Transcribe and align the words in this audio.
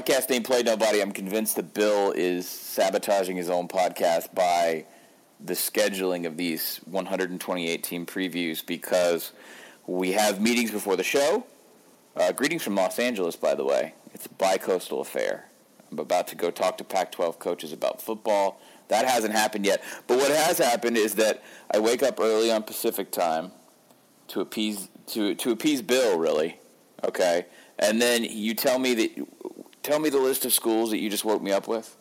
podcast 0.00 0.30
ain't 0.30 0.46
played 0.46 0.66
nobody. 0.66 1.02
I'm 1.02 1.12
convinced 1.12 1.56
that 1.56 1.74
Bill 1.74 2.12
is 2.12 2.48
sabotaging 2.48 3.36
his 3.36 3.50
own 3.50 3.68
podcast 3.68 4.34
by 4.34 4.86
the 5.38 5.52
scheduling 5.52 6.26
of 6.26 6.36
these 6.36 6.80
128 6.86 7.82
team 7.82 8.06
previews 8.06 8.64
because 8.64 9.32
we 9.86 10.12
have 10.12 10.40
meetings 10.40 10.70
before 10.70 10.96
the 10.96 11.02
show. 11.02 11.44
Uh, 12.16 12.32
greetings 12.32 12.62
from 12.62 12.74
Los 12.74 12.98
Angeles, 12.98 13.36
by 13.36 13.54
the 13.54 13.64
way. 13.64 13.94
It's 14.14 14.26
a 14.26 14.30
bi-coastal 14.30 15.00
affair. 15.02 15.46
I'm 15.90 15.98
about 15.98 16.28
to 16.28 16.36
go 16.36 16.50
talk 16.50 16.78
to 16.78 16.84
Pac-12 16.84 17.38
coaches 17.38 17.72
about 17.72 18.00
football. 18.00 18.60
That 18.88 19.06
hasn't 19.06 19.34
happened 19.34 19.66
yet. 19.66 19.82
But 20.06 20.18
what 20.18 20.30
has 20.30 20.58
happened 20.58 20.96
is 20.96 21.14
that 21.16 21.42
I 21.70 21.78
wake 21.78 22.02
up 22.02 22.20
early 22.20 22.50
on 22.50 22.62
Pacific 22.62 23.12
time 23.12 23.52
to 24.28 24.40
appease 24.40 24.88
to 25.08 25.34
to 25.36 25.50
appease 25.50 25.82
Bill, 25.82 26.18
really. 26.18 26.58
Okay, 27.04 27.46
and 27.78 28.00
then 28.00 28.24
you 28.24 28.54
tell 28.54 28.78
me 28.78 28.94
that 28.94 29.26
tell 29.90 29.98
me 29.98 30.08
the 30.08 30.18
list 30.20 30.44
of 30.44 30.52
schools 30.52 30.90
that 30.90 30.98
you 30.98 31.10
just 31.10 31.24
woke 31.24 31.42
me 31.42 31.50
up 31.50 31.66
with. 31.66 31.96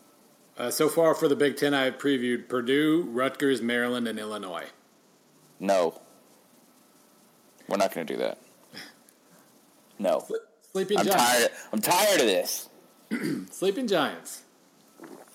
Uh, 0.58 0.70
so 0.70 0.88
far 0.90 1.16
for 1.16 1.28
the 1.28 1.36
Big 1.36 1.58
Ten, 1.58 1.74
I've 1.74 1.98
previewed 1.98 2.48
Purdue, 2.48 3.08
Rutgers, 3.10 3.62
Maryland, 3.62 4.08
and 4.08 4.20
Illinois. 4.20 4.68
No, 5.60 6.00
we're 7.68 7.78
not 7.78 7.94
going 7.94 8.06
to 8.06 8.14
do 8.14 8.20
that. 8.20 8.38
No, 10.02 10.26
Sleeping 10.72 10.98
I'm 10.98 11.06
Giants. 11.06 11.24
tired. 11.24 11.50
I'm 11.74 11.82
tired 11.82 12.20
of 12.22 12.26
this. 12.26 12.70
Sleeping 13.52 13.86
Giants. 13.86 14.44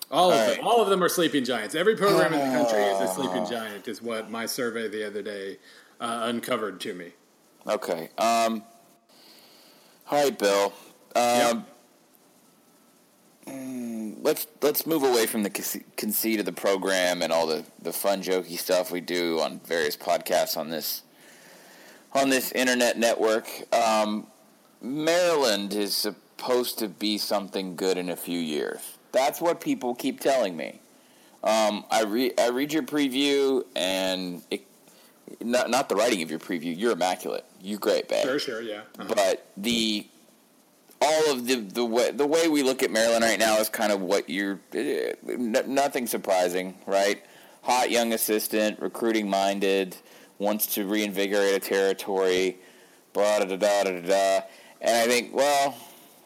All 0.09 0.31
of 0.31 0.39
All 0.39 0.47
them. 0.55 0.65
All 0.67 0.81
of 0.81 0.89
them 0.89 1.03
are 1.03 1.09
sleeping 1.09 1.43
giants. 1.43 1.75
Every 1.75 1.95
program 1.95 2.33
in 2.33 2.39
the 2.39 2.57
country 2.57 2.81
is 2.81 2.99
a 2.99 3.13
sleeping 3.13 3.45
giant, 3.45 3.87
is 3.87 4.01
what 4.01 4.31
my 4.31 4.47
survey 4.47 4.87
the 4.87 5.05
other 5.05 5.21
day 5.21 5.59
uh, 6.01 6.21
uncovered 6.23 6.79
to 6.81 6.95
me. 6.95 7.11
Okay. 7.67 8.09
Um. 8.17 8.63
All 10.09 10.23
right, 10.23 10.37
Bill. 10.39 10.73
Um, 11.15 11.23
Yep. 11.23 11.67
Mm, 13.47 14.17
Let's 14.21 14.47
let's 14.61 14.85
move 14.87 15.03
away 15.03 15.27
from 15.27 15.43
the 15.43 15.49
conceit 15.49 16.39
of 16.39 16.45
the 16.45 16.51
program 16.51 17.21
and 17.21 17.31
all 17.31 17.45
the, 17.45 17.63
the 17.81 17.93
fun, 17.93 18.23
jokey 18.23 18.57
stuff 18.57 18.91
we 18.91 19.01
do 19.01 19.39
on 19.39 19.59
various 19.59 19.95
podcasts 19.95 20.57
on 20.57 20.69
this 20.69 21.03
on 22.13 22.29
this 22.29 22.51
internet 22.53 22.97
network. 22.97 23.47
Um, 23.73 24.27
Maryland 24.81 25.73
is 25.73 25.95
supposed 25.95 26.79
to 26.79 26.87
be 26.87 27.17
something 27.17 27.75
good 27.75 27.97
in 27.97 28.09
a 28.09 28.15
few 28.15 28.39
years. 28.39 28.97
That's 29.11 29.39
what 29.41 29.61
people 29.61 29.95
keep 29.95 30.19
telling 30.19 30.57
me. 30.57 30.79
Um, 31.43 31.85
I 31.91 32.03
read 32.03 32.39
I 32.39 32.49
read 32.49 32.73
your 32.73 32.83
preview 32.83 33.63
and 33.75 34.41
it, 34.49 34.61
not 35.41 35.69
not 35.69 35.89
the 35.89 35.95
writing 35.95 36.23
of 36.23 36.29
your 36.29 36.39
preview. 36.39 36.75
You're 36.77 36.93
immaculate. 36.93 37.45
You're 37.61 37.79
great, 37.79 38.09
babe. 38.09 38.23
Sure, 38.23 38.39
sure, 38.39 38.61
yeah. 38.61 38.81
Uh-huh. 38.97 39.13
But 39.13 39.47
the 39.57 40.07
all 41.01 41.31
of 41.31 41.47
the 41.47 41.55
the 41.55 41.85
way 41.85 42.11
the 42.11 42.25
way 42.25 42.47
we 42.47 42.63
look 42.63 42.83
at 42.83 42.91
Maryland 42.91 43.23
right 43.23 43.39
now 43.39 43.57
is 43.57 43.69
kind 43.69 43.91
of 43.91 44.01
what 44.01 44.29
you're. 44.29 44.59
eh, 44.73 45.13
nothing 45.37 46.07
surprising, 46.07 46.75
right? 46.85 47.23
Hot 47.63 47.89
young 47.91 48.13
assistant, 48.13 48.79
recruiting 48.79 49.29
minded, 49.29 49.97
wants 50.37 50.67
to 50.75 50.85
reinvigorate 50.85 51.55
a 51.55 51.59
territory, 51.59 52.57
blah 53.13 53.39
da 53.39 53.45
da 53.45 53.55
da 53.55 53.83
da 53.83 54.01
da. 54.01 54.41
And 54.81 54.95
I 54.95 55.07
think, 55.07 55.33
well, 55.33 55.75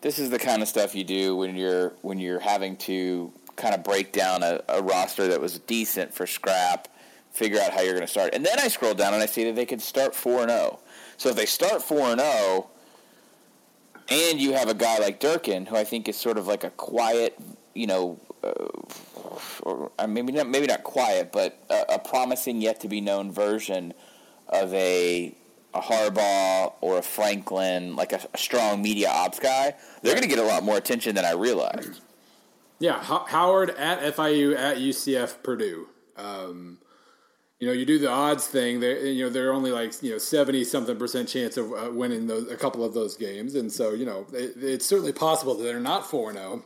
this 0.02 0.20
is 0.20 0.30
the 0.30 0.40
kind 0.40 0.62
of 0.62 0.68
stuff 0.68 0.96
you 0.96 1.04
do 1.04 1.36
when 1.36 1.56
you're 1.56 1.94
when 2.02 2.20
you're 2.20 2.40
having 2.40 2.78
to 2.78 3.32
kind 3.56 3.76
of 3.76 3.84
break 3.84 4.12
down 4.14 4.42
a, 4.44 4.62
a 4.70 4.82
roster 4.82 5.28
that 5.28 5.42
was 5.42 5.60
decent 5.60 6.14
for 6.14 6.26
scrap, 6.26 6.88
figure 7.32 7.60
out 7.60 7.72
how 7.72 7.82
you're 7.82 7.94
going 7.94 8.06
to 8.06 8.08
start. 8.08 8.34
And 8.34 8.46
then 8.46 8.58
I 8.60 8.70
scroll 8.70 8.94
down 8.94 9.14
and 9.14 9.22
I 9.22 9.26
see 9.26 9.44
that 9.46 9.56
they 9.56 9.66
could 9.66 9.82
start 9.82 10.16
four 10.16 10.42
and 10.42 10.50
zero. 10.50 10.80
So 11.18 11.30
if 11.30 11.36
they 11.36 11.46
start 11.46 11.84
four 11.84 12.08
and 12.10 12.22
zero, 12.22 12.70
and 14.12 14.40
you 14.40 14.54
have 14.54 14.70
a 14.70 14.74
guy 14.74 14.98
like 15.00 15.20
Durkin, 15.20 15.66
who 15.66 15.76
I 15.76 15.84
think 15.84 16.08
is 16.08 16.18
sort 16.18 16.38
of 16.38 16.48
like 16.48 16.64
a 16.64 16.70
quiet, 16.72 17.38
you 17.74 17.88
know, 17.88 18.20
uh, 18.44 18.68
or 19.62 19.92
maybe 20.08 20.32
not 20.34 20.48
maybe 20.48 20.68
not 20.68 20.84
quiet, 20.84 21.32
but 21.32 21.58
a, 21.70 21.96
a 21.96 22.00
promising 22.00 22.62
yet 22.62 22.80
to 22.82 22.88
be 22.88 23.02
known 23.02 23.32
version 23.32 23.94
of 24.48 24.74
a 24.74 25.36
a 25.74 25.82
Harbaugh 25.82 26.74
or 26.82 26.98
a 26.98 27.02
Franklin, 27.02 27.96
like 27.96 28.12
a, 28.12 28.20
a 28.34 28.38
strong 28.38 28.82
media 28.82 29.10
ops 29.10 29.40
guy. 29.40 29.76
They're 30.02 30.14
going 30.14 30.24
to 30.24 30.30
get 30.30 30.40
a 30.40 30.44
lot 30.44 30.64
more 30.64 30.78
attention 30.78 31.16
than 31.16 31.26
I 31.26 31.34
realized. 31.34 32.02
Yeah, 32.80 33.04
Ho- 33.04 33.26
Howard 33.28 33.70
at 33.72 34.00
FIU 34.16 34.56
at 34.58 34.78
UCF 34.78 35.44
Purdue. 35.44 35.88
Um, 36.18 36.80
you 37.60 37.68
know, 37.68 37.74
you 37.74 37.86
do 37.86 38.00
the 38.00 38.10
odds 38.10 38.48
thing. 38.48 38.80
There, 38.80 39.06
you 39.06 39.26
know, 39.26 39.30
they're 39.30 39.54
only 39.54 39.72
like 39.72 40.02
you 40.02 40.12
know 40.12 40.18
seventy 40.18 40.64
something 40.64 40.98
percent 40.98 41.28
chance 41.28 41.58
of 41.58 41.72
uh, 41.74 41.90
winning 41.92 42.28
those 42.28 42.50
a 42.50 42.56
couple 42.56 42.84
of 42.86 42.94
those 42.94 43.18
games, 43.18 43.56
and 43.56 43.72
so 43.72 43.94
you 43.94 44.06
know 44.06 44.26
it, 44.34 44.54
it's 44.62 44.86
certainly 44.86 45.12
possible 45.12 45.56
that 45.56 45.64
they're 45.64 45.80
not 45.80 46.10
four 46.10 46.32
zero. 46.32 46.64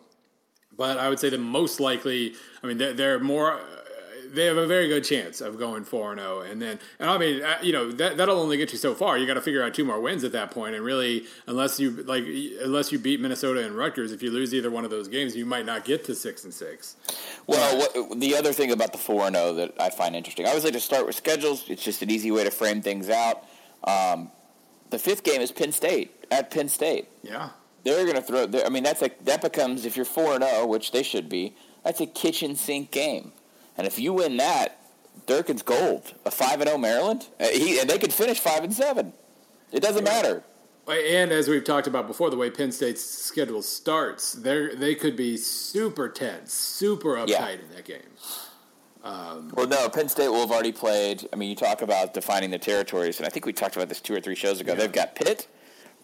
But 0.76 0.98
I 0.98 1.10
would 1.10 1.20
say 1.20 1.30
the 1.30 1.38
most 1.38 1.80
likely. 1.80 2.34
I 2.64 2.68
mean, 2.68 2.78
they're, 2.78 2.94
they're 2.94 3.20
more. 3.20 3.60
They 4.34 4.46
have 4.46 4.58
a 4.58 4.68
very 4.68 4.88
good 4.88 5.04
chance 5.04 5.42
of 5.42 5.60
going 5.60 5.84
four 5.84 6.12
and 6.12 6.20
zero, 6.20 6.42
and 6.42 6.62
then 6.62 6.80
and 7.00 7.10
I 7.10 7.18
mean, 7.18 7.44
uh, 7.44 7.58
you 7.62 7.72
know, 7.72 7.92
that 7.92 8.18
that'll 8.18 8.40
only 8.40 8.58
get 8.58 8.72
you 8.72 8.78
so 8.78 8.96
far. 8.96 9.18
You 9.18 9.28
got 9.28 9.36
to 9.36 9.42
figure 9.42 9.64
out 9.64 9.74
two 9.74 9.86
more 9.86 10.00
wins 10.00 10.24
at 10.24 10.32
that 10.32 10.52
point, 10.52 10.76
and 10.76 10.84
really, 10.84 11.26
unless 11.48 11.80
you 11.80 11.92
like, 12.04 12.26
unless 12.64 12.92
you 12.92 13.00
beat 13.00 13.20
Minnesota 13.20 13.66
and 13.66 13.76
Rutgers, 13.76 14.12
if 14.12 14.24
you 14.24 14.32
lose 14.32 14.54
either 14.54 14.72
one 14.72 14.86
of 14.86 14.92
those 14.92 15.08
games, 15.08 15.36
you 15.36 15.46
might 15.46 15.66
not 15.66 15.86
get 15.86 16.04
to 16.06 16.16
six 16.16 16.44
and 16.44 16.54
six. 16.54 16.96
Well, 17.48 17.78
what, 17.78 18.20
the 18.20 18.36
other 18.36 18.54
thing 18.54 18.72
about 18.72 18.92
the 18.92 18.98
four 18.98 19.28
and 19.28 19.36
zero 19.36 19.54
that 19.54 19.74
I 19.80 19.90
find 19.90 20.16
interesting, 20.16 20.46
I 20.46 20.50
always 20.50 20.64
like 20.64 20.74
to 20.74 20.80
start 20.80 21.06
with 21.06 21.16
schedules. 21.16 21.70
It's 21.70 21.84
just 21.84 22.02
an 22.02 22.10
easy 22.10 22.32
way 22.32 22.44
to 22.44 22.52
frame 22.52 22.82
things 22.82 23.10
out. 23.10 23.44
Um, 23.84 24.32
the 24.90 25.00
fifth 25.00 25.24
game 25.24 25.42
is 25.42 25.52
Penn 25.52 25.72
State 25.72 26.26
at 26.32 26.52
Penn 26.52 26.70
State. 26.70 27.10
Yeah. 27.22 27.50
They're 27.84 28.06
going 28.06 28.16
to 28.16 28.22
throw. 28.22 28.48
I 28.66 28.70
mean, 28.70 28.84
that's 28.84 29.02
a 29.02 29.12
that 29.26 29.42
becomes 29.42 29.86
if 29.86 29.96
you're 29.98 30.06
four 30.06 30.36
and 30.36 30.44
zero, 30.44 30.66
which 30.66 30.92
they 30.92 31.04
should 31.04 31.28
be. 31.30 31.56
That's 31.84 32.00
a 32.00 32.06
kitchen 32.06 32.56
sink 32.56 32.92
game, 32.92 33.34
and 33.78 33.88
if 33.88 33.98
you 34.00 34.14
win 34.14 34.38
that, 34.38 34.80
Durkin's 35.26 35.62
gold. 35.62 36.14
A 36.26 36.32
five 36.32 36.60
and 36.62 36.68
zero 36.68 36.78
Maryland, 36.78 37.28
Uh, 37.40 37.48
he, 37.48 37.80
and 37.80 37.90
they 37.90 37.98
could 37.98 38.14
finish 38.14 38.40
five 38.40 38.64
and 38.64 38.74
seven. 38.74 39.14
It 39.72 39.82
doesn't 39.82 40.04
matter. 40.04 40.44
And 40.88 41.32
as 41.32 41.48
we've 41.48 41.64
talked 41.64 41.88
about 41.88 42.08
before, 42.08 42.30
the 42.30 42.36
way 42.36 42.50
Penn 42.50 42.72
State's 42.74 43.02
schedule 43.04 43.62
starts, 43.62 44.34
they 44.34 44.76
they 44.76 44.96
could 44.96 45.16
be 45.16 45.38
super 45.38 46.10
tense, 46.10 46.54
super 46.54 47.16
uptight 47.16 47.28
Yeah. 47.30 47.48
in 47.50 47.70
that 47.76 47.86
game. 47.86 48.02
Well, 49.04 49.68
no, 49.68 49.90
Penn 49.90 50.08
State 50.10 50.30
will 50.30 50.42
have 50.42 50.52
already 50.52 50.72
played. 50.72 51.28
I 51.34 51.36
mean, 51.36 51.50
you 51.50 51.56
talk 51.56 51.82
about 51.82 52.14
defining 52.14 52.52
the 52.52 52.58
territories, 52.60 53.18
and 53.18 53.26
I 53.28 53.30
think 53.30 53.46
we 53.46 53.54
talked 53.54 53.76
about 53.76 53.90
this 53.90 54.00
two 54.02 54.14
or 54.16 54.22
three 54.22 54.36
shows 54.36 54.62
ago. 54.62 54.76
They've 54.76 54.92
got 54.92 55.16
Pitt, 55.16 55.48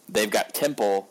they've 0.10 0.30
got 0.30 0.54
Temple, 0.54 1.08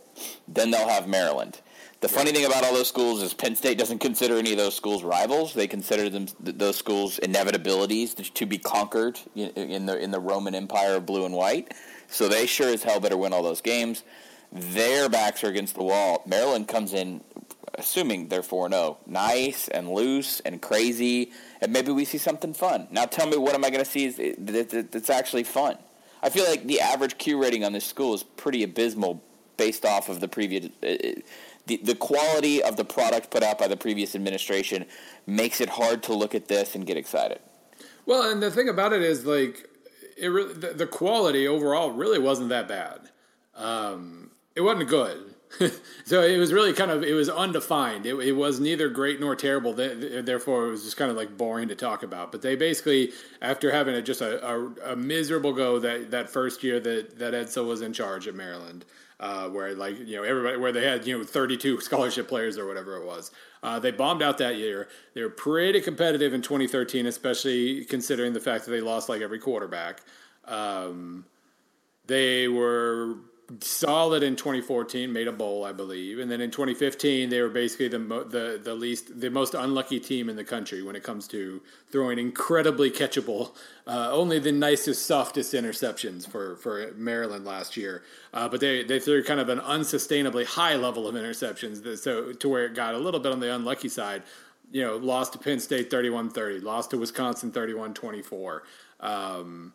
then 0.47 0.71
they'll 0.71 0.89
have 0.89 1.09
Maryland. 1.09 1.61
The 2.01 2.09
funny 2.09 2.31
thing 2.31 2.45
about 2.45 2.63
all 2.63 2.73
those 2.73 2.87
schools 2.89 3.23
is 3.23 3.35
Penn 3.35 3.57
State 3.57 3.77
doesn't 3.77 3.99
consider 3.99 4.37
any 4.37 4.53
of 4.53 4.59
those 4.59 4.77
schools 4.77 5.03
rivals. 5.03 5.53
They 5.53 5.67
consider 5.67 6.09
them 6.09 6.27
those 6.39 6.77
schools 6.77 7.19
inevitabilities 7.21 8.33
to- 8.35 8.47
be 8.47 8.57
conquered 8.59 9.19
in, 9.35 9.87
the 9.87 9.99
in 9.99 10.13
the 10.13 10.21
Roman 10.21 10.55
Empire 10.55 10.95
of 10.95 11.07
blue 11.07 11.25
and 11.25 11.35
white. 11.35 11.75
So 12.07 12.29
they 12.29 12.47
sure 12.47 12.69
as 12.69 12.85
hell 12.85 13.01
better 13.01 13.17
win 13.17 13.33
all 13.33 13.43
those 13.43 13.61
games. 13.61 14.05
Their 14.53 15.09
backs 15.09 15.43
are 15.43 15.49
against 15.49 15.75
the 15.75 15.83
wall. 15.83 16.23
Maryland 16.25 16.69
comes 16.69 16.95
in, 16.95 17.21
assuming 17.75 18.29
they're 18.29 18.45
four 18.45 18.71
zero, 18.71 18.99
nice 19.07 19.67
and 19.67 19.91
loose 19.93 20.39
and 20.41 20.63
crazy, 20.63 21.33
and 21.61 21.73
maybe 21.73 21.91
we 21.91 22.05
see 22.05 22.19
something 22.19 22.55
fun. 22.55 22.87
Now 22.93 23.07
tell 23.07 23.27
me, 23.27 23.37
what 23.37 23.55
am 23.55 23.65
I 23.65 23.71
going 23.71 23.85
to 23.85 23.91
see 23.91 24.05
is 24.05 24.17
that- 24.17 24.71
that- 24.71 24.93
that's 24.93 25.11
actually 25.11 25.45
fun? 25.45 25.77
I 26.23 26.31
feel 26.31 26.45
like 26.49 26.65
the 26.65 26.81
average 26.81 27.19
Q 27.19 27.43
rating 27.43 27.65
on 27.65 27.73
this 27.73 27.85
school 27.85 28.15
is 28.15 28.23
pretty 28.23 28.63
abysmal 28.63 29.21
based 29.57 29.85
off 29.85 30.09
of 30.09 30.21
the 30.21 30.29
previous. 30.29 30.67
Uh, 30.83 31.21
the, 31.69 31.77
the 31.77 31.95
quality 31.95 32.63
of 32.63 32.77
the 32.77 32.85
product 32.85 33.31
put 33.31 33.43
out 33.43 33.59
by 33.59 33.69
the 33.69 33.77
previous 33.77 34.15
administration 34.15 34.87
makes 35.27 35.61
it 35.61 35.69
hard 35.69 36.03
to 36.05 36.15
look 36.15 36.35
at 36.35 36.49
this 36.49 36.75
and 36.75 36.87
get 36.87 36.97
excited. 36.97 37.41
Well, 38.07 38.31
and 38.31 38.43
the 38.43 38.51
thing 38.51 38.69
about 38.69 38.93
it 38.93 39.03
is 39.03 39.25
like 39.25 39.69
it 40.17 40.31
the, 40.61 40.73
the 40.75 40.87
quality 40.87 41.47
overall 41.47 41.91
really 41.91 42.19
wasn't 42.19 42.49
that 42.49 42.67
bad. 42.67 43.11
Um, 43.55 44.31
it 44.57 44.63
wasn't 44.63 44.89
good. 44.89 45.35
so 46.05 46.23
it 46.23 46.37
was 46.37 46.53
really 46.53 46.73
kind 46.73 46.91
of 46.91 47.03
it 47.03 47.15
was 47.15 47.29
undefined. 47.29 48.05
It, 48.07 48.15
it 48.17 48.33
was 48.33 48.61
neither 48.61 48.89
great 48.89 49.19
nor 49.21 49.35
terrible. 49.35 49.75
Th- 49.75 50.25
Therefore, 50.25 50.67
it 50.67 50.71
was 50.71 50.85
just 50.85 50.97
kind 50.97 51.11
of 51.11 51.17
like 51.17 51.37
boring 51.37 51.69
to 51.69 51.75
talk 51.75 52.03
about. 52.03 52.33
But 52.33 52.43
they 52.43 52.55
basically, 52.55 53.13
after 53.41 53.71
having 53.71 53.95
a, 53.95 54.03
just 54.03 54.21
a, 54.21 54.47
a, 54.47 54.93
a 54.93 54.97
miserable 54.97 55.53
go 55.53 55.79
that, 55.79 56.11
that 56.11 56.29
first 56.29 56.63
year 56.63 56.81
that 56.81 57.19
that 57.19 57.33
Edsall 57.33 57.67
was 57.67 57.81
in 57.81 57.93
charge 57.93 58.29
at 58.29 58.35
Maryland, 58.35 58.85
uh, 59.21 59.49
where 59.49 59.75
like 59.75 59.99
you 59.99 60.17
know 60.17 60.23
everybody 60.23 60.57
where 60.57 60.73
they 60.73 60.85
had 60.85 61.07
you 61.07 61.19
know 61.19 61.25
32 61.25 61.81
scholarship 61.81 62.29
players 62.29 62.59
or 62.59 62.67
whatever 62.67 62.97
it 62.97 63.05
was. 63.05 63.31
Uh, 63.63 63.79
they 63.79 63.91
bombed 63.91 64.23
out 64.23 64.39
that 64.39 64.57
year. 64.57 64.89
They 65.15 65.23
were 65.23 65.31
pretty 65.31 65.81
competitive 65.81 66.33
in 66.33 66.43
2013, 66.43 67.07
especially 67.07 67.85
considering 67.85 68.33
the 68.33 68.41
fact 68.41 68.65
that 68.65 68.71
they 68.71 68.81
lost 68.81 69.09
like 69.09 69.21
every 69.21 69.41
quarterback. 69.41 70.03
Um, 70.45 71.25
they 72.07 72.49
were 72.49 73.17
solid 73.61 74.23
in 74.23 74.37
2014, 74.37 75.11
made 75.11 75.27
a 75.27 75.33
bowl, 75.33 75.65
I 75.65 75.73
believe, 75.73 76.19
and 76.19 76.31
then 76.31 76.41
in 76.41 76.51
2015 76.51 77.31
they 77.31 77.41
were 77.41 77.49
basically 77.49 77.89
the 77.89 77.99
mo- 77.99 78.25
the 78.25 78.61
the 78.63 78.75
least 78.75 79.21
the 79.21 79.31
most 79.31 79.55
unlucky 79.55 79.99
team 79.99 80.29
in 80.29 80.37
the 80.37 80.45
country 80.45 80.83
when 80.83 80.95
it 80.95 81.03
comes 81.03 81.27
to 81.29 81.63
throwing 81.91 82.19
incredibly 82.19 82.91
catchable, 82.91 83.55
uh, 83.87 84.11
only 84.13 84.39
the 84.39 84.53
nicest, 84.53 85.07
softest 85.07 85.55
interceptions 85.55 86.29
for 86.29 86.57
for 86.57 86.93
Maryland 86.97 87.45
last 87.47 87.77
year. 87.77 88.03
Uh, 88.35 88.49
but 88.49 88.61
they 88.61 88.85
they 88.85 89.01
threw 89.01 89.23
kind 89.25 89.41
of 89.41 89.49
an 89.49 89.61
unsustainably 89.61 90.45
high 90.45 90.77
level 90.77 91.09
of 91.09 91.15
interceptions, 91.15 91.83
that, 91.83 91.99
so 91.99 92.33
to 92.33 92.49
where 92.49 92.67
it 92.67 92.75
got 92.75 92.95
a 92.95 92.99
little 92.99 93.21
bit 93.21 93.33
on 93.33 93.41
the 93.41 93.55
unlucky 93.55 93.89
side. 93.89 94.23
You 94.71 94.83
know, 94.83 94.97
lost 94.99 95.33
to 95.33 95.39
Penn 95.39 95.61
State 95.61 95.91
31-30, 95.91 96.63
lost 96.63 96.91
to 96.91 96.99
Wisconsin 96.99 97.51
31-24. 97.51 98.61
Um, 99.01 99.73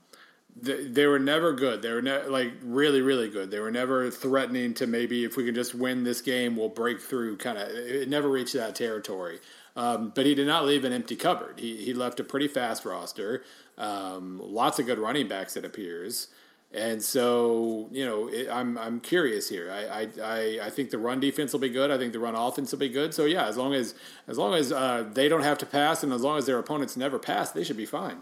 they, 0.61 1.07
were 1.07 1.19
never 1.19 1.53
good. 1.53 1.81
They 1.81 1.91
were 1.91 2.01
ne- 2.01 2.27
like 2.27 2.53
really, 2.61 3.01
really 3.01 3.29
good. 3.29 3.51
They 3.51 3.59
were 3.59 3.71
never 3.71 4.09
threatening 4.11 4.73
to 4.75 4.87
maybe 4.87 5.23
if 5.23 5.35
we 5.35 5.45
can 5.45 5.55
just 5.55 5.73
win 5.73 6.03
this 6.03 6.21
game, 6.21 6.55
we'll 6.55 6.69
break 6.69 7.01
through. 7.01 7.37
Kind 7.37 7.57
of, 7.57 7.69
it 7.69 8.09
never 8.09 8.29
reached 8.29 8.53
that 8.53 8.75
territory. 8.75 9.39
Um, 9.75 10.11
but 10.15 10.25
he 10.25 10.35
did 10.35 10.47
not 10.47 10.65
leave 10.65 10.85
an 10.85 10.93
empty 10.93 11.15
cupboard. 11.15 11.59
He 11.59 11.77
he 11.77 11.93
left 11.93 12.19
a 12.19 12.23
pretty 12.23 12.47
fast 12.47 12.85
roster. 12.85 13.43
Um, 13.77 14.39
lots 14.43 14.77
of 14.79 14.85
good 14.85 14.99
running 14.99 15.27
backs, 15.27 15.57
it 15.57 15.65
appears. 15.65 16.27
And 16.73 17.03
so, 17.03 17.87
you 17.91 18.03
know, 18.03 18.29
it, 18.29 18.49
I'm 18.49 18.79
I'm 18.79 18.99
curious 18.99 19.47
here. 19.47 19.71
I, 19.71 20.07
I 20.23 20.59
I 20.63 20.69
think 20.71 20.89
the 20.89 20.97
run 20.97 21.19
defense 21.19 21.53
will 21.53 21.59
be 21.59 21.69
good. 21.69 21.91
I 21.91 21.99
think 21.99 22.13
the 22.13 22.19
run 22.19 22.33
offense 22.33 22.71
will 22.71 22.79
be 22.79 22.89
good. 22.89 23.13
So 23.13 23.25
yeah, 23.25 23.45
as 23.45 23.57
long 23.57 23.75
as 23.75 23.93
as 24.27 24.39
long 24.39 24.55
as 24.55 24.71
uh, 24.71 25.07
they 25.13 25.29
don't 25.29 25.43
have 25.43 25.59
to 25.59 25.67
pass, 25.67 26.03
and 26.03 26.11
as 26.11 26.21
long 26.21 26.39
as 26.39 26.47
their 26.47 26.57
opponents 26.57 26.97
never 26.97 27.19
pass, 27.19 27.51
they 27.51 27.63
should 27.63 27.77
be 27.77 27.85
fine. 27.85 28.17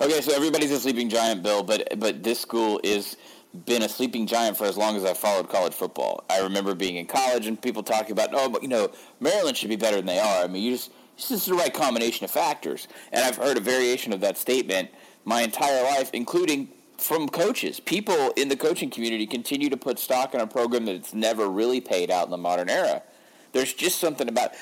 Okay, 0.00 0.20
so 0.20 0.32
everybody's 0.32 0.70
a 0.70 0.78
sleeping 0.78 1.08
giant, 1.08 1.42
Bill, 1.42 1.64
but 1.64 1.98
but 1.98 2.22
this 2.22 2.38
school 2.38 2.80
is 2.84 3.16
been 3.64 3.82
a 3.82 3.88
sleeping 3.88 4.28
giant 4.28 4.56
for 4.56 4.64
as 4.64 4.76
long 4.76 4.94
as 4.94 5.04
I've 5.04 5.18
followed 5.18 5.48
college 5.48 5.74
football. 5.74 6.22
I 6.30 6.40
remember 6.40 6.74
being 6.76 6.96
in 6.96 7.06
college 7.06 7.46
and 7.46 7.60
people 7.60 7.82
talking 7.82 8.12
about, 8.12 8.28
oh, 8.32 8.48
but 8.48 8.62
you 8.62 8.68
know, 8.68 8.90
Maryland 9.20 9.56
should 9.56 9.70
be 9.70 9.76
better 9.76 9.96
than 9.96 10.06
they 10.06 10.20
are. 10.20 10.44
I 10.44 10.46
mean, 10.46 10.62
you 10.62 10.70
just 10.70 10.92
this 11.16 11.32
is 11.32 11.46
the 11.46 11.54
right 11.54 11.74
combination 11.74 12.24
of 12.24 12.30
factors, 12.30 12.86
and 13.10 13.24
I've 13.24 13.36
heard 13.36 13.56
a 13.56 13.60
variation 13.60 14.12
of 14.12 14.20
that 14.20 14.38
statement 14.38 14.90
my 15.24 15.42
entire 15.42 15.82
life, 15.82 16.10
including 16.12 16.68
from 16.98 17.28
coaches. 17.28 17.80
People 17.80 18.32
in 18.36 18.48
the 18.48 18.56
coaching 18.56 18.90
community 18.90 19.26
continue 19.26 19.70
to 19.70 19.76
put 19.76 19.98
stock 19.98 20.34
in 20.34 20.40
a 20.40 20.46
program 20.46 20.84
that's 20.84 21.14
never 21.14 21.48
really 21.48 21.80
paid 21.80 22.10
out 22.10 22.26
in 22.26 22.30
the 22.30 22.36
modern 22.36 22.68
era. 22.68 23.02
There's 23.52 23.72
just 23.72 23.98
something 23.98 24.28
about 24.28 24.54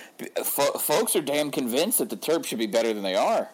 folks 0.45 1.17
are 1.17 1.23
damn 1.23 1.51
convinced 1.51 1.99
that 1.99 2.11
the 2.11 2.17
Terps 2.17 2.47
should 2.47 2.59
be 2.59 2.67
better 2.67 2.95
than 2.95 3.03
they 3.03 3.17
are. 3.17 3.51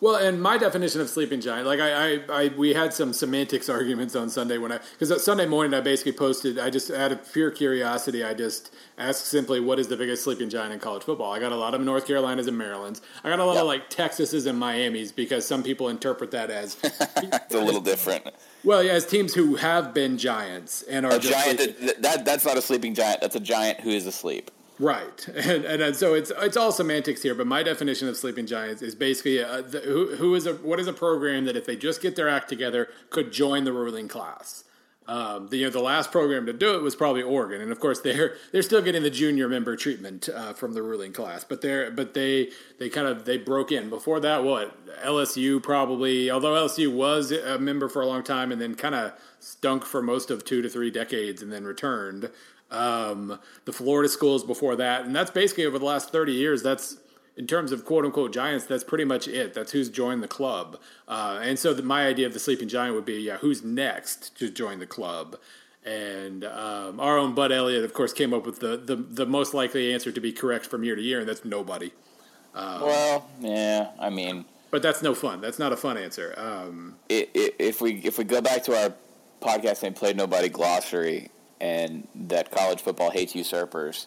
Well, 0.00 0.14
and 0.14 0.40
my 0.40 0.58
definition 0.58 1.00
of 1.00 1.08
sleeping 1.08 1.40
giant, 1.40 1.66
like 1.66 1.80
I, 1.80 2.14
I, 2.14 2.20
I 2.28 2.48
we 2.56 2.72
had 2.72 2.94
some 2.94 3.12
semantics 3.12 3.68
arguments 3.68 4.14
on 4.14 4.30
Sunday 4.30 4.56
when 4.58 4.70
I, 4.70 4.78
because 4.92 5.10
uh, 5.10 5.18
Sunday 5.18 5.46
morning 5.46 5.74
I 5.74 5.80
basically 5.80 6.12
posted, 6.12 6.58
I 6.58 6.70
just 6.70 6.90
out 6.90 7.10
of 7.10 7.32
pure 7.32 7.50
curiosity, 7.50 8.22
I 8.22 8.34
just 8.34 8.72
asked 8.96 9.26
simply, 9.26 9.58
what 9.58 9.80
is 9.80 9.88
the 9.88 9.96
biggest 9.96 10.22
sleeping 10.22 10.50
giant 10.50 10.72
in 10.72 10.78
college 10.78 11.02
football? 11.02 11.32
I 11.32 11.40
got 11.40 11.50
a 11.50 11.56
lot 11.56 11.74
of 11.74 11.80
North 11.80 12.06
Carolinas 12.06 12.46
and 12.46 12.56
Marylands. 12.56 13.02
I 13.24 13.28
got 13.28 13.40
a 13.40 13.44
lot 13.44 13.54
yep. 13.54 13.62
of 13.62 13.66
like 13.66 13.90
Texases 13.90 14.46
and 14.46 14.58
Miami's 14.58 15.10
because 15.10 15.44
some 15.44 15.64
people 15.64 15.88
interpret 15.88 16.30
that 16.30 16.50
as 16.50 16.76
it's 16.82 17.54
a 17.54 17.60
little 17.60 17.80
different. 17.80 18.28
Well, 18.62 18.82
yeah, 18.82 18.92
as 18.92 19.04
teams 19.04 19.34
who 19.34 19.56
have 19.56 19.94
been 19.94 20.16
giants 20.16 20.82
and 20.82 21.06
are 21.06 21.14
a 21.14 21.18
giant. 21.18 21.58
That, 21.58 22.02
that 22.02 22.24
that's 22.24 22.44
not 22.44 22.56
a 22.56 22.62
sleeping 22.62 22.94
giant. 22.94 23.20
That's 23.20 23.36
a 23.36 23.40
giant 23.40 23.80
who 23.80 23.90
is 23.90 24.06
asleep. 24.06 24.52
Right, 24.78 25.26
and, 25.34 25.64
and, 25.64 25.82
and 25.82 25.96
so 25.96 26.14
it's 26.14 26.30
it's 26.38 26.56
all 26.56 26.72
semantics 26.72 27.22
here. 27.22 27.34
But 27.34 27.46
my 27.46 27.62
definition 27.62 28.08
of 28.08 28.16
sleeping 28.16 28.46
giants 28.46 28.82
is 28.82 28.94
basically 28.94 29.38
a, 29.38 29.62
the, 29.62 29.80
who, 29.80 30.16
who 30.16 30.34
is 30.34 30.46
a 30.46 30.54
what 30.54 30.78
is 30.78 30.86
a 30.86 30.92
program 30.92 31.44
that 31.46 31.56
if 31.56 31.66
they 31.66 31.76
just 31.76 32.00
get 32.00 32.16
their 32.16 32.28
act 32.28 32.48
together 32.48 32.88
could 33.10 33.32
join 33.32 33.64
the 33.64 33.72
ruling 33.72 34.08
class. 34.08 34.64
Um, 35.08 35.48
the 35.48 35.56
you 35.56 35.64
know 35.64 35.70
the 35.70 35.80
last 35.80 36.12
program 36.12 36.44
to 36.46 36.52
do 36.52 36.76
it 36.76 36.82
was 36.82 36.94
probably 36.94 37.22
Oregon, 37.22 37.62
and 37.62 37.72
of 37.72 37.80
course 37.80 38.00
they're 38.00 38.36
they're 38.52 38.62
still 38.62 38.82
getting 38.82 39.02
the 39.02 39.10
junior 39.10 39.48
member 39.48 39.74
treatment 39.74 40.28
uh, 40.28 40.52
from 40.52 40.74
the 40.74 40.82
ruling 40.82 41.14
class, 41.14 41.44
but 41.44 41.62
they're 41.62 41.90
but 41.90 42.12
they 42.12 42.50
they 42.78 42.90
kind 42.90 43.06
of 43.08 43.24
they 43.24 43.38
broke 43.38 43.72
in 43.72 43.88
before 43.88 44.20
that. 44.20 44.44
What 44.44 44.76
LSU 45.02 45.62
probably, 45.62 46.30
although 46.30 46.52
LSU 46.52 46.92
was 46.92 47.32
a 47.32 47.58
member 47.58 47.88
for 47.88 48.02
a 48.02 48.06
long 48.06 48.22
time 48.22 48.52
and 48.52 48.60
then 48.60 48.74
kind 48.74 48.94
of 48.94 49.12
stunk 49.40 49.86
for 49.86 50.02
most 50.02 50.30
of 50.30 50.44
two 50.44 50.60
to 50.60 50.68
three 50.68 50.90
decades 50.90 51.40
and 51.40 51.50
then 51.50 51.64
returned 51.64 52.30
um, 52.70 53.38
the 53.64 53.72
Florida 53.72 54.08
schools 54.08 54.44
before 54.44 54.76
that, 54.76 55.04
and 55.04 55.14
that's 55.14 55.30
basically 55.30 55.66
over 55.66 55.78
the 55.78 55.84
last 55.84 56.10
thirty 56.10 56.32
years. 56.32 56.62
That's 56.62 56.98
in 57.36 57.46
terms 57.46 57.72
of 57.72 57.84
quote 57.84 58.04
unquote 58.04 58.32
giants. 58.32 58.66
That's 58.66 58.84
pretty 58.84 59.04
much 59.04 59.28
it. 59.28 59.54
That's 59.54 59.72
who's 59.72 59.88
joined 59.88 60.22
the 60.22 60.28
club. 60.28 60.78
Uh, 61.06 61.40
and 61.42 61.58
so 61.58 61.72
the, 61.72 61.82
my 61.82 62.06
idea 62.06 62.26
of 62.26 62.32
the 62.32 62.40
sleeping 62.40 62.68
giant 62.68 62.94
would 62.94 63.04
be, 63.04 63.14
yeah, 63.14 63.38
who's 63.38 63.62
next 63.62 64.36
to 64.38 64.50
join 64.50 64.80
the 64.80 64.86
club? 64.86 65.36
And 65.84 66.44
um, 66.44 67.00
our 67.00 67.16
own 67.16 67.34
Bud 67.34 67.52
Elliott, 67.52 67.84
of 67.84 67.94
course, 67.94 68.12
came 68.12 68.34
up 68.34 68.44
with 68.44 68.58
the, 68.58 68.76
the, 68.76 68.96
the 68.96 69.24
most 69.24 69.54
likely 69.54 69.94
answer 69.94 70.12
to 70.12 70.20
be 70.20 70.32
correct 70.32 70.66
from 70.66 70.84
year 70.84 70.96
to 70.96 71.00
year, 71.00 71.20
and 71.20 71.28
that's 71.28 71.44
nobody. 71.44 71.92
Um, 72.54 72.82
well, 72.82 73.30
yeah, 73.40 73.90
I 73.98 74.10
mean, 74.10 74.44
but 74.70 74.82
that's 74.82 75.00
no 75.00 75.14
fun. 75.14 75.40
That's 75.40 75.58
not 75.58 75.72
a 75.72 75.76
fun 75.76 75.96
answer. 75.96 76.34
Um, 76.36 76.96
if 77.08 77.80
we 77.80 78.00
if 78.04 78.18
we 78.18 78.24
go 78.24 78.40
back 78.40 78.64
to 78.64 78.76
our 78.76 78.92
podcast 79.40 79.82
and 79.84 79.94
play 79.94 80.12
nobody 80.12 80.48
glossary, 80.48 81.30
and 81.60 82.06
that 82.14 82.50
college 82.50 82.80
football 82.80 83.10
hates 83.10 83.34
usurpers. 83.34 84.06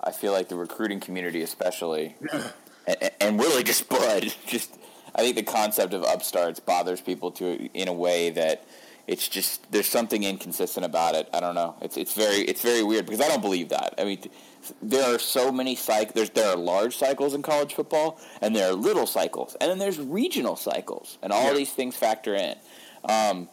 I 0.00 0.10
feel 0.10 0.32
like 0.32 0.48
the 0.48 0.56
recruiting 0.56 1.00
community, 1.00 1.42
especially, 1.42 2.16
and, 2.86 3.10
and, 3.20 3.40
really 3.40 3.62
just 3.62 3.88
Bud, 3.88 4.34
just 4.46 4.76
I 5.14 5.22
think 5.22 5.36
the 5.36 5.42
concept 5.42 5.94
of 5.94 6.02
upstarts 6.02 6.60
bothers 6.60 7.00
people 7.00 7.30
to 7.32 7.68
in 7.74 7.88
a 7.88 7.92
way 7.92 8.30
that 8.30 8.64
it's 9.06 9.28
just 9.28 9.70
there's 9.72 9.86
something 9.86 10.22
inconsistent 10.22 10.86
about 10.86 11.14
it. 11.14 11.28
I 11.32 11.40
don't 11.40 11.54
know. 11.54 11.76
It's 11.80 11.96
it's 11.96 12.14
very 12.14 12.42
it's 12.42 12.62
very 12.62 12.82
weird 12.82 13.06
because 13.06 13.20
I 13.20 13.28
don't 13.28 13.42
believe 13.42 13.68
that. 13.70 13.94
I 13.98 14.04
mean, 14.04 14.22
there 14.80 15.14
are 15.14 15.18
so 15.18 15.50
many 15.50 15.74
cycles. 15.74 16.14
There's 16.14 16.30
there 16.30 16.48
are 16.48 16.56
large 16.56 16.96
cycles 16.96 17.34
in 17.34 17.42
college 17.42 17.74
football, 17.74 18.20
and 18.40 18.54
there 18.54 18.70
are 18.70 18.74
little 18.74 19.06
cycles, 19.06 19.56
and 19.60 19.70
then 19.70 19.78
there's 19.78 19.98
regional 19.98 20.56
cycles, 20.56 21.18
and 21.22 21.32
all 21.32 21.48
yeah. 21.50 21.54
these 21.54 21.72
things 21.72 21.96
factor 21.96 22.34
in. 22.34 22.56
Um, 23.04 23.48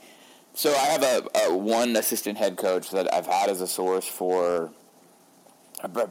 so 0.54 0.72
I 0.72 0.86
have 0.88 1.04
a, 1.04 1.24
a, 1.48 1.58
one 1.58 1.96
assistant 1.96 2.38
head 2.38 2.58
coach 2.58 2.92
that 2.92 3.14
I've 3.14 3.28
had 3.28 3.50
as 3.50 3.62
a 3.62 3.68
source 3.68 4.06
for 4.06 4.72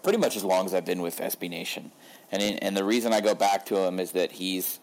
pretty 0.03 0.19
much 0.19 0.37
as 0.37 0.45
long 0.45 0.65
as 0.65 0.73
I've 0.73 0.87
been 0.87 1.03
with 1.03 1.19
SB 1.19 1.51
Nation, 1.51 1.93
and 2.33 2.43
in, 2.43 2.59
and 2.59 2.77
the 2.77 2.85
reason 2.85 3.13
I 3.13 3.21
go 3.21 3.35
back 3.35 3.67
to 3.67 3.77
him 3.77 4.01
is 4.01 4.13
that 4.13 4.33
he's 4.33 4.81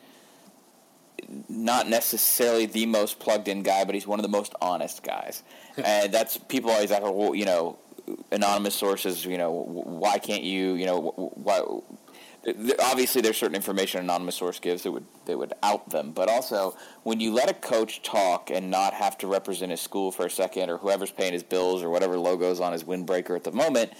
not 1.49 1.89
necessarily 1.89 2.67
the 2.67 2.85
most 2.85 3.17
plugged 3.17 3.47
in 3.47 3.63
guy, 3.63 3.83
but 3.83 3.95
he's 3.95 4.05
one 4.05 4.19
of 4.19 4.23
the 4.23 4.29
most 4.29 4.53
honest 4.61 5.01
guys, 5.03 5.43
and 5.83 6.13
that's 6.13 6.37
people 6.37 6.69
always 6.69 6.91
ask, 6.91 7.01
well, 7.01 7.33
you 7.33 7.45
know, 7.45 7.79
anonymous 8.31 8.75
sources, 8.75 9.25
you 9.25 9.37
know, 9.37 9.51
why 9.51 10.19
can't 10.19 10.43
you, 10.43 10.73
you 10.73 10.85
know, 10.85 11.11
why 11.35 11.61
obviously 12.80 13.21
there's 13.21 13.38
certain 13.38 13.56
information 13.56 14.00
an 14.00 14.06
anonymous 14.06 14.36
source 14.36 14.59
gives 14.59 14.83
that 14.83 14.92
would 14.92 15.06
that 15.25 15.38
would 15.38 15.53
out 15.63 15.89
them, 15.89 16.12
but 16.12 16.30
also 16.30 16.75
when 17.03 17.19
you 17.19 17.33
let 17.33 17.50
a 17.50 17.53
coach 17.53 18.01
talk 18.03 18.51
and 18.51 18.69
not 18.69 18.94
have 18.94 19.18
to 19.18 19.27
represent 19.27 19.71
his 19.71 19.81
school 19.81 20.12
for 20.12 20.25
a 20.25 20.30
second 20.30 20.69
or 20.69 20.77
whoever's 20.77 21.12
paying 21.12 21.33
his 21.33 21.44
bills 21.44 21.81
or 21.81 21.89
whatever 21.89 22.18
logo's 22.18 22.59
on 22.59 22.71
his 22.71 22.83
windbreaker 22.83 23.36
at 23.36 23.44
the 23.44 23.51
moment, 23.51 23.94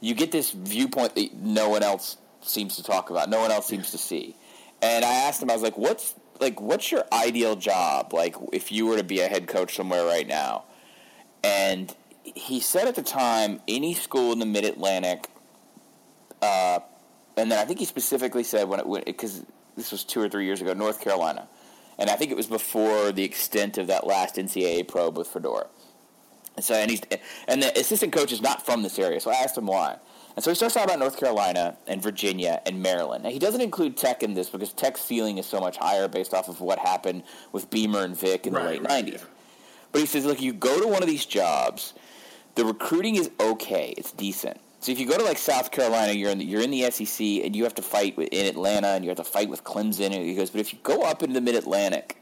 you 0.00 0.14
get 0.14 0.32
this 0.32 0.50
viewpoint 0.50 1.14
that 1.14 1.34
no 1.34 1.68
one 1.68 1.82
else 1.82 2.16
seems 2.40 2.76
to 2.76 2.82
talk 2.82 3.10
about, 3.10 3.28
no 3.28 3.40
one 3.40 3.50
else 3.50 3.66
seems 3.66 3.90
to 3.90 3.98
see. 3.98 4.34
And 4.80 5.04
I 5.04 5.12
asked 5.12 5.42
him, 5.42 5.50
I 5.50 5.54
was 5.54 5.62
like, 5.62 5.76
"What's 5.76 6.14
like 6.40 6.60
what's 6.60 6.90
your 6.90 7.04
ideal 7.12 7.56
job? 7.56 8.14
Like 8.14 8.34
if 8.52 8.72
you 8.72 8.86
were 8.86 8.96
to 8.96 9.04
be 9.04 9.20
a 9.20 9.28
head 9.28 9.46
coach 9.46 9.76
somewhere 9.76 10.06
right 10.06 10.26
now?" 10.26 10.64
And 11.44 11.94
he 12.22 12.60
said 12.60 12.88
at 12.88 12.94
the 12.94 13.02
time, 13.02 13.60
any 13.68 13.94
school 13.94 14.32
in 14.32 14.38
the 14.38 14.46
Mid 14.46 14.64
Atlantic. 14.64 15.28
Uh, 16.40 16.80
and 17.40 17.50
then 17.50 17.58
I 17.58 17.64
think 17.64 17.78
he 17.78 17.84
specifically 17.86 18.44
said 18.44 18.68
when 18.68 18.80
it 18.80 19.06
because 19.06 19.44
this 19.76 19.90
was 19.90 20.04
two 20.04 20.20
or 20.20 20.28
three 20.28 20.44
years 20.44 20.60
ago, 20.60 20.74
North 20.74 21.00
Carolina, 21.00 21.48
and 21.98 22.10
I 22.10 22.16
think 22.16 22.30
it 22.30 22.36
was 22.36 22.46
before 22.46 23.12
the 23.12 23.24
extent 23.24 23.78
of 23.78 23.86
that 23.86 24.06
last 24.06 24.36
NCAA 24.36 24.86
probe 24.86 25.16
with 25.16 25.28
Fedora. 25.28 25.66
And 26.56 26.64
so, 26.64 26.74
and 26.74 26.90
he's 26.90 27.00
and 27.48 27.62
the 27.62 27.78
assistant 27.78 28.12
coach 28.12 28.30
is 28.32 28.42
not 28.42 28.64
from 28.64 28.82
this 28.82 28.98
area, 28.98 29.20
so 29.20 29.30
I 29.30 29.34
asked 29.34 29.56
him 29.56 29.66
why. 29.66 29.96
And 30.36 30.44
so 30.44 30.50
he 30.50 30.54
starts 30.54 30.74
talking 30.74 30.90
about 30.90 31.00
North 31.00 31.18
Carolina 31.18 31.76
and 31.86 32.02
Virginia 32.02 32.60
and 32.66 32.82
Maryland. 32.82 33.24
Now 33.24 33.30
he 33.30 33.38
doesn't 33.38 33.60
include 33.60 33.96
Tech 33.96 34.22
in 34.22 34.34
this 34.34 34.50
because 34.50 34.72
Tech's 34.72 35.00
ceiling 35.00 35.38
is 35.38 35.46
so 35.46 35.60
much 35.60 35.76
higher 35.78 36.08
based 36.08 36.34
off 36.34 36.48
of 36.48 36.60
what 36.60 36.78
happened 36.78 37.22
with 37.52 37.70
Beamer 37.70 38.02
and 38.02 38.16
Vick 38.16 38.46
in 38.46 38.52
right, 38.52 38.64
the 38.64 38.68
late 38.70 38.82
right, 38.82 39.06
'90s. 39.06 39.12
Yeah. 39.12 39.24
But 39.92 40.00
he 40.02 40.06
says, 40.06 40.24
look, 40.24 40.40
you 40.40 40.52
go 40.52 40.80
to 40.80 40.86
one 40.86 41.02
of 41.02 41.08
these 41.08 41.26
jobs, 41.26 41.94
the 42.54 42.64
recruiting 42.64 43.16
is 43.16 43.30
okay, 43.40 43.94
it's 43.96 44.12
decent 44.12 44.60
so 44.80 44.90
if 44.90 44.98
you 44.98 45.06
go 45.06 45.18
to 45.18 45.22
like 45.22 45.36
South 45.36 45.70
Carolina, 45.70 46.12
you're 46.12 46.30
in 46.30 46.38
the, 46.38 46.44
you're 46.44 46.62
in 46.62 46.70
the 46.70 46.90
SEC, 46.90 47.20
and 47.20 47.54
you 47.54 47.64
have 47.64 47.74
to 47.74 47.82
fight 47.82 48.18
in 48.18 48.46
Atlanta, 48.46 48.88
and 48.88 49.04
you 49.04 49.10
have 49.10 49.18
to 49.18 49.24
fight 49.24 49.50
with 49.50 49.62
Clemson. 49.62 50.06
And 50.06 50.14
he 50.14 50.34
goes, 50.34 50.48
but 50.48 50.60
if 50.60 50.72
you 50.72 50.78
go 50.82 51.02
up 51.02 51.22
into 51.22 51.34
the 51.34 51.40
Mid 51.42 51.54
Atlantic, 51.54 52.16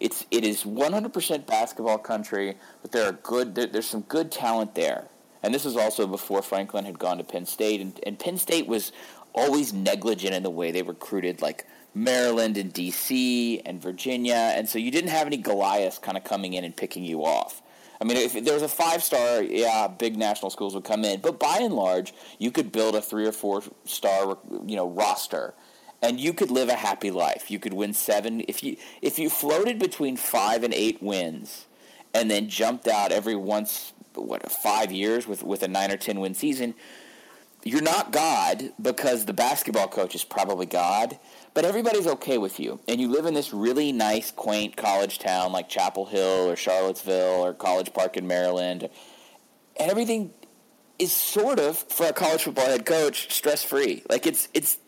it's 0.00 0.26
it 0.32 0.44
is 0.44 0.64
100% 0.64 1.46
basketball 1.46 1.98
country, 1.98 2.56
but 2.82 2.90
there 2.90 3.08
are 3.08 3.12
good 3.12 3.54
there, 3.54 3.68
there's 3.68 3.86
some 3.86 4.02
good 4.02 4.32
talent 4.32 4.74
there. 4.74 5.08
And 5.44 5.54
this 5.54 5.64
was 5.64 5.76
also 5.76 6.06
before 6.06 6.42
Franklin 6.42 6.84
had 6.84 6.98
gone 6.98 7.18
to 7.18 7.24
Penn 7.24 7.46
State, 7.46 7.80
and, 7.80 7.98
and 8.04 8.18
Penn 8.18 8.36
State 8.36 8.66
was 8.66 8.90
always 9.32 9.72
negligent 9.72 10.34
in 10.34 10.42
the 10.42 10.50
way 10.50 10.72
they 10.72 10.82
recruited 10.82 11.40
like 11.40 11.66
Maryland 11.94 12.56
and 12.56 12.74
DC 12.74 13.62
and 13.64 13.80
Virginia, 13.80 14.52
and 14.56 14.68
so 14.68 14.78
you 14.78 14.90
didn't 14.90 15.10
have 15.10 15.28
any 15.28 15.36
Goliaths 15.36 15.98
kind 15.98 16.16
of 16.16 16.24
coming 16.24 16.54
in 16.54 16.64
and 16.64 16.76
picking 16.76 17.04
you 17.04 17.24
off. 17.24 17.62
I 18.02 18.04
mean, 18.04 18.16
if 18.16 18.32
there 18.44 18.54
was 18.54 18.64
a 18.64 18.68
five 18.68 19.00
star, 19.00 19.44
yeah, 19.44 19.86
big 19.86 20.16
national 20.16 20.50
schools 20.50 20.74
would 20.74 20.82
come 20.82 21.04
in. 21.04 21.20
But 21.20 21.38
by 21.38 21.58
and 21.58 21.72
large, 21.72 22.12
you 22.40 22.50
could 22.50 22.72
build 22.72 22.96
a 22.96 23.00
three 23.00 23.24
or 23.28 23.30
four 23.30 23.62
star, 23.84 24.36
you 24.66 24.74
know, 24.74 24.88
roster, 24.88 25.54
and 26.02 26.18
you 26.18 26.32
could 26.32 26.50
live 26.50 26.68
a 26.68 26.74
happy 26.74 27.12
life. 27.12 27.48
You 27.48 27.60
could 27.60 27.72
win 27.72 27.94
seven 27.94 28.42
if 28.48 28.64
you 28.64 28.76
if 29.02 29.20
you 29.20 29.30
floated 29.30 29.78
between 29.78 30.16
five 30.16 30.64
and 30.64 30.74
eight 30.74 31.00
wins, 31.00 31.66
and 32.12 32.28
then 32.28 32.48
jumped 32.48 32.88
out 32.88 33.12
every 33.12 33.36
once 33.36 33.92
what 34.16 34.50
five 34.50 34.90
years 34.90 35.28
with 35.28 35.44
with 35.44 35.62
a 35.62 35.68
nine 35.68 35.92
or 35.92 35.96
ten 35.96 36.18
win 36.18 36.34
season. 36.34 36.74
You're 37.64 37.82
not 37.82 38.12
God 38.12 38.72
because 38.80 39.24
the 39.24 39.32
basketball 39.32 39.88
coach 39.88 40.14
is 40.14 40.24
probably 40.24 40.66
God 40.66 41.18
but 41.54 41.64
everybody's 41.64 42.06
okay 42.06 42.38
with 42.38 42.58
you. 42.58 42.80
And 42.88 43.00
you 43.00 43.08
live 43.08 43.26
in 43.26 43.34
this 43.34 43.52
really 43.52 43.92
nice, 43.92 44.30
quaint 44.30 44.76
college 44.76 45.18
town 45.18 45.52
like 45.52 45.68
Chapel 45.68 46.06
Hill 46.06 46.50
or 46.50 46.56
Charlottesville 46.56 47.44
or 47.44 47.52
College 47.52 47.92
Park 47.92 48.16
in 48.16 48.26
Maryland. 48.26 48.88
And 49.78 49.90
everything 49.90 50.32
is 50.98 51.12
sort 51.12 51.58
of, 51.58 51.76
for 51.76 52.06
a 52.06 52.12
college 52.12 52.44
football 52.44 52.66
head 52.66 52.86
coach, 52.86 53.32
stress 53.32 53.62
free. 53.62 54.02
Like 54.08 54.26
it's 54.26 54.48
it's 54.54 54.78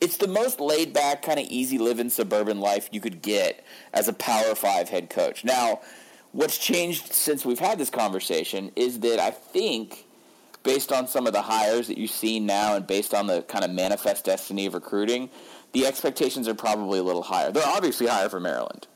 it's 0.00 0.18
the 0.18 0.28
most 0.28 0.60
laid 0.60 0.92
back, 0.92 1.22
kind 1.22 1.38
of 1.38 1.46
easy 1.46 1.78
living 1.78 2.10
suburban 2.10 2.60
life 2.60 2.88
you 2.92 3.00
could 3.00 3.22
get 3.22 3.64
as 3.94 4.08
a 4.08 4.12
Power 4.12 4.54
Five 4.54 4.90
head 4.90 5.08
coach. 5.08 5.44
Now, 5.44 5.80
what's 6.32 6.58
changed 6.58 7.14
since 7.14 7.46
we've 7.46 7.58
had 7.58 7.78
this 7.78 7.90
conversation 7.90 8.72
is 8.76 9.00
that 9.00 9.18
I 9.18 9.30
think, 9.30 10.06
based 10.64 10.90
on 10.90 11.06
some 11.06 11.28
of 11.28 11.32
the 11.32 11.42
hires 11.42 11.86
that 11.86 11.96
you've 11.96 12.10
seen 12.10 12.46
now 12.46 12.74
and 12.74 12.86
based 12.86 13.14
on 13.14 13.28
the 13.28 13.42
kind 13.42 13.64
of 13.64 13.70
manifest 13.70 14.24
destiny 14.24 14.66
of 14.66 14.74
recruiting, 14.74 15.30
the 15.72 15.86
expectations 15.86 16.48
are 16.48 16.54
probably 16.54 16.98
a 16.98 17.02
little 17.02 17.22
higher. 17.22 17.52
They're 17.52 17.66
obviously 17.66 18.08
higher 18.08 18.28
for 18.28 18.40
Maryland. 18.40 18.88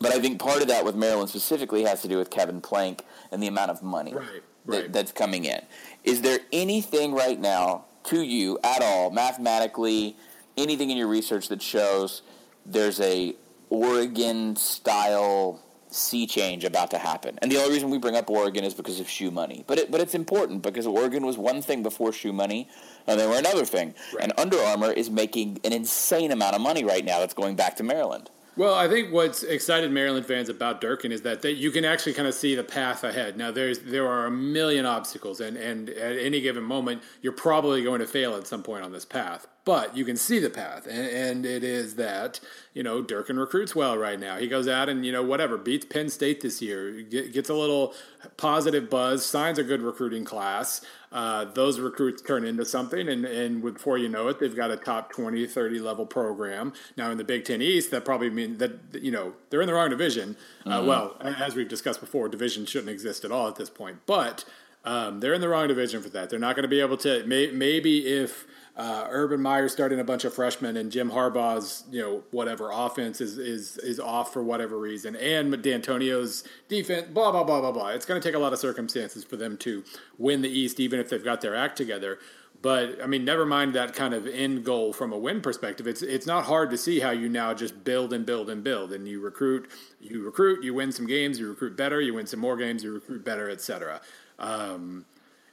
But 0.00 0.12
I 0.12 0.20
think 0.20 0.38
part 0.38 0.62
of 0.62 0.68
that 0.68 0.84
with 0.84 0.94
Maryland 0.94 1.30
specifically 1.30 1.82
has 1.82 2.02
to 2.02 2.08
do 2.08 2.18
with 2.18 2.30
Kevin 2.30 2.60
Plank 2.60 3.04
and 3.30 3.42
the 3.42 3.46
amount 3.46 3.70
of 3.70 3.82
money 3.82 4.12
right, 4.12 4.26
right. 4.66 4.82
That, 4.82 4.92
that's 4.92 5.12
coming 5.12 5.44
in. 5.44 5.60
Is 6.04 6.22
there 6.22 6.40
anything 6.52 7.14
right 7.14 7.40
now 7.40 7.86
to 8.04 8.22
you 8.22 8.58
at 8.62 8.82
all, 8.82 9.10
mathematically, 9.10 10.16
anything 10.56 10.90
in 10.90 10.96
your 10.96 11.06
research 11.08 11.48
that 11.48 11.62
shows 11.62 12.22
there's 12.66 13.00
a 13.00 13.34
Oregon 13.70 14.56
style 14.56 15.60
sea 15.92 16.26
change 16.26 16.64
about 16.64 16.90
to 16.90 16.98
happen. 16.98 17.38
And 17.42 17.50
the 17.50 17.58
only 17.58 17.74
reason 17.74 17.90
we 17.90 17.98
bring 17.98 18.16
up 18.16 18.30
Oregon 18.30 18.64
is 18.64 18.74
because 18.74 19.00
of 19.00 19.08
shoe 19.08 19.30
money. 19.30 19.64
But 19.66 19.78
it, 19.78 19.90
but 19.90 20.00
it's 20.00 20.14
important 20.14 20.62
because 20.62 20.86
Oregon 20.86 21.24
was 21.24 21.38
one 21.38 21.62
thing 21.62 21.82
before 21.82 22.12
shoe 22.12 22.32
money, 22.32 22.68
and 23.06 23.18
they 23.18 23.26
were 23.26 23.36
another 23.36 23.64
thing. 23.64 23.94
Right. 24.14 24.24
And 24.24 24.32
Under 24.38 24.58
Armour 24.58 24.92
is 24.92 25.10
making 25.10 25.60
an 25.64 25.72
insane 25.72 26.30
amount 26.30 26.54
of 26.54 26.60
money 26.60 26.84
right 26.84 27.04
now 27.04 27.20
that's 27.20 27.34
going 27.34 27.56
back 27.56 27.76
to 27.76 27.82
Maryland. 27.82 28.30
Well, 28.54 28.74
I 28.74 28.86
think 28.86 29.12
what's 29.12 29.42
excited 29.42 29.90
Maryland 29.90 30.26
fans 30.26 30.50
about 30.50 30.82
Durkin 30.82 31.10
is 31.10 31.22
that 31.22 31.42
you 31.42 31.70
can 31.70 31.86
actually 31.86 32.12
kind 32.12 32.28
of 32.28 32.34
see 32.34 32.54
the 32.54 32.62
path 32.62 33.02
ahead. 33.02 33.38
Now, 33.38 33.50
there's 33.50 33.78
there 33.78 34.06
are 34.06 34.26
a 34.26 34.30
million 34.30 34.84
obstacles, 34.84 35.40
and, 35.40 35.56
and 35.56 35.88
at 35.88 36.18
any 36.18 36.42
given 36.42 36.62
moment, 36.62 37.02
you're 37.22 37.32
probably 37.32 37.82
going 37.82 38.00
to 38.00 38.06
fail 38.06 38.36
at 38.36 38.46
some 38.46 38.62
point 38.62 38.84
on 38.84 38.92
this 38.92 39.06
path 39.06 39.46
but 39.64 39.96
you 39.96 40.04
can 40.04 40.16
see 40.16 40.38
the 40.38 40.50
path, 40.50 40.86
and, 40.86 41.06
and, 41.06 41.46
it 41.46 41.62
is 41.62 41.94
that 41.94 42.40
you 42.74 42.82
know 42.82 43.00
Durkin 43.00 43.38
recruits 43.38 43.76
well 43.76 43.96
right 43.96 44.18
now. 44.18 44.36
He 44.36 44.48
goes 44.48 44.66
out 44.66 44.88
and 44.88 45.06
you 45.06 45.12
know 45.12 45.22
whatever 45.22 45.56
beats 45.56 45.84
Penn 45.84 46.08
State 46.08 46.40
this 46.40 46.60
year, 46.60 47.02
gets 47.02 47.48
a 47.48 47.54
little 47.54 47.94
positive 48.36 48.90
buzz, 48.90 49.24
signs 49.24 49.58
a 49.58 49.62
good 49.62 49.82
recruiting 49.82 50.24
class. 50.24 50.80
Uh, 51.12 51.44
those 51.44 51.78
recruits 51.78 52.22
turn 52.22 52.44
into 52.44 52.64
something, 52.64 53.08
and, 53.08 53.26
and 53.26 53.62
before 53.62 53.98
you 53.98 54.08
know 54.08 54.28
it, 54.28 54.40
they've 54.40 54.56
got 54.56 54.70
a 54.70 54.76
top 54.76 55.12
20, 55.12 55.46
30 55.46 55.78
level 55.78 56.06
program. 56.06 56.72
Now 56.96 57.10
in 57.10 57.18
the 57.18 57.24
Big 57.24 57.44
Ten 57.44 57.60
East, 57.60 57.90
that 57.90 58.04
probably 58.04 58.30
means 58.30 58.58
that 58.58 58.72
you 58.94 59.10
know 59.10 59.34
they're 59.50 59.60
in 59.60 59.66
the 59.66 59.74
wrong 59.74 59.90
division. 59.90 60.36
Uh, 60.64 60.78
mm-hmm. 60.78 60.86
Well, 60.86 61.16
as 61.20 61.54
we've 61.54 61.68
discussed 61.68 62.00
before, 62.00 62.28
division 62.28 62.64
shouldn't 62.64 62.90
exist 62.90 63.24
at 63.24 63.30
all 63.30 63.48
at 63.48 63.56
this 63.56 63.70
point, 63.70 63.98
but. 64.06 64.44
Um, 64.84 65.20
they're 65.20 65.32
in 65.32 65.40
the 65.40 65.48
wrong 65.48 65.68
division 65.68 66.02
for 66.02 66.08
that. 66.08 66.28
They're 66.28 66.40
not 66.40 66.56
going 66.56 66.64
to 66.64 66.68
be 66.68 66.80
able 66.80 66.96
to. 66.96 67.24
May, 67.24 67.52
maybe 67.52 68.04
if 68.04 68.48
uh, 68.76 69.06
Urban 69.10 69.40
Meyer 69.40 69.68
starting 69.68 70.00
a 70.00 70.04
bunch 70.04 70.24
of 70.24 70.32
freshmen, 70.32 70.76
and 70.78 70.90
Jim 70.90 71.10
Harbaugh's 71.10 71.84
you 71.90 72.00
know 72.00 72.22
whatever 72.30 72.70
offense 72.72 73.20
is 73.20 73.36
is 73.36 73.76
is 73.78 74.00
off 74.00 74.32
for 74.32 74.42
whatever 74.42 74.78
reason, 74.78 75.14
and 75.16 75.52
Dantonio's 75.54 76.44
defense, 76.68 77.08
blah 77.12 77.30
blah 77.30 77.44
blah 77.44 77.60
blah 77.60 77.72
blah. 77.72 77.88
It's 77.88 78.06
going 78.06 78.20
to 78.20 78.26
take 78.26 78.34
a 78.34 78.38
lot 78.38 78.52
of 78.52 78.58
circumstances 78.58 79.24
for 79.24 79.36
them 79.36 79.58
to 79.58 79.84
win 80.16 80.40
the 80.40 80.48
East, 80.48 80.80
even 80.80 81.00
if 81.00 81.10
they've 81.10 81.22
got 81.22 81.42
their 81.42 81.54
act 81.54 81.76
together. 81.76 82.18
But 82.62 83.02
I 83.02 83.06
mean, 83.06 83.24
never 83.26 83.44
mind 83.44 83.74
that 83.74 83.92
kind 83.92 84.14
of 84.14 84.26
end 84.26 84.64
goal 84.64 84.94
from 84.94 85.12
a 85.12 85.18
win 85.18 85.42
perspective. 85.42 85.86
It's 85.86 86.00
it's 86.00 86.26
not 86.26 86.44
hard 86.44 86.70
to 86.70 86.78
see 86.78 87.00
how 87.00 87.10
you 87.10 87.28
now 87.28 87.52
just 87.52 87.84
build 87.84 88.14
and 88.14 88.24
build 88.24 88.48
and 88.48 88.64
build, 88.64 88.92
and 88.92 89.06
you 89.06 89.20
recruit, 89.20 89.68
you 90.00 90.24
recruit, 90.24 90.64
you 90.64 90.72
win 90.72 90.92
some 90.92 91.06
games, 91.06 91.38
you 91.38 91.48
recruit 91.48 91.76
better, 91.76 92.00
you 92.00 92.14
win 92.14 92.26
some 92.26 92.40
more 92.40 92.56
games, 92.56 92.82
you 92.82 92.94
recruit 92.94 93.22
better, 93.22 93.50
etc. 93.50 94.00
Um, 94.38 95.04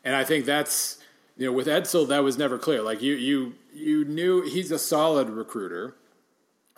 and 0.06 0.16
I 0.16 0.24
think 0.24 0.46
that's 0.46 1.00
you 1.40 1.48
know, 1.48 1.54
with 1.54 1.68
Edsall, 1.68 2.08
that 2.10 2.24
was 2.24 2.38
never 2.38 2.58
clear. 2.58 2.82
Like 2.82 3.02
you, 3.02 3.16
you, 3.16 3.56
you 3.74 4.06
knew 4.06 4.44
he's 4.44 4.72
a 4.72 4.78
solid 4.78 5.30
recruiter, 5.30 5.96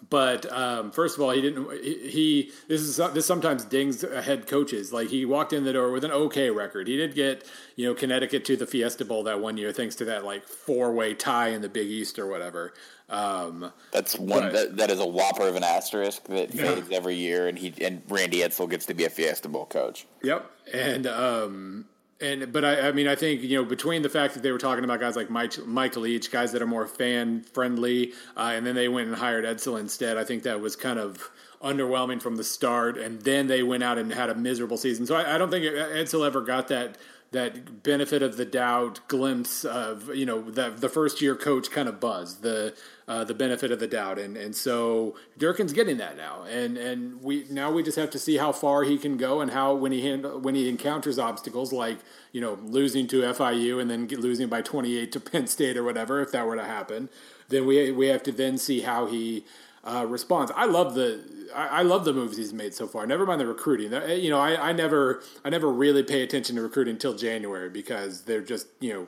but 0.09 0.51
um, 0.51 0.91
first 0.91 1.17
of 1.17 1.23
all, 1.23 1.31
he 1.31 1.41
didn't. 1.41 1.71
He, 1.83 2.09
he 2.09 2.51
this 2.67 2.81
is 2.81 2.97
this 3.13 3.25
sometimes 3.25 3.65
dings 3.65 4.01
head 4.01 4.47
coaches. 4.47 4.91
Like 4.91 5.09
he 5.09 5.25
walked 5.25 5.53
in 5.53 5.63
the 5.63 5.73
door 5.73 5.91
with 5.91 6.03
an 6.03 6.11
okay 6.11 6.49
record. 6.49 6.87
He 6.87 6.97
did 6.97 7.13
get 7.13 7.45
you 7.75 7.87
know 7.87 7.93
Connecticut 7.93 8.43
to 8.45 8.55
the 8.55 8.65
Fiesta 8.65 9.05
Bowl 9.05 9.23
that 9.23 9.39
one 9.39 9.57
year, 9.57 9.71
thanks 9.71 9.95
to 9.97 10.05
that 10.05 10.25
like 10.25 10.47
four 10.47 10.91
way 10.91 11.13
tie 11.13 11.49
in 11.49 11.61
the 11.61 11.69
Big 11.69 11.87
East 11.87 12.17
or 12.17 12.27
whatever. 12.27 12.73
Um, 13.09 13.73
That's 13.91 14.17
one 14.17 14.43
but, 14.43 14.53
that, 14.53 14.77
that 14.77 14.91
is 14.91 14.99
a 14.99 15.05
whopper 15.05 15.47
of 15.47 15.55
an 15.55 15.63
asterisk 15.63 16.23
that 16.25 16.53
yeah. 16.53 16.75
fades 16.75 16.89
every 16.91 17.15
year, 17.15 17.47
and 17.47 17.57
he 17.57 17.73
and 17.81 18.01
Randy 18.09 18.39
Edsall 18.39 18.69
gets 18.69 18.85
to 18.87 18.93
be 18.93 19.05
a 19.05 19.09
Fiesta 19.09 19.49
Bowl 19.49 19.65
coach. 19.65 20.07
Yep, 20.23 20.49
and 20.73 21.05
um, 21.07 21.85
and 22.21 22.53
but 22.53 22.63
I, 22.63 22.89
I, 22.89 22.91
mean 22.91 23.07
I 23.07 23.15
think 23.15 23.41
you 23.41 23.57
know 23.57 23.65
between 23.65 24.01
the 24.01 24.09
fact 24.09 24.33
that 24.35 24.43
they 24.43 24.51
were 24.51 24.57
talking 24.57 24.83
about 24.83 24.99
guys 24.99 25.15
like 25.15 25.29
Mike 25.29 25.57
Mike 25.65 25.95
Leach, 25.95 26.31
guys 26.31 26.51
that 26.51 26.61
are 26.61 26.67
more 26.67 26.87
fan 26.87 27.41
friendly, 27.41 28.13
uh, 28.37 28.53
and 28.53 28.65
then 28.65 28.75
they 28.75 28.87
went 28.87 29.07
and 29.07 29.17
hired 29.17 29.45
Edsall 29.45 29.79
instead. 29.79 30.17
I 30.17 30.23
think 30.23 30.43
that 30.43 30.61
was 30.61 30.75
kind 30.75 30.99
of 30.99 31.29
underwhelming 31.61 32.21
from 32.21 32.35
the 32.35 32.43
start, 32.43 32.97
and 32.97 33.21
then 33.21 33.47
they 33.47 33.63
went 33.63 33.83
out 33.83 33.97
and 33.97 34.13
had 34.13 34.29
a 34.29 34.35
miserable 34.35 34.77
season. 34.77 35.05
So 35.05 35.15
I, 35.15 35.35
I 35.35 35.37
don't 35.37 35.49
think 35.49 35.65
Edsall 35.65 36.25
ever 36.25 36.41
got 36.41 36.67
that 36.69 36.97
that 37.31 37.81
benefit 37.83 38.21
of 38.21 38.35
the 38.35 38.45
doubt 38.45 38.99
glimpse 39.07 39.63
of 39.63 40.13
you 40.13 40.25
know 40.25 40.41
the 40.41 40.69
the 40.69 40.89
first 40.89 41.21
year 41.21 41.35
coach 41.35 41.71
kind 41.71 41.87
of 41.87 41.99
buzz 41.99 42.37
the 42.37 42.75
uh, 43.11 43.25
the 43.25 43.33
benefit 43.33 43.73
of 43.73 43.79
the 43.81 43.87
doubt 43.87 44.17
and 44.17 44.37
and 44.37 44.55
so 44.55 45.17
Durkin's 45.37 45.73
getting 45.73 45.97
that 45.97 46.15
now 46.15 46.43
and 46.43 46.77
and 46.77 47.21
we 47.21 47.45
now 47.49 47.69
we 47.69 47.83
just 47.83 47.97
have 47.97 48.09
to 48.11 48.19
see 48.19 48.37
how 48.37 48.53
far 48.53 48.83
he 48.83 48.97
can 48.97 49.17
go 49.17 49.41
and 49.41 49.51
how 49.51 49.73
when 49.73 49.91
he 49.91 50.01
handle, 50.07 50.39
when 50.39 50.55
he 50.55 50.69
encounters 50.69 51.19
obstacles 51.19 51.73
like 51.73 51.97
you 52.31 52.39
know 52.39 52.57
losing 52.63 53.07
to 53.07 53.23
FIU 53.23 53.81
and 53.81 53.91
then 53.91 54.07
losing 54.07 54.47
by 54.47 54.61
28 54.61 55.11
to 55.11 55.19
Penn 55.31 55.47
State 55.47 55.75
or 55.75 55.83
whatever 55.83 56.21
if 56.21 56.31
that 56.31 56.47
were 56.47 56.55
to 56.55 56.63
happen 56.63 57.09
then 57.49 57.65
we 57.65 57.91
we 57.91 58.07
have 58.07 58.23
to 58.23 58.31
then 58.31 58.57
see 58.57 58.79
how 58.79 59.07
he 59.07 59.43
uh, 59.83 60.05
response. 60.07 60.51
I 60.55 60.65
love 60.65 60.93
the 60.93 61.21
I, 61.55 61.79
I, 61.79 61.81
love 61.81 62.05
the 62.05 62.13
moves 62.13 62.37
he's 62.37 62.53
made 62.53 62.75
so 62.75 62.85
far. 62.85 63.07
Never 63.07 63.25
mind 63.25 63.41
the 63.41 63.47
recruiting. 63.47 63.91
You 64.21 64.29
know, 64.29 64.39
I, 64.39 64.69
I 64.69 64.73
never 64.73 65.23
I 65.43 65.49
never 65.49 65.71
really 65.71 66.03
pay 66.03 66.21
attention 66.21 66.55
to 66.57 66.61
recruiting 66.61 66.93
until 66.93 67.15
January 67.15 67.69
because 67.69 68.21
they're 68.21 68.41
just 68.43 68.67
you 68.79 68.93
know. 68.93 69.07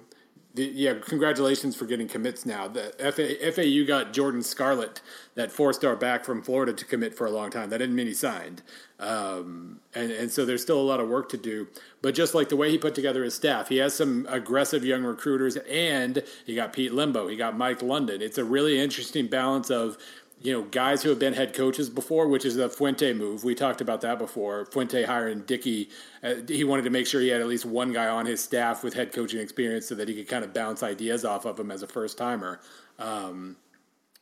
The, 0.55 0.65
yeah, 0.65 0.93
congratulations 1.01 1.75
for 1.75 1.85
getting 1.85 2.07
commits 2.07 2.45
now. 2.45 2.67
The 2.67 2.93
FA, 3.11 3.51
FAU 3.51 3.87
got 3.87 4.13
Jordan 4.13 4.43
Scarlett, 4.43 5.01
that 5.33 5.51
four-star 5.51 5.95
back 5.95 6.23
from 6.23 6.43
Florida, 6.43 6.73
to 6.73 6.85
commit 6.85 7.15
for 7.15 7.25
a 7.25 7.31
long 7.31 7.49
time. 7.49 7.71
That 7.71 7.79
didn't 7.79 7.95
mean 7.95 8.05
he 8.05 8.13
signed, 8.13 8.61
um, 8.99 9.79
and 9.95 10.11
and 10.11 10.31
so 10.31 10.45
there's 10.45 10.61
still 10.61 10.79
a 10.79 10.83
lot 10.83 10.99
of 10.99 11.09
work 11.09 11.29
to 11.29 11.37
do. 11.37 11.67
But 12.03 12.13
just 12.13 12.35
like 12.35 12.49
the 12.49 12.55
way 12.55 12.69
he 12.69 12.77
put 12.77 12.93
together 12.93 13.23
his 13.23 13.33
staff, 13.33 13.69
he 13.69 13.77
has 13.77 13.95
some 13.95 14.27
aggressive 14.29 14.85
young 14.85 15.03
recruiters, 15.03 15.55
and 15.55 16.21
he 16.45 16.53
got 16.53 16.71
Pete 16.71 16.91
Lembo, 16.91 17.31
he 17.31 17.35
got 17.35 17.57
Mike 17.57 17.81
London. 17.81 18.21
It's 18.21 18.37
a 18.37 18.45
really 18.45 18.79
interesting 18.79 19.27
balance 19.27 19.71
of 19.71 19.97
you 20.43 20.51
know, 20.51 20.61
guys 20.61 21.01
who 21.01 21.09
have 21.09 21.19
been 21.19 21.33
head 21.33 21.53
coaches 21.53 21.89
before, 21.89 22.27
which 22.27 22.43
is 22.43 22.55
the 22.55 22.69
Fuente 22.69 23.13
move. 23.13 23.45
We 23.45 23.55
talked 23.55 23.79
about 23.79 24.01
that 24.01 24.19
before. 24.19 24.65
Fuente 24.65 25.03
hiring 25.03 25.39
Dickey, 25.41 25.89
uh, 26.21 26.35
he 26.47 26.65
wanted 26.65 26.83
to 26.83 26.89
make 26.89 27.07
sure 27.07 27.21
he 27.21 27.29
had 27.29 27.39
at 27.39 27.47
least 27.47 27.65
one 27.65 27.93
guy 27.93 28.09
on 28.09 28.25
his 28.25 28.43
staff 28.43 28.83
with 28.83 28.93
head 28.93 29.13
coaching 29.13 29.39
experience 29.39 29.87
so 29.87 29.95
that 29.95 30.09
he 30.09 30.13
could 30.13 30.27
kind 30.27 30.43
of 30.43 30.53
bounce 30.53 30.83
ideas 30.83 31.23
off 31.23 31.45
of 31.45 31.57
him 31.57 31.71
as 31.71 31.81
a 31.81 31.87
first 31.87 32.17
timer. 32.17 32.59
Um, 32.99 33.55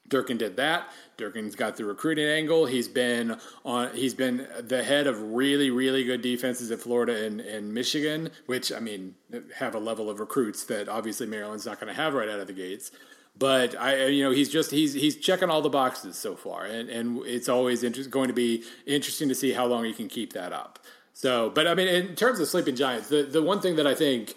Durkin 0.09 0.37
did 0.37 0.57
that. 0.57 0.91
Durkin's 1.17 1.55
got 1.55 1.75
the 1.75 1.85
recruiting 1.85 2.27
angle. 2.27 2.67
He's 2.67 2.87
been 2.87 3.37
on. 3.65 3.95
He's 3.95 4.13
been 4.13 4.47
the 4.59 4.83
head 4.83 5.07
of 5.07 5.19
really, 5.33 5.71
really 5.71 6.03
good 6.03 6.21
defenses 6.21 6.69
at 6.69 6.79
Florida 6.79 7.25
and, 7.25 7.41
and 7.41 7.73
Michigan, 7.73 8.29
which 8.45 8.71
I 8.71 8.79
mean 8.79 9.15
have 9.55 9.73
a 9.73 9.79
level 9.79 10.09
of 10.09 10.19
recruits 10.19 10.65
that 10.65 10.87
obviously 10.87 11.25
Maryland's 11.25 11.65
not 11.65 11.79
going 11.79 11.87
to 11.87 11.99
have 11.99 12.13
right 12.13 12.29
out 12.29 12.39
of 12.39 12.47
the 12.47 12.53
gates. 12.53 12.91
But 13.37 13.79
I, 13.79 14.07
you 14.07 14.23
know, 14.23 14.31
he's 14.31 14.49
just 14.49 14.71
he's 14.71 14.93
he's 14.93 15.15
checking 15.15 15.49
all 15.49 15.61
the 15.61 15.69
boxes 15.69 16.17
so 16.17 16.35
far, 16.35 16.65
and 16.65 16.89
and 16.89 17.21
it's 17.25 17.49
always 17.49 17.83
inter- 17.83 18.03
going 18.03 18.27
to 18.27 18.33
be 18.33 18.63
interesting 18.85 19.29
to 19.29 19.35
see 19.35 19.53
how 19.53 19.65
long 19.65 19.85
he 19.85 19.93
can 19.93 20.07
keep 20.07 20.33
that 20.33 20.53
up. 20.53 20.79
So, 21.13 21.49
but 21.49 21.67
I 21.67 21.73
mean, 21.73 21.87
in 21.87 22.15
terms 22.15 22.39
of 22.39 22.47
sleeping 22.47 22.75
giants, 22.75 23.09
the 23.09 23.23
the 23.23 23.41
one 23.41 23.61
thing 23.61 23.77
that 23.77 23.87
I 23.87 23.95
think 23.95 24.35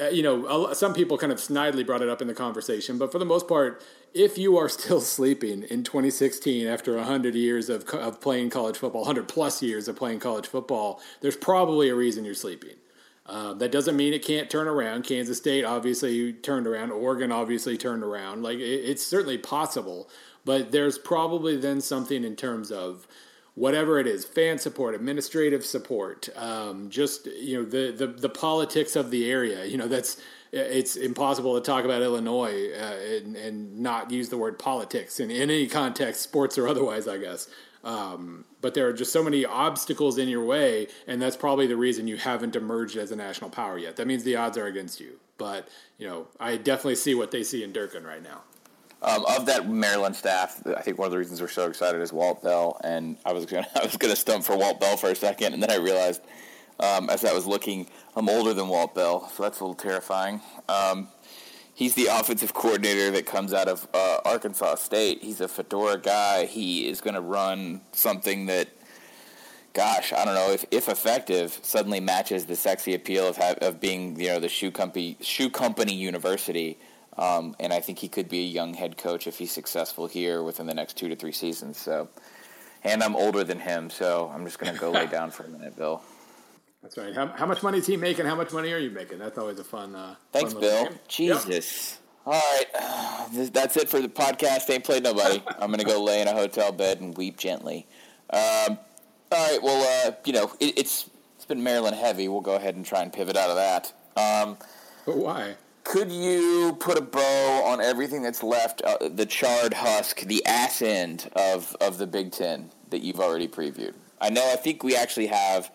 uh, 0.00 0.08
you 0.08 0.22
know, 0.22 0.72
some 0.74 0.94
people 0.94 1.18
kind 1.18 1.32
of 1.32 1.38
snidely 1.38 1.84
brought 1.84 2.02
it 2.02 2.08
up 2.08 2.22
in 2.22 2.28
the 2.28 2.34
conversation, 2.34 2.98
but 2.98 3.10
for 3.10 3.18
the 3.18 3.24
most 3.24 3.48
part, 3.48 3.82
if 4.14 4.38
you 4.38 4.56
are 4.56 4.68
still 4.68 5.00
sleeping 5.00 5.64
in 5.64 5.82
2016 5.82 6.66
after 6.66 6.96
100 6.96 7.34
years 7.34 7.68
of, 7.68 7.88
of 7.90 8.20
playing 8.20 8.50
college 8.50 8.76
football, 8.76 9.02
100 9.02 9.28
plus 9.28 9.62
years 9.62 9.88
of 9.88 9.96
playing 9.96 10.20
college 10.20 10.46
football, 10.46 11.00
there's 11.20 11.36
probably 11.36 11.88
a 11.88 11.94
reason 11.94 12.24
you're 12.24 12.34
sleeping. 12.34 12.76
Um, 13.28 13.58
that 13.58 13.70
doesn't 13.70 13.96
mean 13.96 14.14
it 14.14 14.24
can't 14.24 14.48
turn 14.48 14.66
around. 14.66 15.04
Kansas 15.04 15.36
State 15.36 15.64
obviously 15.64 16.32
turned 16.32 16.66
around. 16.66 16.92
Oregon 16.92 17.30
obviously 17.30 17.76
turned 17.76 18.02
around. 18.02 18.42
Like 18.42 18.58
it, 18.58 18.62
it's 18.62 19.06
certainly 19.06 19.38
possible, 19.38 20.08
but 20.44 20.72
there's 20.72 20.98
probably 20.98 21.56
then 21.56 21.80
something 21.80 22.24
in 22.24 22.36
terms 22.36 22.70
of 22.70 23.06
whatever 23.54 23.98
it 23.98 24.06
is 24.06 24.24
fan 24.24 24.56
support 24.56 24.94
administrative 24.94 25.66
support 25.66 26.28
um, 26.36 26.88
just 26.88 27.26
you 27.26 27.56
know 27.56 27.68
the, 27.68 27.90
the 27.90 28.06
the 28.06 28.28
politics 28.28 28.94
of 28.94 29.10
the 29.10 29.28
area 29.28 29.64
you 29.64 29.76
know 29.76 29.88
that's 29.88 30.22
it's 30.52 30.96
impossible 30.96 31.54
to 31.54 31.60
talk 31.60 31.84
about 31.84 32.02
Illinois 32.02 32.70
uh, 32.72 32.96
and, 33.16 33.36
and, 33.36 33.78
not 33.78 34.10
use 34.10 34.28
the 34.28 34.38
word 34.38 34.58
politics 34.58 35.20
in, 35.20 35.30
in 35.30 35.42
any 35.42 35.66
context, 35.66 36.22
sports 36.22 36.56
or 36.56 36.66
otherwise, 36.66 37.06
I 37.06 37.18
guess. 37.18 37.48
Um, 37.84 38.44
but 38.60 38.74
there 38.74 38.88
are 38.88 38.92
just 38.92 39.12
so 39.12 39.22
many 39.22 39.44
obstacles 39.44 40.18
in 40.18 40.28
your 40.28 40.44
way, 40.44 40.88
and 41.06 41.22
that's 41.22 41.36
probably 41.36 41.66
the 41.66 41.76
reason 41.76 42.08
you 42.08 42.16
haven't 42.16 42.56
emerged 42.56 42.96
as 42.96 43.10
a 43.12 43.16
national 43.16 43.50
power 43.50 43.78
yet. 43.78 43.96
That 43.96 44.06
means 44.06 44.24
the 44.24 44.36
odds 44.36 44.58
are 44.58 44.66
against 44.66 45.00
you. 45.00 45.18
But 45.38 45.68
you 45.98 46.06
know, 46.06 46.26
I 46.40 46.56
definitely 46.56 46.96
see 46.96 47.14
what 47.14 47.30
they 47.30 47.44
see 47.44 47.62
in 47.62 47.72
Durkin 47.72 48.04
right 48.04 48.22
now. 48.22 48.42
Um, 49.00 49.24
of 49.26 49.46
that 49.46 49.68
Maryland 49.68 50.16
staff, 50.16 50.60
I 50.66 50.82
think 50.82 50.98
one 50.98 51.06
of 51.06 51.12
the 51.12 51.18
reasons 51.18 51.40
we're 51.40 51.46
so 51.46 51.68
excited 51.68 52.00
is 52.00 52.12
Walt 52.12 52.42
Bell, 52.42 52.80
and 52.82 53.16
I 53.24 53.32
was 53.32 53.46
gonna 53.46 53.66
I 53.76 53.84
was 53.84 53.96
gonna 53.96 54.16
stump 54.16 54.44
for 54.44 54.56
Walt 54.56 54.80
Bell 54.80 54.96
for 54.96 55.10
a 55.10 55.14
second, 55.14 55.54
and 55.54 55.62
then 55.62 55.70
I 55.70 55.76
realized 55.76 56.22
um, 56.80 57.10
as 57.10 57.24
I 57.24 57.32
was 57.32 57.46
looking, 57.46 57.88
I'm 58.16 58.28
older 58.28 58.54
than 58.54 58.68
Walt 58.68 58.94
Bell, 58.94 59.28
so 59.34 59.42
that's 59.42 59.60
a 59.60 59.64
little 59.64 59.74
terrifying. 59.74 60.40
Um, 60.68 61.08
he's 61.78 61.94
the 61.94 62.06
offensive 62.06 62.52
coordinator 62.52 63.12
that 63.12 63.24
comes 63.24 63.54
out 63.54 63.68
of 63.68 63.86
uh, 63.94 64.18
Arkansas 64.24 64.74
State. 64.74 65.22
He's 65.22 65.40
a 65.40 65.46
fedora 65.46 65.96
guy. 65.96 66.46
He 66.46 66.88
is 66.88 67.00
going 67.00 67.14
to 67.14 67.20
run 67.20 67.82
something 67.92 68.46
that, 68.46 68.68
gosh, 69.74 70.12
I 70.12 70.24
don't 70.24 70.34
know 70.34 70.50
if, 70.50 70.64
if 70.72 70.88
effective, 70.88 71.56
suddenly 71.62 72.00
matches 72.00 72.46
the 72.46 72.56
sexy 72.56 72.94
appeal 72.94 73.28
of 73.28 73.38
of 73.38 73.80
being 73.80 74.20
you 74.20 74.26
know 74.26 74.40
the 74.40 74.48
shoe 74.48 74.72
company 74.72 75.16
shoe 75.20 75.48
company 75.48 75.94
university. 75.94 76.78
Um, 77.16 77.54
and 77.58 77.72
I 77.72 77.80
think 77.80 77.98
he 77.98 78.08
could 78.08 78.28
be 78.28 78.40
a 78.40 78.46
young 78.46 78.74
head 78.74 78.96
coach 78.96 79.26
if 79.26 79.38
he's 79.38 79.50
successful 79.50 80.06
here 80.06 80.42
within 80.42 80.66
the 80.66 80.74
next 80.74 80.96
two 80.96 81.08
to 81.08 81.16
three 81.16 81.32
seasons. 81.32 81.76
So, 81.76 82.08
and 82.84 83.02
I'm 83.02 83.16
older 83.16 83.42
than 83.42 83.58
him, 83.58 83.90
so 83.90 84.30
I'm 84.32 84.44
just 84.44 84.60
going 84.60 84.72
to 84.72 84.78
go 84.78 84.90
lay 84.90 85.06
down 85.18 85.32
for 85.32 85.44
a 85.44 85.48
minute, 85.48 85.76
Bill. 85.76 86.00
That's 86.82 86.96
right. 86.96 87.14
How, 87.14 87.26
how, 87.26 87.46
much 87.46 87.62
money 87.62 87.78
is 87.78 87.86
he 87.86 87.96
making? 87.96 88.26
How 88.26 88.36
much 88.36 88.52
money 88.52 88.72
are 88.72 88.78
you 88.78 88.90
making? 88.90 89.18
That's 89.18 89.36
always 89.36 89.58
a 89.58 89.64
fun. 89.64 89.94
Uh, 89.94 90.14
Thanks, 90.32 90.52
fun 90.52 90.62
Bill. 90.62 90.84
Game. 90.84 90.98
Jesus. 91.08 91.92
Yep. 91.92 92.04
All 92.26 92.32
right, 92.34 93.26
that's 93.52 93.76
it 93.76 93.88
for 93.88 94.00
the 94.00 94.08
podcast. 94.08 94.68
Ain't 94.70 94.84
played 94.84 95.02
nobody. 95.02 95.42
I'm 95.58 95.68
going 95.68 95.78
to 95.78 95.84
go 95.84 96.02
lay 96.02 96.20
in 96.20 96.28
a 96.28 96.34
hotel 96.34 96.72
bed 96.72 97.00
and 97.00 97.16
weep 97.16 97.38
gently. 97.38 97.86
Um, 98.30 98.78
all 99.32 99.50
right. 99.50 99.58
Well, 99.62 100.08
uh, 100.08 100.12
you 100.24 100.32
know, 100.32 100.52
it, 100.60 100.78
it's 100.78 101.10
it's 101.36 101.46
been 101.46 101.62
Maryland 101.62 101.96
heavy. 101.96 102.28
We'll 102.28 102.42
go 102.42 102.54
ahead 102.54 102.76
and 102.76 102.84
try 102.84 103.02
and 103.02 103.12
pivot 103.12 103.36
out 103.36 103.50
of 103.50 103.56
that. 103.56 103.92
Um, 104.16 104.58
but 105.06 105.16
why? 105.16 105.54
Could 105.84 106.12
you 106.12 106.76
put 106.78 106.98
a 106.98 107.00
bow 107.00 107.62
on 107.64 107.80
everything 107.80 108.22
that's 108.22 108.42
left, 108.42 108.82
uh, 108.82 109.08
the 109.08 109.24
charred 109.24 109.72
husk, 109.72 110.20
the 110.20 110.44
ass 110.44 110.82
end 110.82 111.30
of, 111.34 111.74
of 111.80 111.96
the 111.96 112.06
Big 112.06 112.30
Ten 112.30 112.70
that 112.90 113.00
you've 113.00 113.20
already 113.20 113.48
previewed? 113.48 113.94
I 114.20 114.28
know, 114.28 114.46
I 114.52 114.56
think 114.56 114.82
we 114.82 114.94
actually 114.94 115.28
have. 115.28 115.70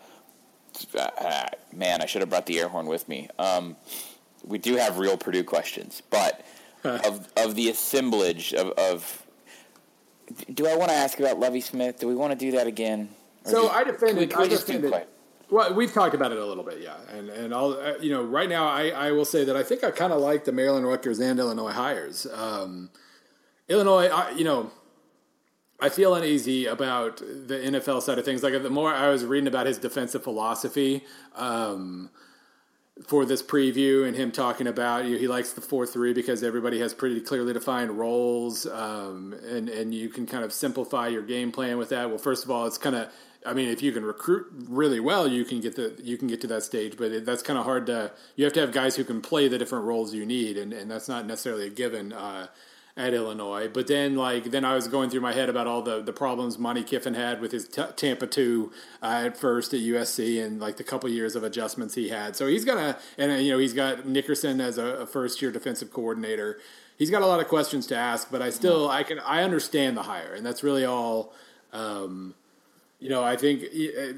Uh, 0.95 1.45
man, 1.71 2.01
I 2.01 2.05
should 2.05 2.21
have 2.21 2.29
brought 2.29 2.45
the 2.45 2.59
air 2.59 2.67
horn 2.67 2.87
with 2.87 3.07
me. 3.07 3.29
Um, 3.39 3.75
we 4.43 4.57
do 4.57 4.75
have 4.75 4.97
real 4.97 5.17
Purdue 5.17 5.43
questions, 5.43 6.01
but 6.09 6.45
of 6.83 7.27
of 7.37 7.55
the 7.55 7.69
assemblage 7.69 8.53
of, 8.53 8.71
of 8.71 9.25
do 10.53 10.67
I 10.67 10.75
want 10.75 10.89
to 10.89 10.95
ask 10.95 11.19
about 11.19 11.39
Lovie 11.39 11.61
Smith? 11.61 11.99
Do 11.99 12.07
we 12.07 12.15
want 12.15 12.31
to 12.31 12.37
do 12.37 12.51
that 12.51 12.67
again? 12.67 13.09
so 13.45 13.69
I 13.69 13.83
defended. 13.83 14.15
Can 14.15 14.17
we, 14.17 14.27
can 14.27 14.39
we 14.39 14.45
I 14.45 14.49
defended. 14.49 15.07
Well, 15.49 15.73
we've 15.73 15.93
talked 15.93 16.15
about 16.15 16.31
it 16.31 16.37
a 16.37 16.45
little 16.45 16.63
bit, 16.63 16.79
yeah, 16.81 16.95
and 17.11 17.29
and 17.29 17.53
I'll 17.53 17.73
uh, 17.73 17.93
you 18.01 18.09
know 18.09 18.23
right 18.23 18.49
now 18.49 18.67
I, 18.67 18.89
I 18.89 19.11
will 19.11 19.25
say 19.25 19.43
that 19.45 19.55
I 19.55 19.63
think 19.63 19.83
I 19.83 19.91
kind 19.91 20.11
of 20.11 20.21
like 20.21 20.45
the 20.45 20.51
Maryland, 20.51 20.87
Rutgers, 20.87 21.19
and 21.19 21.39
Illinois 21.39 21.71
hires. 21.71 22.25
Um, 22.33 22.89
Illinois, 23.69 24.07
I, 24.07 24.31
you 24.31 24.43
know, 24.43 24.71
I 25.83 25.89
feel 25.89 26.15
uneasy 26.15 26.65
about 26.65 27.17
the 27.17 27.55
NFL 27.55 28.01
side 28.03 28.17
of 28.17 28.23
things. 28.23 28.41
Like 28.41 28.53
the 28.63 28.69
more 28.69 28.93
I 28.93 29.09
was 29.09 29.25
reading 29.25 29.47
about 29.47 29.65
his 29.65 29.77
defensive 29.77 30.23
philosophy 30.23 31.03
um, 31.35 32.09
for 33.05 33.25
this 33.25 33.43
preview, 33.43 34.07
and 34.07 34.15
him 34.15 34.31
talking 34.31 34.65
about 34.65 35.03
you 35.03 35.15
know, 35.15 35.19
he 35.19 35.27
likes 35.27 35.51
the 35.51 35.59
four 35.59 35.85
three 35.85 36.13
because 36.13 36.41
everybody 36.41 36.79
has 36.79 36.93
pretty 36.93 37.19
clearly 37.19 37.51
defined 37.51 37.91
roles, 37.91 38.65
um, 38.65 39.35
and 39.45 39.67
and 39.67 39.93
you 39.93 40.07
can 40.07 40.25
kind 40.25 40.45
of 40.45 40.53
simplify 40.53 41.09
your 41.09 41.21
game 41.21 41.51
plan 41.51 41.77
with 41.77 41.89
that. 41.89 42.07
Well, 42.07 42.17
first 42.17 42.45
of 42.45 42.49
all, 42.49 42.65
it's 42.65 42.77
kind 42.77 42.95
of 42.95 43.09
I 43.45 43.53
mean, 43.53 43.67
if 43.67 43.81
you 43.81 43.91
can 43.91 44.05
recruit 44.05 44.47
really 44.69 45.01
well, 45.01 45.27
you 45.27 45.43
can 45.43 45.59
get 45.59 45.75
the 45.75 45.99
you 46.01 46.17
can 46.17 46.29
get 46.29 46.39
to 46.41 46.47
that 46.47 46.63
stage. 46.63 46.95
But 46.97 47.11
it, 47.11 47.25
that's 47.25 47.43
kind 47.43 47.59
of 47.59 47.65
hard 47.65 47.87
to. 47.87 48.13
You 48.37 48.45
have 48.45 48.53
to 48.53 48.61
have 48.61 48.71
guys 48.71 48.95
who 48.95 49.03
can 49.03 49.21
play 49.21 49.49
the 49.49 49.57
different 49.57 49.83
roles 49.83 50.13
you 50.13 50.25
need, 50.25 50.57
and, 50.57 50.71
and 50.71 50.89
that's 50.89 51.09
not 51.09 51.25
necessarily 51.25 51.67
a 51.67 51.69
given 51.69 52.13
uh, 52.13 52.47
at 52.95 53.13
Illinois. 53.13 53.67
But 53.67 53.87
then, 53.87 54.15
like, 54.15 54.45
then 54.51 54.63
I 54.63 54.75
was 54.75 54.87
going 54.87 55.09
through 55.09 55.21
my 55.21 55.33
head 55.33 55.49
about 55.49 55.67
all 55.67 55.81
the 55.81 56.01
the 56.01 56.13
problems 56.13 56.57
Monte 56.59 56.83
Kiffin 56.83 57.15
had 57.15 57.41
with 57.41 57.51
his 57.51 57.67
t- 57.67 57.83
Tampa 57.95 58.27
two 58.27 58.71
uh, 59.01 59.23
at 59.25 59.37
first 59.37 59.73
at 59.73 59.79
USC, 59.79 60.43
and 60.43 60.59
like 60.59 60.77
the 60.77 60.83
couple 60.83 61.09
years 61.09 61.35
of 61.35 61.43
adjustments 61.43 61.95
he 61.95 62.09
had. 62.09 62.35
So 62.35 62.47
he's 62.47 62.65
gonna, 62.65 62.97
and 63.17 63.31
uh, 63.31 63.35
you 63.35 63.51
know, 63.51 63.57
he's 63.57 63.73
got 63.73 64.05
Nickerson 64.05 64.61
as 64.61 64.77
a, 64.77 64.85
a 64.85 65.05
first 65.05 65.41
year 65.41 65.51
defensive 65.51 65.91
coordinator. 65.91 66.59
He's 66.97 67.09
got 67.09 67.23
a 67.23 67.25
lot 67.27 67.39
of 67.39 67.47
questions 67.47 67.87
to 67.87 67.95
ask, 67.95 68.29
but 68.31 68.41
I 68.41 68.51
still 68.51 68.89
I 68.89 69.03
can 69.03 69.19
I 69.19 69.43
understand 69.43 69.97
the 69.97 70.03
hire, 70.03 70.33
and 70.33 70.45
that's 70.45 70.63
really 70.63 70.85
all. 70.85 71.33
Um, 71.71 72.35
you 73.03 73.09
know, 73.09 73.21
I 73.21 73.35
think, 73.35 73.63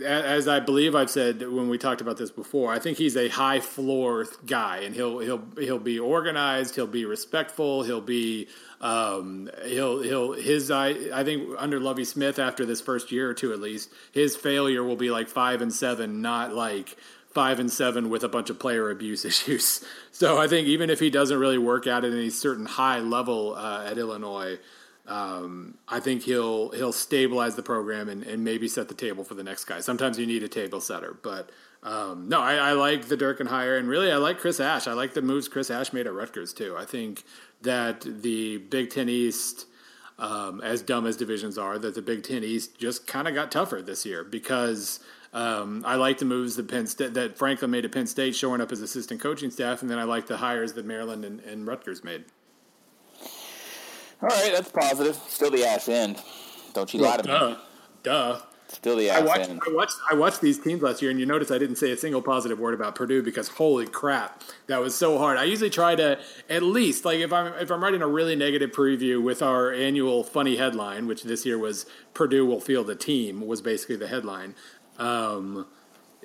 as 0.03 0.47
I 0.47 0.59
believe 0.59 0.93
I've 0.93 1.09
said 1.09 1.41
when 1.41 1.69
we 1.69 1.79
talked 1.79 2.01
about 2.01 2.17
this 2.17 2.29
before, 2.29 2.71
I 2.71 2.77
think 2.77 2.99
he's 2.99 3.17
a 3.17 3.29
high 3.29 3.59
floor 3.59 4.27
guy, 4.45 4.81
and 4.81 4.93
he'll 4.93 5.17
he'll 5.17 5.41
he'll 5.57 5.79
be 5.79 5.97
organized, 5.97 6.75
he'll 6.75 6.85
be 6.85 7.03
respectful, 7.03 7.81
he'll 7.81 7.99
be 7.99 8.47
um, 8.81 9.49
he'll 9.65 10.03
he'll 10.03 10.33
his 10.33 10.69
I 10.69 10.89
I 11.11 11.23
think 11.23 11.49
under 11.57 11.79
Lovie 11.79 12.05
Smith 12.05 12.37
after 12.37 12.63
this 12.63 12.79
first 12.79 13.11
year 13.11 13.27
or 13.27 13.33
two 13.33 13.51
at 13.53 13.59
least, 13.59 13.89
his 14.11 14.35
failure 14.35 14.83
will 14.83 14.95
be 14.95 15.09
like 15.09 15.29
five 15.29 15.63
and 15.63 15.73
seven, 15.73 16.21
not 16.21 16.53
like 16.53 16.95
five 17.31 17.59
and 17.59 17.71
seven 17.71 18.11
with 18.11 18.23
a 18.23 18.29
bunch 18.29 18.51
of 18.51 18.59
player 18.59 18.91
abuse 18.91 19.25
issues. 19.31 19.83
So 20.11 20.39
I 20.39 20.47
think 20.47 20.67
even 20.67 20.91
if 20.91 20.99
he 20.99 21.09
doesn't 21.09 21.39
really 21.39 21.57
work 21.57 21.87
out 21.87 22.05
at 22.05 22.11
any 22.11 22.29
certain 22.29 22.67
high 22.67 22.99
level 22.99 23.55
uh, 23.55 23.83
at 23.83 23.97
Illinois 23.97 24.59
um, 25.07 25.77
I 25.87 25.99
think 25.99 26.23
he'll 26.23 26.69
he'll 26.69 26.91
stabilize 26.91 27.55
the 27.55 27.63
program 27.63 28.09
and, 28.09 28.23
and 28.23 28.43
maybe 28.43 28.67
set 28.67 28.87
the 28.87 28.95
table 28.95 29.23
for 29.23 29.35
the 29.35 29.43
next 29.43 29.65
guy. 29.65 29.79
Sometimes 29.79 30.17
you 30.17 30.25
need 30.25 30.41
a 30.41 30.47
table 30.47 30.81
setter, 30.81 31.17
but 31.21 31.51
um, 31.83 32.27
no, 32.27 32.41
I, 32.41 32.55
I, 32.55 32.71
like 32.71 33.09
the 33.09 33.17
Durkin 33.17 33.45
hire, 33.45 33.77
and 33.77 33.87
really 33.87 34.11
I 34.11 34.17
like 34.17 34.39
Chris 34.39 34.59
Ash. 34.59 34.87
I 34.87 34.93
like 34.93 35.13
the 35.13 35.21
moves 35.21 35.47
Chris 35.47 35.69
Ash 35.69 35.93
made 35.93 36.07
at 36.07 36.13
Rutgers 36.13 36.51
too. 36.51 36.75
I 36.75 36.85
think 36.85 37.23
that 37.61 38.01
the 38.01 38.57
Big 38.57 38.89
Ten 38.89 39.07
East, 39.07 39.67
um, 40.17 40.61
as 40.61 40.81
dumb 40.81 41.05
as 41.05 41.15
divisions 41.15 41.59
are, 41.59 41.77
that 41.77 41.93
the 41.93 42.01
Big 42.01 42.23
Ten 42.23 42.43
East 42.43 42.79
just 42.79 43.05
kind 43.05 43.27
of 43.27 43.35
got 43.35 43.51
tougher 43.51 43.81
this 43.81 44.05
year 44.05 44.23
because. 44.23 44.99
Um, 45.33 45.83
I 45.85 45.95
like 45.95 46.19
the 46.19 46.23
moves 46.23 46.55
that 46.55 46.69
Penn 46.69 46.87
State, 46.87 47.13
that 47.15 47.37
Franklin 47.37 47.69
made 47.69 47.83
at 47.83 47.91
Penn 47.91 48.07
State, 48.07 48.35
showing 48.35 48.61
up 48.61 48.71
as 48.71 48.79
assistant 48.79 49.19
coaching 49.19 49.51
staff, 49.51 49.81
and 49.81 49.91
then 49.91 49.99
I 49.99 50.03
like 50.03 50.27
the 50.27 50.37
hires 50.37 50.71
that 50.73 50.85
Maryland 50.85 51.25
and, 51.25 51.41
and 51.41 51.67
Rutgers 51.67 52.05
made. 52.05 52.23
All 54.21 54.30
right, 54.30 54.51
that's 54.54 54.71
positive. 54.71 55.15
Still 55.28 55.51
the 55.51 55.65
ass 55.65 55.89
end. 55.89 56.21
Don't 56.73 56.93
you 56.93 57.01
well, 57.01 57.12
lie 57.12 57.17
to 57.17 57.23
duh. 57.23 57.49
me. 57.49 57.58
Duh. 58.04 58.39
Still 58.67 58.97
the 58.97 59.10
ass 59.10 59.21
I 59.21 59.23
watched, 59.23 59.49
end. 59.49 59.62
I 59.67 59.71
watched. 59.71 59.95
I 60.12 60.15
watched 60.15 60.41
these 60.41 60.60
teams 60.60 60.82
last 60.82 61.01
year, 61.01 61.12
and 61.12 61.19
you 61.19 61.25
notice 61.25 61.51
I 61.51 61.58
didn't 61.58 61.75
say 61.75 61.91
a 61.91 61.97
single 61.97 62.21
positive 62.21 62.60
word 62.60 62.73
about 62.73 62.95
Purdue 62.95 63.21
because 63.21 63.47
holy 63.47 63.86
crap, 63.86 64.41
that 64.67 64.82
was 64.82 64.95
so 64.95 65.17
hard. 65.17 65.38
I 65.38 65.43
usually 65.43 65.69
try 65.69 65.95
to 65.95 66.19
at 66.49 66.63
least 66.63 67.06
like 67.06 67.19
if 67.19 67.32
I'm 67.32 67.54
if 67.54 67.69
I'm 67.69 67.84
writing 67.84 68.01
a 68.01 68.08
really 68.08 68.36
negative 68.36 68.71
preview 68.71 69.21
with 69.21 69.43
our 69.43 69.71
annual 69.71 70.23
funny 70.23 70.58
headline, 70.58 71.08
which 71.08 71.23
this 71.23 71.45
year 71.45 71.60
was 71.60 71.86
Purdue 72.13 72.45
will 72.45 72.60
field 72.60 72.89
a 72.89 72.95
team 72.95 73.45
was 73.45 73.62
basically 73.62 73.97
the 73.97 74.08
headline. 74.08 74.56
Um, 74.97 75.67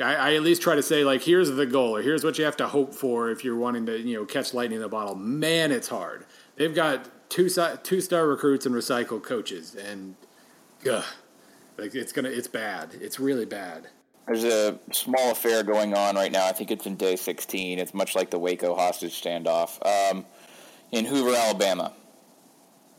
I, 0.00 0.14
I, 0.14 0.35
at 0.35 0.42
least 0.42 0.62
try 0.62 0.76
to 0.76 0.83
say 0.83 1.05
like 1.05 1.22
here's 1.22 1.50
the 1.50 1.66
goal 1.66 1.96
or 1.96 2.03
here's 2.03 2.24
what 2.24 2.38
you 2.38 2.44
have 2.44 2.57
to 2.59 2.68
hope 2.68 2.94
for 2.94 3.31
if 3.31 3.44
you're 3.44 3.57
wanting 3.57 3.85
to 3.87 3.98
you 3.98 4.16
know 4.16 4.24
catch 4.24 4.55
lightning 4.55 4.76
in 4.76 4.83
the 4.83 4.88
bottle. 4.88 5.14
Man, 5.14 5.72
it's 5.72 5.88
hard. 5.88 6.24
They've 6.57 6.74
got 6.74 7.07
two 7.30 7.48
two 7.82 8.00
star 8.02 8.26
recruits 8.26 8.66
and 8.66 8.74
recycled 8.74 9.22
coaches, 9.22 9.74
and 9.74 10.16
ugh, 10.90 11.04
like 11.78 11.94
it's 11.94 12.12
gonna 12.12 12.28
it's 12.28 12.48
bad. 12.48 12.90
It's 13.00 13.18
really 13.18 13.46
bad. 13.46 13.88
There's 14.26 14.44
a 14.44 14.78
small 14.92 15.32
affair 15.32 15.62
going 15.62 15.94
on 15.94 16.14
right 16.14 16.30
now. 16.30 16.46
I 16.46 16.52
think 16.52 16.70
it's 16.70 16.86
in 16.86 16.94
day 16.94 17.16
16. 17.16 17.80
It's 17.80 17.92
much 17.92 18.14
like 18.14 18.30
the 18.30 18.38
Waco 18.38 18.76
hostage 18.76 19.20
standoff 19.20 19.84
um, 19.84 20.24
in 20.92 21.04
Hoover, 21.04 21.34
Alabama. 21.34 21.92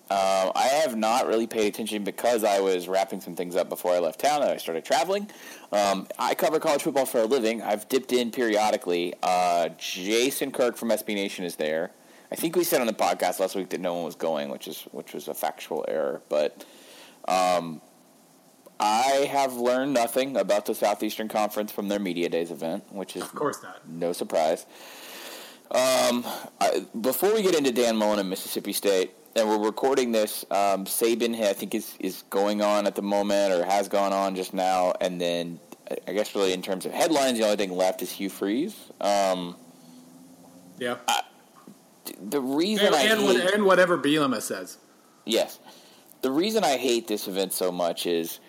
Um, 0.10 0.52
I 0.56 0.67
have 0.84 0.98
not 0.98 1.26
really 1.28 1.48
paid 1.48 1.67
attention 1.67 2.04
because 2.04 2.44
I 2.44 2.60
was 2.60 2.89
wrapping 2.89 3.22
some 3.22 3.34
things 3.34 3.56
up 3.56 3.70
before 3.70 3.94
I 3.94 4.00
left 4.00 4.20
town 4.20 4.41
and 4.41 4.52
I 4.52 4.58
started 4.58 4.84
traveling. 4.84 5.30
Um, 5.72 6.06
I 6.20 6.36
cover 6.36 6.60
college 6.60 6.82
football 6.82 7.06
for 7.06 7.22
a 7.22 7.26
living. 7.26 7.62
I've 7.62 7.88
dipped 7.88 8.12
in 8.12 8.30
periodically. 8.30 9.13
Uh, 9.24 9.70
Jason 9.78 10.52
Kirk 10.52 10.76
from 10.76 10.89
SB 10.89 11.15
Nation 11.15 11.46
is 11.46 11.56
there. 11.56 11.91
I 12.32 12.36
think 12.36 12.56
we 12.56 12.63
said 12.63 12.80
on 12.80 12.88
the 12.88 12.94
podcast 12.94 13.39
last 13.39 13.56
week 13.56 13.70
that 13.70 13.82
no 13.82 13.94
one 13.94 14.06
was 14.06 14.15
going, 14.15 14.50
which 14.50 14.67
is 14.67 14.84
which 14.91 15.13
was 15.13 15.28
a 15.28 15.34
factual 15.34 15.86
error. 15.88 16.22
But 16.30 16.63
um, 17.28 17.82
I 18.80 19.28
have 19.32 19.56
learned 19.56 19.94
nothing 19.94 20.38
about 20.38 20.65
the 20.65 20.74
Southeastern 20.74 21.28
Conference 21.28 21.72
from 21.72 21.89
their 21.89 22.00
media 22.00 22.30
days 22.30 22.50
event, 22.50 22.91
which 22.91 23.15
is 23.15 23.24
of 23.24 23.36
course 23.36 23.62
not 23.62 23.88
no 23.88 24.13
surprise. 24.13 24.65
Um, 25.72 26.26
I, 26.60 26.86
before 27.00 27.34
we 27.34 27.41
get 27.41 27.56
into 27.56 27.72
Dan 27.72 27.96
Mullen 27.96 28.20
and 28.20 28.30
Mississippi 28.30 28.74
State, 28.74 29.12
and 29.36 29.48
we're 29.48 29.58
recording 29.58 30.12
this. 30.12 30.44
Um, 30.52 30.86
Saban, 30.86 31.39
I 31.41 31.54
think, 31.54 31.76
is 31.76 31.96
is 32.00 32.24
going 32.30 32.62
on 32.62 32.88
at 32.88 32.96
the 32.96 33.02
moment, 33.02 33.54
or 33.54 33.65
has 33.65 33.88
gone 33.88 34.13
on 34.13 34.36
just 34.36 34.54
now. 34.54 34.94
And 35.00 35.20
then, 35.20 35.60
I 36.08 36.13
guess, 36.13 36.36
really 36.36 36.54
in 36.54 36.62
terms 36.62 36.86
of 36.86 36.91
headlines, 36.91 37.39
the 37.39 37.46
only 37.46 37.58
thing 37.58 37.72
left 37.72 38.02
is 38.02 38.12
Hugh 38.12 38.30
Freeze. 38.30 38.76
Um, 39.00 39.56
yeah. 40.80 40.98
I, 41.08 41.22
the 42.30 42.42
reason 42.42 42.88
and, 42.88 42.96
I 42.96 43.02
and, 43.04 43.20
hate, 43.22 43.54
and 43.54 43.66
whatever 43.66 43.98
Bielema 43.98 44.42
says. 44.42 44.78
Yes, 45.26 45.60
the 46.22 46.32
reason 46.32 46.64
I 46.64 46.78
hate 46.78 47.08
this 47.08 47.28
event 47.28 47.54
so 47.54 47.72
much 47.72 48.06
is 48.06 48.40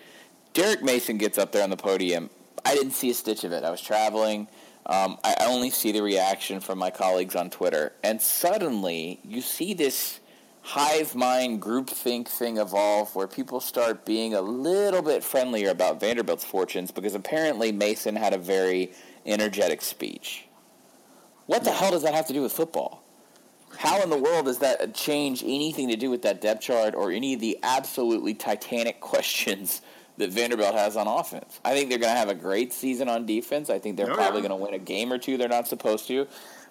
Derek 0.53 0.83
Mason 0.83 1.17
gets 1.17 1.37
up 1.37 1.51
there 1.51 1.63
on 1.63 1.69
the 1.69 1.77
podium. 1.77 2.29
I 2.65 2.75
didn't 2.75 2.91
see 2.91 3.09
a 3.09 3.13
stitch 3.13 3.43
of 3.43 3.51
it. 3.51 3.63
I 3.63 3.69
was 3.69 3.81
traveling. 3.81 4.47
Um, 4.85 5.17
I 5.23 5.35
only 5.47 5.69
see 5.69 5.91
the 5.91 6.01
reaction 6.01 6.59
from 6.59 6.77
my 6.77 6.89
colleagues 6.89 7.35
on 7.35 7.49
Twitter, 7.49 7.93
and 8.03 8.21
suddenly 8.21 9.19
you 9.23 9.41
see 9.41 9.73
this 9.73 10.19
hive 10.61 11.13
mind 11.13 11.61
groupthink 11.61 12.27
thing 12.27 12.57
evolve 12.57 13.13
where 13.15 13.27
people 13.27 13.59
start 13.59 14.05
being 14.05 14.33
a 14.33 14.41
little 14.41 15.01
bit 15.01 15.23
friendlier 15.23 15.69
about 15.69 15.99
Vanderbilt's 15.99 16.45
fortunes 16.45 16.89
because 16.89 17.15
apparently 17.15 17.71
Mason 17.71 18.15
had 18.15 18.33
a 18.33 18.37
very 18.37 18.93
energetic 19.25 19.81
speech. 19.81 20.45
What 21.45 21.65
the 21.65 21.71
hell 21.71 21.91
does 21.91 22.03
that 22.03 22.13
have 22.13 22.27
to 22.27 22.33
do 22.33 22.41
with 22.41 22.53
football? 22.53 23.02
How 23.77 24.01
in 24.01 24.09
the 24.09 24.17
world 24.17 24.45
does 24.45 24.59
that 24.59 24.93
change 24.93 25.43
anything 25.43 25.89
to 25.89 25.95
do 25.95 26.09
with 26.09 26.21
that 26.23 26.41
depth 26.41 26.61
chart 26.61 26.95
or 26.95 27.11
any 27.11 27.33
of 27.33 27.39
the 27.39 27.57
absolutely 27.63 28.33
titanic 28.33 28.99
questions 29.01 29.81
that 30.17 30.29
Vanderbilt 30.31 30.73
has 30.75 30.95
on 30.95 31.07
offense? 31.07 31.59
I 31.65 31.73
think 31.73 31.89
they're 31.89 31.99
going 31.99 32.13
to 32.13 32.17
have 32.19 32.29
a 32.29 32.35
great 32.35 32.71
season 32.73 33.09
on 33.09 33.25
defense. 33.25 33.69
I 33.69 33.79
think 33.79 33.97
they're 33.97 34.11
Oh, 34.11 34.15
probably 34.15 34.41
yeah. 34.41 34.47
going 34.47 34.59
to 34.59 34.65
win 34.65 34.73
a 34.73 34.79
game 34.83 35.11
or 35.11 35.17
two 35.17 35.37
they're 35.37 35.47
not 35.49 35.67
supposed 35.67 36.07
to, 36.07 36.27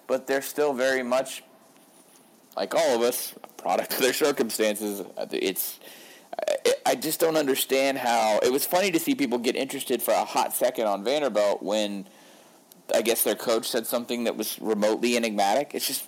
but 0.07 0.27
they're 0.27 0.41
still 0.41 0.73
very 0.73 1.03
much 1.03 1.43
like 2.55 2.73
all 2.75 2.95
of 2.95 3.01
us, 3.01 3.33
a 3.43 3.47
product 3.61 3.93
of 3.93 3.99
their 3.99 4.13
circumstances. 4.13 5.01
Uh, 5.17 5.25
it's 5.31 5.79
I- 6.65 6.73
I 6.85 6.95
just 6.95 7.19
don't 7.19 7.37
understand 7.37 7.97
how 7.97 8.39
it 8.43 8.51
was 8.51 8.65
funny 8.65 8.91
to 8.91 8.99
see 8.99 9.15
people 9.15 9.37
get 9.37 9.55
interested 9.55 10.01
for 10.01 10.13
a 10.13 10.25
hot 10.25 10.53
second 10.53 10.85
on 10.87 11.03
Vanderbilt 11.03 11.63
when 11.63 12.07
I 12.93 13.01
guess 13.01 13.23
their 13.23 13.35
coach 13.35 13.67
said 13.69 13.87
something 13.87 14.25
that 14.25 14.35
was 14.35 14.59
remotely 14.59 15.15
enigmatic. 15.15 15.71
It's 15.73 15.87
just 15.87 16.03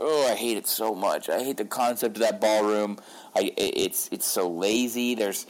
oh, 0.00 0.28
I 0.30 0.34
hate 0.34 0.56
it 0.56 0.66
so 0.66 0.94
much. 0.94 1.28
I 1.28 1.42
hate 1.42 1.56
the 1.58 1.64
concept 1.64 2.16
of 2.16 2.22
that 2.22 2.40
ballroom. 2.40 2.98
I 3.36 3.52
it's 3.56 4.08
it's 4.10 4.26
so 4.26 4.48
lazy. 4.50 5.14
There's 5.14 5.46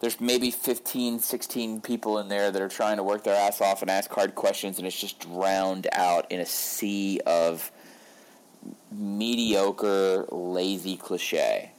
there's 0.00 0.20
maybe 0.20 0.50
15, 0.50 1.18
16 1.20 1.80
people 1.80 2.18
in 2.18 2.28
there 2.28 2.50
that 2.50 2.60
are 2.60 2.68
trying 2.68 2.98
to 2.98 3.02
work 3.02 3.24
their 3.24 3.34
ass 3.36 3.60
off 3.62 3.80
and 3.80 3.90
ask 3.90 4.10
hard 4.10 4.34
questions, 4.34 4.78
and 4.78 4.86
it's 4.86 5.00
just 5.00 5.20
drowned 5.20 5.86
out 5.92 6.30
in 6.30 6.40
a 6.40 6.46
sea 6.46 7.20
of 7.26 7.70
mediocre, 8.92 10.26
lazy 10.30 10.96
cliche. 10.96 11.70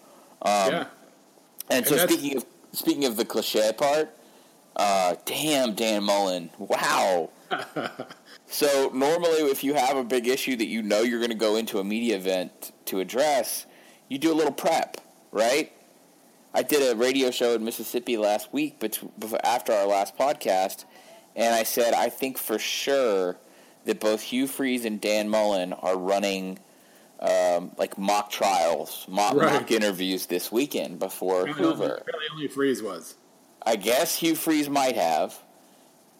Um, 0.42 0.72
yeah. 0.72 0.86
And 1.70 1.86
so 1.86 1.94
And 1.94 2.02
that's- 2.02 2.10
speaking 2.20 2.38
of 2.38 2.46
speaking 2.72 3.06
of 3.06 3.16
the 3.18 3.26
cliche 3.26 3.72
part, 3.78 4.16
uh, 4.76 5.16
damn 5.26 5.74
Dan 5.74 6.04
Mullen, 6.04 6.50
wow. 6.58 7.30
so 8.48 8.90
normally, 8.94 9.40
if 9.50 9.64
you 9.64 9.74
have 9.74 9.98
a 9.98 10.04
big 10.04 10.28
issue 10.28 10.56
that 10.56 10.68
you 10.68 10.82
know 10.82 11.02
you're 11.02 11.20
going 11.20 11.32
to 11.32 11.36
go 11.36 11.56
into 11.56 11.80
a 11.80 11.84
media 11.84 12.16
event 12.16 12.72
to 12.86 13.00
address, 13.00 13.66
you 14.10 14.18
do 14.18 14.32
a 14.32 14.36
little 14.36 14.52
prep, 14.54 14.98
right? 15.32 15.72
I 16.54 16.64
did 16.64 16.92
a 16.92 16.96
radio 16.96 17.32
show 17.32 17.54
in 17.54 17.64
Mississippi 17.66 18.18
last 18.18 18.54
week, 18.54 18.80
bet- 18.80 19.00
bef- 19.20 19.40
after 19.44 19.74
our 19.74 19.88
last 19.88 20.18
podcast, 20.18 20.86
and 21.36 21.54
I 21.54 21.64
said 21.64 21.94
I 21.94 22.10
think 22.10 22.38
for 22.38 22.58
sure 22.58 23.38
that 23.86 24.00
both 24.00 24.22
Hugh 24.22 24.48
Freeze 24.48 24.86
and 24.86 25.00
Dan 25.02 25.30
Mullen 25.30 25.74
are 25.74 25.98
running 25.98 26.58
um, 27.20 27.72
like 27.78 27.98
mock 27.98 28.30
trials, 28.32 29.06
mock, 29.08 29.36
Right. 29.36 29.52
mock 29.54 29.72
interviews 29.72 30.26
this 30.28 30.52
weekend 30.52 31.00
before 31.00 31.46
Hoover. 31.48 31.84
Apparently 32.02 32.28
only 32.34 32.48
Freeze 32.48 32.82
was. 32.82 33.16
I 33.66 33.76
guess 33.78 34.16
Hugh 34.16 34.36
Freeze 34.36 34.70
might 34.70 34.96
have, 34.96 35.38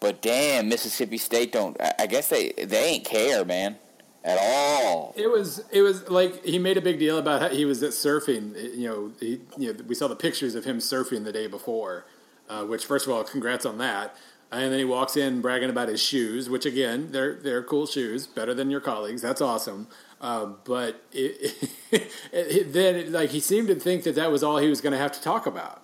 but 0.06 0.22
damn, 0.22 0.68
Mississippi 0.68 1.18
State 1.18 1.50
don't. 1.50 1.76
I 1.98 2.06
guess 2.06 2.28
they 2.28 2.52
they 2.52 2.90
ain't 2.90 3.04
care, 3.04 3.44
man, 3.44 3.74
at 4.22 4.38
all. 4.40 5.12
It 5.16 5.28
was 5.28 5.64
it 5.72 5.82
was 5.82 6.08
like 6.08 6.44
he 6.44 6.60
made 6.60 6.76
a 6.76 6.80
big 6.80 7.00
deal 7.00 7.18
about 7.18 7.42
how 7.42 7.48
he 7.48 7.64
was 7.64 7.82
at 7.82 7.90
surfing. 7.90 8.54
You 8.76 8.88
know, 8.88 9.12
he, 9.18 9.40
you 9.58 9.72
know, 9.72 9.80
we 9.88 9.96
saw 9.96 10.06
the 10.06 10.14
pictures 10.14 10.54
of 10.54 10.64
him 10.64 10.78
surfing 10.78 11.24
the 11.24 11.32
day 11.32 11.48
before. 11.48 12.06
Uh, 12.48 12.62
which, 12.62 12.86
first 12.86 13.08
of 13.08 13.12
all, 13.12 13.24
congrats 13.24 13.66
on 13.66 13.78
that. 13.78 14.14
And 14.52 14.70
then 14.70 14.78
he 14.78 14.84
walks 14.84 15.16
in 15.16 15.40
bragging 15.40 15.70
about 15.70 15.88
his 15.88 16.00
shoes, 16.00 16.48
which 16.48 16.64
again, 16.64 17.08
they're 17.10 17.34
they're 17.34 17.64
cool 17.64 17.86
shoes, 17.86 18.28
better 18.28 18.54
than 18.54 18.70
your 18.70 18.80
colleagues. 18.80 19.22
That's 19.22 19.40
awesome. 19.40 19.88
Uh, 20.20 20.52
but 20.62 21.02
it, 21.10 21.72
it, 22.32 22.72
then, 22.72 23.10
like, 23.10 23.30
he 23.30 23.40
seemed 23.40 23.66
to 23.66 23.74
think 23.74 24.04
that 24.04 24.14
that 24.14 24.30
was 24.30 24.44
all 24.44 24.58
he 24.58 24.68
was 24.68 24.80
going 24.80 24.92
to 24.92 24.98
have 24.98 25.10
to 25.12 25.20
talk 25.20 25.46
about. 25.46 25.82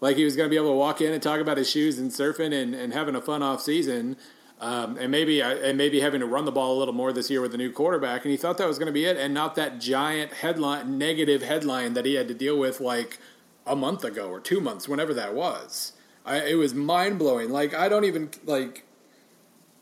Like 0.00 0.16
he 0.16 0.24
was 0.24 0.36
going 0.36 0.48
to 0.48 0.50
be 0.50 0.56
able 0.56 0.70
to 0.70 0.76
walk 0.76 1.00
in 1.00 1.12
and 1.12 1.22
talk 1.22 1.40
about 1.40 1.58
his 1.58 1.70
shoes 1.70 1.98
and 1.98 2.10
surfing 2.10 2.54
and, 2.54 2.74
and 2.74 2.92
having 2.92 3.14
a 3.14 3.20
fun 3.20 3.42
off 3.42 3.60
season, 3.60 4.16
um, 4.60 4.96
and 4.96 5.10
maybe 5.10 5.40
and 5.40 5.76
maybe 5.76 6.00
having 6.00 6.20
to 6.20 6.26
run 6.26 6.44
the 6.44 6.52
ball 6.52 6.76
a 6.76 6.78
little 6.78 6.94
more 6.94 7.12
this 7.12 7.30
year 7.30 7.40
with 7.40 7.54
a 7.54 7.58
new 7.58 7.70
quarterback. 7.70 8.24
And 8.24 8.30
he 8.30 8.36
thought 8.36 8.58
that 8.58 8.68
was 8.68 8.78
going 8.78 8.86
to 8.86 8.92
be 8.92 9.04
it, 9.04 9.16
and 9.16 9.34
not 9.34 9.54
that 9.56 9.78
giant 9.78 10.32
headline, 10.32 10.98
negative 10.98 11.42
headline 11.42 11.94
that 11.94 12.06
he 12.06 12.14
had 12.14 12.28
to 12.28 12.34
deal 12.34 12.58
with 12.58 12.80
like 12.80 13.18
a 13.66 13.76
month 13.76 14.04
ago 14.04 14.28
or 14.28 14.40
two 14.40 14.60
months, 14.60 14.88
whenever 14.88 15.14
that 15.14 15.34
was. 15.34 15.92
I, 16.24 16.38
it 16.48 16.54
was 16.54 16.74
mind 16.74 17.18
blowing. 17.18 17.50
Like 17.50 17.74
I 17.74 17.88
don't 17.88 18.04
even 18.04 18.30
like. 18.44 18.86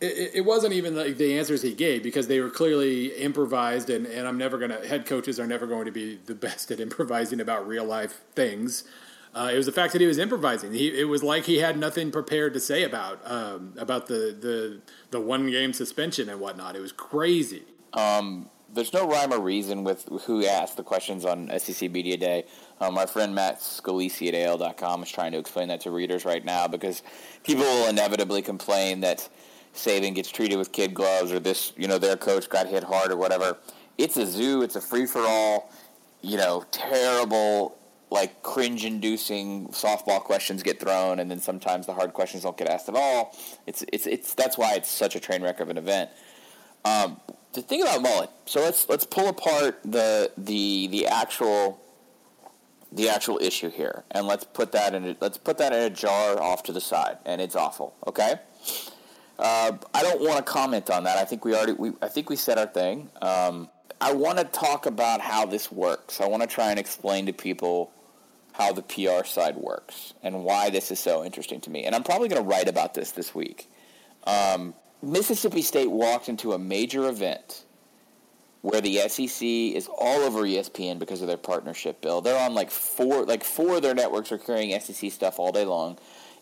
It, 0.00 0.31
it 0.35 0.44
wasn't 0.44 0.74
even 0.74 0.94
like 0.94 1.16
the 1.16 1.37
answers 1.37 1.62
he 1.62 1.74
gave 1.74 2.04
because 2.04 2.28
they 2.28 2.38
were 2.38 2.50
clearly 2.50 3.07
improvised, 3.16 3.90
and, 3.90 4.07
and 4.07 4.26
I'm 4.26 4.38
never 4.38 4.59
gonna. 4.59 4.85
Head 4.87 5.07
coaches 5.07 5.38
are 5.38 5.46
never 5.46 5.66
going 5.66 5.87
to 5.87 5.92
be 5.92 6.18
the 6.26 6.35
best 6.46 6.72
at 6.72 6.81
improvising 6.81 7.40
about 7.40 7.68
real 7.68 7.85
life 7.85 8.20
things. 8.35 8.85
Uh, 9.35 9.51
it 9.53 9.57
was 9.57 9.67
the 9.67 9.73
fact 9.73 9.93
that 9.93 10.01
he 10.01 10.07
was 10.07 10.19
improvising. 10.19 10.73
He, 10.73 10.99
it 10.99 11.05
was 11.05 11.23
like 11.23 11.45
he 11.45 11.59
had 11.59 11.79
nothing 11.79 12.11
prepared 12.11 12.55
to 12.55 12.61
say 12.61 12.83
about 12.83 13.21
um, 13.25 13.75
about 13.79 14.07
the, 14.07 14.37
the 14.41 14.81
the 15.11 15.21
one 15.21 15.51
game 15.51 15.73
suspension 15.73 16.29
and 16.29 16.41
whatnot. 16.41 16.77
It 16.77 16.81
was 16.81 16.93
crazy. 16.93 17.62
Um, 17.93 18.51
there's 18.73 18.93
no 18.93 19.09
rhyme 19.09 19.33
or 19.33 19.41
reason 19.41 19.85
with 19.85 20.09
who 20.25 20.45
asked 20.45 20.77
the 20.77 20.83
questions 20.83 21.25
on 21.25 21.51
SEC 21.59 21.91
Media 21.91 22.17
Day. 22.17 22.45
Um, 22.81 22.99
our 22.99 23.07
friend 23.07 23.35
Matt 23.35 23.61
Scalisi 23.61 24.29
at 24.29 24.35
AL.com 24.35 25.03
is 25.03 25.11
trying 25.11 25.33
to 25.33 25.38
explain 25.38 25.69
that 25.69 25.81
to 25.83 25.91
readers 25.91 26.25
right 26.25 26.45
now 26.45 26.69
because 26.69 27.03
people 27.45 27.64
will 27.64 27.88
inevitably 27.88 28.43
complain 28.43 29.01
that 29.01 29.29
Saban 29.75 30.14
gets 30.14 30.31
treated 30.31 30.59
with 30.59 30.73
kid 30.73 30.93
gloves 30.93 31.33
or 31.33 31.41
this, 31.41 31.73
you 31.77 31.88
know, 31.88 31.99
their 31.99 32.17
coach 32.17 32.49
got 32.49 32.67
hit 32.67 32.85
hard 32.85 33.11
or 33.11 33.17
whatever. 33.17 33.57
It's 33.97 34.17
a 34.17 34.27
zoo. 34.27 34.62
It's 34.62 34.77
a 34.77 34.81
free 34.81 35.07
for 35.07 35.23
all. 35.23 35.73
You 36.21 36.37
know, 36.37 36.64
terrible, 36.71 37.78
like 38.11 38.42
cringe-inducing 38.42 39.68
softball 39.68 40.21
questions 40.21 40.62
get 40.62 40.81
thrown, 40.81 41.18
and 41.18 41.31
then 41.31 41.40
sometimes 41.40 41.87
the 41.87 41.92
hard 41.94 42.12
questions 42.12 42.42
don't 42.42 42.57
get 42.57 42.68
asked 42.68 42.88
at 42.88 42.94
all. 42.94 43.37
It's 43.66 43.85
it's 43.92 44.07
it's 44.07 44.35
that's 44.35 44.57
why 44.57 44.75
it's 44.75 44.88
such 44.88 45.16
a 45.16 45.21
train 45.21 45.42
wreck 45.42 45.61
of 45.61 45.68
an 45.68 45.79
event. 45.79 46.11
Um, 46.85 47.21
the 47.53 47.62
thing 47.62 47.83
about 47.83 48.03
Mullen, 48.03 48.29
so 48.47 48.61
let's 48.61 48.88
let's 48.88 49.05
pull 49.05 49.29
apart 49.29 49.81
the 49.85 50.31
the 50.38 50.88
the 50.88 51.07
actual 51.07 51.81
the 52.92 53.09
actual 53.09 53.38
issue 53.38 53.71
here, 53.71 54.05
and 54.11 54.27
let's 54.27 54.44
put 54.44 54.73
that 54.73 54.94
in 54.94 55.05
a, 55.05 55.16
let's 55.21 55.38
put 55.38 55.59
that 55.59 55.73
in 55.73 55.81
a 55.81 55.90
jar 55.90 56.40
off 56.40 56.62
to 56.64 56.73
the 56.73 56.81
side, 56.81 57.18
and 57.27 57.40
it's 57.40 57.57
awful. 57.57 57.94
Okay, 58.07 58.35
uh, 59.38 59.73
I 59.94 60.03
don't 60.03 60.21
want 60.21 60.38
to 60.38 60.42
comment 60.51 60.90
on 60.90 61.05
that. 61.05 61.18
I 61.18 61.25
think 61.25 61.44
we 61.44 61.55
already 61.55 61.73
we 61.73 61.92
I 62.01 62.09
think 62.09 62.31
we 62.31 62.37
said 62.37 62.59
our 62.59 62.66
thing. 62.66 63.11
Um, 63.21 63.68
I 64.01 64.12
want 64.12 64.38
to 64.38 64.44
talk 64.44 64.87
about 64.87 65.21
how 65.21 65.44
this 65.44 65.73
works. 65.73 66.21
I 66.21 66.29
want 66.29 66.42
to 66.42 66.49
try 66.49 66.71
and 66.71 66.79
explain 66.79 67.27
to 67.27 67.33
people 67.33 67.90
how 68.59 68.73
the 68.73 68.83
PR 68.83 69.25
side 69.25 69.57
works 69.57 70.14
and 70.25 70.42
why 70.42 70.68
this 70.68 70.90
is 70.90 70.99
so 70.99 71.25
interesting 71.25 71.61
to 71.61 71.71
me. 71.71 71.85
And 71.85 71.94
I'm 71.94 72.03
probably 72.03 72.29
going 72.29 72.42
to 72.42 72.49
write 72.49 72.68
about 72.68 72.92
this 72.92 73.12
this 73.12 73.33
week. 73.33 73.71
Um, 74.25 74.75
Mississippi 75.01 75.62
State 75.62 75.88
walked 75.88 76.29
into 76.29 76.53
a 76.53 76.59
major 76.59 77.09
event 77.09 77.64
where 78.62 78.81
the 78.81 78.97
SEC 79.09 79.47
is 79.47 79.88
all 79.88 80.23
over 80.23 80.40
ESPN 80.40 80.99
because 80.99 81.23
of 81.23 81.29
their 81.29 81.37
partnership 81.37 82.01
bill. 82.01 82.21
They're 82.21 82.44
on 82.44 82.53
like 82.53 82.73
four, 82.73 83.25
like 83.25 83.44
four 83.44 83.77
of 83.77 83.83
their 83.83 83.94
networks 83.94 84.33
are 84.33 84.38
carrying 84.38 84.79
SEC 84.81 85.12
stuff 85.12 85.38
all 85.38 85.53
day 85.53 85.64
long. 85.64 85.97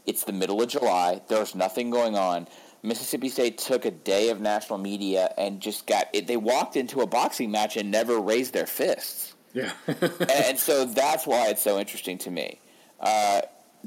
It's 0.06 0.24
the 0.24 0.32
middle 0.32 0.62
of 0.62 0.68
July. 0.70 1.20
There's 1.28 1.54
nothing 1.54 1.90
going 1.90 2.16
on. 2.16 2.48
Mississippi 2.82 3.28
State 3.28 3.58
took 3.58 3.84
a 3.84 3.90
day 3.90 4.30
of 4.30 4.40
national 4.40 4.78
media 4.78 5.34
and 5.36 5.60
just 5.60 5.86
got 5.86 6.06
it. 6.14 6.26
They 6.26 6.38
walked 6.38 6.76
into 6.76 7.02
a 7.02 7.06
boxing 7.06 7.50
match 7.50 7.76
and 7.76 7.90
never 7.90 8.18
raised 8.18 8.54
their 8.54 8.66
fists. 8.66 9.34
Yeah. 9.56 9.72
and, 10.28 10.58
so 10.58 10.84
that's 10.84 11.26
why 11.26 11.48
it's 11.48 11.62
so 11.62 11.78
interesting 11.78 12.18
to 12.18 12.30
me. 12.30 12.60
Uh, 13.00 13.40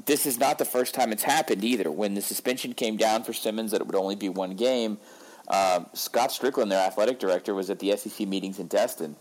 this 0.04 0.26
is 0.26 0.36
not 0.36 0.58
the 0.58 0.64
first 0.64 0.94
time 0.94 1.12
it's 1.12 1.22
happened 1.22 1.62
either. 1.62 1.92
When 1.92 2.14
the 2.14 2.22
suspension 2.22 2.72
came 2.72 2.96
down 2.96 3.22
for 3.22 3.32
Simmons, 3.32 3.70
that 3.70 3.80
it 3.80 3.86
would 3.86 3.94
only 3.94 4.16
be 4.16 4.28
one 4.28 4.56
game. 4.56 4.98
Um, 5.46 5.86
Scott 5.92 6.30
Stricklin, 6.30 6.70
their 6.70 6.84
athletic 6.84 7.20
director, 7.20 7.54
was 7.54 7.70
at 7.70 7.78
the 7.78 7.96
SEC 7.96 8.26
meetings 8.26 8.58
in 8.58 8.66
Destin. 8.66 9.14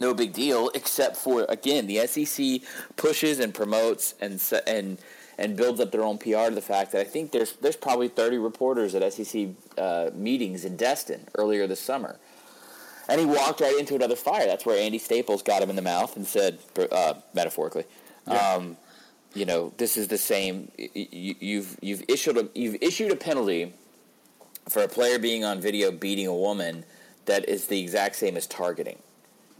No 0.00 0.14
big 0.14 0.32
deal, 0.32 0.70
except 0.74 1.16
for 1.16 1.44
again 1.50 1.86
the 1.86 2.06
SEC 2.06 2.62
pushes 2.96 3.38
and 3.38 3.52
promotes 3.52 4.14
and 4.18 4.42
and 4.66 4.96
and 5.36 5.56
builds 5.56 5.78
up 5.78 5.92
their 5.92 6.04
own 6.04 6.16
PR 6.16 6.48
to 6.48 6.54
the 6.54 6.62
fact 6.62 6.92
that 6.92 7.02
I 7.02 7.04
think 7.04 7.32
there's 7.32 7.52
there's 7.54 7.76
probably 7.76 8.08
30 8.08 8.38
reporters 8.38 8.94
at 8.94 9.12
SEC 9.12 9.48
uh, 9.76 10.08
meetings 10.14 10.64
in 10.64 10.76
Destin 10.78 11.28
earlier 11.36 11.66
this 11.66 11.80
summer 11.80 12.18
and 13.10 13.20
he 13.20 13.26
walked 13.26 13.60
right 13.60 13.76
into 13.78 13.94
another 13.94 14.16
fire. 14.16 14.46
That's 14.46 14.64
where 14.64 14.78
Andy 14.78 14.98
Staples 14.98 15.42
got 15.42 15.62
him 15.62 15.68
in 15.70 15.76
the 15.76 15.82
mouth 15.82 16.16
and 16.16 16.26
said, 16.26 16.58
uh, 16.90 17.14
metaphorically, 17.34 17.84
Yeah. 18.26 18.54
um, 18.54 18.76
you 19.34 19.44
know, 19.44 19.72
this 19.76 19.96
is 19.96 20.08
the 20.08 20.18
same. 20.18 20.70
You, 20.78 21.34
you've 21.40 21.76
you've 21.82 22.04
issued 22.08 22.36
a 22.38 22.48
you've 22.54 22.76
issued 22.80 23.12
a 23.12 23.16
penalty 23.16 23.72
for 24.68 24.82
a 24.82 24.88
player 24.88 25.18
being 25.18 25.44
on 25.44 25.60
video 25.60 25.90
beating 25.92 26.26
a 26.26 26.34
woman 26.34 26.84
that 27.26 27.48
is 27.48 27.66
the 27.66 27.80
exact 27.80 28.16
same 28.16 28.36
as 28.36 28.46
targeting. 28.46 28.98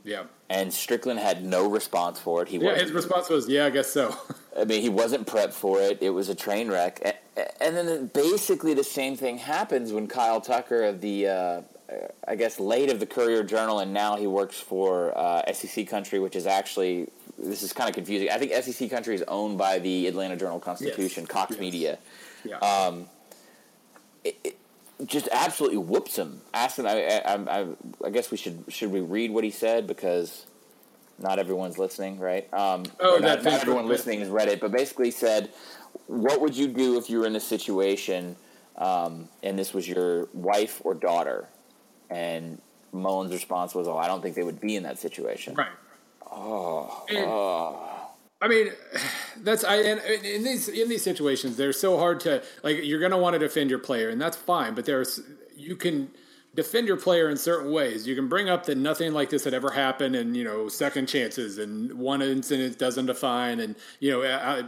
yeah. 0.05 0.25
And 0.49 0.73
Stricklin 0.73 1.17
had 1.19 1.45
no 1.45 1.69
response 1.69 2.19
for 2.19 2.43
it. 2.43 2.49
He 2.49 2.57
Yeah, 2.59 2.75
his 2.75 2.91
response 2.91 3.29
was, 3.29 3.49
"Yeah, 3.49 3.67
I 3.67 3.71
guess 3.71 3.87
so." 3.93 4.17
I 4.61 4.65
mean, 4.65 4.83
he 4.83 4.89
wasn't 4.89 5.25
prepped 5.29 5.53
for 5.53 5.81
it. 5.81 5.99
It 6.01 6.11
was 6.11 6.29
a 6.29 6.35
train 6.35 6.69
wreck. 6.69 7.01
And 7.61 7.77
then 7.77 8.07
basically 8.13 8.75
the 8.75 8.83
same 8.83 9.15
thing 9.17 9.39
happens 9.39 9.93
when 9.93 10.09
Kyle 10.09 10.41
Tucker 10.41 10.83
of 10.83 11.01
the, 11.01 11.29
uh, 11.29 11.61
I 12.27 12.37
guess, 12.37 12.61
late 12.61 12.91
of 12.91 13.01
the 13.01 13.07
Courier 13.07 13.43
Journal, 13.43 13.81
and 13.81 13.93
now 13.93 14.17
he 14.17 14.27
works 14.27 14.59
for 14.61 15.17
uh, 15.19 15.53
SEC 15.53 15.87
Country, 15.89 16.19
which 16.21 16.37
is 16.37 16.47
actually, 16.47 17.09
this 17.39 17.63
is 17.63 17.73
kind 17.73 17.89
of 17.89 17.95
confusing. 17.95 18.29
I 18.31 18.39
think 18.39 18.53
SEC 18.53 18.89
Country 18.91 19.15
is 19.15 19.25
owned 19.29 19.59
by 19.59 19.79
the 19.79 20.07
Atlanta 20.07 20.37
Journal 20.37 20.61
Constitution, 20.61 21.27
Cox 21.27 21.53
Yes. 21.53 21.61
Media. 21.61 21.99
yeah. 22.45 22.59
Um, 22.59 23.07
it, 24.25 24.37
it 24.45 24.57
just 25.07 25.29
absolutely 25.33 25.79
whoops 25.79 26.17
him. 26.17 26.41
Ask 26.53 26.79
him. 26.79 26.87
I, 26.87 27.21
I, 27.25 27.35
I, 27.61 27.67
I 28.05 28.11
guess 28.11 28.31
we 28.31 28.37
should 28.37 28.65
should 28.69 28.93
we 28.93 29.01
read 29.01 29.31
what 29.31 29.45
he 29.45 29.51
said 29.51 29.87
because 29.87 30.45
not 31.19 31.39
everyone's 31.39 31.79
listening, 31.79 32.19
right? 32.19 32.53
Um, 32.53 32.85
Oh, 33.01 33.19
not, 33.21 33.43
not 33.43 33.55
everyone 33.63 33.87
listening 33.89 34.21
has 34.21 34.29
read 34.29 34.49
it, 34.49 34.61
but 34.61 34.71
basically 34.73 35.11
said, 35.11 35.51
"What 36.07 36.41
would 36.43 36.55
you 36.55 36.69
do 36.69 36.99
if 36.99 37.09
you 37.09 37.21
were 37.21 37.27
in 37.27 37.33
this 37.33 37.47
situation, 37.47 38.37
um, 38.77 39.29
and 39.43 39.59
this 39.59 39.73
was 39.73 39.89
your 39.89 40.29
wife 40.35 40.83
or 40.85 40.95
daughter?" 40.95 41.49
And 42.11 42.61
Mullen's 42.93 43.33
response 43.33 43.75
was, 43.75 43.87
"Oh, 43.89 43.97
I 43.97 44.07
don't 44.09 44.21
think 44.21 44.35
they 44.35 44.43
would 44.43 44.61
be 44.61 44.77
in 44.77 44.83
that 44.83 44.99
situation." 44.99 45.55
right. 45.55 45.69
Oh, 46.31 47.05
And- 47.09 47.25
oh. 47.27 47.87
I 48.43 48.49
mean, 48.49 48.73
that's 49.39 49.65
I 49.65 49.77
and 49.77 50.01
in 50.25 50.43
these 50.45 50.69
in 50.69 50.89
these 50.89 51.03
situations, 51.03 51.57
they're 51.57 51.73
so 51.73 51.99
hard 51.99 52.21
to 52.21 52.43
like. 52.63 52.79
You're 52.85 52.99
going 53.01 53.13
to 53.13 53.19
want 53.19 53.35
to 53.35 53.39
defend 53.39 53.71
your 53.71 53.79
player, 53.79 54.09
and 54.09 54.21
that's 54.21 54.37
fine. 54.37 54.75
But 54.75 54.87
there's 54.87 55.21
you 55.57 55.77
can 55.77 56.11
defend 56.55 56.89
your 56.89 56.97
player 56.97 57.31
in 57.31 57.37
certain 57.37 57.71
ways. 57.71 58.07
You 58.07 58.17
can 58.17 58.29
bring 58.29 58.49
up 58.49 58.67
that 58.67 58.77
nothing 58.77 59.13
like 59.13 59.31
this 59.31 59.45
had 59.45 59.55
ever 59.55 59.71
happened, 59.71 60.17
and 60.17 60.37
you 60.37 60.43
know, 60.43 60.69
second 60.69 61.07
chances, 61.07 61.59
and 61.59 61.93
one 61.95 62.23
incident 62.23 62.79
doesn't 62.79 63.07
define. 63.07 63.61
And 63.61 63.77
you 64.01 64.11
know, 64.11 64.21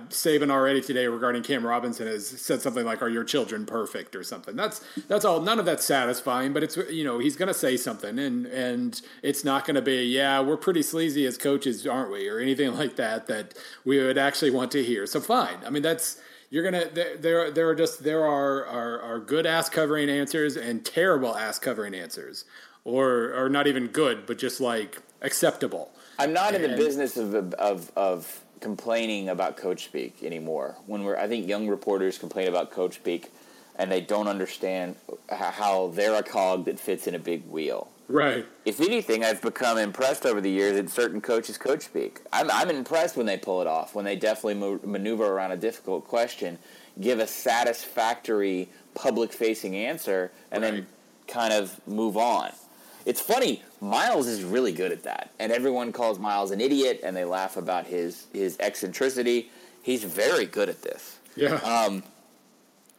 Saban 0.09 0.51
already 0.51 0.81
today 0.81 1.07
regarding 1.07 1.43
Cam 1.43 1.67
Robinson 1.67 2.07
has 2.07 2.27
said 2.27 2.63
something 2.63 2.85
like, 2.85 3.03
"Are 3.03 3.09
your 3.09 3.25
children 3.25 3.67
perfect?" 3.67 4.15
or 4.15 4.23
something. 4.23 4.55
That's 4.55 4.81
that's 5.09 5.25
all. 5.25 5.41
None 5.41 5.59
of 5.59 5.65
that's 5.65 5.85
satisfying, 5.85 6.53
but 6.53 6.63
it's 6.63 6.77
you 6.77 7.05
know, 7.05 7.19
he's 7.19 7.37
going 7.37 7.49
to 7.49 7.55
say 7.55 7.77
something, 7.77 8.19
and 8.19 8.47
and 8.47 9.01
it's 9.23 9.45
not 9.45 9.65
going 9.65 9.77
to 9.77 9.83
be, 9.83 10.05
"Yeah, 10.05 10.41
we're 10.41 10.57
pretty 10.57 10.83
sleazy 10.83 11.27
as 11.27 11.37
coaches, 11.37 11.87
aren't 11.87 12.13
we?" 12.13 12.29
or 12.29 12.39
anything 12.39 12.75
like 12.79 12.97
that 12.97 13.27
that 13.27 13.55
we 13.85 13.99
would 13.99 14.19
actually 14.19 14.51
want 14.51 14.71
to 14.73 14.85
hear. 14.85 15.07
So 15.07 15.21
fine. 15.21 15.57
I 15.67 15.71
mean, 15.71 15.83
that's 15.83 16.21
you're 16.53 16.63
gonna 16.63 16.89
there 16.95 17.17
there, 17.17 17.51
there 17.51 17.69
are 17.69 17.75
just 17.75 18.05
there 18.05 18.25
are, 18.25 18.65
are 18.67 19.01
are 19.01 19.19
good 19.19 19.47
ass 19.47 19.69
covering 19.69 20.09
answers 20.09 20.57
and 20.57 20.85
terrible 20.85 21.37
ass 21.37 21.59
covering 21.59 21.95
answers 21.95 22.45
or 22.85 23.35
or 23.35 23.49
not 23.49 23.67
even 23.67 23.89
good 23.89 24.27
but 24.27 24.39
just 24.39 24.61
like 24.61 25.03
acceptable 25.23 25.91
I'm 26.19 26.33
not 26.33 26.55
in 26.55 26.63
the 26.63 26.77
business 26.77 27.17
of, 27.17 27.35
of 27.55 27.91
of 27.97 28.43
complaining 28.63 29.29
about 29.29 29.57
coach 29.57 29.85
speak 29.85 30.23
anymore. 30.23 30.77
When 30.87 31.03
we're, 31.03 31.17
I 31.17 31.29
think 31.29 31.47
young 31.49 31.69
reporters 31.69 32.17
complain 32.17 32.49
about 32.49 32.71
coach 32.71 32.95
speak, 32.95 33.31
and 33.77 33.91
they 33.91 34.01
don't 34.01 34.29
understand 34.29 34.97
how 35.29 35.89
they're 35.95 36.15
a 36.15 36.23
cog 36.23 36.65
that 36.67 36.79
fits 36.79 37.07
in 37.07 37.15
a 37.15 37.19
big 37.19 37.45
wheel. 37.47 37.89
Right 38.09 38.47
If 38.65 38.81
anything, 38.81 39.25
I've 39.25 39.41
become 39.43 39.79
impressed 39.79 40.27
over 40.27 40.41
the 40.41 40.51
years 40.51 40.77
at 40.79 40.91
certain 40.91 41.21
coaches' 41.21 41.59
coach 41.59 41.83
speak. 41.83 42.21
I'm, 42.33 42.51
I'm 42.51 42.71
impressed 42.71 43.17
when 43.17 43.27
they 43.27 43.37
pull 43.39 43.61
it 43.61 43.67
off, 43.67 43.95
when 43.95 44.05
they 44.05 44.17
definitely 44.17 44.55
mo- 44.55 44.81
maneuver 44.85 45.27
around 45.27 45.53
a 45.53 45.57
difficult 45.57 46.07
question, 46.07 46.59
give 47.01 47.19
a 47.21 47.27
satisfactory 47.27 48.69
public-facing 48.95 49.75
answer, 49.77 50.31
and 50.51 50.63
Right. 50.63 50.73
then 50.75 50.87
kind 51.27 51.53
of 51.53 51.81
move 51.87 52.17
on. 52.17 52.53
It's 53.05 53.21
funny, 53.21 53.63
Miles 53.81 54.29
is 54.29 54.45
really 54.45 54.73
good 54.73 54.93
at 54.93 55.03
that, 55.05 55.31
and 55.41 55.51
everyone 55.51 55.93
calls 55.93 56.19
Miles 56.21 56.51
an 56.53 56.61
idiot, 56.61 57.01
and 57.03 57.17
they 57.17 57.25
laugh 57.25 57.57
about 57.57 57.87
his 57.87 58.27
his 58.33 58.57
eccentricity. 58.61 59.51
He's 59.83 60.05
very 60.05 60.47
good 60.47 60.69
at 60.69 60.83
this. 60.83 61.19
yeah 61.35 61.55
Um, 61.57 62.05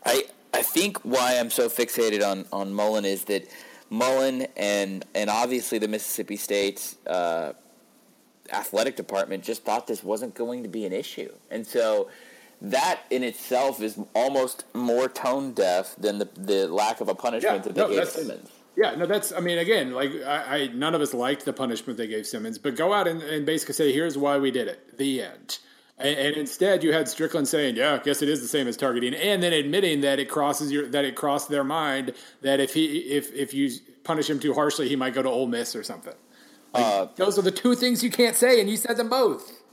I 0.05 0.25
I 0.53 0.61
think 0.61 0.97
why 1.05 1.37
I'm 1.39 1.49
so 1.49 1.69
fixated 1.69 2.21
on 2.25 2.45
on 2.51 2.73
Mullen 2.73 3.05
is 3.05 3.23
that 3.25 3.47
Mullen 3.93 4.47
and 4.57 5.05
and 5.13 5.29
obviously 5.29 5.77
the 5.77 5.87
Mississippi 5.87 6.35
State 6.35 6.95
uh, 7.05 7.53
athletic 8.51 8.95
department 8.95 9.43
just 9.43 9.63
thought 9.63 9.85
this 9.87 10.03
wasn't 10.03 10.33
going 10.33 10.63
to 10.63 10.69
be 10.69 10.83
an 10.85 10.93
issue, 10.93 11.31
and 11.51 11.65
so 11.65 12.09
that 12.59 13.01
in 13.11 13.23
itself 13.23 13.81
is 13.81 13.99
almost 14.15 14.65
more 14.73 15.07
tone 15.07 15.53
deaf 15.53 15.95
than 15.97 16.17
the 16.17 16.27
the 16.35 16.67
lack 16.67 17.01
of 17.01 17.07
a 17.07 17.13
punishment 17.15 17.57
Yeah, 17.57 17.61
that 17.61 17.75
they 17.75 17.81
no, 17.81 17.89
gave 17.89 18.07
Simmons. 18.09 18.49
yeah 18.75 18.95
no 18.95 19.05
that's 19.05 19.33
i 19.33 19.39
mean 19.41 19.57
again 19.57 19.91
like 19.91 20.11
I, 20.25 20.37
I 20.61 20.67
none 20.73 20.95
of 20.95 21.01
us 21.01 21.13
liked 21.13 21.43
the 21.45 21.51
punishment 21.53 21.97
they 21.97 22.07
gave 22.07 22.25
simmons 22.25 22.57
but 22.57 22.75
go 22.77 22.93
out 22.93 23.05
and, 23.07 23.21
and 23.21 23.45
basically 23.45 23.73
say 23.75 23.91
here's 23.93 24.17
why 24.17 24.37
we 24.39 24.49
did 24.49 24.67
it. 24.69 24.97
The 24.97 25.21
end 25.23 25.59
and, 26.03 26.19
and 26.19 26.37
instead 26.37 26.83
you 26.83 26.93
had 26.93 27.07
stricklin 27.07 27.47
saying 27.47 27.75
yeah 27.75 27.95
i 27.95 27.97
guess 27.97 28.21
it 28.21 28.29
is 28.29 28.41
the 28.41 28.47
same 28.47 28.67
as 28.67 28.77
targeting 28.77 29.13
and 29.15 29.41
then 29.41 29.53
admitting 29.53 30.01
that 30.01 30.19
it 30.19 30.29
crosses 30.29 30.71
your 30.71 30.87
that 30.87 31.05
it 31.05 31.15
crossed 31.15 31.49
their 31.49 31.63
mind 31.63 32.13
that 32.41 32.59
if 32.59 32.73
he 32.73 32.97
if 32.99 33.33
if 33.33 33.53
you 33.53 33.71
punish 34.03 34.29
him 34.29 34.39
too 34.39 34.53
harshly 34.53 34.87
he 34.87 34.95
might 34.95 35.13
go 35.13 35.21
to 35.21 35.29
Ole 35.29 35.47
miss 35.47 35.75
or 35.75 35.83
something 35.83 36.13
Like, 36.73 36.85
Uh, 36.85 37.07
those 37.15 37.39
are 37.39 37.41
the 37.41 37.51
two 37.51 37.75
things 37.75 38.03
you 38.03 38.11
can't 38.11 38.35
say 38.35 38.59
and 38.59 38.69
you 38.69 38.77
said 38.77 38.97
them 38.97 39.09
both 39.09 39.63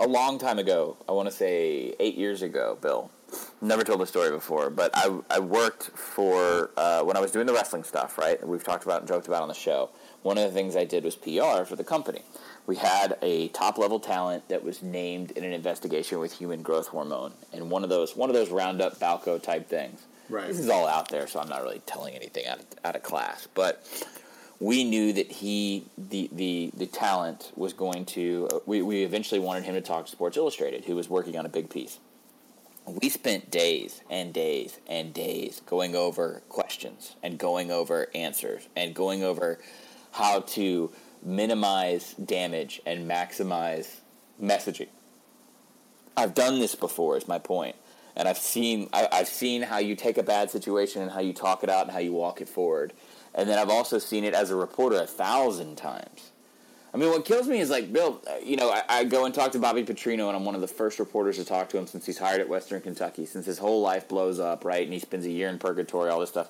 a 0.00 0.06
long 0.06 0.38
time 0.38 0.58
ago, 0.58 0.96
I 1.08 1.12
want 1.12 1.28
to 1.28 1.34
say 1.34 1.94
eight 2.00 2.16
years 2.16 2.42
ago, 2.42 2.78
Bill. 2.80 3.10
Never 3.60 3.84
told 3.84 4.00
the 4.00 4.06
story 4.06 4.30
before, 4.30 4.70
but 4.70 4.90
I, 4.94 5.20
I 5.30 5.38
worked 5.38 5.90
for, 5.96 6.70
uh, 6.76 7.02
when 7.04 7.16
I 7.16 7.20
was 7.20 7.30
doing 7.30 7.46
the 7.46 7.52
wrestling 7.52 7.84
stuff, 7.84 8.18
right? 8.18 8.44
We've 8.46 8.64
talked 8.64 8.84
about 8.84 9.00
and 9.00 9.08
joked 9.08 9.28
about 9.28 9.42
on 9.42 9.48
the 9.48 9.54
show. 9.54 9.90
One 10.22 10.36
of 10.36 10.44
the 10.44 10.50
things 10.50 10.74
I 10.74 10.84
did 10.84 11.04
was 11.04 11.14
PR 11.14 11.64
for 11.64 11.76
the 11.76 11.84
company. 11.84 12.22
We 12.66 12.76
had 12.76 13.16
a 13.22 13.48
top 13.48 13.78
level 13.78 13.98
talent 13.98 14.48
that 14.48 14.62
was 14.62 14.82
named 14.82 15.32
in 15.32 15.44
an 15.44 15.52
investigation 15.52 16.18
with 16.18 16.32
human 16.32 16.62
growth 16.62 16.88
hormone, 16.88 17.32
and 17.52 17.70
one 17.70 17.82
of 17.84 17.90
those 17.90 18.16
one 18.16 18.30
of 18.30 18.34
those 18.34 18.50
Roundup 18.50 18.98
Balco 19.00 19.42
type 19.42 19.68
things. 19.68 20.02
Right. 20.28 20.46
This 20.46 20.60
is 20.60 20.68
all 20.68 20.86
out 20.86 21.08
there, 21.08 21.26
so 21.26 21.40
I'm 21.40 21.48
not 21.48 21.62
really 21.62 21.82
telling 21.86 22.14
anything 22.14 22.46
out 22.46 22.60
of, 22.60 22.66
out 22.84 22.94
of 22.94 23.02
class, 23.02 23.48
but 23.54 23.84
we 24.60 24.84
knew 24.84 25.12
that 25.12 25.32
he 25.32 25.86
the 25.98 26.28
the 26.32 26.70
the 26.76 26.86
talent 26.86 27.50
was 27.56 27.72
going 27.72 28.04
to 28.04 28.48
uh, 28.52 28.58
we, 28.66 28.82
we 28.82 29.02
eventually 29.02 29.40
wanted 29.40 29.64
him 29.64 29.74
to 29.74 29.80
talk 29.80 30.04
to 30.04 30.12
sports 30.12 30.36
illustrated 30.36 30.84
who 30.84 30.94
was 30.94 31.08
working 31.08 31.36
on 31.36 31.46
a 31.46 31.48
big 31.48 31.70
piece 31.70 31.98
we 32.86 33.08
spent 33.08 33.50
days 33.50 34.02
and 34.10 34.32
days 34.32 34.78
and 34.88 35.12
days 35.12 35.62
going 35.66 35.94
over 35.94 36.42
questions 36.48 37.16
and 37.22 37.38
going 37.38 37.70
over 37.70 38.08
answers 38.14 38.68
and 38.74 38.94
going 38.94 39.22
over 39.22 39.58
how 40.12 40.40
to 40.40 40.90
minimize 41.22 42.14
damage 42.14 42.80
and 42.86 43.08
maximize 43.10 44.00
messaging 44.42 44.88
i've 46.16 46.34
done 46.34 46.58
this 46.58 46.74
before 46.74 47.16
is 47.16 47.28
my 47.28 47.38
point 47.38 47.76
and 48.16 48.26
i've 48.28 48.38
seen 48.38 48.88
I, 48.92 49.08
i've 49.12 49.28
seen 49.28 49.62
how 49.62 49.78
you 49.78 49.94
take 49.96 50.18
a 50.18 50.22
bad 50.22 50.50
situation 50.50 51.02
and 51.02 51.10
how 51.10 51.20
you 51.20 51.32
talk 51.32 51.62
it 51.62 51.70
out 51.70 51.82
and 51.84 51.92
how 51.92 51.98
you 51.98 52.12
walk 52.12 52.40
it 52.40 52.48
forward 52.48 52.92
and 53.34 53.48
then 53.48 53.58
I've 53.58 53.70
also 53.70 53.98
seen 53.98 54.24
it 54.24 54.34
as 54.34 54.50
a 54.50 54.56
reporter 54.56 54.96
a 54.96 55.06
thousand 55.06 55.76
times. 55.76 56.32
I 56.92 56.96
mean, 56.96 57.10
what 57.10 57.24
kills 57.24 57.46
me 57.46 57.60
is 57.60 57.70
like 57.70 57.92
Bill. 57.92 58.20
uh, 58.28 58.38
You 58.44 58.56
know, 58.56 58.70
I, 58.70 58.82
I 58.88 59.04
go 59.04 59.24
and 59.24 59.32
talk 59.32 59.52
to 59.52 59.60
Bobby 59.60 59.84
Petrino, 59.84 60.26
and 60.26 60.36
I'm 60.36 60.44
one 60.44 60.56
of 60.56 60.60
the 60.60 60.66
first 60.66 60.98
reporters 60.98 61.36
to 61.36 61.44
talk 61.44 61.68
to 61.68 61.78
him 61.78 61.86
since 61.86 62.04
he's 62.04 62.18
hired 62.18 62.40
at 62.40 62.48
Western 62.48 62.80
Kentucky, 62.80 63.26
since 63.26 63.46
his 63.46 63.58
whole 63.58 63.80
life 63.82 64.08
blows 64.08 64.40
up, 64.40 64.64
right? 64.64 64.82
And 64.82 64.92
he 64.92 64.98
spends 64.98 65.26
a 65.26 65.30
year 65.30 65.48
in 65.48 65.58
purgatory, 65.60 66.10
all 66.10 66.18
this 66.18 66.30
stuff. 66.30 66.48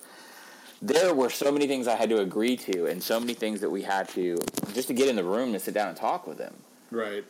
There 0.82 1.14
were 1.14 1.30
so 1.30 1.52
many 1.52 1.66
things 1.66 1.86
I 1.86 1.96
had 1.96 2.08
to 2.10 2.20
agree 2.20 2.56
to, 2.56 2.86
and 2.86 3.02
so 3.02 3.20
many 3.20 3.34
things 3.34 3.60
that 3.60 3.70
we 3.70 3.82
had 3.82 4.08
to 4.10 4.38
just 4.72 4.88
to 4.88 4.94
get 4.94 5.08
in 5.08 5.16
the 5.16 5.24
room 5.24 5.52
and 5.52 5.60
sit 5.60 5.74
down 5.74 5.88
and 5.88 5.96
talk 5.96 6.26
with 6.26 6.38
him. 6.38 6.54
right 6.90 7.24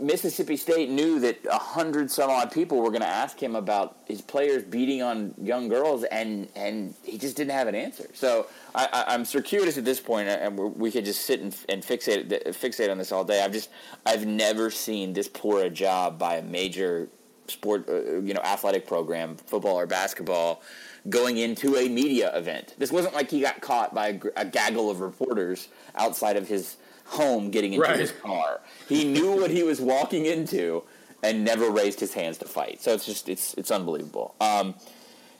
Mississippi 0.00 0.56
State 0.56 0.88
knew 0.88 1.20
that 1.20 1.38
a 1.50 1.58
hundred 1.58 2.10
some 2.10 2.30
odd 2.30 2.50
people 2.50 2.78
were 2.78 2.90
going 2.90 3.02
to 3.02 3.06
ask 3.06 3.40
him 3.40 3.54
about 3.54 3.98
his 4.06 4.20
players 4.20 4.62
beating 4.62 5.02
on 5.02 5.34
young 5.40 5.68
girls, 5.68 6.04
and 6.04 6.48
and 6.56 6.94
he 7.02 7.18
just 7.18 7.36
didn't 7.36 7.52
have 7.52 7.68
an 7.68 7.74
answer. 7.74 8.08
So 8.14 8.46
I, 8.74 9.04
am 9.08 9.24
circuitous 9.24 9.76
at 9.76 9.84
this 9.84 10.00
point, 10.00 10.28
and 10.28 10.56
we 10.58 10.90
could 10.90 11.04
just 11.04 11.26
sit 11.26 11.40
and, 11.40 11.54
and 11.68 11.82
fixate 11.82 12.28
fixate 12.48 12.90
on 12.90 12.98
this 12.98 13.12
all 13.12 13.24
day. 13.24 13.42
I've 13.42 13.52
just 13.52 13.70
I've 14.06 14.26
never 14.26 14.70
seen 14.70 15.12
this 15.12 15.28
poor 15.28 15.64
a 15.64 15.70
job 15.70 16.18
by 16.18 16.36
a 16.36 16.42
major 16.42 17.08
sport, 17.46 17.88
uh, 17.88 18.20
you 18.20 18.32
know, 18.32 18.40
athletic 18.42 18.86
program, 18.86 19.36
football 19.36 19.78
or 19.78 19.86
basketball, 19.86 20.62
going 21.08 21.38
into 21.38 21.76
a 21.76 21.88
media 21.88 22.36
event. 22.36 22.74
This 22.78 22.92
wasn't 22.92 23.14
like 23.14 23.30
he 23.30 23.40
got 23.40 23.60
caught 23.60 23.94
by 23.94 24.08
a, 24.08 24.20
a 24.36 24.44
gaggle 24.44 24.90
of 24.90 25.00
reporters 25.00 25.68
outside 25.94 26.36
of 26.36 26.48
his 26.48 26.76
home 27.06 27.50
getting 27.50 27.72
into 27.72 27.86
right. 27.86 27.98
his 27.98 28.12
car. 28.12 28.60
He 28.88 29.04
knew 29.04 29.40
what 29.40 29.50
he 29.50 29.62
was 29.62 29.80
walking 29.80 30.26
into 30.26 30.84
and 31.22 31.44
never 31.44 31.70
raised 31.70 32.00
his 32.00 32.14
hands 32.14 32.38
to 32.38 32.44
fight. 32.44 32.80
So 32.82 32.92
it's 32.92 33.06
just 33.06 33.28
it's 33.28 33.54
it's 33.54 33.70
unbelievable. 33.70 34.34
Um, 34.40 34.74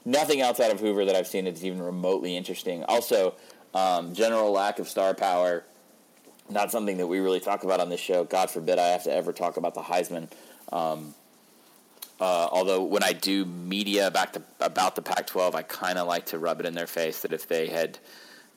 nothing 0.04 0.40
outside 0.40 0.70
of 0.70 0.80
Hoover 0.80 1.04
that 1.04 1.14
I've 1.14 1.26
seen 1.26 1.44
that's 1.44 1.62
even 1.62 1.82
remotely 1.82 2.36
interesting. 2.36 2.84
Also, 2.84 3.34
um, 3.74 4.14
general 4.14 4.50
lack 4.52 4.78
of 4.78 4.88
star 4.88 5.14
power. 5.14 5.64
Not 6.48 6.72
something 6.72 6.96
that 6.96 7.06
we 7.06 7.20
really 7.20 7.38
talk 7.38 7.62
about 7.62 7.78
on 7.78 7.90
this 7.90 8.00
show. 8.00 8.24
God 8.24 8.50
forbid 8.50 8.78
I 8.78 8.88
have 8.88 9.04
to 9.04 9.12
ever 9.12 9.32
talk 9.32 9.56
about 9.56 9.74
the 9.74 9.82
Heisman. 9.82 10.28
Um, 10.72 11.14
uh, 12.20 12.48
although 12.52 12.82
when 12.82 13.02
I 13.02 13.12
do 13.12 13.44
media 13.46 14.10
back 14.10 14.34
to, 14.34 14.42
about 14.60 14.94
the 14.94 15.02
Pac-12, 15.02 15.54
I 15.54 15.62
kind 15.62 15.98
of 15.98 16.06
like 16.06 16.26
to 16.26 16.38
rub 16.38 16.60
it 16.60 16.66
in 16.66 16.74
their 16.74 16.86
face 16.86 17.22
that 17.22 17.32
if 17.32 17.48
they 17.48 17.68
had 17.68 17.98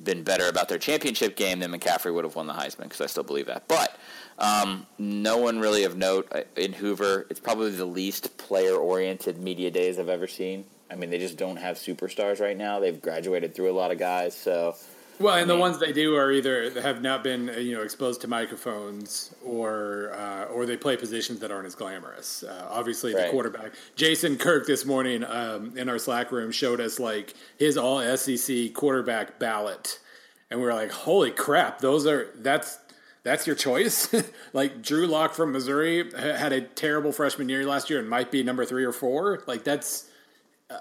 been 0.03 0.23
better 0.23 0.49
about 0.49 0.67
their 0.67 0.77
championship 0.77 1.35
game, 1.35 1.59
then 1.59 1.71
McCaffrey 1.71 2.13
would 2.13 2.25
have 2.25 2.35
won 2.35 2.47
the 2.47 2.53
Heisman 2.53 2.83
because 2.83 2.99
I 2.99 3.05
still 3.05 3.23
believe 3.23 3.45
that. 3.47 3.67
But 3.67 3.97
um, 4.37 4.85
no 4.97 5.37
one 5.37 5.59
really 5.59 5.85
of 5.85 5.95
note 5.95 6.27
uh, 6.31 6.41
in 6.57 6.73
Hoover. 6.73 7.25
It's 7.29 7.39
probably 7.39 7.71
the 7.71 7.85
least 7.85 8.37
player-oriented 8.37 9.37
media 9.37 9.71
days 9.71 9.97
I've 9.97 10.09
ever 10.09 10.27
seen. 10.27 10.65
I 10.91 10.95
mean, 10.95 11.09
they 11.09 11.19
just 11.19 11.37
don't 11.37 11.55
have 11.57 11.77
superstars 11.77 12.41
right 12.41 12.57
now. 12.57 12.79
They've 12.79 13.01
graduated 13.01 13.55
through 13.55 13.71
a 13.71 13.73
lot 13.73 13.91
of 13.91 13.97
guys, 13.97 14.35
so 14.35 14.75
well, 15.19 15.35
and 15.35 15.49
the 15.49 15.57
ones 15.57 15.79
they 15.79 15.93
do 15.93 16.15
are 16.15 16.31
either 16.31 16.81
have 16.81 17.01
not 17.01 17.23
been 17.23 17.49
uh, 17.49 17.53
you 17.53 17.75
know 17.75 17.81
exposed 17.81 18.21
to 18.21 18.27
microphones 18.27 19.33
or 19.43 20.11
uh, 20.13 20.45
or 20.45 20.65
they 20.65 20.77
play 20.77 20.97
positions 20.97 21.39
that 21.39 21.51
aren't 21.51 21.65
as 21.65 21.75
glamorous. 21.75 22.43
Uh, 22.43 22.67
obviously, 22.69 23.13
right. 23.13 23.25
the 23.25 23.31
quarterback 23.31 23.73
Jason 23.95 24.37
Kirk 24.37 24.65
this 24.65 24.85
morning 24.85 25.23
um, 25.23 25.77
in 25.77 25.89
our 25.89 25.99
Slack 25.99 26.31
room 26.31 26.51
showed 26.51 26.81
us 26.81 26.99
like 26.99 27.33
his 27.57 27.77
All 27.77 28.01
SEC 28.17 28.73
quarterback 28.73 29.39
ballot, 29.39 29.99
and 30.49 30.59
we 30.59 30.65
were 30.65 30.73
like, 30.73 30.91
"Holy 30.91 31.31
crap! 31.31 31.79
Those 31.79 32.07
are 32.07 32.29
that's 32.35 32.79
that's 33.23 33.45
your 33.45 33.55
choice." 33.55 34.13
like 34.53 34.81
Drew 34.81 35.07
Lock 35.07 35.33
from 35.33 35.51
Missouri 35.51 36.11
had 36.13 36.53
a 36.53 36.61
terrible 36.61 37.11
freshman 37.11 37.49
year 37.49 37.65
last 37.65 37.89
year 37.89 37.99
and 37.99 38.09
might 38.09 38.31
be 38.31 38.43
number 38.43 38.65
three 38.65 38.83
or 38.83 38.93
four. 38.93 39.43
Like 39.45 39.63
that's 39.63 40.09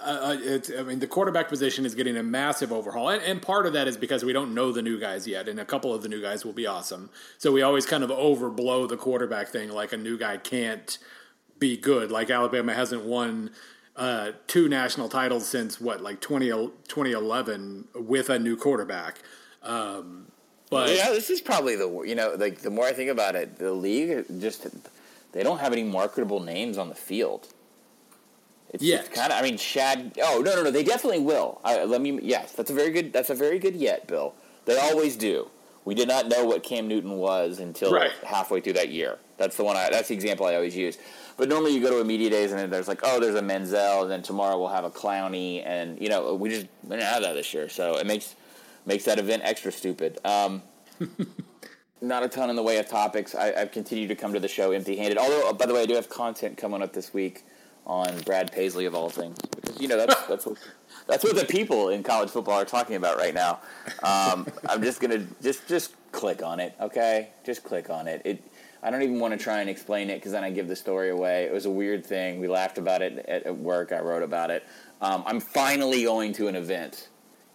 uh, 0.01 0.37
I 0.79 0.83
mean, 0.83 0.99
the 0.99 1.07
quarterback 1.07 1.49
position 1.49 1.85
is 1.85 1.95
getting 1.95 2.17
a 2.17 2.23
massive 2.23 2.73
overhaul, 2.73 3.09
and, 3.09 3.23
and, 3.23 3.43
part 3.43 3.67
of 3.67 3.73
that 3.73 3.89
is 3.89 3.97
because 3.97 4.25
we 4.25 4.33
don't 4.33 4.55
know 4.55 4.73
the 4.73 4.83
new 4.83 4.99
guys 4.99 5.27
yet, 5.27 5.49
and 5.49 5.59
a 5.59 5.65
couple 5.65 5.95
of 5.95 6.03
the 6.03 6.09
new 6.09 6.21
guys 6.21 6.45
will 6.45 6.53
be 6.53 6.67
awesome. 6.67 7.11
So 7.39 7.53
we 7.53 7.63
always 7.63 7.87
kind 7.87 8.05
of 8.05 8.11
overblow 8.11 8.89
the 8.89 8.97
quarterback 8.97 9.49
thing, 9.49 9.71
like 9.71 9.93
a 9.93 9.97
new 9.97 10.17
guy 10.17 10.37
can't 10.37 10.99
be 11.59 11.77
good. 11.77 12.11
Like 12.11 12.31
Alabama 12.31 12.75
hasn't 12.75 13.05
won 13.05 13.51
uh, 13.97 14.33
two 14.47 14.69
national 14.69 15.09
titles 15.09 15.49
since 15.49 15.81
what, 15.81 16.01
like 16.01 16.21
20, 16.21 16.49
2011 16.49 17.89
with 17.95 18.31
a 18.31 18.39
new 18.39 18.57
quarterback. 18.57 19.21
Um, 19.63 20.27
but 20.71 20.97
yeah, 20.97 21.11
this 21.11 21.29
is 21.29 21.43
probably 21.43 21.77
the 21.77 22.03
you 22.07 22.15
know 22.15 22.35
like 22.39 22.61
the 22.61 22.71
more 22.71 22.87
I 22.87 22.95
think 22.95 23.11
about 23.11 23.37
it, 23.37 23.59
the 23.59 23.73
league 23.73 24.25
just 24.41 24.67
they 25.33 25.43
don't 25.43 25.59
have 25.59 25.73
any 25.73 25.83
marketable 25.83 26.41
names 26.41 26.79
on 26.79 26.89
the 26.89 26.95
field. 26.95 27.49
It's, 28.73 28.83
yeah. 28.83 29.03
kind 29.03 29.33
of. 29.33 29.39
I 29.39 29.43
mean, 29.43 29.59
Shad. 29.59 30.19
Oh 30.23 30.43
no, 30.45 30.55
no, 30.55 30.63
no. 30.63 30.71
They 30.71 30.85
definitely 30.85 31.21
will. 31.21 31.61
I, 31.65 31.85
let 31.85 32.01
me. 32.01 32.19
Yes, 32.23 32.53
that's 32.53 32.71
a 32.71 32.75
very 32.75 32.91
good. 32.91 33.13
That's 33.13 33.31
a 33.31 33.35
very 33.35 33.59
good 33.59 33.77
yet, 33.77 34.07
Bill. 34.07 34.35
They 34.65 34.79
always 34.79 35.17
do. 35.17 35.49
We 35.85 35.95
did 35.95 36.09
not 36.09 36.29
know 36.29 36.45
what 36.45 36.63
Cam 36.63 36.87
Newton 36.87 37.13
was 37.13 37.59
until 37.59 37.93
right. 37.93 38.13
halfway 38.25 38.61
through 38.61 38.75
that 38.75 38.91
year. 38.91 39.19
That's 39.37 39.57
the 39.57 39.65
one. 39.65 39.77
I, 39.77 39.91
that's 39.91 40.09
the 40.09 40.15
example 40.15 40.47
I 40.47 40.55
always 40.55 40.77
use. 40.77 40.97
But 41.37 41.49
normally 41.49 41.75
you 41.75 41.81
go 41.81 41.91
to 41.91 42.01
a 42.01 42.05
media 42.05 42.31
days 42.31 42.53
and 42.53 42.73
there's 42.73 42.87
like, 42.87 43.01
oh, 43.03 43.19
there's 43.19 43.35
a 43.35 43.43
Manziel, 43.43 44.03
and 44.03 44.11
then 44.11 44.23
tomorrow 44.23 44.59
we'll 44.59 44.69
have 44.69 44.85
a 44.85 44.91
Clowney, 44.91 45.67
and 45.67 46.01
you 46.01 46.09
know 46.09 46.35
we 46.35 46.49
just 46.49 46.67
we 46.85 46.91
didn't 46.91 47.03
have 47.03 47.23
that 47.23 47.35
this 47.35 47.53
year, 47.53 47.69
so 47.69 47.99
it 47.99 48.07
makes 48.07 48.37
makes 48.87 49.05
that 49.05 49.19
event 49.19 49.43
extra 49.45 49.73
stupid. 49.73 50.19
Um, 50.25 50.63
not 52.01 52.23
a 52.23 52.29
ton 52.29 52.49
in 52.49 52.57
the 52.57 52.63
way 52.63 52.79
of 52.79 52.89
topics. 52.89 53.35
I, 53.35 53.59
have 53.59 53.73
continued 53.73 54.09
to 54.09 54.15
come 54.15 54.33
to 54.33 54.41
the 54.41 54.49
show 54.49 54.73
empty-handed. 54.73 55.19
Although, 55.19 55.53
by 55.53 55.67
the 55.67 55.75
way, 55.75 55.83
I 55.83 55.87
do 55.87 55.95
have 55.95 56.09
content 56.09 56.57
coming 56.57 56.83
up 56.83 56.93
this 56.93 57.13
week 57.13 57.45
on 57.87 58.21
Brad 58.21 58.53
Paisley 58.53 58.87
of 58.87 58.95
all 58.95 59.09
things, 59.09 59.39
because 59.39 59.81
you 59.81 59.89
know 59.89 59.97
that's 59.97 60.21
that's 60.29 60.47
what 60.47 60.59
that's 61.07 61.25
what 61.25 61.37
the 61.37 61.45
people 61.45 61.89
in 61.89 62.03
college 62.03 62.31
football 62.31 62.61
are 62.61 62.65
talking 62.65 62.97
about 62.97 63.17
right 63.17 63.35
now. 63.35 63.61
Um, 64.03 64.47
I'm 64.69 64.83
just 64.83 65.01
gonna 65.01 65.27
just 65.43 65.67
just 65.69 65.95
click 66.13 66.43
on 66.43 66.61
it, 66.61 66.75
okay? 66.81 67.31
Just 67.45 67.65
click 67.65 67.91
on 67.91 68.09
it. 68.09 68.23
It. 68.25 68.45
I 68.85 68.91
don't 68.91 69.03
even 69.03 69.21
want 69.21 69.33
to 69.33 69.43
try 69.43 69.61
and 69.61 69.71
explain 69.71 70.11
it 70.11 70.17
because 70.17 70.33
then 70.33 70.43
I 70.43 70.51
give 70.51 70.67
the 70.67 70.75
story 70.75 71.11
away. 71.11 71.45
It 71.45 71.53
was 71.53 71.67
a 71.67 71.71
weird 71.71 72.05
thing. 72.05 72.41
We 72.41 72.49
laughed 72.49 72.79
about 72.79 73.01
it 73.01 73.25
at, 73.29 73.45
at 73.45 73.57
work. 73.57 73.93
I 73.93 74.01
wrote 74.01 74.25
about 74.25 74.51
it. 74.51 74.65
Um, 75.01 75.23
I'm 75.25 75.39
finally 75.39 76.03
going 76.03 76.33
to 76.35 76.49
an 76.49 76.57
event 76.57 77.09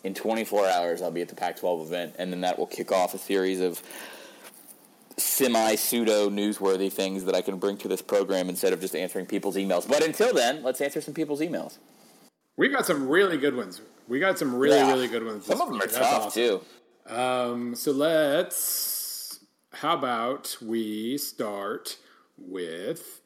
in 0.05 0.13
24 0.13 0.67
hours. 0.67 1.01
I'll 1.01 1.11
be 1.11 1.21
at 1.21 1.27
the 1.27 1.35
Pac-12 1.35 1.85
event, 1.85 2.15
and 2.17 2.31
then 2.31 2.41
that 2.41 2.57
will 2.57 2.65
kick 2.65 2.93
off 2.93 3.13
a 3.13 3.17
series 3.17 3.59
of 3.59 3.81
semi 5.17 5.75
pseudo 5.75 6.29
newsworthy 6.29 6.91
things 6.91 7.25
that 7.25 7.35
I 7.35 7.41
can 7.41 7.57
bring 7.57 7.77
to 7.77 7.87
this 7.87 8.01
program 8.01 8.49
instead 8.49 8.73
of 8.73 8.79
just 8.79 8.95
answering 8.95 9.25
people's 9.25 9.55
emails. 9.55 9.87
But 9.87 10.03
until 10.03 10.33
then, 10.33 10.63
let's 10.63 10.81
answer 10.81 11.01
some 11.01 11.13
people's 11.13 11.41
emails. 11.41 11.77
We've 12.55 12.71
got 12.71 12.85
some 12.85 13.07
really 13.07 13.37
good 13.37 13.55
ones. 13.55 13.81
We 14.07 14.19
got 14.19 14.39
some 14.39 14.55
really 14.55 14.77
yeah. 14.77 14.91
really 14.91 15.07
good 15.07 15.25
ones. 15.25 15.45
Some 15.45 15.61
of 15.61 15.69
them 15.69 15.81
are 15.81 15.87
tough 15.87 16.27
awesome. 16.27 16.31
too. 16.31 16.61
Um, 17.07 17.75
so 17.75 17.91
let's. 17.91 19.39
How 19.73 19.95
about 19.95 20.57
we 20.61 21.17
start 21.17 21.97
with 22.37 23.21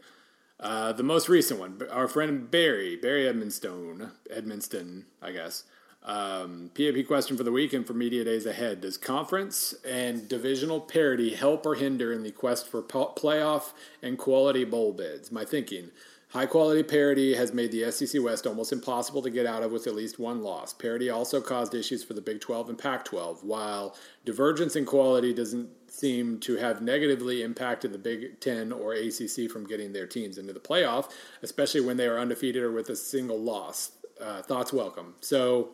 uh, 0.60 0.92
the 0.94 1.04
most 1.04 1.30
recent 1.30 1.60
one? 1.60 1.82
Our 1.90 2.08
friend 2.08 2.52
Barry 2.52 2.96
Barry 2.98 3.28
Edmonstone 3.28 4.12
Edmonston, 4.34 5.06
I 5.22 5.32
guess. 5.32 5.64
Um, 6.04 6.72
PAP 6.74 7.06
question 7.06 7.38
for 7.38 7.44
the 7.44 7.52
week 7.52 7.74
and 7.74 7.86
for 7.86 7.94
media 7.94 8.24
days 8.24 8.46
ahead. 8.46 8.82
Does 8.82 8.98
conference 8.98 9.76
and 9.88 10.28
divisional 10.28 10.80
parity 10.80 11.36
help 11.36 11.66
or 11.66 11.76
hinder 11.76 12.12
in 12.12 12.24
the 12.24 12.32
quest 12.32 12.68
for 12.68 12.82
playoff 12.82 13.74
and 14.02 14.18
quality 14.18 14.64
bowl 14.64 14.94
bids? 14.94 15.32
My 15.32 15.46
thinking. 15.46 15.92
High 16.32 16.46
quality 16.46 16.82
parity 16.82 17.36
has 17.36 17.54
made 17.54 17.74
the 17.74 17.92
SEC 17.92 18.24
West 18.24 18.48
almost 18.48 18.72
impossible 18.72 19.22
to 19.22 19.30
get 19.30 19.46
out 19.46 19.64
of 19.64 19.74
with 19.74 19.86
at 19.86 19.96
least 19.96 20.18
one 20.18 20.42
loss. 20.42 20.74
Parity 20.74 21.10
also 21.10 21.42
caused 21.42 21.76
issues 21.76 22.06
for 22.06 22.14
the 22.14 22.22
Big 22.22 22.40
12 22.40 22.70
and 22.70 22.78
Pac 22.78 23.04
12, 23.04 23.44
while 23.44 23.98
divergence 24.24 24.78
in 24.78 24.86
quality 24.86 25.34
doesn't 25.34 25.68
seem 25.92 26.40
to 26.40 26.56
have 26.56 26.82
negatively 26.82 27.44
impacted 27.44 27.92
the 27.92 27.98
Big 27.98 28.40
10 28.40 28.72
or 28.72 28.94
ACC 28.94 29.52
from 29.52 29.68
getting 29.68 29.92
their 29.92 30.08
teams 30.08 30.38
into 30.38 30.54
the 30.54 30.60
playoff, 30.62 31.12
especially 31.44 31.82
when 31.82 31.98
they 31.98 32.08
are 32.08 32.18
undefeated 32.18 32.64
or 32.64 32.72
with 32.72 32.90
a 32.90 32.96
single 32.96 33.38
loss. 33.38 33.92
Uh, 34.22 34.42
thoughts 34.42 34.72
welcome. 34.72 35.16
So, 35.20 35.72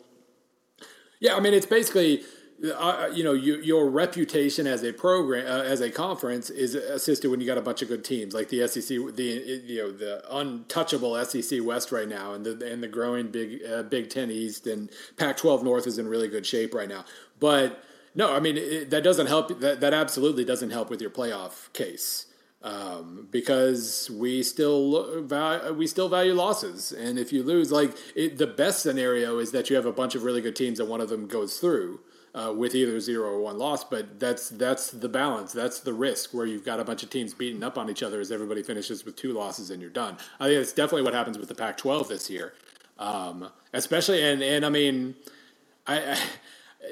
yeah, 1.19 1.35
I 1.35 1.39
mean, 1.39 1.53
it's 1.53 1.65
basically. 1.65 2.23
Uh, 2.63 2.71
uh, 2.71 3.11
you 3.13 3.23
know, 3.23 3.33
you, 3.33 3.57
your 3.57 3.87
reputation 3.87 4.65
as 4.65 4.83
a 4.83 4.91
program, 4.91 5.45
uh, 5.45 5.61
as 5.61 5.79
a 5.79 5.91
conference, 5.91 6.49
is 6.49 6.73
assisted 6.73 7.29
when 7.29 7.39
you 7.39 7.45
got 7.45 7.59
a 7.59 7.61
bunch 7.61 7.83
of 7.83 7.87
good 7.87 8.03
teams 8.03 8.33
like 8.33 8.49
the 8.49 8.67
SEC, 8.67 8.87
the 9.15 9.61
you 9.63 9.77
know 9.77 9.91
the 9.91 10.23
untouchable 10.35 11.23
SEC 11.23 11.63
West 11.63 11.91
right 11.91 12.09
now, 12.09 12.33
and 12.33 12.43
the 12.43 12.53
and 12.65 12.81
the 12.81 12.87
growing 12.87 13.27
Big 13.27 13.59
uh, 13.63 13.83
Big 13.83 14.09
Ten 14.09 14.31
East 14.31 14.65
and 14.65 14.89
Pac-12 15.17 15.63
North 15.63 15.85
is 15.85 15.99
in 15.99 16.07
really 16.07 16.27
good 16.27 16.47
shape 16.47 16.73
right 16.73 16.89
now. 16.89 17.05
But 17.39 17.83
no, 18.15 18.33
I 18.33 18.39
mean 18.39 18.57
it, 18.57 18.89
that 18.89 19.03
doesn't 19.03 19.27
help. 19.27 19.59
That 19.59 19.79
that 19.81 19.93
absolutely 19.93 20.43
doesn't 20.43 20.71
help 20.71 20.89
with 20.89 20.99
your 20.99 21.11
playoff 21.11 21.71
case 21.73 22.25
um, 22.63 23.27
because 23.31 24.09
we 24.11 24.41
still 24.41 25.21
value, 25.23 25.73
we 25.73 25.87
still 25.87 26.09
value 26.09 26.33
losses, 26.33 26.91
and 26.91 27.19
if 27.19 27.31
you 27.31 27.43
lose, 27.43 27.71
like 27.71 27.95
it, 28.15 28.37
the 28.37 28.47
best 28.47 28.81
scenario 28.81 29.39
is 29.39 29.51
that 29.51 29.69
you 29.69 29.75
have 29.75 29.85
a 29.85 29.91
bunch 29.91 30.15
of 30.15 30.23
really 30.23 30.41
good 30.41 30.55
teams 30.55 30.79
and 30.79 30.89
one 30.89 31.01
of 31.01 31.09
them 31.09 31.27
goes 31.27 31.59
through. 31.59 31.99
Uh, 32.35 32.53
with 32.53 32.75
either 32.75 32.99
zero 32.99 33.31
or 33.31 33.41
one 33.41 33.57
loss, 33.57 33.83
but 33.83 34.19
that's 34.19 34.49
that's 34.49 34.91
the 34.91 35.09
balance. 35.09 35.53
That's 35.53 35.79
the 35.79 35.93
risk 35.93 36.35
where 36.35 36.45
you've 36.45 36.63
got 36.63 36.79
a 36.79 36.83
bunch 36.83 37.01
of 37.01 37.09
teams 37.09 37.33
beating 37.33 37.63
up 37.63 37.79
on 37.79 37.89
each 37.89 38.03
other 38.03 38.19
as 38.19 38.31
everybody 38.31 38.61
finishes 38.61 39.03
with 39.03 39.15
two 39.15 39.33
losses 39.33 39.71
and 39.71 39.81
you're 39.81 39.89
done. 39.89 40.17
I 40.39 40.45
think 40.45 40.59
that's 40.59 40.73
definitely 40.73 41.01
what 41.01 41.15
happens 41.15 41.39
with 41.39 41.47
the 41.49 41.55
Pac-12 41.55 42.09
this 42.09 42.29
year, 42.29 42.53
um, 42.99 43.49
especially 43.73 44.21
and 44.21 44.43
and 44.43 44.63
I 44.63 44.69
mean, 44.69 45.15
I, 45.87 46.11
I 46.11 46.19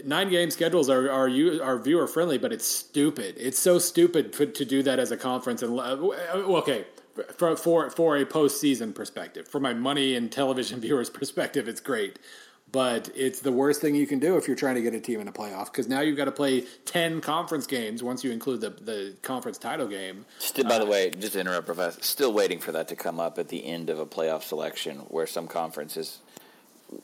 nine 0.04 0.30
game 0.30 0.52
schedules 0.52 0.90
are 0.90 1.10
are 1.12 1.28
you 1.28 1.62
are 1.62 1.78
viewer 1.80 2.08
friendly, 2.08 2.38
but 2.38 2.52
it's 2.54 2.66
stupid. 2.68 3.36
It's 3.38 3.60
so 3.60 3.80
stupid 3.80 4.34
to, 4.34 4.46
to 4.48 4.66
do 4.66 4.84
that 4.84 5.00
as 5.00 5.12
a 5.12 5.18
conference. 5.18 5.62
And 5.62 5.80
uh, 5.80 5.96
okay, 6.60 6.86
for 7.38 7.56
for 7.56 7.90
for 7.90 8.18
a 8.18 8.26
postseason 8.26 8.94
perspective, 8.94 9.48
for 9.48 9.60
my 9.60 9.74
money 9.74 10.16
and 10.16 10.32
television 10.32 10.80
viewers 10.86 11.10
perspective, 11.10 11.68
it's 11.68 11.82
great. 11.82 12.20
but 12.72 13.10
it's 13.16 13.40
the 13.40 13.52
worst 13.52 13.80
thing 13.80 13.96
you 13.96 14.08
can 14.08 14.20
do 14.20 14.36
if 14.36 14.48
you're 14.48 14.56
trying 14.56 14.76
to 14.76 14.82
get 14.82 14.94
a 14.94 15.00
team 15.00 15.22
in 15.22 15.28
a 15.28 15.32
playoff 15.32 15.68
because 15.68 15.88
now 15.88 16.02
you've 16.02 16.18
got 16.18 16.26
to 16.26 16.32
play 16.32 16.62
10 16.86 17.22
conference 17.22 17.66
games 17.68 18.04
once 18.04 18.24
you 18.24 18.32
include 18.32 18.60
the, 18.60 18.70
the 18.70 19.16
conference 19.22 19.58
title 19.58 19.88
game. 19.88 20.26
Still, 20.40 20.66
by 20.66 20.80
the 20.80 20.86
way, 20.86 21.10
just 21.12 21.34
to 21.34 21.40
interrupt, 21.40 21.68
Professor, 21.68 22.02
still 22.02 22.34
waiting 22.34 22.60
for 22.60 22.74
that 22.74 22.90
to 22.90 22.96
come 22.96 23.20
up 23.20 23.40
at 23.40 23.48
the 23.48 23.66
end 23.66 23.90
of 23.90 24.00
a 24.00 24.06
playoff 24.06 24.44
selection 24.44 24.98
where 25.08 25.28
some 25.28 25.48
conferences 25.48 26.20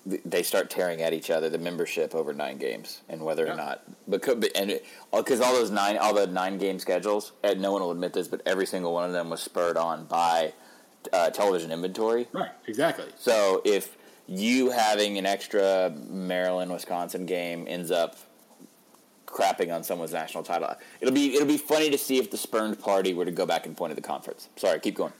they 0.06 0.44
start 0.44 0.70
tearing 0.70 1.02
at 1.02 1.14
each 1.14 1.30
other 1.30 1.50
the 1.50 1.58
membership 1.58 2.14
over 2.14 2.34
nine 2.34 2.58
games 2.58 3.02
and 3.10 3.24
whether 3.24 3.46
yeah. 3.46 3.54
or 3.54 3.56
not 3.56 3.82
because 4.10 4.44
and 4.56 4.80
because 5.16 5.42
all 5.42 5.54
those 5.54 5.72
nine 5.72 5.98
all 5.98 6.14
the 6.14 6.28
nine 6.28 6.58
game 6.58 6.80
schedules 6.80 7.32
and 7.44 7.60
no 7.62 7.72
one 7.72 7.82
will 7.82 7.92
admit 7.92 8.14
this 8.14 8.28
but 8.28 8.42
every 8.46 8.66
single 8.66 8.94
one 8.94 9.06
of 9.06 9.12
them 9.12 9.30
was 9.30 9.42
spurred 9.42 9.78
on 9.78 10.06
by 10.06 10.54
uh, 11.14 11.30
television 11.32 11.72
inventory. 11.72 12.28
Right 12.32 12.52
exactly. 12.68 13.06
So 13.18 13.62
if 13.66 13.98
you 14.28 14.70
having 14.70 15.18
an 15.18 15.26
extra 15.26 15.92
Maryland 16.10 16.72
Wisconsin 16.72 17.26
game 17.26 17.66
ends 17.68 17.90
up 17.90 18.18
crapping 19.26 19.74
on 19.74 19.82
someone's 19.82 20.12
national 20.12 20.44
title 20.44 20.76
it'll 21.00 21.14
be 21.14 21.34
it'll 21.34 21.48
be 21.48 21.58
funny 21.58 21.90
to 21.90 21.98
see 21.98 22.18
if 22.18 22.30
the 22.30 22.38
spurned 22.38 22.78
party 22.80 23.14
were 23.14 23.26
to 23.26 23.32
go 23.32 23.46
back 23.46 23.66
and 23.66 23.76
point 23.76 23.92
at 23.92 23.96
the 23.96 24.02
conference. 24.02 24.48
Sorry 24.58 24.80
keep 24.80 24.96
going 24.96 25.14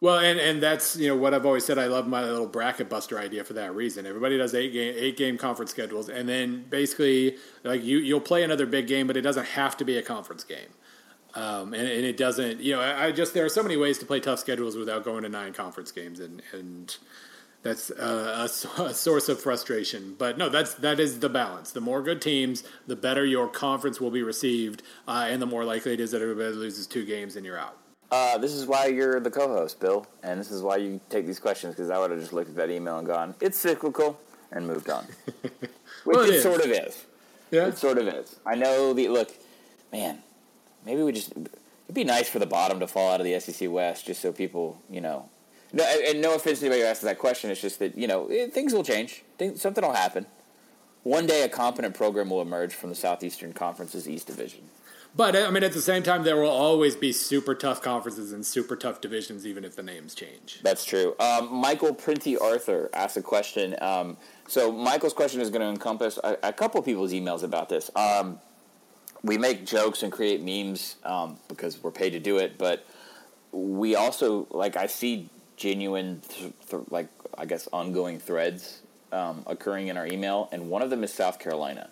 well, 0.00 0.18
and, 0.18 0.38
and 0.38 0.62
that's 0.62 0.96
you 0.96 1.08
know 1.08 1.16
what 1.16 1.34
I've 1.34 1.44
always 1.44 1.64
said. 1.64 1.78
I 1.78 1.86
love 1.86 2.06
my 2.06 2.22
little 2.22 2.46
bracket 2.46 2.88
buster 2.88 3.18
idea 3.18 3.42
for 3.42 3.54
that 3.54 3.74
reason. 3.74 4.06
Everybody 4.06 4.38
does 4.38 4.54
eight 4.54 4.72
game 4.72 4.94
eight 4.96 5.16
game 5.16 5.36
conference 5.36 5.72
schedules, 5.72 6.08
and 6.08 6.28
then 6.28 6.64
basically 6.70 7.36
like 7.64 7.82
you 7.82 7.98
you'll 7.98 8.20
play 8.20 8.44
another 8.44 8.66
big 8.66 8.86
game, 8.86 9.06
but 9.06 9.16
it 9.16 9.22
doesn't 9.22 9.46
have 9.46 9.76
to 9.78 9.84
be 9.84 9.98
a 9.98 10.02
conference 10.02 10.44
game. 10.44 10.68
Um, 11.34 11.74
and, 11.74 11.86
and, 11.86 12.06
it 12.06 12.16
doesn't, 12.16 12.60
you 12.60 12.74
know, 12.74 12.80
I, 12.80 13.06
I, 13.06 13.12
just 13.12 13.34
there 13.34 13.44
are 13.44 13.50
so 13.50 13.62
many 13.62 13.76
ways 13.76 13.98
to 13.98 14.06
play 14.06 14.18
tough 14.18 14.38
schedules 14.38 14.76
without 14.76 15.04
going 15.04 15.24
to 15.24 15.28
nine 15.28 15.52
conference 15.52 15.92
games, 15.92 16.20
and 16.20 16.42
and 16.52 16.96
that's 17.62 17.90
a, 17.90 18.48
a, 18.78 18.94
source 18.94 19.28
of 19.28 19.40
frustration. 19.40 20.14
But 20.18 20.38
no, 20.38 20.48
that's 20.48 20.74
that 20.74 20.98
is 20.98 21.20
the 21.20 21.28
balance. 21.28 21.72
The 21.72 21.80
more 21.80 22.02
good 22.02 22.22
teams, 22.22 22.64
the 22.86 22.96
better 22.96 23.26
your 23.26 23.48
conference 23.48 24.00
will 24.00 24.10
be 24.10 24.22
received, 24.22 24.82
uh, 25.06 25.26
and 25.28 25.42
the 25.42 25.46
more 25.46 25.64
likely 25.64 25.92
it 25.92 26.00
is 26.00 26.12
that 26.12 26.22
everybody 26.22 26.54
loses 26.54 26.86
two 26.86 27.04
games 27.04 27.36
and 27.36 27.44
you're 27.44 27.58
out. 27.58 27.76
Uh, 28.10 28.38
this 28.38 28.52
is 28.52 28.66
why 28.66 28.86
you're 28.86 29.20
the 29.20 29.30
co-host, 29.30 29.80
Bill, 29.80 30.06
and 30.22 30.40
this 30.40 30.50
is 30.50 30.62
why 30.62 30.76
you 30.76 30.98
take 31.10 31.26
these 31.26 31.38
questions 31.38 31.74
because 31.74 31.90
I 31.90 31.98
would 31.98 32.10
have 32.10 32.20
just 32.20 32.32
looked 32.32 32.48
at 32.48 32.56
that 32.56 32.70
email 32.70 32.98
and 32.98 33.06
gone, 33.06 33.34
"It's 33.40 33.58
cyclical," 33.58 34.18
and 34.50 34.66
moved 34.66 34.88
on. 34.88 35.04
Which 36.04 36.16
well, 36.16 36.20
it, 36.20 36.36
it 36.36 36.42
sort 36.42 36.64
of 36.64 36.70
is. 36.70 37.04
Yeah, 37.50 37.66
it 37.66 37.76
sort 37.76 37.98
of 37.98 38.08
is. 38.08 38.36
I 38.46 38.54
know 38.54 38.94
the 38.94 39.08
look, 39.08 39.30
man. 39.92 40.18
Maybe 40.86 41.02
we 41.02 41.12
just 41.12 41.32
it'd 41.32 41.94
be 41.94 42.04
nice 42.04 42.28
for 42.28 42.38
the 42.38 42.46
bottom 42.46 42.80
to 42.80 42.86
fall 42.86 43.12
out 43.12 43.20
of 43.20 43.26
the 43.26 43.38
SEC 43.40 43.70
West, 43.70 44.06
just 44.06 44.22
so 44.22 44.32
people, 44.32 44.80
you 44.88 45.02
know. 45.02 45.28
No, 45.72 45.84
and 45.84 46.22
no 46.22 46.34
offense 46.34 46.60
to 46.60 46.66
anybody 46.66 46.82
who 46.82 46.88
asks 46.88 47.04
that 47.04 47.18
question. 47.18 47.50
It's 47.50 47.60
just 47.60 47.78
that 47.80 47.96
you 47.96 48.06
know 48.06 48.28
it, 48.28 48.54
things 48.54 48.72
will 48.72 48.84
change. 48.84 49.22
Things, 49.36 49.60
something 49.60 49.84
will 49.84 49.92
happen. 49.92 50.24
One 51.02 51.26
day, 51.26 51.42
a 51.42 51.48
competent 51.48 51.94
program 51.94 52.30
will 52.30 52.42
emerge 52.42 52.74
from 52.74 52.88
the 52.88 52.96
Southeastern 52.96 53.52
Conference's 53.52 54.08
East 54.08 54.26
Division. 54.26 54.62
But 55.16 55.34
I 55.34 55.50
mean, 55.50 55.64
at 55.64 55.72
the 55.72 55.80
same 55.80 56.02
time, 56.02 56.22
there 56.22 56.36
will 56.36 56.50
always 56.50 56.94
be 56.94 57.12
super 57.12 57.54
tough 57.54 57.82
conferences 57.82 58.32
and 58.32 58.44
super 58.44 58.76
tough 58.76 59.00
divisions, 59.00 59.46
even 59.46 59.64
if 59.64 59.74
the 59.74 59.82
names 59.82 60.14
change. 60.14 60.60
That's 60.62 60.84
true. 60.84 61.16
Um, 61.18 61.52
Michael 61.52 61.94
Printy 61.94 62.40
Arthur 62.40 62.88
asked 62.92 63.16
a 63.16 63.22
question. 63.22 63.74
Um, 63.80 64.16
so 64.46 64.70
Michael's 64.70 65.14
question 65.14 65.40
is 65.40 65.50
going 65.50 65.62
to 65.62 65.68
encompass 65.68 66.18
a, 66.22 66.38
a, 66.42 66.52
couple 66.52 66.80
people's 66.82 67.12
emails 67.12 67.42
about 67.42 67.68
this. 67.68 67.90
Um, 67.96 68.38
we 69.22 69.38
make 69.38 69.66
jokes 69.66 70.02
and 70.02 70.12
create 70.12 70.40
memes 70.42 70.96
um, 71.04 71.38
because 71.48 71.82
we're 71.82 71.90
paid 71.90 72.10
to 72.10 72.20
do 72.20 72.38
it, 72.38 72.56
but 72.56 72.86
we 73.50 73.94
also 73.94 74.46
like 74.50 74.76
I 74.76 74.86
see 74.86 75.28
genuine, 75.56 76.20
th- 76.28 76.52
th- 76.70 76.82
like 76.90 77.08
I 77.36 77.44
guess, 77.44 77.68
ongoing 77.72 78.18
threads 78.18 78.82
um, 79.12 79.42
occurring 79.46 79.88
in 79.88 79.96
our 79.96 80.06
email, 80.06 80.48
and 80.52 80.70
one 80.70 80.82
of 80.82 80.90
them 80.90 81.02
is 81.02 81.12
South 81.12 81.38
Carolina. 81.38 81.90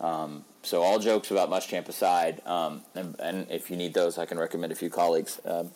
Um, 0.00 0.44
so 0.64 0.82
all 0.82 0.98
jokes 0.98 1.30
about 1.30 1.50
Muschamp 1.50 1.88
aside, 1.88 2.40
um, 2.46 2.82
and, 2.94 3.16
and, 3.20 3.50
if 3.50 3.70
you 3.70 3.76
need 3.76 3.94
those, 3.94 4.18
I 4.18 4.26
can 4.26 4.38
recommend 4.38 4.72
a 4.72 4.76
few 4.76 4.90
colleagues. 4.90 5.40
Um, 5.44 5.70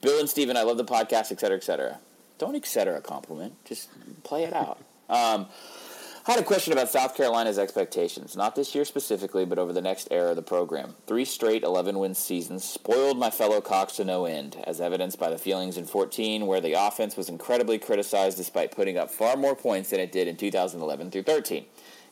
Bill 0.00 0.20
and 0.20 0.28
Steven, 0.28 0.56
I 0.56 0.62
love 0.62 0.76
the 0.76 0.84
podcast, 0.84 1.32
et 1.32 1.40
cetera, 1.40 1.56
et 1.56 1.64
cetera. 1.64 1.98
Don't 2.38 2.54
et 2.54 2.66
cetera 2.66 3.00
compliment. 3.00 3.54
Just 3.64 3.88
play 4.22 4.44
it 4.44 4.52
out. 4.52 4.78
Um, 5.08 5.46
I 6.28 6.32
had 6.32 6.40
a 6.40 6.44
question 6.44 6.72
about 6.72 6.88
South 6.88 7.16
Carolina's 7.16 7.60
expectations, 7.60 8.36
not 8.36 8.56
this 8.56 8.74
year 8.74 8.84
specifically, 8.84 9.44
but 9.44 9.60
over 9.60 9.72
the 9.72 9.80
next 9.80 10.08
era 10.10 10.30
of 10.30 10.36
the 10.36 10.42
program. 10.42 10.96
Three 11.06 11.24
straight 11.24 11.62
11 11.62 11.96
win 12.00 12.16
seasons 12.16 12.64
spoiled 12.64 13.16
my 13.16 13.30
fellow 13.30 13.60
Cocks 13.60 13.94
to 13.98 14.04
no 14.04 14.24
end, 14.24 14.56
as 14.64 14.80
evidenced 14.80 15.20
by 15.20 15.30
the 15.30 15.38
feelings 15.38 15.76
in 15.76 15.84
14, 15.84 16.48
where 16.48 16.60
the 16.60 16.72
offense 16.72 17.16
was 17.16 17.28
incredibly 17.28 17.78
criticized 17.78 18.36
despite 18.36 18.74
putting 18.74 18.98
up 18.98 19.12
far 19.12 19.36
more 19.36 19.54
points 19.54 19.90
than 19.90 20.00
it 20.00 20.10
did 20.10 20.26
in 20.26 20.36
2011 20.36 21.12
through 21.12 21.22
13. 21.22 21.64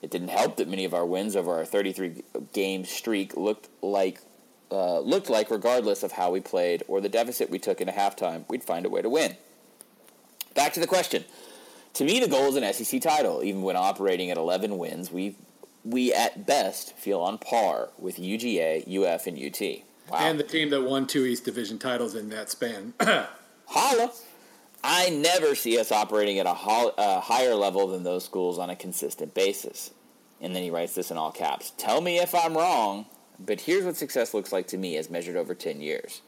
It 0.04 0.10
didn't 0.10 0.28
help 0.28 0.56
that 0.56 0.68
many 0.68 0.84
of 0.84 0.92
our 0.92 1.06
wins 1.06 1.34
over 1.34 1.54
our 1.54 1.64
33 1.64 2.22
game 2.52 2.84
streak 2.84 3.38
looked 3.38 3.70
like 3.80 4.20
uh, 4.70 5.00
looked 5.00 5.30
like, 5.30 5.50
regardless 5.50 6.02
of 6.02 6.12
how 6.12 6.30
we 6.30 6.40
played 6.40 6.82
or 6.88 7.00
the 7.00 7.08
deficit 7.08 7.48
we 7.48 7.58
took 7.58 7.80
in 7.80 7.88
a 7.88 7.92
halftime, 7.92 8.44
we'd 8.50 8.62
find 8.62 8.84
a 8.84 8.90
way 8.90 9.00
to 9.00 9.08
win. 9.08 9.34
Back 10.54 10.74
to 10.74 10.80
the 10.80 10.86
question. 10.86 11.24
To 11.94 12.04
me, 12.04 12.20
the 12.20 12.28
goal 12.28 12.54
is 12.54 12.56
an 12.56 12.70
SEC 12.74 13.00
title. 13.00 13.42
Even 13.42 13.62
when 13.62 13.76
operating 13.76 14.30
at 14.30 14.36
11 14.36 14.76
wins, 14.76 15.10
we 15.10 15.36
we 15.84 16.12
at 16.12 16.46
best 16.46 16.94
feel 16.98 17.20
on 17.20 17.38
par 17.38 17.88
with 17.96 18.18
UGA, 18.18 18.86
UF, 18.86 19.26
and 19.26 19.38
UT. 19.38 19.82
Wow. 20.10 20.18
And 20.18 20.38
the 20.38 20.44
team 20.44 20.68
that 20.68 20.82
won 20.82 21.06
two 21.06 21.24
East 21.24 21.46
Division 21.46 21.78
titles 21.78 22.14
in 22.14 22.28
that 22.28 22.50
span. 22.50 22.92
Holla! 23.66 24.12
I 24.86 25.08
never 25.08 25.54
see 25.54 25.78
us 25.78 25.90
operating 25.90 26.38
at 26.38 26.44
a, 26.44 26.52
ho- 26.52 26.92
a 26.98 27.18
higher 27.18 27.54
level 27.54 27.86
than 27.86 28.02
those 28.02 28.22
schools 28.22 28.58
on 28.58 28.68
a 28.68 28.76
consistent 28.76 29.32
basis. 29.32 29.90
And 30.44 30.54
then 30.54 30.62
he 30.62 30.70
writes 30.70 30.94
this 30.94 31.10
in 31.10 31.16
all 31.16 31.32
caps. 31.32 31.72
Tell 31.78 32.02
me 32.02 32.18
if 32.18 32.34
I'm 32.34 32.54
wrong, 32.54 33.06
but 33.40 33.62
here's 33.62 33.86
what 33.86 33.96
success 33.96 34.34
looks 34.34 34.52
like 34.52 34.66
to 34.68 34.76
me 34.76 34.98
as 34.98 35.08
measured 35.08 35.36
over 35.36 35.54
10 35.54 35.80
years. 35.80 36.20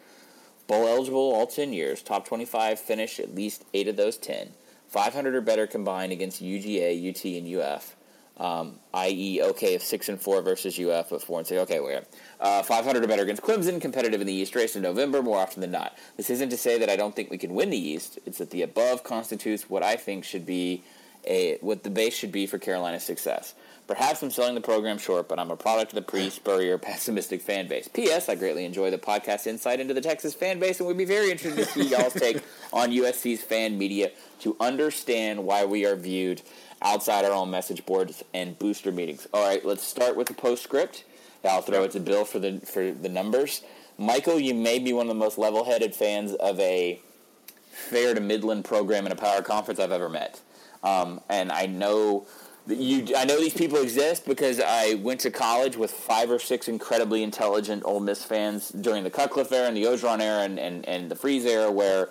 Bowl 0.67 0.89
eligible 0.89 1.35
all 1.35 1.47
10 1.47 1.75
years, 1.75 2.03
top 2.03 2.27
25 2.27 2.81
finish 2.81 3.21
at 3.21 3.35
least 3.35 3.67
8 3.75 3.89
of 3.89 3.97
those 3.97 4.17
10, 4.17 4.49
500 4.89 5.35
or 5.35 5.43
better 5.43 5.67
combined 5.67 6.13
against 6.13 6.43
UGA, 6.43 7.11
UT, 7.11 7.25
and 7.27 7.61
UF, 7.61 7.95
um, 8.39 8.79
i.e., 8.95 9.43
okay, 9.43 9.75
if 9.75 9.83
6 9.83 10.09
and 10.09 10.19
4 10.19 10.41
versus 10.41 10.79
UF, 10.79 11.11
but 11.11 11.23
4 11.23 11.41
and 11.41 11.47
6, 11.47 11.61
okay, 11.61 11.81
we're 11.81 12.03
uh, 12.41 12.63
500 12.63 13.05
or 13.05 13.07
better 13.07 13.23
against 13.23 13.43
Clemson, 13.43 13.79
competitive 13.83 14.23
in 14.23 14.27
the 14.27 14.33
East 14.33 14.55
race 14.55 14.77
in 14.77 14.83
November 14.83 15.23
more 15.23 15.39
often 15.39 15.61
than 15.61 15.73
not. 15.73 15.97
This 16.17 16.31
isn't 16.31 16.49
to 16.49 16.57
say 16.57 16.79
that 16.79 16.89
I 16.89 16.97
don't 16.97 17.15
think 17.15 17.31
we 17.31 17.37
can 17.37 17.55
win 17.55 17.69
the 17.69 17.77
East. 17.77 18.19
It's 18.25 18.39
that 18.39 18.49
the 18.49 18.63
above 18.63 19.05
constitutes 19.05 19.69
what 19.69 19.83
I 19.83 19.97
think 19.97 20.25
should 20.25 20.47
be 20.47 20.83
a 21.27 21.59
what 21.61 21.83
the 21.83 21.91
base 21.91 22.15
should 22.15 22.33
be 22.33 22.47
for 22.47 22.59
Carolina's 22.59 23.03
success. 23.03 23.55
Perhaps 23.87 24.21
I'm 24.23 24.33
selling 24.33 24.57
the 24.57 24.61
program 24.61 24.99
short, 24.99 25.29
but 25.29 25.39
I'm 25.39 25.53
a 25.53 25.57
product 25.57 25.93
of 25.93 25.95
the 25.95 26.03
pre-Spurrier 26.03 26.77
pessimistic 26.77 27.41
fan 27.41 27.69
base. 27.69 27.87
P.S. 27.87 28.29
I 28.29 28.35
greatly 28.35 28.65
enjoy 28.65 28.91
the 28.91 28.99
podcast 28.99 29.47
insight 29.47 29.79
into 29.79 29.95
the 29.95 30.01
Texas 30.01 30.35
fan 30.35 30.59
base, 30.59 30.81
and 30.81 30.89
would 30.89 30.99
be 30.99 31.05
very 31.05 31.31
interested 31.31 31.65
to 31.65 31.71
see 31.71 31.89
y'all's 31.91 32.13
take 32.15 32.43
on 32.73 32.91
USC's 32.91 33.43
fan 33.43 33.79
media 33.79 34.11
to 34.41 34.57
understand 34.59 35.45
why 35.45 35.65
we 35.65 35.87
are 35.87 35.95
viewed 35.95 36.43
outside 36.83 37.25
our 37.25 37.33
own 37.33 37.49
message 37.49 37.87
boards 37.87 38.25
and 38.35 38.59
booster 38.59 38.91
meetings. 38.91 39.29
All 39.33 39.47
right, 39.47 39.65
let's 39.65 39.85
start 39.85 40.17
with 40.17 40.27
the 40.27 40.35
postscript. 40.35 41.05
I'll 41.45 41.63
throw 41.63 41.85
it 41.85 41.93
to 41.93 42.01
Bill 42.01 42.25
for 42.25 42.41
the 42.41 42.59
for 42.61 42.91
the 42.91 43.09
numbers. 43.09 43.63
Michael, 43.99 44.41
you 44.41 44.53
may 44.53 44.81
be 44.81 44.93
one 44.93 45.07
of 45.07 45.09
the 45.09 45.15
most 45.15 45.39
level-headed 45.39 45.95
fans 45.95 46.33
of 46.35 46.59
a 46.59 47.01
fair 47.71 48.15
to 48.15 48.21
Midland 48.21 48.65
program 48.65 49.07
in 49.07 49.13
a 49.13 49.17
power 49.17 49.43
conference 49.43 49.79
I've 49.79 49.93
ever 49.93 50.09
met, 50.09 50.41
um, 50.83 51.21
and 51.29 51.53
I 51.53 51.67
know 51.67 52.27
you. 52.67 53.17
I 53.17 53.25
know 53.25 53.41
these 53.41 53.55
people 53.55 53.79
exist 53.79 54.27
because 54.27 54.61
I 54.61 54.95
went 54.95 55.21
to 55.21 55.31
college 55.31 55.77
with 55.77 55.91
five 55.91 56.31
or 56.31 56.39
six 56.39 56.69
incredibly 56.69 57.23
intelligent 57.23 57.83
Ole 57.85 58.01
Miss 58.01 58.25
fans 58.25 58.71
during 58.71 59.05
the 59.05 59.11
Cutcliffe 59.11 59.53
era 59.53 59.69
and 59.69 59.77
the 59.77 59.85
Orgeron 59.85 60.21
era 60.21 60.43
and, 60.43 60.59
and, 60.59 60.87
and 60.89 61.11
the 61.11 61.17
Freeze 61.17 61.45
era, 61.45 61.71
where 61.71 62.11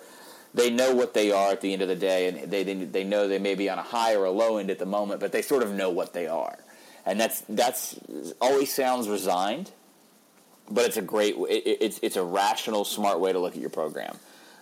they 0.54 0.70
know 0.70 0.94
what 0.94 1.14
they 1.14 1.30
are 1.30 1.52
at 1.52 1.60
the 1.60 1.72
end 1.72 1.82
of 1.82 1.88
the 1.88 1.96
day, 1.96 2.28
and 2.28 2.50
they, 2.50 2.62
they 2.62 2.74
they 2.74 3.04
know 3.04 3.28
they 3.28 3.38
may 3.38 3.54
be 3.54 3.68
on 3.68 3.78
a 3.78 3.82
high 3.82 4.14
or 4.14 4.24
a 4.24 4.30
low 4.30 4.56
end 4.56 4.70
at 4.70 4.78
the 4.78 4.86
moment, 4.86 5.20
but 5.20 5.32
they 5.32 5.42
sort 5.42 5.62
of 5.62 5.72
know 5.72 5.90
what 5.90 6.12
they 6.12 6.26
are 6.26 6.58
and 7.06 7.20
that's 7.20 7.42
that's 7.48 7.98
always 8.40 8.74
sounds 8.74 9.08
resigned, 9.08 9.70
but 10.68 10.84
it's 10.84 10.96
a 10.96 11.02
great 11.02 11.36
it, 11.36 11.78
it's 11.80 12.00
it's 12.02 12.16
a 12.16 12.24
rational, 12.24 12.84
smart 12.84 13.20
way 13.20 13.32
to 13.32 13.38
look 13.38 13.54
at 13.54 13.60
your 13.60 13.70
program. 13.70 14.18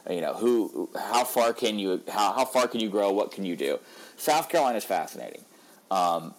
You 0.09 0.21
know 0.21 0.35
who, 0.35 0.91
how 0.95 1.25
far 1.25 1.55
can 1.55 1.79
you 1.79 2.03
how 2.07 2.35
how 2.35 2.45
far 2.45 2.69
can 2.69 2.81
you 2.81 2.91
grow? 2.91 3.11
What 3.11 3.33
can 3.33 3.45
you 3.47 3.57
do? 3.57 3.81
South 4.19 4.51
Carolina 4.51 4.77
is 4.77 4.85
fascinating. 4.85 5.43
Um, 5.91 6.35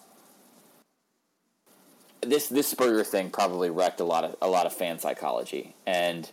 this 2.21 2.47
this 2.47 2.67
Spurrier 2.67 3.03
thing 3.03 3.29
probably 3.29 3.69
wrecked 3.69 3.99
a 3.99 4.03
lot 4.03 4.23
of 4.23 4.35
a 4.41 4.47
lot 4.47 4.65
of 4.65 4.73
fan 4.73 4.99
psychology 4.99 5.75
and 5.85 6.29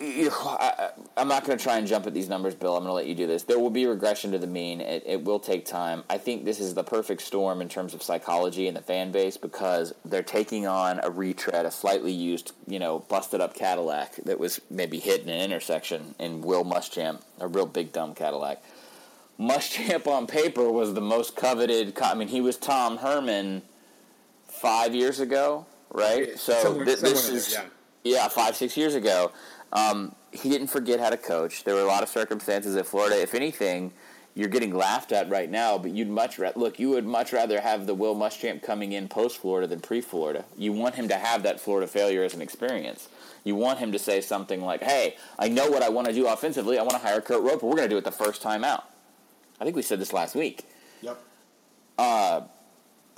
I, 0.00 0.90
am 1.16 1.26
not 1.26 1.44
going 1.44 1.58
to 1.58 1.62
try 1.62 1.76
and 1.76 1.86
jump 1.86 2.06
at 2.06 2.14
these 2.14 2.28
numbers, 2.28 2.54
Bill. 2.54 2.76
I'm 2.76 2.84
going 2.84 2.90
to 2.90 2.94
let 2.94 3.06
you 3.06 3.16
do 3.16 3.26
this. 3.26 3.42
There 3.42 3.58
will 3.58 3.70
be 3.70 3.84
regression 3.86 4.30
to 4.30 4.38
the 4.38 4.46
mean. 4.46 4.80
It, 4.80 5.02
it, 5.04 5.24
will 5.24 5.40
take 5.40 5.66
time. 5.66 6.04
I 6.08 6.18
think 6.18 6.44
this 6.44 6.60
is 6.60 6.74
the 6.74 6.84
perfect 6.84 7.22
storm 7.22 7.60
in 7.60 7.68
terms 7.68 7.94
of 7.94 8.02
psychology 8.02 8.68
and 8.68 8.76
the 8.76 8.82
fan 8.82 9.10
base 9.10 9.36
because 9.36 9.92
they're 10.04 10.22
taking 10.22 10.68
on 10.68 11.00
a 11.02 11.10
retread, 11.10 11.66
a 11.66 11.70
slightly 11.72 12.12
used, 12.12 12.52
you 12.68 12.78
know, 12.78 13.00
busted 13.00 13.40
up 13.40 13.54
Cadillac 13.54 14.16
that 14.24 14.38
was 14.38 14.60
maybe 14.70 15.00
hit 15.00 15.22
in 15.22 15.28
an 15.28 15.40
intersection 15.40 16.14
in 16.20 16.42
Will 16.42 16.64
Muschamp, 16.64 17.20
a 17.40 17.48
real 17.48 17.66
big 17.66 17.92
dumb 17.92 18.14
Cadillac. 18.14 18.62
Muschamp 19.38 20.06
on 20.06 20.26
paper 20.26 20.70
was 20.70 20.94
the 20.94 21.00
most 21.00 21.36
coveted. 21.36 21.96
I 22.02 22.14
mean, 22.14 22.28
he 22.28 22.40
was 22.40 22.56
Tom 22.56 22.96
Herman 22.98 23.62
five 24.48 24.94
years 24.94 25.20
ago, 25.20 25.66
right? 25.90 26.38
So 26.38 26.54
Somewhere- 26.62 26.84
thi- 26.86 26.94
this 26.96 27.00
somewhere 27.24 27.38
is 27.38 27.52
there, 27.52 27.64
yeah, 28.04 28.28
five 28.28 28.56
six 28.56 28.76
years 28.76 28.94
ago. 28.94 29.30
Um, 29.72 30.14
he 30.32 30.48
didn't 30.48 30.68
forget 30.68 30.98
how 30.98 31.10
to 31.10 31.16
coach. 31.16 31.64
There 31.64 31.74
were 31.74 31.82
a 31.82 31.86
lot 31.86 32.02
of 32.02 32.08
circumstances 32.08 32.74
at 32.76 32.86
Florida. 32.86 33.20
If 33.20 33.34
anything, 33.34 33.92
you're 34.34 34.48
getting 34.48 34.74
laughed 34.74 35.12
at 35.12 35.28
right 35.30 35.50
now, 35.50 35.78
but 35.78 35.92
you'd 35.92 36.08
much 36.08 36.38
ra- 36.38 36.52
look. 36.56 36.78
You 36.80 36.90
would 36.90 37.06
much 37.06 37.32
rather 37.32 37.60
have 37.60 37.86
the 37.86 37.94
Will 37.94 38.16
Muschamp 38.16 38.62
coming 38.62 38.92
in 38.92 39.08
post 39.08 39.38
Florida 39.38 39.66
than 39.66 39.80
pre 39.80 40.00
Florida. 40.00 40.44
You 40.56 40.72
want 40.72 40.96
him 40.96 41.08
to 41.08 41.14
have 41.16 41.42
that 41.44 41.60
Florida 41.60 41.86
failure 41.86 42.24
as 42.24 42.34
an 42.34 42.42
experience. 42.42 43.08
You 43.44 43.54
want 43.54 43.78
him 43.78 43.92
to 43.92 43.98
say 43.98 44.20
something 44.20 44.60
like, 44.62 44.82
"Hey, 44.82 45.16
I 45.38 45.48
know 45.48 45.70
what 45.70 45.82
I 45.82 45.88
want 45.90 46.08
to 46.08 46.12
do 46.12 46.26
offensively. 46.26 46.76
I 46.78 46.82
want 46.82 46.92
to 46.92 46.98
hire 46.98 47.20
Kurt 47.20 47.42
Roper. 47.42 47.66
We're 47.66 47.76
going 47.76 47.88
to 47.88 47.94
do 47.94 47.98
it 47.98 48.04
the 48.04 48.10
first 48.10 48.42
time 48.42 48.64
out." 48.64 48.84
I 49.60 49.64
think 49.64 49.76
we 49.76 49.82
said 49.82 49.98
this 49.98 50.12
last 50.12 50.34
week 50.34 50.64
Yep. 51.02 51.18
Uh, 51.96 52.40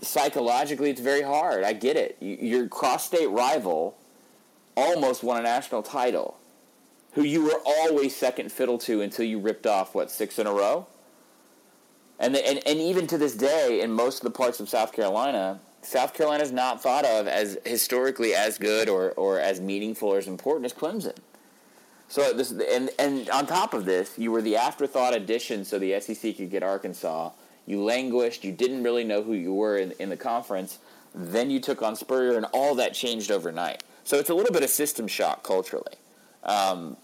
psychologically 0.01 0.91
it's 0.91 1.01
very 1.01 1.22
hard. 1.22 1.64
I 1.64 1.72
get 1.72 1.97
it. 1.97 2.16
Your 2.20 2.68
cross-state 2.68 3.28
rival 3.28 3.97
almost 4.76 5.22
won 5.22 5.41
a 5.41 5.43
national 5.43 5.82
title, 5.82 6.38
who 7.12 7.22
you 7.22 7.45
were 7.45 7.61
always 7.64 8.14
second 8.16 8.51
fiddle 8.53 8.78
to 8.78 9.03
until 9.03 9.24
you 9.24 9.38
ripped 9.38 9.66
off 9.66 9.95
what 9.95 10.11
six 10.11 10.38
in 10.38 10.47
a 10.47 10.53
row. 10.53 10.86
And, 12.18 12.34
the, 12.34 12.47
and 12.47 12.61
and 12.66 12.78
even 12.78 13.07
to 13.09 13.18
this 13.18 13.34
day, 13.34 13.80
in 13.80 13.93
most 13.93 14.18
of 14.18 14.24
the 14.24 14.30
parts 14.30 14.61
of 14.61 14.68
South 14.68 14.93
Carolina, 14.93 15.61
South 15.82 16.12
Carolina 16.12 16.43
is 16.43 16.53
not 16.53 16.82
thought 16.82 17.07
of 17.07 17.26
as 17.26 17.59
historically 17.64 18.34
as 18.34 18.59
good 18.59 18.88
or, 18.91 19.12
or 19.12 19.41
as 19.41 19.61
meaningful 19.61 20.11
or 20.11 20.18
as 20.18 20.28
important 20.28 20.66
as 20.66 20.74
Clemson. 20.74 21.16
So 22.11 22.32
this 22.32 22.50
and 22.50 22.90
and 22.98 23.30
on 23.30 23.46
top 23.46 23.72
of 23.72 23.84
this, 23.84 24.18
you 24.18 24.32
were 24.32 24.42
the 24.42 24.56
afterthought 24.56 25.14
addition 25.14 25.64
so 25.64 25.78
the 25.78 25.98
SEC 26.00 26.36
could 26.36 26.50
get 26.50 26.64
Arkansas. 26.64 27.30
You 27.66 27.84
languished. 27.84 28.42
You 28.42 28.50
didn't 28.50 28.82
really 28.82 29.04
know 29.04 29.22
who 29.22 29.32
you 29.32 29.54
were 29.54 29.78
in, 29.78 29.92
in 30.00 30.08
the 30.08 30.16
conference. 30.16 30.80
Then 31.14 31.50
you 31.50 31.61
took 31.61 31.82
on 31.82 31.94
Spurrier, 31.94 32.36
and 32.36 32.46
all 32.46 32.74
that 32.74 32.94
changed 32.94 33.30
overnight. 33.30 33.84
So 34.02 34.18
it's 34.18 34.28
a 34.28 34.34
little 34.34 34.52
bit 34.52 34.64
of 34.64 34.70
system 34.70 35.06
shock 35.06 35.44
culturally. 35.44 35.94
Um, 36.42 36.96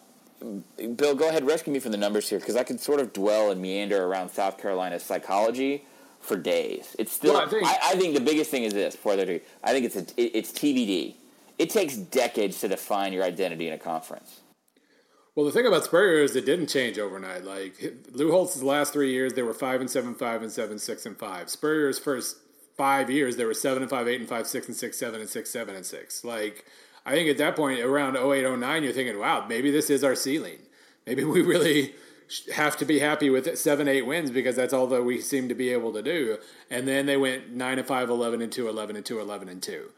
Bill, 0.97 1.15
go 1.15 1.29
ahead, 1.29 1.47
rescue 1.47 1.73
me 1.73 1.79
from 1.79 1.93
the 1.93 1.99
numbers 1.99 2.29
here 2.29 2.41
because 2.41 2.57
I 2.57 2.65
could 2.65 2.81
sort 2.81 2.99
of 2.99 3.13
dwell 3.13 3.53
and 3.53 3.63
meander 3.63 4.05
around 4.05 4.31
South 4.31 4.59
Carolina's 4.59 5.05
psychology 5.05 5.85
for 6.21 6.37
days. 6.37 6.97
It's 6.99 7.13
still. 7.13 7.35
Well, 7.35 7.43
I 7.43 7.45
I, 7.45 7.49
think- 7.49 7.67
I, 7.67 7.95
think 7.95 8.15
the 8.15 8.25
biggest 8.25 8.51
thing 8.51 8.65
is 8.65 8.75
this. 8.75 8.97
Before 8.97 9.13
I 9.13 9.41
I 9.63 9.71
think 9.71 9.87
it's 9.87 9.95
a, 9.97 10.01
it, 10.21 10.33
it's 10.35 10.51
TBD. 10.51 11.15
It 11.61 11.71
takes 11.71 11.97
decades 11.97 12.61
to 12.63 12.69
define 12.69 13.13
your 13.13 13.23
identity 13.23 13.69
in 13.69 13.73
a 13.73 13.79
conference. 13.79 14.41
Well, 15.37 15.45
the 15.45 15.53
thing 15.53 15.67
about 15.67 15.85
Spurrier 15.85 16.25
is 16.25 16.35
it 16.35 16.47
didn't 16.47 16.69
change 16.69 16.99
overnight. 16.99 17.45
Like 17.45 17.95
Lou 18.11 18.31
Holtz's 18.31 18.63
last 18.63 18.95
three 18.95 19.13
years, 19.13 19.35
they 19.35 19.43
were 19.43 19.53
five 19.53 19.83
and 19.83 19.91
seven, 19.91 20.15
five 20.15 20.41
and 20.43 20.51
seven, 20.51 20.79
six 20.79 21.05
and 21.05 21.17
five. 21.17 21.51
Spurrier's 21.51 21.99
first 21.99 22.39
five 22.79 23.11
years, 23.11 23.37
they 23.37 23.45
were 23.45 23.53
seven 23.53 23.83
and 23.83 23.91
five, 23.91 24.09
eight 24.09 24.19
and 24.19 24.29
five, 24.29 24.47
six 24.47 24.67
and 24.67 24.75
six, 24.75 24.97
seven 24.97 25.21
and 25.21 25.29
six, 25.29 25.51
seven 25.51 25.77
and 25.77 25.85
six. 25.85 26.25
Like 26.25 26.65
I 27.05 27.13
think 27.13 27.29
at 27.29 27.37
that 27.37 27.55
point, 27.55 27.81
around 27.81 28.17
08, 28.17 28.59
09, 28.59 28.83
you're 28.83 28.93
thinking, 28.95 29.19
wow, 29.19 29.45
maybe 29.47 29.71
this 29.71 29.91
is 29.91 30.03
our 30.03 30.15
ceiling. 30.15 30.59
Maybe 31.07 31.23
we 31.23 31.43
really 31.43 31.95
have 32.55 32.79
to 32.79 32.87
be 32.87 32.99
happy 33.01 33.29
with 33.29 33.47
it, 33.47 33.59
seven, 33.59 33.89
eight 33.89 34.07
wins 34.07 34.31
because 34.31 34.57
that's 34.57 34.73
all 34.73 34.87
that 34.87 35.05
we 35.05 35.21
seem 35.21 35.51
to 35.51 35.55
be 35.55 35.71
able 35.71 35.93
to 35.93 36.03
do. 36.03 36.39
And 36.71 36.89
then 36.89 37.05
they 37.05 37.19
went 37.19 37.51
nine 37.53 37.79
and 37.79 37.87
five, 37.87 38.09
11 38.09 38.41
and 38.41 38.51
two, 38.51 38.71
11 38.71 38.97
and 38.97 39.05
two, 39.05 39.21
11 39.21 39.51
and 39.51 39.63
two. 39.63 39.91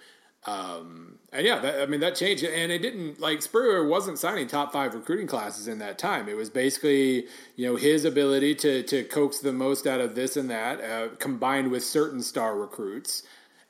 Um, 0.47 1.19
and 1.33 1.47
yeah, 1.47 1.59
that, 1.59 1.83
I 1.83 1.87
mean 1.87 2.01
that 2.01 2.15
changed, 2.15 2.43
and 2.43 2.73
it 2.73 2.79
didn't 2.81 3.21
like 3.21 3.43
Spurrier 3.43 3.87
wasn't 3.87 4.19
signing 4.19 4.47
top 4.47 4.73
five 4.73 4.95
recruiting 4.95 5.27
classes 5.27 5.69
in 5.69 5.79
that 5.81 5.99
time. 5.99 6.29
It 6.29 6.37
was 6.37 6.49
basically 6.49 7.27
you 7.57 7.67
know 7.67 7.77
his 7.77 8.05
ability 8.05 8.55
to 8.57 8.83
to 8.85 9.05
coax 9.05 9.41
the 9.41 9.53
most 9.53 9.87
out 9.87 10.01
of 10.01 10.15
this 10.15 10.37
and 10.37 10.49
that, 10.51 10.81
uh, 10.81 11.09
combined 11.19 11.71
with 11.71 11.85
certain 11.85 12.23
star 12.23 12.57
recruits, 12.57 13.25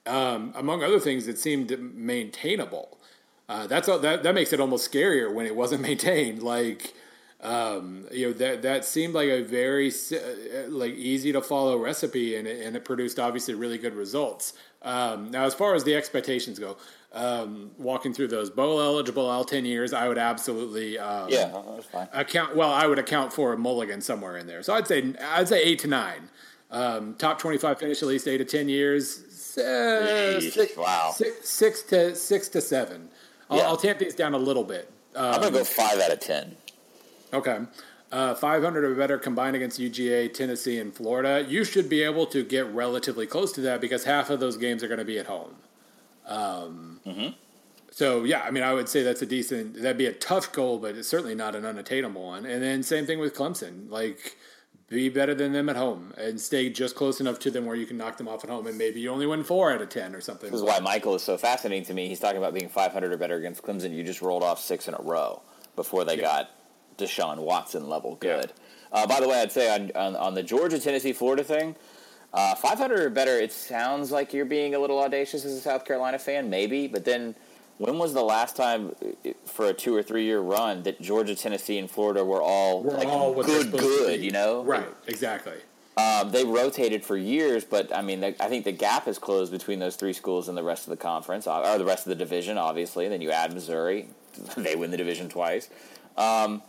um, 0.06 0.52
among 0.54 0.84
other 0.84 1.00
things 1.00 1.26
that 1.26 1.38
seemed 1.38 1.76
maintainable. 1.94 2.98
Uh, 3.48 3.66
that's 3.66 3.88
all, 3.88 3.98
that 3.98 4.22
that 4.22 4.34
makes 4.34 4.52
it 4.52 4.60
almost 4.60 4.90
scarier 4.90 5.32
when 5.32 5.46
it 5.46 5.56
wasn't 5.56 5.82
maintained. 5.90 6.42
Like 6.42 6.94
um, 7.40 8.06
you 8.12 8.28
know 8.28 8.32
that 8.34 8.62
that 8.62 8.84
seemed 8.84 9.14
like 9.14 9.28
a 9.28 9.42
very 9.42 9.90
uh, 9.90 10.68
like 10.68 10.94
easy 10.94 11.32
to 11.32 11.40
follow 11.40 11.76
recipe, 11.76 12.36
and 12.36 12.46
it, 12.46 12.64
and 12.64 12.76
it 12.76 12.84
produced 12.84 13.18
obviously 13.18 13.54
really 13.54 13.78
good 13.78 13.94
results. 13.94 14.52
Um, 14.82 15.30
now, 15.30 15.44
as 15.44 15.54
far 15.54 15.74
as 15.74 15.84
the 15.84 15.94
expectations 15.94 16.58
go, 16.58 16.76
um, 17.12 17.70
walking 17.78 18.12
through 18.12 18.28
those 18.28 18.50
bowl 18.50 18.80
eligible 18.80 19.26
all 19.28 19.44
ten 19.44 19.64
years, 19.64 19.92
I 19.92 20.06
would 20.08 20.18
absolutely 20.18 20.98
um, 20.98 21.28
Yeah, 21.30 21.50
account. 22.12 22.54
Well, 22.54 22.70
I 22.70 22.86
would 22.86 22.98
account 22.98 23.32
for 23.32 23.52
a 23.52 23.58
mulligan 23.58 24.00
somewhere 24.00 24.36
in 24.36 24.46
there. 24.46 24.62
So 24.62 24.74
I'd 24.74 24.86
say 24.86 25.14
I'd 25.20 25.48
say 25.48 25.62
eight 25.62 25.80
to 25.80 25.88
nine. 25.88 26.28
Um, 26.70 27.14
top 27.14 27.38
twenty-five 27.38 27.78
finish 27.78 28.02
at 28.02 28.08
least 28.08 28.28
eight 28.28 28.38
to 28.38 28.44
ten 28.44 28.68
years. 28.68 29.24
Uh, 29.58 30.38
Yeesh, 30.38 30.52
six, 30.52 30.76
wow. 30.76 31.12
six, 31.16 31.48
six 31.48 31.82
to 31.82 32.14
six 32.14 32.48
to 32.50 32.60
seven. 32.60 33.08
I'll, 33.50 33.56
Yeah. 33.58 33.66
I'll 33.68 33.76
tamp 33.76 33.98
these 33.98 34.14
down 34.14 34.34
a 34.34 34.38
little 34.38 34.62
bit. 34.64 34.90
I'm 35.16 35.40
gonna 35.40 35.50
go 35.50 35.64
five 35.64 35.98
out 35.98 36.12
of 36.12 36.20
ten. 36.20 36.54
Okay. 37.32 37.58
Uh, 38.10 38.34
500 38.34 38.84
or 38.84 38.94
better 38.94 39.18
combined 39.18 39.54
against 39.54 39.78
UGA, 39.78 40.32
Tennessee, 40.32 40.78
and 40.78 40.94
Florida. 40.94 41.44
You 41.46 41.62
should 41.62 41.90
be 41.90 42.02
able 42.02 42.24
to 42.28 42.42
get 42.42 42.66
relatively 42.72 43.26
close 43.26 43.52
to 43.52 43.60
that 43.62 43.82
because 43.82 44.04
half 44.04 44.30
of 44.30 44.40
those 44.40 44.56
games 44.56 44.82
are 44.82 44.88
going 44.88 44.98
to 44.98 45.04
be 45.04 45.18
at 45.18 45.26
home. 45.26 45.56
Um, 46.26 47.00
So, 47.90 48.24
yeah, 48.24 48.42
I 48.42 48.50
mean, 48.50 48.62
I 48.62 48.72
would 48.72 48.88
say 48.88 49.02
that's 49.02 49.22
a 49.22 49.26
decent, 49.26 49.74
that'd 49.74 49.98
be 49.98 50.06
a 50.06 50.12
tough 50.12 50.52
goal, 50.52 50.78
but 50.78 50.94
it's 50.94 51.08
certainly 51.08 51.34
not 51.34 51.54
an 51.54 51.64
unattainable 51.64 52.22
one. 52.22 52.46
And 52.46 52.62
then 52.62 52.82
same 52.82 53.06
thing 53.06 53.18
with 53.18 53.34
Clemson. 53.34 53.90
Like, 53.90 54.36
be 54.88 55.08
better 55.10 55.34
than 55.34 55.52
them 55.52 55.68
at 55.68 55.76
home 55.76 56.14
and 56.16 56.40
stay 56.40 56.70
just 56.70 56.96
close 56.96 57.20
enough 57.20 57.38
to 57.40 57.50
them 57.50 57.66
where 57.66 57.76
you 57.76 57.84
can 57.84 57.98
knock 57.98 58.16
them 58.16 58.28
off 58.28 58.42
at 58.42 58.48
home. 58.50 58.66
And 58.66 58.78
maybe 58.78 59.00
you 59.00 59.10
only 59.10 59.26
win 59.26 59.44
four 59.44 59.70
out 59.70 59.82
of 59.82 59.90
10 59.90 60.14
or 60.14 60.20
something. 60.20 60.50
This 60.50 60.60
is 60.60 60.64
why 60.66 60.78
Michael 60.78 61.14
is 61.14 61.22
so 61.22 61.36
fascinating 61.36 61.84
to 61.86 61.94
me. 61.94 62.08
He's 62.08 62.20
talking 62.20 62.38
about 62.38 62.54
being 62.54 62.68
500 62.70 63.12
or 63.12 63.16
better 63.18 63.36
against 63.36 63.62
Clemson. 63.62 63.94
You 63.94 64.02
just 64.02 64.22
rolled 64.22 64.42
off 64.42 64.60
six 64.60 64.88
in 64.88 64.94
a 64.94 65.02
row 65.02 65.42
before 65.76 66.04
they 66.04 66.16
got 66.16 66.50
Deshaun 66.98 67.38
Watson 67.38 67.88
level 67.88 68.16
good. 68.16 68.52
Uh, 68.92 69.06
by 69.06 69.20
the 69.20 69.28
way, 69.28 69.40
I'd 69.40 69.52
say 69.52 69.74
on, 69.74 69.90
on, 69.94 70.16
on 70.16 70.34
the 70.34 70.42
Georgia, 70.42 70.78
Tennessee, 70.78 71.12
Florida 71.12 71.44
thing, 71.44 71.76
uh, 72.32 72.54
500 72.54 73.00
or 73.00 73.10
better, 73.10 73.38
it 73.38 73.52
sounds 73.52 74.10
like 74.10 74.34
you're 74.34 74.44
being 74.44 74.74
a 74.74 74.78
little 74.78 74.98
audacious 74.98 75.44
as 75.44 75.52
a 75.54 75.60
South 75.60 75.84
Carolina 75.84 76.18
fan, 76.18 76.50
maybe. 76.50 76.86
But 76.86 77.04
then 77.04 77.34
when 77.78 77.98
was 77.98 78.12
the 78.12 78.22
last 78.22 78.56
time 78.56 78.94
for 79.46 79.66
a 79.66 79.72
two 79.72 79.94
or 79.94 80.02
three 80.02 80.24
year 80.24 80.40
run 80.40 80.82
that 80.82 81.00
Georgia, 81.00 81.34
Tennessee, 81.34 81.78
and 81.78 81.90
Florida 81.90 82.24
were 82.24 82.42
all, 82.42 82.82
We're 82.82 82.96
like, 82.96 83.08
all 83.08 83.42
good, 83.42 83.72
good, 83.72 84.22
you 84.22 84.30
know? 84.30 84.62
Right, 84.64 84.88
exactly. 85.06 85.54
Um, 85.96 86.30
they 86.30 86.44
rotated 86.44 87.04
for 87.04 87.16
years, 87.16 87.64
but 87.64 87.94
I 87.94 88.02
mean, 88.02 88.22
I 88.22 88.48
think 88.48 88.64
the 88.64 88.72
gap 88.72 89.06
has 89.06 89.18
closed 89.18 89.50
between 89.50 89.80
those 89.80 89.96
three 89.96 90.12
schools 90.12 90.48
and 90.48 90.56
the 90.56 90.62
rest 90.62 90.86
of 90.86 90.90
the 90.90 90.96
conference, 90.96 91.48
uh, 91.48 91.72
or 91.72 91.76
the 91.76 91.84
rest 91.84 92.06
of 92.06 92.10
the 92.10 92.14
division. 92.14 92.56
Obviously, 92.56 93.08
then 93.08 93.20
you 93.20 93.32
add 93.32 93.52
Missouri; 93.52 94.08
they 94.56 94.76
win 94.76 94.92
the 94.92 94.96
division 94.96 95.28
twice. 95.28 95.68
Um, 96.16 96.62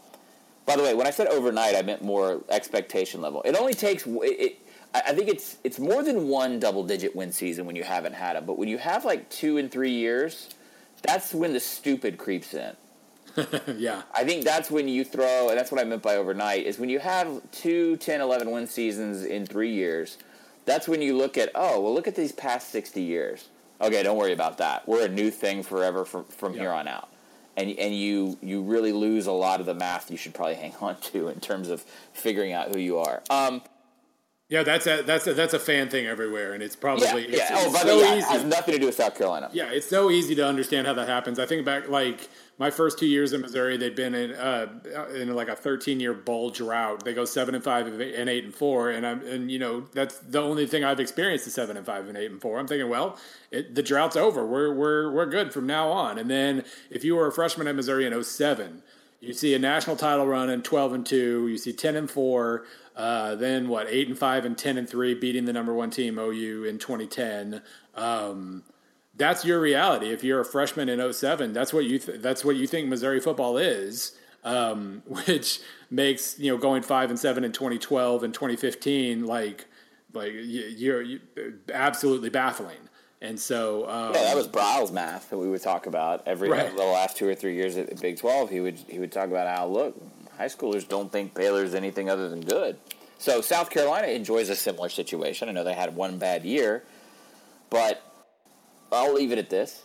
by 0.69 0.75
the 0.75 0.83
way, 0.83 0.93
when 0.93 1.07
I 1.07 1.09
said 1.09 1.25
overnight, 1.25 1.75
I 1.75 1.81
meant 1.81 2.03
more 2.03 2.43
expectation 2.47 3.21
level. 3.21 3.41
It 3.41 3.55
only 3.55 3.73
takes. 3.73 4.05
It, 4.05 4.11
it, 4.21 4.59
I 4.93 5.13
think 5.13 5.27
it's 5.27 5.57
it's 5.63 5.79
more 5.79 6.03
than 6.03 6.27
one 6.27 6.59
double-digit 6.59 7.15
win 7.15 7.31
season 7.31 7.65
when 7.65 7.75
you 7.75 7.81
haven't 7.81 8.13
had 8.13 8.35
them, 8.35 8.45
but 8.45 8.55
when 8.59 8.69
you 8.69 8.77
have 8.77 9.03
like 9.03 9.27
two 9.31 9.57
and 9.57 9.71
three 9.71 9.89
years, 9.89 10.49
that's 11.01 11.33
when 11.33 11.53
the 11.53 11.59
stupid 11.59 12.19
creeps 12.19 12.53
in. 12.53 12.75
yeah. 13.77 14.03
I 14.13 14.23
think 14.23 14.43
that's 14.43 14.69
when 14.69 14.87
you 14.87 15.03
throw, 15.03 15.49
and 15.49 15.57
that's 15.57 15.71
what 15.71 15.81
I 15.81 15.85
meant 15.85 16.03
by 16.03 16.17
overnight, 16.17 16.67
is 16.67 16.77
when 16.77 16.89
you 16.89 16.99
have 16.99 17.41
two, 17.51 17.97
10, 17.97 18.21
11 18.21 18.51
win 18.51 18.67
seasons 18.67 19.23
in 19.23 19.47
three 19.47 19.73
years, 19.73 20.19
that's 20.65 20.87
when 20.87 21.01
you 21.01 21.17
look 21.17 21.35
at, 21.35 21.49
oh, 21.55 21.81
well, 21.81 21.93
look 21.95 22.07
at 22.07 22.15
these 22.15 22.31
past 22.31 22.69
60 22.69 23.01
years. 23.01 23.49
Okay, 23.81 24.03
don't 24.03 24.17
worry 24.17 24.33
about 24.33 24.59
that. 24.59 24.87
We're 24.87 25.05
a 25.05 25.09
new 25.09 25.31
thing 25.31 25.63
forever 25.63 26.05
from, 26.05 26.25
from 26.25 26.53
here 26.53 26.71
on 26.71 26.87
out. 26.87 27.09
And, 27.59 27.77
and 27.77 27.93
you, 27.95 28.37
you 28.41 28.61
really 28.61 28.93
lose 28.93 29.27
a 29.27 29.31
lot 29.31 29.59
of 29.59 29.65
the 29.65 29.73
math 29.73 30.09
you 30.09 30.17
should 30.17 30.33
probably 30.33 30.55
hang 30.55 30.73
on 30.81 30.99
to 31.11 31.27
in 31.27 31.39
terms 31.39 31.67
of 31.69 31.81
figuring 32.13 32.53
out 32.53 32.73
who 32.73 32.79
you 32.79 32.97
are. 32.99 33.21
Um, 33.29 33.61
Yeah, 34.47 34.63
that's 34.63 34.87
a 34.87 35.03
that's 35.03 35.27
a 35.27 35.33
that's 35.35 35.53
a 35.53 35.59
fan 35.59 35.89
thing 35.89 36.07
everywhere, 36.07 36.53
and 36.53 36.63
it's 36.63 36.75
probably 36.75 37.05
yeah, 37.05 37.17
it's, 37.17 37.37
yeah. 37.37 37.47
it's 37.51 37.65
Oh, 37.67 37.73
by 37.73 37.79
so 37.81 37.87
the 37.87 37.95
way, 38.03 38.09
yeah, 38.09 38.17
easy. 38.17 38.27
has 38.27 38.43
nothing 38.45 38.73
to 38.75 38.79
do 38.79 38.87
with 38.87 38.95
South 38.95 39.15
Carolina. 39.15 39.49
Yeah, 39.53 39.69
it's 39.71 39.87
so 39.87 40.09
easy 40.09 40.33
to 40.35 40.45
understand 40.47 40.87
how 40.87 40.93
that 40.93 41.07
happens. 41.07 41.37
I 41.37 41.45
think 41.45 41.65
back 41.65 41.87
like 41.89 42.27
my 42.59 42.69
first 42.69 42.99
two 42.99 43.07
years 43.07 43.31
in 43.31 43.39
Missouri, 43.39 43.77
they'd 43.77 43.95
been 43.95 44.13
in 44.13 44.33
uh, 44.33 44.67
in 45.15 45.33
like 45.33 45.47
a 45.47 45.55
13 45.55 46.01
year 46.01 46.13
bowl 46.13 46.49
drought. 46.49 47.05
They 47.05 47.13
go 47.13 47.23
seven 47.23 47.55
and 47.55 47.63
five 47.63 47.87
and 47.87 48.29
eight 48.29 48.43
and 48.43 48.53
four, 48.53 48.91
and 48.91 49.07
I'm 49.07 49.25
and 49.25 49.49
you 49.49 49.57
know 49.57 49.85
that's 49.93 50.19
the 50.19 50.41
only 50.41 50.67
thing 50.67 50.83
I've 50.83 50.99
experienced 50.99 51.47
is 51.47 51.53
seven 51.53 51.77
and 51.77 51.85
five 51.85 52.07
and 52.09 52.17
eight 52.17 52.29
and 52.29 52.41
four. 52.41 52.59
I'm 52.59 52.67
thinking, 52.67 52.89
well, 52.89 53.17
it, 53.49 53.75
the 53.75 53.81
drought's 53.81 54.17
over. 54.17 54.45
We're 54.45 54.73
we're 54.73 55.09
we're 55.09 55.25
good 55.25 55.53
from 55.53 55.65
now 55.65 55.89
on. 55.89 56.19
And 56.19 56.29
then 56.29 56.65
if 56.89 57.05
you 57.05 57.15
were 57.15 57.27
a 57.27 57.31
freshman 57.31 57.67
at 57.67 57.75
Missouri 57.77 58.05
in 58.05 58.23
07, 58.23 58.83
you 59.21 59.33
see 59.33 59.53
a 59.53 59.59
national 59.59 59.95
title 59.95 60.27
run 60.27 60.49
in 60.49 60.61
12 60.61 60.93
and 60.93 61.05
two. 61.05 61.47
You 61.47 61.57
see 61.57 61.71
10 61.71 61.95
and 61.95 62.11
four. 62.11 62.65
Uh, 62.93 63.35
then 63.35 63.69
what? 63.69 63.87
Eight 63.89 64.09
and 64.09 64.17
five 64.17 64.43
and 64.43 64.57
10 64.57 64.77
and 64.77 64.89
three, 64.89 65.13
beating 65.13 65.45
the 65.45 65.53
number 65.53 65.73
one 65.73 65.91
team 65.91 66.19
OU 66.19 66.65
in 66.65 66.77
2010. 66.77 67.61
Um, 67.95 68.63
that's 69.19 69.45
your 69.45 69.59
reality. 69.59 70.09
If 70.09 70.23
you're 70.23 70.39
a 70.39 70.45
freshman 70.45 70.89
in 70.89 71.13
07, 71.13 71.53
that's 71.53 71.71
what 71.71 71.85
you 71.85 71.99
th- 71.99 72.21
that's 72.21 72.43
what 72.43 72.55
you 72.55 72.65
think 72.65 72.87
Missouri 72.87 73.19
football 73.19 73.57
is. 73.57 74.17
um, 74.43 75.03
which 75.25 75.59
makes 75.91 76.39
you 76.39 76.51
know 76.51 76.57
going 76.57 76.81
five 76.81 77.09
and 77.09 77.19
seven 77.19 77.43
in 77.43 77.51
2012 77.51 78.23
and 78.23 78.33
2015 78.33 79.25
like 79.25 79.65
like 80.13 80.31
you're, 80.33 81.01
you're 81.01 81.19
absolutely 81.71 82.29
baffling. 82.29 82.77
And 83.21 83.37
so, 83.37 83.87
um, 83.89 84.13
yeah, 84.13 84.23
that 84.23 84.35
was 84.35 84.47
Briles 84.47 84.93
math 84.93 85.29
that 85.29 85.37
we 85.37 85.49
would 85.49 85.61
talk 85.61 85.87
about 85.87 86.23
every 86.25 86.49
right. 86.49 86.73
the 86.73 86.83
last 86.83 87.17
two 87.17 87.27
or 87.27 87.35
three 87.35 87.53
years 87.53 87.75
at 87.75 87.99
Big 87.99 88.17
Twelve. 88.17 88.49
He 88.49 88.61
would 88.61 88.77
he 88.87 88.97
would 88.97 89.11
talk 89.11 89.27
about 89.27 89.53
how 89.53 89.67
look, 89.67 90.01
high 90.37 90.45
schoolers 90.45 90.87
don't 90.87 91.11
think 91.11 91.33
Baylor's 91.33 91.75
anything 91.75 92.09
other 92.09 92.29
than 92.29 92.39
good. 92.39 92.77
So 93.17 93.41
South 93.41 93.69
Carolina 93.69 94.07
enjoys 94.07 94.47
a 94.47 94.55
similar 94.55 94.87
situation. 94.87 95.49
I 95.49 95.51
know 95.51 95.65
they 95.65 95.73
had 95.73 95.97
one 95.97 96.17
bad 96.17 96.45
year, 96.45 96.83
but 97.69 98.01
I'll 98.91 99.13
leave 99.13 99.31
it 99.31 99.37
at 99.37 99.49
this. 99.49 99.83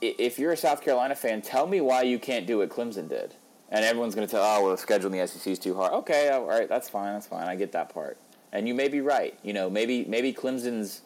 If 0.00 0.38
you're 0.38 0.52
a 0.52 0.56
South 0.56 0.82
Carolina 0.82 1.14
fan, 1.14 1.42
tell 1.42 1.66
me 1.66 1.80
why 1.80 2.02
you 2.02 2.18
can't 2.18 2.46
do 2.46 2.58
what 2.58 2.68
Clemson 2.68 3.08
did. 3.08 3.34
And 3.68 3.84
everyone's 3.84 4.14
going 4.14 4.26
to 4.26 4.30
tell, 4.30 4.42
oh, 4.42 4.62
well, 4.62 4.72
the 4.72 4.78
schedule 4.78 5.12
in 5.12 5.18
the 5.18 5.26
SEC 5.26 5.46
is 5.46 5.58
too 5.58 5.74
hard. 5.74 5.92
Okay, 5.92 6.28
all 6.28 6.44
right, 6.44 6.68
that's 6.68 6.88
fine, 6.88 7.14
that's 7.14 7.26
fine. 7.26 7.46
I 7.46 7.56
get 7.56 7.72
that 7.72 7.92
part. 7.92 8.18
And 8.52 8.68
you 8.68 8.74
may 8.74 8.88
be 8.88 9.00
right. 9.00 9.38
You 9.42 9.54
know, 9.54 9.70
maybe 9.70 10.04
maybe 10.04 10.34
Clemson's 10.34 11.00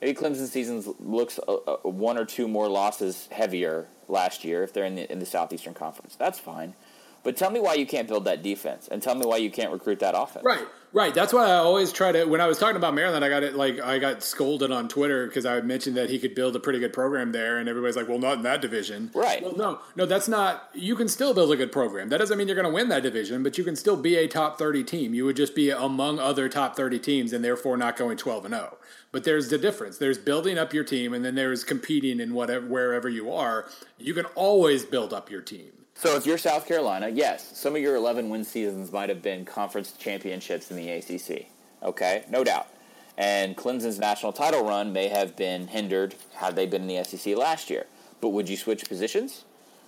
maybe 0.00 0.14
Clemson's 0.14 0.52
season 0.52 0.84
looks 1.00 1.40
one 1.82 2.16
or 2.16 2.24
two 2.24 2.46
more 2.46 2.68
losses 2.68 3.28
heavier 3.32 3.88
last 4.06 4.44
year 4.44 4.62
if 4.62 4.72
they're 4.72 4.84
in 4.84 4.94
the 4.94 5.10
in 5.10 5.18
the 5.18 5.26
Southeastern 5.26 5.74
Conference. 5.74 6.14
That's 6.14 6.38
fine. 6.38 6.74
But 7.22 7.36
tell 7.36 7.50
me 7.50 7.60
why 7.60 7.74
you 7.74 7.86
can't 7.86 8.08
build 8.08 8.24
that 8.24 8.42
defense, 8.42 8.88
and 8.90 9.00
tell 9.00 9.14
me 9.14 9.24
why 9.24 9.36
you 9.36 9.50
can't 9.50 9.70
recruit 9.70 10.00
that 10.00 10.14
offense. 10.16 10.44
Right, 10.44 10.66
right. 10.92 11.14
That's 11.14 11.32
why 11.32 11.46
I 11.46 11.54
always 11.54 11.92
try 11.92 12.10
to. 12.10 12.24
When 12.24 12.40
I 12.40 12.48
was 12.48 12.58
talking 12.58 12.74
about 12.74 12.94
Maryland, 12.94 13.24
I 13.24 13.28
got 13.28 13.44
it 13.44 13.54
like 13.54 13.78
I 13.80 14.00
got 14.00 14.24
scolded 14.24 14.72
on 14.72 14.88
Twitter 14.88 15.28
because 15.28 15.46
I 15.46 15.60
mentioned 15.60 15.96
that 15.96 16.10
he 16.10 16.18
could 16.18 16.34
build 16.34 16.56
a 16.56 16.60
pretty 16.60 16.80
good 16.80 16.92
program 16.92 17.30
there, 17.30 17.58
and 17.58 17.68
everybody's 17.68 17.94
like, 17.94 18.08
"Well, 18.08 18.18
not 18.18 18.38
in 18.38 18.42
that 18.42 18.60
division." 18.60 19.12
Right. 19.14 19.40
Well, 19.40 19.54
no, 19.56 19.78
no, 19.94 20.04
that's 20.04 20.26
not. 20.26 20.68
You 20.74 20.96
can 20.96 21.06
still 21.06 21.32
build 21.32 21.52
a 21.52 21.56
good 21.56 21.70
program. 21.70 22.08
That 22.08 22.18
doesn't 22.18 22.36
mean 22.36 22.48
you're 22.48 22.56
going 22.56 22.68
to 22.68 22.74
win 22.74 22.88
that 22.88 23.04
division, 23.04 23.44
but 23.44 23.56
you 23.56 23.62
can 23.62 23.76
still 23.76 23.96
be 23.96 24.16
a 24.16 24.26
top 24.26 24.58
thirty 24.58 24.82
team. 24.82 25.14
You 25.14 25.24
would 25.24 25.36
just 25.36 25.54
be 25.54 25.70
among 25.70 26.18
other 26.18 26.48
top 26.48 26.74
thirty 26.74 26.98
teams, 26.98 27.32
and 27.32 27.44
therefore 27.44 27.76
not 27.76 27.96
going 27.96 28.16
twelve 28.16 28.44
and 28.44 28.54
zero. 28.54 28.70
Oh. 28.72 28.78
But 29.12 29.24
there's 29.24 29.48
the 29.50 29.58
difference. 29.58 29.98
There's 29.98 30.18
building 30.18 30.58
up 30.58 30.72
your 30.72 30.84
team, 30.84 31.14
and 31.14 31.24
then 31.24 31.36
there's 31.36 31.62
competing 31.62 32.18
in 32.18 32.34
whatever 32.34 32.66
wherever 32.66 33.08
you 33.08 33.32
are. 33.32 33.68
You 33.98 34.12
can 34.12 34.24
always 34.34 34.84
build 34.84 35.12
up 35.12 35.30
your 35.30 35.42
team. 35.42 35.72
So 35.94 36.16
if 36.16 36.26
you're 36.26 36.38
South 36.38 36.66
Carolina, 36.66 37.08
yes, 37.08 37.56
some 37.56 37.76
of 37.76 37.82
your 37.82 37.96
11 37.96 38.28
win 38.28 38.44
seasons 38.44 38.90
might 38.90 39.08
have 39.08 39.22
been 39.22 39.44
conference 39.44 39.92
championships 39.92 40.70
in 40.70 40.76
the 40.76 40.90
ACC. 40.90 41.46
Okay, 41.82 42.24
no 42.28 42.42
doubt. 42.42 42.68
And 43.16 43.56
Clemson's 43.56 43.98
national 43.98 44.32
title 44.32 44.64
run 44.64 44.92
may 44.92 45.08
have 45.08 45.36
been 45.36 45.68
hindered 45.68 46.14
had 46.34 46.56
they 46.56 46.66
been 46.66 46.82
in 46.82 46.88
the 46.88 47.04
SEC 47.04 47.36
last 47.36 47.70
year. 47.70 47.86
But 48.20 48.30
would 48.30 48.48
you 48.48 48.56
switch 48.56 48.88
positions? 48.88 49.44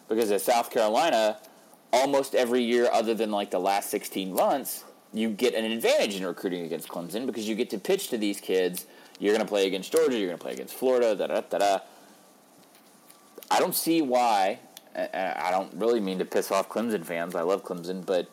Because 0.08 0.30
at 0.30 0.42
South 0.42 0.70
Carolina, 0.70 1.38
almost 1.92 2.34
every 2.34 2.62
year 2.62 2.88
other 2.92 3.14
than 3.14 3.30
like 3.30 3.50
the 3.50 3.58
last 3.58 3.90
16 3.90 4.32
months, 4.32 4.84
you 5.12 5.30
get 5.30 5.54
an 5.54 5.64
advantage 5.64 6.16
in 6.16 6.26
recruiting 6.26 6.64
against 6.64 6.88
Clemson 6.88 7.24
because 7.24 7.48
you 7.48 7.54
get 7.54 7.70
to 7.70 7.78
pitch 7.78 8.08
to 8.08 8.18
these 8.18 8.40
kids. 8.40 8.86
You're 9.18 9.32
going 9.32 9.44
to 9.44 9.48
play 9.48 9.66
against 9.66 9.92
Georgia. 9.92 10.18
You're 10.18 10.28
going 10.28 10.38
to 10.38 10.42
play 10.42 10.52
against 10.52 10.74
Florida. 10.74 11.14
Da 11.14 11.28
da 11.28 11.40
da 11.40 11.58
da. 11.58 11.78
I 13.50 13.60
don't 13.60 13.74
see 13.74 14.02
why 14.02 14.58
I 14.96 15.50
don't 15.50 15.72
really 15.74 16.00
mean 16.00 16.18
to 16.18 16.24
piss 16.24 16.50
off 16.50 16.68
Clemson 16.68 17.04
fans. 17.04 17.34
I 17.34 17.42
love 17.42 17.64
Clemson, 17.64 18.04
but 18.06 18.28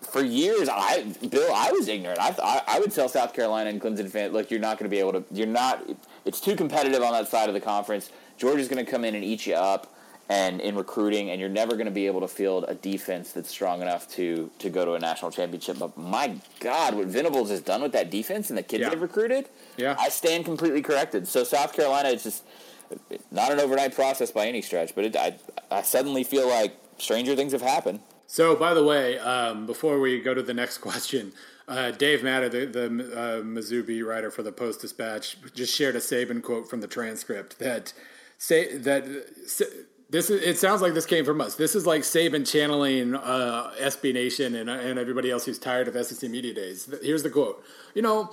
for 0.00 0.22
years, 0.22 0.68
I 0.68 1.04
Bill, 1.28 1.52
I 1.54 1.70
was 1.72 1.88
ignorant. 1.88 2.18
I 2.20 2.34
I, 2.42 2.62
I 2.66 2.80
would 2.80 2.92
tell 2.92 3.08
South 3.08 3.32
Carolina 3.32 3.70
and 3.70 3.80
Clemson 3.80 4.10
fans, 4.10 4.32
look, 4.32 4.50
you're 4.50 4.60
not 4.60 4.78
going 4.78 4.90
to 4.90 4.94
be 4.94 4.98
able 4.98 5.12
to. 5.12 5.24
You're 5.30 5.46
not. 5.46 5.88
It's 6.24 6.40
too 6.40 6.56
competitive 6.56 7.02
on 7.02 7.12
that 7.12 7.28
side 7.28 7.48
of 7.48 7.54
the 7.54 7.60
conference. 7.60 8.10
Georgia's 8.36 8.68
going 8.68 8.84
to 8.84 8.90
come 8.90 9.04
in 9.04 9.14
and 9.14 9.22
eat 9.22 9.46
you 9.46 9.54
up, 9.54 9.94
and 10.28 10.60
in 10.60 10.74
recruiting, 10.74 11.30
and 11.30 11.40
you're 11.40 11.50
never 11.50 11.72
going 11.72 11.86
to 11.86 11.92
be 11.92 12.06
able 12.06 12.20
to 12.20 12.28
field 12.28 12.64
a 12.66 12.74
defense 12.74 13.32
that's 13.32 13.50
strong 13.50 13.82
enough 13.82 14.08
to 14.12 14.50
to 14.58 14.70
go 14.70 14.84
to 14.84 14.94
a 14.94 14.98
national 14.98 15.30
championship. 15.30 15.78
But 15.78 15.96
my 15.96 16.36
God, 16.60 16.94
what 16.94 17.06
Venables 17.06 17.50
has 17.50 17.60
done 17.60 17.82
with 17.82 17.92
that 17.92 18.10
defense 18.10 18.48
and 18.48 18.58
the 18.58 18.62
kids 18.62 18.82
yeah. 18.82 18.90
they've 18.90 19.02
recruited, 19.02 19.48
yeah, 19.76 19.96
I 19.98 20.08
stand 20.08 20.44
completely 20.44 20.82
corrected. 20.82 21.28
So 21.28 21.44
South 21.44 21.72
Carolina, 21.74 22.08
it's 22.08 22.24
just 22.24 22.44
not 23.30 23.52
an 23.52 23.60
overnight 23.60 23.94
process 23.94 24.30
by 24.30 24.46
any 24.46 24.62
stretch, 24.62 24.94
but 24.94 25.04
it, 25.04 25.16
I, 25.16 25.36
I 25.70 25.82
suddenly 25.82 26.24
feel 26.24 26.48
like 26.48 26.76
stranger 26.98 27.36
things 27.36 27.52
have 27.52 27.62
happened. 27.62 28.00
So, 28.26 28.54
by 28.54 28.74
the 28.74 28.84
way, 28.84 29.18
um, 29.18 29.66
before 29.66 29.98
we 29.98 30.20
go 30.20 30.34
to 30.34 30.42
the 30.42 30.54
next 30.54 30.78
question, 30.88 31.32
uh, 31.68 31.92
Dave 31.92 32.22
Matter, 32.22 32.48
the, 32.48 32.66
the 32.66 32.86
uh, 32.86 33.42
Mizzou 33.42 34.06
writer 34.06 34.30
for 34.30 34.42
the 34.42 34.52
Post 34.52 34.80
Dispatch, 34.80 35.36
just 35.54 35.74
shared 35.74 35.96
a 35.96 36.00
Saban 36.00 36.42
quote 36.42 36.68
from 36.68 36.80
the 36.80 36.88
transcript 36.88 37.58
that 37.60 37.92
say 38.38 38.76
that 38.78 39.04
this 40.10 40.30
is, 40.30 40.42
it 40.42 40.58
sounds 40.58 40.82
like 40.82 40.94
this 40.94 41.06
came 41.06 41.24
from 41.24 41.40
us. 41.40 41.54
This 41.54 41.76
is 41.76 41.86
like 41.86 42.02
Saban 42.02 42.50
channeling 42.50 43.14
uh, 43.14 43.72
SB 43.78 44.12
Nation 44.12 44.56
and, 44.56 44.68
and 44.68 44.98
everybody 44.98 45.30
else 45.30 45.44
who's 45.44 45.58
tired 45.58 45.86
of 45.86 46.06
SEC 46.06 46.28
media 46.28 46.52
days. 46.52 46.92
Here's 47.02 47.22
the 47.22 47.30
quote. 47.30 47.64
You 47.94 48.02
know, 48.02 48.30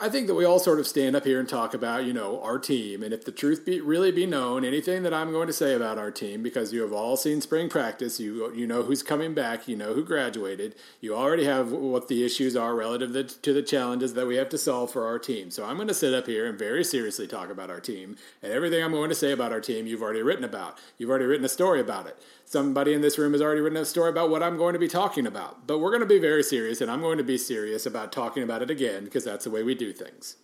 I 0.00 0.08
think 0.08 0.28
that 0.28 0.34
we 0.34 0.44
all 0.44 0.60
sort 0.60 0.78
of 0.78 0.86
stand 0.86 1.16
up 1.16 1.24
here 1.24 1.40
and 1.40 1.48
talk 1.48 1.74
about, 1.74 2.04
you 2.04 2.12
know, 2.12 2.40
our 2.40 2.60
team. 2.60 3.02
And 3.02 3.12
if 3.12 3.24
the 3.24 3.32
truth 3.32 3.66
be 3.66 3.80
really 3.80 4.12
be 4.12 4.26
known, 4.26 4.64
anything 4.64 5.02
that 5.02 5.12
I'm 5.12 5.32
going 5.32 5.48
to 5.48 5.52
say 5.52 5.74
about 5.74 5.98
our 5.98 6.12
team, 6.12 6.40
because 6.40 6.72
you 6.72 6.82
have 6.82 6.92
all 6.92 7.16
seen 7.16 7.40
spring 7.40 7.68
practice, 7.68 8.20
you 8.20 8.54
you 8.54 8.64
know 8.64 8.84
who's 8.84 9.02
coming 9.02 9.34
back, 9.34 9.66
you 9.66 9.74
know 9.74 9.94
who 9.94 10.04
graduated, 10.04 10.76
you 11.00 11.16
already 11.16 11.46
have 11.46 11.72
what 11.72 12.06
the 12.06 12.24
issues 12.24 12.54
are 12.54 12.76
relative 12.76 13.42
to 13.42 13.52
the 13.52 13.62
challenges 13.62 14.14
that 14.14 14.28
we 14.28 14.36
have 14.36 14.48
to 14.50 14.58
solve 14.58 14.92
for 14.92 15.04
our 15.04 15.18
team. 15.18 15.50
So 15.50 15.64
I'm 15.64 15.74
going 15.74 15.88
to 15.88 15.94
sit 15.94 16.14
up 16.14 16.26
here 16.26 16.46
and 16.46 16.56
very 16.56 16.84
seriously 16.84 17.26
talk 17.26 17.50
about 17.50 17.68
our 17.68 17.80
team. 17.80 18.16
And 18.40 18.52
everything 18.52 18.84
I'm 18.84 18.92
going 18.92 19.08
to 19.08 19.16
say 19.16 19.32
about 19.32 19.50
our 19.50 19.60
team, 19.60 19.88
you've 19.88 20.02
already 20.02 20.22
written 20.22 20.44
about. 20.44 20.78
You've 20.96 21.10
already 21.10 21.24
written 21.24 21.44
a 21.44 21.48
story 21.48 21.80
about 21.80 22.06
it 22.06 22.16
somebody 22.48 22.94
in 22.94 23.02
this 23.02 23.18
room 23.18 23.32
has 23.32 23.42
already 23.42 23.60
written 23.60 23.76
a 23.76 23.84
story 23.84 24.08
about 24.08 24.30
what 24.30 24.42
I'm 24.42 24.56
going 24.56 24.72
to 24.72 24.78
be 24.78 24.88
talking 24.88 25.26
about. 25.26 25.66
But 25.66 25.78
we're 25.78 25.90
going 25.90 26.00
to 26.00 26.06
be 26.06 26.18
very 26.18 26.42
serious, 26.42 26.80
and 26.80 26.90
I'm 26.90 27.02
going 27.02 27.18
to 27.18 27.24
be 27.24 27.36
serious 27.36 27.84
about 27.84 28.10
talking 28.10 28.42
about 28.42 28.62
it 28.62 28.70
again 28.70 29.04
because 29.04 29.24
that's 29.24 29.44
the 29.44 29.50
way 29.50 29.62
we 29.62 29.74
do 29.74 29.92
things. 29.92 30.36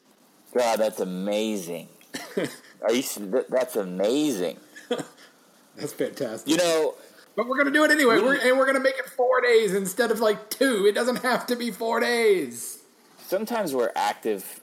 God, 0.55 0.79
that's 0.79 1.01
amazing. 1.01 1.89
Are 2.83 2.93
you? 2.93 3.03
That's 3.49 3.77
amazing. 3.77 4.59
that's 5.77 5.95
fantastic. 5.95 6.49
You 6.49 6.59
know, 6.59 6.95
but 7.37 7.49
we're 7.49 7.57
going 7.57 7.73
to 7.73 7.73
do 7.73 7.85
it 7.85 7.91
anyway, 7.91 8.21
we're, 8.21 8.37
and 8.37 8.59
we're 8.59 8.67
going 8.67 8.77
to 8.77 8.83
make 8.83 8.99
it 8.99 9.09
four 9.09 9.41
days 9.41 9.75
instead 9.75 10.11
of 10.11 10.21
like 10.21 10.51
two. 10.51 10.87
It 10.87 10.95
doesn't 10.95 11.23
have 11.23 11.47
to 11.47 11.57
be 11.57 11.71
four 11.71 12.01
days. 12.01 12.83
Sometimes 13.27 13.75
we're 13.75 13.93
active 13.97 14.61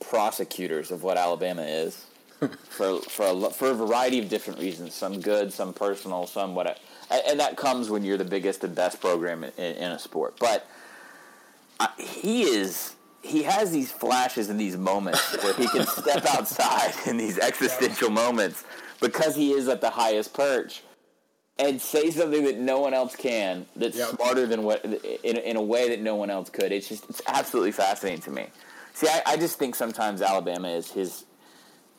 prosecutors 0.00 0.90
of 0.90 1.02
what 1.02 1.18
Alabama 1.18 1.62
is 1.62 2.06
for 2.68 3.00
for 3.00 3.26
a, 3.26 3.50
for 3.50 3.70
a 3.70 3.74
variety 3.74 4.18
of 4.18 4.28
different 4.28 4.58
reasons. 4.60 4.94
Some 4.94 5.20
good, 5.20 5.52
some 5.52 5.72
personal, 5.72 6.26
some 6.26 6.54
whatever. 6.54 6.78
And 7.10 7.40
that 7.40 7.56
comes 7.56 7.90
when 7.90 8.04
you're 8.04 8.18
the 8.18 8.24
biggest 8.24 8.62
and 8.62 8.74
best 8.74 9.00
program 9.00 9.42
in, 9.42 9.52
in 9.52 9.90
a 9.92 9.98
sport. 9.98 10.36
But 10.38 10.66
uh, 11.80 11.88
he 11.98 12.42
is 12.42 12.94
he 13.22 13.42
has 13.42 13.70
these 13.70 13.92
flashes 13.92 14.48
and 14.48 14.58
these 14.58 14.76
moments 14.76 15.36
where 15.42 15.54
he 15.54 15.68
can 15.68 15.86
step 15.86 16.24
outside 16.30 16.92
in 17.06 17.16
these 17.16 17.38
existential 17.38 18.10
moments 18.10 18.64
because 19.00 19.34
he 19.34 19.52
is 19.52 19.68
at 19.68 19.80
the 19.80 19.90
highest 19.90 20.32
perch 20.32 20.82
and 21.58 21.80
say 21.80 22.10
something 22.10 22.44
that 22.44 22.56
no 22.56 22.80
one 22.80 22.94
else 22.94 23.14
can 23.14 23.66
that's 23.76 23.96
yep. 23.96 24.08
smarter 24.10 24.46
than 24.46 24.62
what 24.62 24.82
in, 24.84 25.36
in 25.36 25.56
a 25.56 25.62
way 25.62 25.90
that 25.90 26.00
no 26.00 26.14
one 26.14 26.30
else 26.30 26.48
could 26.48 26.72
it's 26.72 26.88
just 26.88 27.08
it's 27.10 27.20
absolutely 27.26 27.72
fascinating 27.72 28.22
to 28.22 28.30
me 28.30 28.46
see 28.94 29.06
I, 29.06 29.22
I 29.26 29.36
just 29.36 29.58
think 29.58 29.74
sometimes 29.74 30.22
alabama 30.22 30.68
is 30.68 30.90
his 30.90 31.24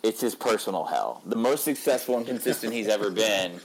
it's 0.03 0.21
his 0.21 0.35
personal 0.35 0.85
hell. 0.85 1.21
The 1.25 1.35
most 1.35 1.63
successful 1.63 2.17
and 2.17 2.25
consistent 2.25 2.73
he's 2.73 2.87
ever 2.87 3.11
been 3.11 3.59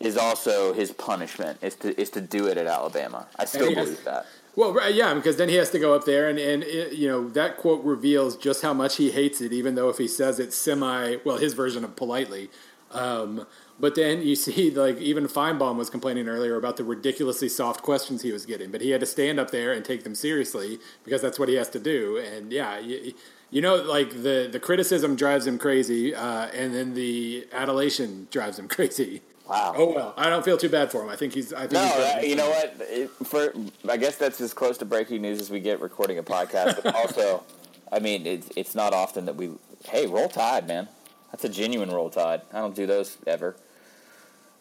is 0.00 0.16
also 0.16 0.72
his 0.72 0.92
punishment. 0.92 1.58
Is 1.62 1.74
to 1.76 2.00
is 2.00 2.10
to 2.10 2.20
do 2.20 2.46
it 2.46 2.56
at 2.56 2.66
Alabama. 2.66 3.26
I 3.36 3.44
still 3.44 3.74
believe 3.74 4.04
that. 4.04 4.26
Well, 4.56 4.90
yeah, 4.90 5.14
because 5.14 5.36
then 5.36 5.48
he 5.48 5.54
has 5.54 5.70
to 5.70 5.78
go 5.78 5.94
up 5.94 6.04
there, 6.04 6.28
and 6.28 6.38
and 6.38 6.64
it, 6.64 6.94
you 6.94 7.08
know 7.08 7.28
that 7.30 7.56
quote 7.58 7.84
reveals 7.84 8.36
just 8.36 8.62
how 8.62 8.72
much 8.72 8.96
he 8.96 9.10
hates 9.10 9.40
it, 9.40 9.52
even 9.52 9.74
though 9.74 9.88
if 9.88 9.98
he 9.98 10.08
says 10.08 10.40
it 10.40 10.52
semi, 10.52 11.16
well, 11.24 11.36
his 11.36 11.54
version 11.54 11.84
of 11.84 11.94
politely. 11.96 12.50
Um, 12.90 13.46
but 13.80 13.94
then 13.94 14.22
you 14.22 14.34
see, 14.34 14.70
like 14.70 14.98
even 14.98 15.28
Finebaum 15.28 15.76
was 15.76 15.90
complaining 15.90 16.28
earlier 16.28 16.56
about 16.56 16.76
the 16.76 16.84
ridiculously 16.84 17.48
soft 17.48 17.82
questions 17.82 18.22
he 18.22 18.32
was 18.32 18.46
getting, 18.46 18.70
but 18.70 18.80
he 18.80 18.90
had 18.90 19.00
to 19.00 19.06
stand 19.06 19.38
up 19.38 19.50
there 19.50 19.72
and 19.72 19.84
take 19.84 20.04
them 20.04 20.14
seriously 20.14 20.78
because 21.04 21.22
that's 21.22 21.38
what 21.38 21.48
he 21.48 21.54
has 21.54 21.68
to 21.70 21.78
do. 21.78 22.16
And 22.16 22.52
yeah, 22.52 22.78
you, 22.78 23.14
you 23.50 23.62
know, 23.62 23.76
like 23.76 24.10
the 24.22 24.48
the 24.50 24.60
criticism 24.60 25.16
drives 25.16 25.46
him 25.46 25.58
crazy, 25.58 26.14
uh, 26.14 26.46
and 26.48 26.74
then 26.74 26.94
the 26.94 27.46
adulation 27.52 28.28
drives 28.30 28.58
him 28.58 28.68
crazy. 28.76 29.22
Wow. 29.48 29.74
Oh 29.76 29.94
well, 29.94 30.14
I 30.16 30.28
don't 30.28 30.44
feel 30.44 30.58
too 30.58 30.68
bad 30.68 30.90
for 30.90 31.02
him. 31.02 31.08
I 31.08 31.16
think 31.16 31.32
he's. 31.32 31.52
I 31.52 31.60
think 31.60 31.72
no, 31.72 31.86
he's 31.86 32.14
uh, 32.14 32.20
you 32.26 32.36
know 32.36 32.50
what? 32.50 32.76
It, 32.80 33.10
for 33.24 33.52
I 33.88 33.96
guess 33.96 34.16
that's 34.16 34.40
as 34.40 34.52
close 34.52 34.76
to 34.78 34.84
breaking 34.84 35.22
news 35.22 35.40
as 35.40 35.50
we 35.50 35.60
get 35.60 35.80
recording 35.80 36.18
a 36.18 36.22
podcast. 36.22 36.82
But 36.82 36.94
also, 36.94 37.42
I 37.92 37.98
mean, 37.98 38.26
it's 38.26 38.50
it's 38.56 38.74
not 38.74 38.92
often 38.92 39.24
that 39.24 39.36
we. 39.36 39.50
Hey, 39.84 40.06
roll 40.06 40.28
tide, 40.28 40.66
man. 40.66 40.88
That's 41.30 41.44
a 41.44 41.48
genuine 41.48 41.90
roll 41.90 42.10
tide. 42.10 42.42
I 42.52 42.58
don't 42.58 42.74
do 42.74 42.86
those 42.86 43.16
ever. 43.26 43.56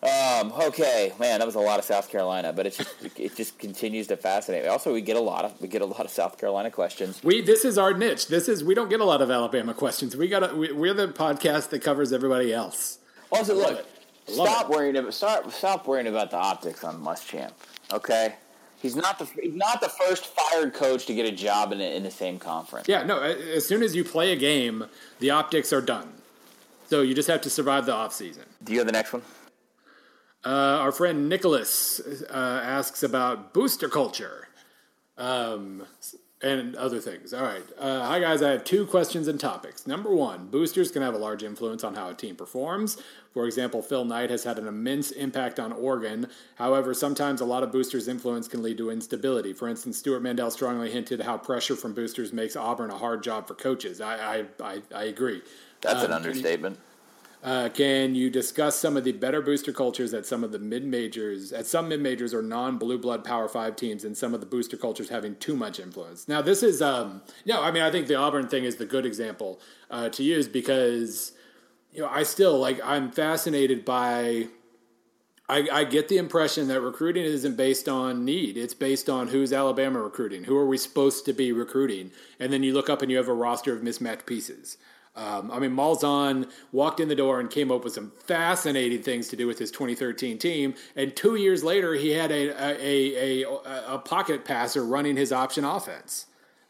Um, 0.04 0.54
okay, 0.54 1.12
man, 1.20 1.39
that 1.39 1.45
was 1.45 1.56
a 1.56 1.60
lot 1.60 1.80
of 1.80 1.86
South 1.86 2.10
Carolina, 2.10 2.54
but 2.54 2.68
it 2.68 2.76
just 2.76 2.93
it 3.20 3.36
just 3.36 3.58
continues 3.58 4.08
to 4.08 4.18
fascinate 4.18 4.64
me. 4.64 4.70
Also, 4.70 4.93
we 4.93 5.02
get 5.02 5.18
a 5.18 5.22
lot 5.22 5.45
of 5.45 5.60
we 5.60 5.68
get 5.68 5.82
a 5.82 5.86
lot 5.86 6.02
of 6.02 6.12
South 6.12 6.38
Carolina 6.38 6.70
questions. 6.70 7.24
We 7.24 7.41
this 7.41 7.66
is 7.66 7.78
our 7.78 7.93
niche. 7.93 8.28
This 8.28 8.48
is 8.48 8.64
we 8.64 8.76
don't 8.76 8.89
get 8.89 9.00
a 9.00 9.06
lot 9.06 9.22
of 9.22 9.32
Alabama 9.32 9.74
questions. 9.74 10.16
We 10.16 10.28
got 10.28 10.56
we, 10.56 10.72
we're 10.72 10.93
the 10.93 11.08
podcast 11.08 11.70
that 11.70 11.82
covers 11.82 12.14
everybody 12.14 12.54
else. 12.54 13.00
Also, 13.32 13.56
look, 13.56 13.86
Stop 14.28 14.70
worrying 14.70 14.98
about 14.98 15.14
stop 15.14 15.52
stop 15.52 15.88
worrying 15.88 16.08
about 16.08 16.32
the 16.32 16.38
optics 16.38 16.84
on 16.84 17.02
Muschamp. 17.02 17.52
Okay, 17.93 18.36
he's 18.82 18.95
not 18.95 19.20
the 19.20 19.26
he's 19.41 19.56
not 19.56 19.80
the 19.80 19.89
first 19.89 20.26
fired 20.26 20.74
coach 20.74 21.06
to 21.06 21.16
get 21.16 21.26
a 21.26 21.32
job 21.32 21.72
in 21.72 21.78
the, 21.78 21.95
in 21.95 22.04
the 22.04 22.12
same 22.12 22.38
conference. 22.38 22.89
Yeah, 22.89 23.04
no. 23.04 23.22
As 23.22 23.66
soon 23.66 23.82
as 23.84 23.95
you 23.95 24.04
play 24.04 24.34
a 24.34 24.36
game, 24.36 24.86
the 25.20 25.32
optics 25.32 25.72
are 25.72 25.82
done. 25.82 26.12
So 26.89 27.02
you 27.02 27.14
just 27.14 27.30
have 27.30 27.41
to 27.41 27.50
survive 27.50 27.86
the 27.86 27.93
off 27.93 28.14
season. 28.14 28.43
Do 28.64 28.74
you 28.74 28.80
have 28.80 28.86
the 28.86 28.93
next 28.93 29.14
one? 29.14 29.22
Uh, 30.46 30.50
our 30.50 30.92
friend 30.92 31.28
Nicholas 31.28 32.00
uh, 32.30 32.62
asks 32.64 33.04
about 33.04 33.54
booster 33.54 33.90
culture. 33.90 34.48
Um, 35.18 35.86
and 36.42 36.76
other 36.76 37.00
things. 37.00 37.34
All 37.34 37.44
right. 37.44 37.64
Uh, 37.80 38.06
hi, 38.06 38.20
guys. 38.20 38.44
I 38.44 38.52
have 38.52 38.64
two 38.64 38.86
questions 38.86 39.28
and 39.28 39.40
topics. 39.40 39.88
Number 39.88 40.14
one 40.14 40.48
boosters 40.48 40.92
can 40.92 41.02
have 41.02 41.16
a 41.16 41.18
large 41.18 41.42
influence 41.42 41.84
on 41.84 41.96
how 41.96 42.10
a 42.10 42.14
team 42.14 42.36
performs. 42.36 43.02
For 43.34 43.46
example, 43.46 43.82
Phil 43.82 44.06
Knight 44.06 44.30
has 44.30 44.44
had 44.44 44.60
an 44.60 44.68
immense 44.68 45.12
impact 45.12 45.60
on 45.60 45.72
Oregon. 45.72 46.28
However, 46.56 46.94
sometimes 46.94 47.42
a 47.42 47.46
lot 47.46 47.64
of 47.64 47.72
boosters' 47.72 48.08
influence 48.08 48.48
can 48.48 48.62
lead 48.62 48.78
to 48.78 48.92
instability. 48.92 49.54
For 49.54 49.68
instance, 49.68 49.98
Stewart 49.98 50.22
Mandel 50.22 50.52
strongly 50.52 50.92
hinted 50.92 51.22
how 51.22 51.38
pressure 51.38 51.76
from 51.76 51.94
boosters 51.94 52.32
makes 52.32 52.56
Auburn 52.56 52.92
a 52.92 52.98
hard 52.98 53.24
job 53.24 53.48
for 53.48 53.56
coaches. 53.56 54.00
I, 54.00 54.38
I, 54.38 54.46
I, 54.64 54.82
I 54.94 55.04
agree. 55.06 55.42
That's 55.82 56.04
um, 56.04 56.06
an 56.06 56.12
understatement. 56.14 56.78
Uh, 57.48 57.70
can 57.70 58.14
you 58.14 58.30
discuss 58.30 58.78
some 58.78 58.98
of 58.98 59.06
the 59.06 59.12
better 59.14 59.41
booster 59.41 59.72
cultures 59.72 60.14
at 60.14 60.26
some 60.26 60.43
of 60.43 60.52
the 60.52 60.60
mid 60.60 60.84
majors, 60.84 61.54
at 61.54 61.66
some 61.66 61.88
mid 61.88 62.02
majors 62.02 62.34
or 62.34 62.41
non 62.41 62.78
blue 62.78 62.98
blood 62.98 63.24
Power 63.24 63.48
Five 63.48 63.78
teams, 63.78 64.04
and 64.04 64.18
some 64.18 64.34
of 64.34 64.41
the 64.41 64.45
booster 64.45 64.76
cultures 64.76 65.08
having 65.08 65.34
too 65.38 65.56
much 65.56 65.80
influence? 65.80 66.28
Now, 66.28 66.41
this 66.41 66.62
is 66.62 66.82
um, 66.82 67.22
no, 67.45 67.64
I 67.64 67.72
mean, 67.72 67.84
I 67.84 67.89
think 67.89 68.08
the 68.08 68.16
Auburn 68.16 68.50
thing 68.50 68.66
is 68.66 68.76
the 68.76 68.86
good 68.86 69.06
example 69.06 69.62
uh, 69.89 70.10
to 70.10 70.24
use 70.24 70.50
because 70.50 71.32
you 71.93 72.02
know 72.02 72.10
I 72.10 72.24
still 72.24 72.60
like 72.60 72.82
I'm 72.84 73.12
fascinated 73.12 73.86
by. 73.86 74.50
I, 75.48 75.70
I 75.72 75.84
get 75.86 76.10
the 76.10 76.18
impression 76.18 76.68
that 76.68 76.82
recruiting 76.82 77.24
isn't 77.24 77.56
based 77.56 77.88
on 77.88 78.26
need. 78.26 78.58
It's 78.58 78.74
based 78.74 79.08
on 79.08 79.30
who's 79.30 79.54
Alabama 79.54 80.02
recruiting. 80.02 80.43
Who 80.43 80.58
are 80.58 80.68
we 80.68 80.78
supposed 80.78 81.24
to 81.24 81.32
be 81.32 81.54
recruiting? 81.54 82.12
And 82.41 82.52
then 82.52 82.64
you 82.64 82.74
look 82.74 82.89
up 82.89 83.02
and 83.02 83.10
you 83.10 83.16
have 83.16 83.30
a 83.30 83.34
roster 83.34 83.74
of 83.74 83.82
mismatched 83.82 84.26
pieces. 84.26 84.76
Um, 85.18 85.49
I 85.51 85.59
mean, 85.59 85.72
Malzahn 85.72 86.49
walked 86.72 86.99
in 86.99 87.07
the 87.07 87.15
door 87.15 87.39
and 87.39 87.49
came 87.49 87.72
up 87.72 87.84
with 87.84 87.93
some 87.93 88.11
fascinating 88.26 89.01
things 89.01 89.28
to 89.30 89.36
do 89.36 89.47
with 89.47 89.57
his 89.57 89.72
2013 89.72 90.38
team. 90.38 90.76
And 90.95 91.15
two 91.15 91.36
years 91.36 91.63
later, 91.63 91.93
he 91.95 92.11
had 92.11 92.32
a 92.32 92.49
a, 92.49 93.43
a, 93.43 93.43
a, 93.43 93.95
a 93.95 93.99
pocket 93.99 94.45
passer 94.45 94.86
running 94.86 95.18
his 95.18 95.32
option 95.34 95.65
offense. 95.65 96.28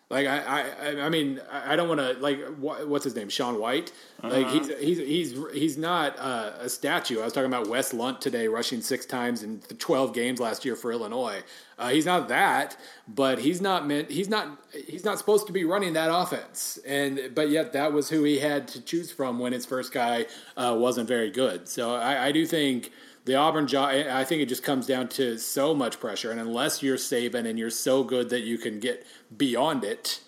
Like 0.10 0.26
I, 0.26 0.40
I, 0.40 1.02
I 1.02 1.10
mean, 1.10 1.42
I 1.52 1.76
don't 1.76 1.90
want 1.90 2.00
to 2.00 2.14
like 2.22 2.40
what's 2.60 3.04
his 3.04 3.14
name, 3.14 3.28
Sean 3.28 3.60
White. 3.60 3.92
Like 4.24 4.46
uh-huh. 4.46 4.60
he's 4.60 4.78
he's 4.80 4.98
he's 5.00 5.38
he's 5.54 5.78
not 5.78 6.18
uh, 6.18 6.54
a 6.62 6.70
statue. 6.70 7.20
I 7.20 7.26
was 7.26 7.34
talking 7.34 7.52
about 7.52 7.68
Wes 7.68 7.94
Lunt 7.94 8.22
today, 8.22 8.48
rushing 8.48 8.80
six 8.80 9.06
times 9.06 9.44
in 9.44 9.60
the 9.68 9.74
twelve 9.74 10.14
games 10.14 10.40
last 10.40 10.64
year 10.64 10.78
for 10.78 10.94
Illinois. 10.94 11.44
Uh, 11.78 11.90
he's 11.90 12.06
not 12.06 12.30
that, 12.30 12.78
but 13.06 13.40
he's 13.40 13.60
not 13.60 13.86
meant. 13.86 14.10
He's 14.10 14.30
not. 14.30 14.58
He's 14.88 15.04
not 15.04 15.18
supposed 15.18 15.46
to 15.48 15.54
be 15.54 15.66
running 15.66 15.92
that 15.94 16.10
offense. 16.10 16.80
And 16.88 17.32
but 17.36 17.50
yet 17.50 17.74
that 17.74 17.92
was 17.92 18.10
who 18.10 18.24
he 18.24 18.40
had 18.40 18.70
to 18.70 18.82
choose 18.82 19.12
from 19.12 19.40
when 19.40 19.52
his 19.52 19.66
first 19.66 19.92
guy 19.92 20.28
uh, 20.56 20.74
wasn't 20.80 21.10
very 21.10 21.32
good. 21.32 21.68
So 21.68 21.94
I, 21.94 22.28
I 22.28 22.32
do 22.32 22.46
think 22.46 22.94
the 23.28 23.36
Auburn 23.36 23.68
job, 23.68 23.90
I 23.90 24.24
think 24.24 24.42
it 24.42 24.48
just 24.48 24.64
comes 24.64 24.88
down 24.88 25.10
to 25.10 25.38
so 25.38 25.76
much 25.76 26.00
pressure. 26.00 26.32
And 26.32 26.40
unless 26.40 26.82
you're 26.82 26.96
Saban 26.96 27.46
and 27.46 27.60
you're 27.60 27.70
so 27.70 28.04
good 28.04 28.30
that 28.30 28.42
you 28.42 28.58
can 28.58 28.80
get 28.80 29.06
beyond 29.36 29.84
it, 29.84 30.22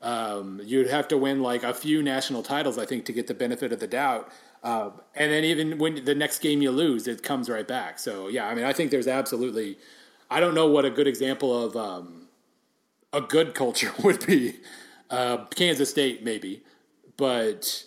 um, 0.00 0.62
you'd 0.64 0.88
have 0.88 1.06
to 1.08 1.18
win 1.18 1.42
like 1.42 1.62
a 1.62 1.74
few 1.74 2.02
national 2.02 2.42
titles, 2.42 2.78
I 2.78 2.86
think, 2.86 3.04
to 3.04 3.12
get 3.12 3.26
the 3.26 3.34
benefit 3.34 3.72
of 3.72 3.80
the 3.80 3.86
doubt. 3.86 4.30
Uh, 4.62 4.90
and 5.14 5.30
then 5.30 5.44
even 5.44 5.76
when 5.76 6.04
the 6.06 6.14
next 6.14 6.38
game 6.38 6.62
you 6.62 6.70
lose, 6.70 7.06
it 7.06 7.22
comes 7.22 7.50
right 7.50 7.68
back. 7.68 7.98
So 7.98 8.28
yeah, 8.28 8.48
I 8.48 8.54
mean, 8.54 8.64
I 8.64 8.72
think 8.72 8.90
there's 8.90 9.06
absolutely. 9.06 9.78
I 10.30 10.40
don't 10.40 10.54
know 10.54 10.66
what 10.66 10.84
a 10.84 10.90
good 10.90 11.06
example 11.06 11.64
of 11.64 11.76
um, 11.76 12.28
a 13.12 13.20
good 13.20 13.54
culture 13.54 13.92
would 14.02 14.26
be. 14.26 14.56
Uh, 15.10 15.44
Kansas 15.54 15.90
State, 15.90 16.24
maybe, 16.24 16.62
but 17.16 17.84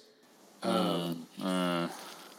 um, 0.61 1.25
uh, 1.41 1.45
uh. 1.45 1.89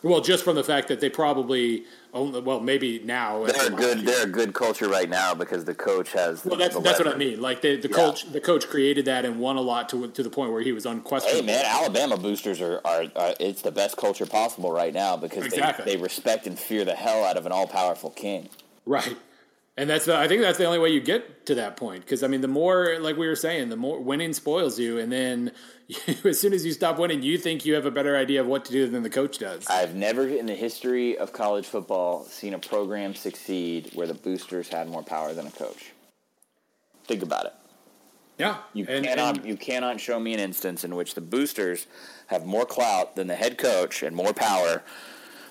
Well, 0.02 0.20
just 0.20 0.44
from 0.44 0.56
the 0.56 0.64
fact 0.64 0.88
that 0.88 1.00
they 1.00 1.10
probably 1.10 1.84
only, 2.12 2.40
well, 2.40 2.60
maybe 2.60 3.00
now 3.04 3.44
they're 3.44 3.66
a 3.66 3.70
good. 3.70 4.00
They're 4.00 4.24
a 4.24 4.28
good 4.28 4.54
culture 4.54 4.88
right 4.88 5.08
now 5.08 5.34
because 5.34 5.64
the 5.64 5.74
coach 5.74 6.12
has. 6.12 6.44
Well, 6.44 6.58
that's 6.58 6.78
that's 6.80 6.98
what 6.98 7.08
I 7.08 7.16
mean. 7.16 7.40
Like 7.40 7.60
the, 7.60 7.76
the 7.76 7.88
yeah. 7.88 7.94
coach, 7.94 8.30
the 8.32 8.40
coach 8.40 8.68
created 8.68 9.04
that 9.04 9.24
and 9.24 9.38
won 9.38 9.56
a 9.56 9.60
lot 9.60 9.88
to 9.90 10.08
to 10.08 10.22
the 10.22 10.30
point 10.30 10.52
where 10.52 10.62
he 10.62 10.72
was 10.72 10.86
unquestionable. 10.86 11.40
Hey 11.40 11.46
man, 11.46 11.64
Alabama 11.66 12.16
boosters 12.16 12.60
are, 12.60 12.80
are, 12.84 13.04
are 13.14 13.34
it's 13.38 13.62
the 13.62 13.72
best 13.72 13.96
culture 13.96 14.26
possible 14.26 14.72
right 14.72 14.94
now 14.94 15.16
because 15.16 15.44
exactly. 15.44 15.84
they, 15.84 15.96
they 15.96 16.02
respect 16.02 16.46
and 16.46 16.58
fear 16.58 16.84
the 16.84 16.94
hell 16.94 17.24
out 17.24 17.36
of 17.36 17.46
an 17.46 17.52
all 17.52 17.66
powerful 17.66 18.10
king. 18.10 18.48
Right. 18.86 19.16
And 19.76 19.88
that's 19.88 20.04
the, 20.04 20.14
I 20.14 20.28
think 20.28 20.42
that's 20.42 20.58
the 20.58 20.66
only 20.66 20.78
way 20.78 20.90
you 20.90 21.00
get 21.00 21.46
to 21.46 21.54
that 21.54 21.76
point 21.76 22.04
because 22.04 22.22
I 22.22 22.26
mean 22.26 22.40
the 22.40 22.48
more 22.48 22.98
like 23.00 23.16
we 23.16 23.26
were 23.26 23.36
saying 23.36 23.68
the 23.68 23.76
more 23.76 23.98
winning 23.98 24.34
spoils 24.34 24.78
you 24.78 24.98
and 24.98 25.10
then 25.10 25.52
as 26.24 26.38
soon 26.38 26.52
as 26.52 26.64
you 26.64 26.72
stop 26.72 26.98
winning 26.98 27.22
you 27.22 27.38
think 27.38 27.64
you 27.64 27.74
have 27.74 27.86
a 27.86 27.90
better 27.90 28.16
idea 28.16 28.40
of 28.40 28.46
what 28.46 28.64
to 28.64 28.72
do 28.72 28.88
than 28.88 29.02
the 29.02 29.10
coach 29.10 29.38
does. 29.38 29.66
I've 29.66 29.94
never 29.94 30.26
in 30.28 30.46
the 30.46 30.54
history 30.54 31.16
of 31.18 31.32
college 31.32 31.66
football 31.66 32.24
seen 32.24 32.54
a 32.54 32.58
program 32.58 33.14
succeed 33.14 33.90
where 33.94 34.06
the 34.06 34.14
boosters 34.14 34.68
had 34.68 34.88
more 34.88 35.02
power 35.02 35.32
than 35.32 35.46
a 35.46 35.50
coach. 35.50 35.92
Think 37.04 37.22
about 37.22 37.46
it. 37.46 37.54
Yeah, 38.38 38.56
you 38.72 38.86
and, 38.88 39.04
cannot 39.04 39.38
and, 39.38 39.46
you 39.46 39.56
cannot 39.56 40.00
show 40.00 40.18
me 40.18 40.32
an 40.32 40.40
instance 40.40 40.82
in 40.84 40.94
which 40.94 41.14
the 41.14 41.20
boosters 41.20 41.86
have 42.28 42.46
more 42.46 42.64
clout 42.64 43.14
than 43.16 43.26
the 43.26 43.34
head 43.34 43.58
coach 43.58 44.02
and 44.02 44.16
more 44.16 44.32
power 44.32 44.82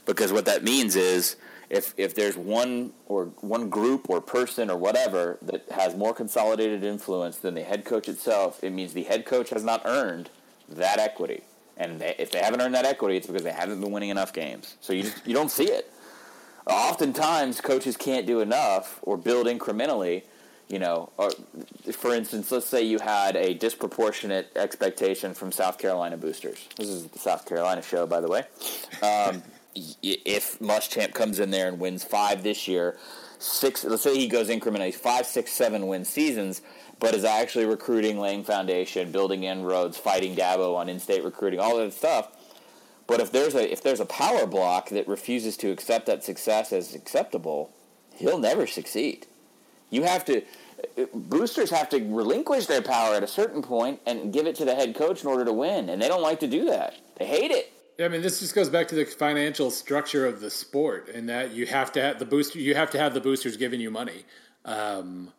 because 0.06 0.34
what 0.34 0.46
that 0.46 0.64
means 0.64 0.96
is 0.96 1.36
if 1.70 1.94
if 1.98 2.16
there's 2.16 2.36
one 2.36 2.94
or 3.06 3.26
one 3.42 3.70
group 3.70 4.10
or 4.10 4.22
person 4.22 4.70
or 4.70 4.78
whatever 4.78 5.38
that 5.42 5.70
has 5.72 5.96
more 5.96 6.14
consolidated 6.14 6.84
influence 6.84 7.38
than 7.38 7.54
the 7.54 7.64
head 7.64 7.86
coach 7.86 8.10
itself, 8.10 8.64
it 8.64 8.72
means 8.72 8.94
the 8.94 9.04
head 9.04 9.26
coach 9.26 9.50
has 9.52 9.64
not 9.64 9.82
earned 9.86 10.30
that 10.68 11.00
equity. 11.00 11.44
And 11.78 12.02
they, 12.02 12.16
if 12.20 12.32
they 12.32 12.40
haven't 12.40 12.62
earned 12.62 12.76
that 12.76 12.86
equity, 12.86 13.18
it's 13.18 13.28
because 13.28 13.44
they 13.44 13.52
haven't 13.52 13.80
been 13.80 13.92
winning 13.92 14.10
enough 14.10 14.34
games. 14.34 14.76
So 14.82 14.94
you 14.94 15.04
just 15.04 15.26
you 15.26 15.34
don't 15.34 15.52
see 15.52 15.66
it. 15.66 15.92
Oftentimes, 16.68 17.62
coaches 17.62 17.98
can't 17.98 18.28
do 18.28 18.42
enough 18.42 19.00
or 19.02 19.18
build 19.18 19.48
incrementally. 19.48 20.24
You 20.68 20.78
know, 20.78 21.10
or, 21.18 21.32
for 21.94 22.14
instance, 22.14 22.52
let's 22.52 22.68
say 22.68 22.84
you 22.84 23.00
had 23.00 23.36
a 23.36 23.56
disproportionate 23.56 24.52
expectation 24.56 25.34
from 25.34 25.52
South 25.52 25.80
Carolina 25.80 26.16
boosters. 26.16 26.68
This 26.78 26.90
is 26.90 27.08
the 27.08 27.18
South 27.18 27.48
Carolina 27.48 27.82
show, 27.82 28.06
by 28.06 28.22
the 28.22 28.28
way. 28.28 28.44
Um, 29.02 29.42
if 30.02 30.60
Muschamp 30.60 31.14
comes 31.14 31.40
in 31.40 31.52
there 31.52 31.68
and 31.68 31.80
wins 31.80 32.04
five 32.04 32.44
this 32.44 32.68
year, 32.68 32.98
six. 33.40 33.84
Let's 33.84 34.04
say 34.04 34.18
he 34.18 34.28
goes 34.28 34.50
incrementally 34.50 34.94
five, 34.94 35.26
six, 35.26 35.52
seven 35.52 35.88
win 35.88 36.06
seasons, 36.06 36.62
but 37.00 37.16
is 37.16 37.24
actually 37.24 37.66
recruiting, 37.66 38.20
laying 38.20 38.44
foundation, 38.44 39.12
building 39.12 39.44
inroads, 39.44 39.98
fighting 39.98 40.36
Dabo 40.36 40.76
on 40.76 40.90
in-state 40.90 41.24
recruiting, 41.24 41.60
all 41.60 41.78
that 41.78 41.94
stuff. 41.94 42.30
But 43.08 43.20
if 43.20 43.32
there's 43.32 43.56
a 43.56 43.72
if 43.72 43.82
there's 43.82 44.00
a 44.00 44.06
power 44.06 44.46
block 44.46 44.90
that 44.90 45.08
refuses 45.08 45.58
to 45.58 45.72
accept 45.72 46.06
that 46.06 46.24
success 46.24 46.72
as 46.72 46.94
acceptable, 46.94 47.74
he'll 48.16 48.38
never 48.38 48.68
succeed. 48.68 49.26
You 49.90 50.04
have 50.04 50.26
to 50.26 50.44
boosters 51.14 51.72
have 51.72 51.90
to 51.90 51.98
relinquish 51.98 52.68
their 52.68 52.82
power 52.82 53.16
at 53.16 53.24
a 53.24 53.28
certain 53.28 53.62
point 53.62 54.00
and 54.06 54.32
give 54.32 54.46
it 54.46 54.56
to 54.56 54.66
the 54.66 54.76
head 54.76 54.96
coach 54.96 55.24
in 55.24 55.28
order 55.28 55.44
to 55.46 55.54
win, 55.54 55.90
and 55.90 56.02
they 56.02 56.08
don't 56.08 56.22
like 56.22 56.40
to 56.42 56.48
do 56.48 56.66
that. 56.66 56.96
They 57.18 57.26
hate 57.26 57.52
it. 57.52 57.74
I 58.00 58.08
mean, 58.08 58.22
this 58.22 58.40
just 58.40 58.56
goes 58.56 58.70
back 58.70 58.88
to 58.90 58.96
the 58.96 59.06
financial 59.06 59.70
structure 59.72 60.26
of 60.26 60.40
the 60.40 60.50
sport, 60.50 61.10
and 61.14 61.28
that 61.28 61.52
you 61.52 61.66
have 61.66 61.92
to 61.94 62.02
have 62.02 62.20
the 62.20 62.26
booster. 62.26 62.60
You 62.60 62.76
have 62.76 62.92
to 62.92 63.00
have 63.00 63.14
the 63.14 63.22
boosters 63.22 63.58
giving 63.58 63.82
you 63.82 63.92
money, 63.92 64.26
because 64.64 65.00
um, 65.02 65.34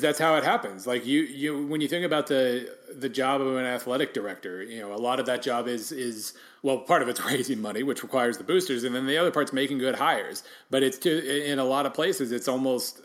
that's 0.00 0.18
how 0.18 0.36
it 0.36 0.44
happens. 0.44 0.86
Like 0.86 1.06
you, 1.06 1.20
you 1.22 1.66
when 1.66 1.80
you 1.80 1.88
think 1.88 2.04
about 2.04 2.26
the 2.26 2.76
the 2.94 3.08
job 3.08 3.40
of 3.40 3.56
an 3.56 3.64
athletic 3.64 4.12
director, 4.12 4.62
you 4.62 4.80
know, 4.80 4.92
a 4.92 4.98
lot 4.98 5.20
of 5.20 5.26
that 5.26 5.42
job 5.42 5.68
is 5.68 5.90
is 5.90 6.34
well, 6.62 6.78
part 6.78 7.00
of 7.00 7.08
it's 7.08 7.24
raising 7.24 7.62
money, 7.62 7.82
which 7.82 8.02
requires 8.02 8.36
the 8.36 8.44
boosters, 8.44 8.84
and 8.84 8.94
then 8.94 9.06
the 9.06 9.16
other 9.16 9.30
part's 9.30 9.52
making 9.52 9.78
good 9.78 9.94
hires. 9.94 10.42
But 10.68 10.82
it's 10.82 10.98
to, 10.98 11.50
in 11.50 11.58
a 11.58 11.64
lot 11.64 11.86
of 11.86 11.94
places, 11.94 12.30
it's 12.30 12.48
almost 12.48 13.00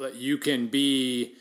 uh, 0.00 0.08
you 0.08 0.38
can 0.38 0.66
be 0.66 1.34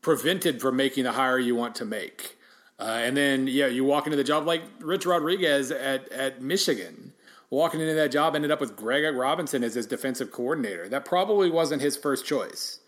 prevented 0.00 0.60
from 0.60 0.74
making 0.76 1.04
the 1.04 1.12
hire 1.12 1.38
you 1.38 1.54
want 1.54 1.76
to 1.76 1.84
make. 1.84 2.36
Uh, 2.82 2.98
and 2.98 3.16
then, 3.16 3.46
yeah, 3.46 3.68
you 3.68 3.84
walk 3.84 4.08
into 4.08 4.16
the 4.16 4.24
job 4.24 4.44
like 4.44 4.60
Rich 4.80 5.06
Rodriguez 5.06 5.70
at, 5.70 6.10
at 6.10 6.42
Michigan. 6.42 7.12
Walking 7.48 7.80
into 7.80 7.94
that 7.94 8.10
job 8.10 8.34
ended 8.34 8.50
up 8.50 8.60
with 8.60 8.74
Greg 8.74 9.14
Robinson 9.14 9.62
as 9.62 9.74
his 9.74 9.86
defensive 9.86 10.32
coordinator. 10.32 10.88
That 10.88 11.04
probably 11.04 11.48
wasn't 11.48 11.80
his 11.80 11.96
first 11.96 12.26
choice. 12.26 12.80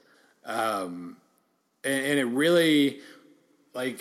Um, 0.45 1.18
and, 1.84 2.07
and, 2.07 2.18
it 2.18 2.24
really, 2.24 3.03
like, 3.72 4.01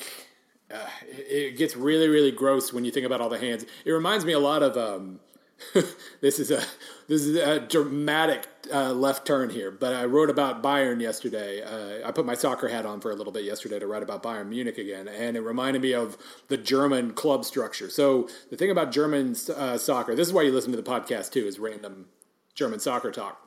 uh, 0.73 0.87
it, 1.07 1.51
it, 1.53 1.57
gets 1.57 1.75
really, 1.75 2.07
really 2.07 2.31
gross 2.31 2.73
when 2.73 2.85
you 2.85 2.91
think 2.91 3.05
about 3.05 3.21
all 3.21 3.29
the 3.29 3.37
hands. 3.37 3.63
It 3.85 3.91
reminds 3.91 4.25
me 4.25 4.33
a 4.33 4.39
lot 4.39 4.63
of 4.63 4.75
um, 4.75 5.19
this 6.21 6.39
is 6.39 6.49
a 6.49 6.63
this 7.13 7.25
is 7.25 7.35
a 7.35 7.59
dramatic 7.59 8.47
uh, 8.73 8.91
left 8.91 9.25
turn 9.27 9.49
here. 9.49 9.69
But 9.69 9.93
I 9.93 10.05
wrote 10.05 10.31
about 10.31 10.63
Bayern 10.63 10.99
yesterday. 10.99 11.61
Uh, 11.61 12.07
I 12.07 12.11
put 12.11 12.25
my 12.25 12.33
soccer 12.33 12.67
hat 12.67 12.85
on 12.85 13.01
for 13.01 13.11
a 13.11 13.15
little 13.15 13.31
bit 13.31 13.43
yesterday 13.43 13.77
to 13.77 13.85
write 13.85 14.01
about 14.01 14.23
Bayern 14.23 14.47
Munich 14.49 14.77
again, 14.79 15.07
and 15.07 15.37
it 15.37 15.41
reminded 15.41 15.81
me 15.81 15.93
of 15.93 16.17
the 16.47 16.57
German 16.57 17.13
club 17.13 17.45
structure. 17.45 17.89
So 17.89 18.27
the 18.49 18.57
thing 18.57 18.71
about 18.71 18.91
German 18.91 19.35
uh, 19.55 19.77
soccer, 19.77 20.15
this 20.15 20.27
is 20.27 20.33
why 20.33 20.41
you 20.41 20.51
listen 20.51 20.71
to 20.71 20.81
the 20.81 20.89
podcast 20.89 21.31
too, 21.31 21.45
is 21.45 21.59
random 21.59 22.07
German 22.55 22.79
soccer 22.79 23.11
talk. 23.11 23.39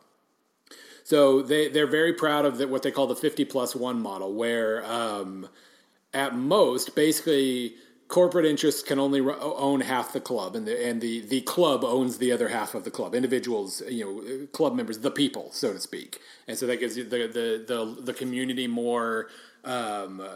So 1.02 1.42
they 1.42 1.68
they're 1.68 1.86
very 1.86 2.12
proud 2.12 2.44
of 2.44 2.58
the, 2.58 2.68
what 2.68 2.82
they 2.82 2.92
call 2.92 3.08
the 3.08 3.16
fifty 3.16 3.44
plus 3.44 3.74
one 3.74 4.00
model, 4.00 4.32
where 4.32 4.84
um, 4.86 5.48
at 6.14 6.36
most, 6.36 6.94
basically 6.94 7.74
corporate 8.08 8.46
interests 8.46 8.82
can 8.82 8.98
only 8.98 9.20
own 9.20 9.80
half 9.80 10.12
the 10.12 10.20
club, 10.20 10.56
and 10.56 10.66
the 10.66 10.86
and 10.86 11.00
the 11.00 11.20
the 11.20 11.40
club 11.42 11.84
owns 11.84 12.18
the 12.18 12.32
other 12.32 12.48
half 12.48 12.74
of 12.74 12.84
the 12.84 12.90
club. 12.90 13.14
Individuals, 13.14 13.82
you 13.88 14.04
know, 14.04 14.46
club 14.48 14.74
members, 14.74 14.98
the 14.98 15.10
people, 15.10 15.50
so 15.52 15.72
to 15.72 15.80
speak, 15.80 16.20
and 16.46 16.56
so 16.56 16.66
that 16.66 16.80
gives 16.80 16.94
the 16.94 17.02
the 17.02 17.64
the, 17.66 17.96
the 18.02 18.14
community 18.14 18.66
more. 18.66 19.28
Um, 19.64 20.20
uh, 20.20 20.26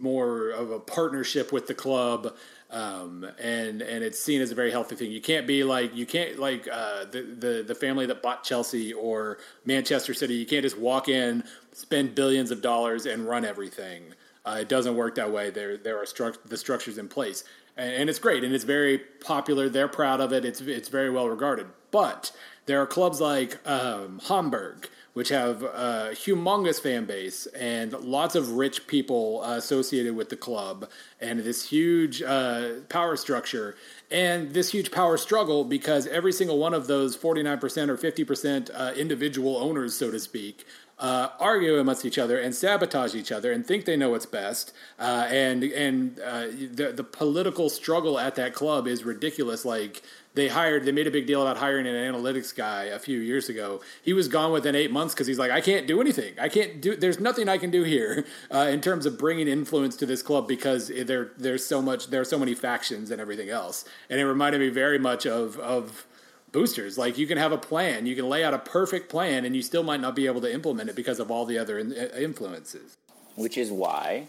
more 0.00 0.50
of 0.50 0.70
a 0.70 0.78
partnership 0.78 1.52
with 1.52 1.66
the 1.66 1.74
club, 1.74 2.36
um, 2.70 3.26
and 3.38 3.82
and 3.82 4.04
it's 4.04 4.18
seen 4.18 4.40
as 4.40 4.50
a 4.50 4.54
very 4.54 4.70
healthy 4.70 4.94
thing. 4.94 5.10
You 5.10 5.20
can't 5.20 5.46
be 5.46 5.64
like 5.64 5.94
you 5.94 6.06
can't 6.06 6.38
like 6.38 6.68
uh, 6.70 7.04
the, 7.10 7.22
the 7.22 7.64
the 7.66 7.74
family 7.74 8.06
that 8.06 8.22
bought 8.22 8.44
Chelsea 8.44 8.92
or 8.92 9.38
Manchester 9.64 10.14
City. 10.14 10.34
You 10.34 10.46
can't 10.46 10.62
just 10.62 10.78
walk 10.78 11.08
in, 11.08 11.42
spend 11.72 12.14
billions 12.14 12.50
of 12.50 12.62
dollars, 12.62 13.06
and 13.06 13.26
run 13.28 13.44
everything. 13.44 14.14
Uh, 14.48 14.60
it 14.60 14.68
doesn't 14.68 14.96
work 14.96 15.14
that 15.16 15.30
way. 15.30 15.50
There 15.50 15.76
there 15.76 15.98
are 15.98 16.04
stru- 16.04 16.42
the 16.46 16.56
structures 16.56 16.96
in 16.96 17.08
place, 17.08 17.44
and, 17.76 17.92
and 17.92 18.10
it's 18.10 18.18
great 18.18 18.44
and 18.44 18.54
it's 18.54 18.64
very 18.64 18.98
popular. 18.98 19.68
They're 19.68 19.88
proud 19.88 20.20
of 20.20 20.32
it. 20.32 20.44
It's 20.44 20.60
it's 20.62 20.88
very 20.88 21.10
well 21.10 21.28
regarded. 21.28 21.66
But 21.90 22.32
there 22.66 22.80
are 22.80 22.86
clubs 22.86 23.20
like 23.20 23.66
um, 23.68 24.20
Hamburg, 24.28 24.88
which 25.12 25.28
have 25.30 25.62
a 25.62 26.10
humongous 26.12 26.80
fan 26.80 27.04
base 27.04 27.46
and 27.46 27.92
lots 27.92 28.34
of 28.34 28.52
rich 28.52 28.86
people 28.86 29.42
uh, 29.42 29.56
associated 29.56 30.14
with 30.14 30.30
the 30.30 30.36
club, 30.36 30.88
and 31.20 31.40
this 31.40 31.68
huge 31.68 32.22
uh, 32.22 32.80
power 32.88 33.16
structure, 33.16 33.76
and 34.10 34.54
this 34.54 34.72
huge 34.72 34.90
power 34.90 35.16
struggle 35.16 35.64
because 35.64 36.06
every 36.06 36.32
single 36.32 36.58
one 36.58 36.72
of 36.72 36.86
those 36.86 37.16
49% 37.16 37.88
or 37.88 37.96
50% 37.96 38.70
uh, 38.74 38.92
individual 38.96 39.56
owners, 39.56 39.94
so 39.94 40.10
to 40.10 40.18
speak, 40.18 40.64
uh, 40.98 41.28
argue 41.38 41.78
amongst 41.78 42.04
each 42.04 42.18
other 42.18 42.38
and 42.38 42.54
sabotage 42.54 43.14
each 43.14 43.30
other 43.30 43.52
and 43.52 43.64
think 43.64 43.84
they 43.84 43.96
know 43.96 44.10
what's 44.10 44.26
best. 44.26 44.72
Uh, 44.98 45.26
and 45.30 45.62
and 45.62 46.18
uh, 46.20 46.46
the 46.48 46.92
the 46.94 47.04
political 47.04 47.68
struggle 47.68 48.18
at 48.18 48.34
that 48.34 48.54
club 48.54 48.88
is 48.88 49.04
ridiculous. 49.04 49.64
Like 49.64 50.02
they 50.34 50.48
hired, 50.48 50.84
they 50.84 50.92
made 50.92 51.06
a 51.06 51.10
big 51.10 51.26
deal 51.26 51.42
about 51.42 51.56
hiring 51.56 51.86
an 51.86 51.94
analytics 51.94 52.54
guy 52.54 52.84
a 52.84 52.98
few 52.98 53.18
years 53.18 53.48
ago. 53.48 53.80
He 54.02 54.12
was 54.12 54.28
gone 54.28 54.52
within 54.52 54.74
eight 54.74 54.90
months 54.90 55.14
because 55.14 55.26
he's 55.26 55.38
like, 55.38 55.50
I 55.50 55.60
can't 55.60 55.86
do 55.86 56.00
anything. 56.00 56.34
I 56.38 56.48
can't 56.48 56.80
do. 56.80 56.96
There's 56.96 57.20
nothing 57.20 57.48
I 57.48 57.58
can 57.58 57.70
do 57.70 57.84
here 57.84 58.26
uh, 58.52 58.68
in 58.70 58.80
terms 58.80 59.06
of 59.06 59.18
bringing 59.18 59.46
influence 59.46 59.96
to 59.96 60.06
this 60.06 60.22
club 60.22 60.48
because 60.48 60.88
there 60.88 61.30
there's 61.38 61.64
so 61.64 61.80
much 61.80 62.08
there 62.08 62.20
are 62.20 62.24
so 62.24 62.38
many 62.38 62.54
factions 62.54 63.12
and 63.12 63.20
everything 63.20 63.50
else. 63.50 63.84
And 64.10 64.20
it 64.20 64.26
reminded 64.26 64.60
me 64.60 64.68
very 64.68 64.98
much 64.98 65.26
of 65.26 65.58
of 65.60 66.07
boosters. 66.52 66.98
Like 66.98 67.18
you 67.18 67.26
can 67.26 67.38
have 67.38 67.52
a 67.52 67.58
plan, 67.58 68.06
you 68.06 68.16
can 68.16 68.28
lay 68.28 68.44
out 68.44 68.54
a 68.54 68.58
perfect 68.58 69.10
plan, 69.10 69.44
and 69.44 69.54
you 69.54 69.62
still 69.62 69.82
might 69.82 70.00
not 70.00 70.14
be 70.14 70.26
able 70.26 70.40
to 70.42 70.52
implement 70.52 70.90
it 70.90 70.96
because 70.96 71.20
of 71.20 71.30
all 71.30 71.44
the 71.44 71.58
other 71.58 71.78
in- 71.78 71.92
uh, 71.92 72.16
influences. 72.18 72.96
Which 73.36 73.56
is 73.56 73.70
why, 73.70 74.26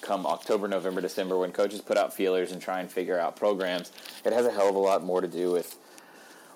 come 0.00 0.26
October, 0.26 0.68
November, 0.68 1.00
December, 1.00 1.38
when 1.38 1.52
coaches 1.52 1.80
put 1.80 1.98
out 1.98 2.14
feelers 2.14 2.52
and 2.52 2.62
try 2.62 2.80
and 2.80 2.90
figure 2.90 3.18
out 3.18 3.36
programs, 3.36 3.92
it 4.24 4.32
has 4.32 4.46
a 4.46 4.50
hell 4.50 4.68
of 4.68 4.74
a 4.74 4.78
lot 4.78 5.04
more 5.04 5.20
to 5.20 5.28
do 5.28 5.52
with 5.52 5.76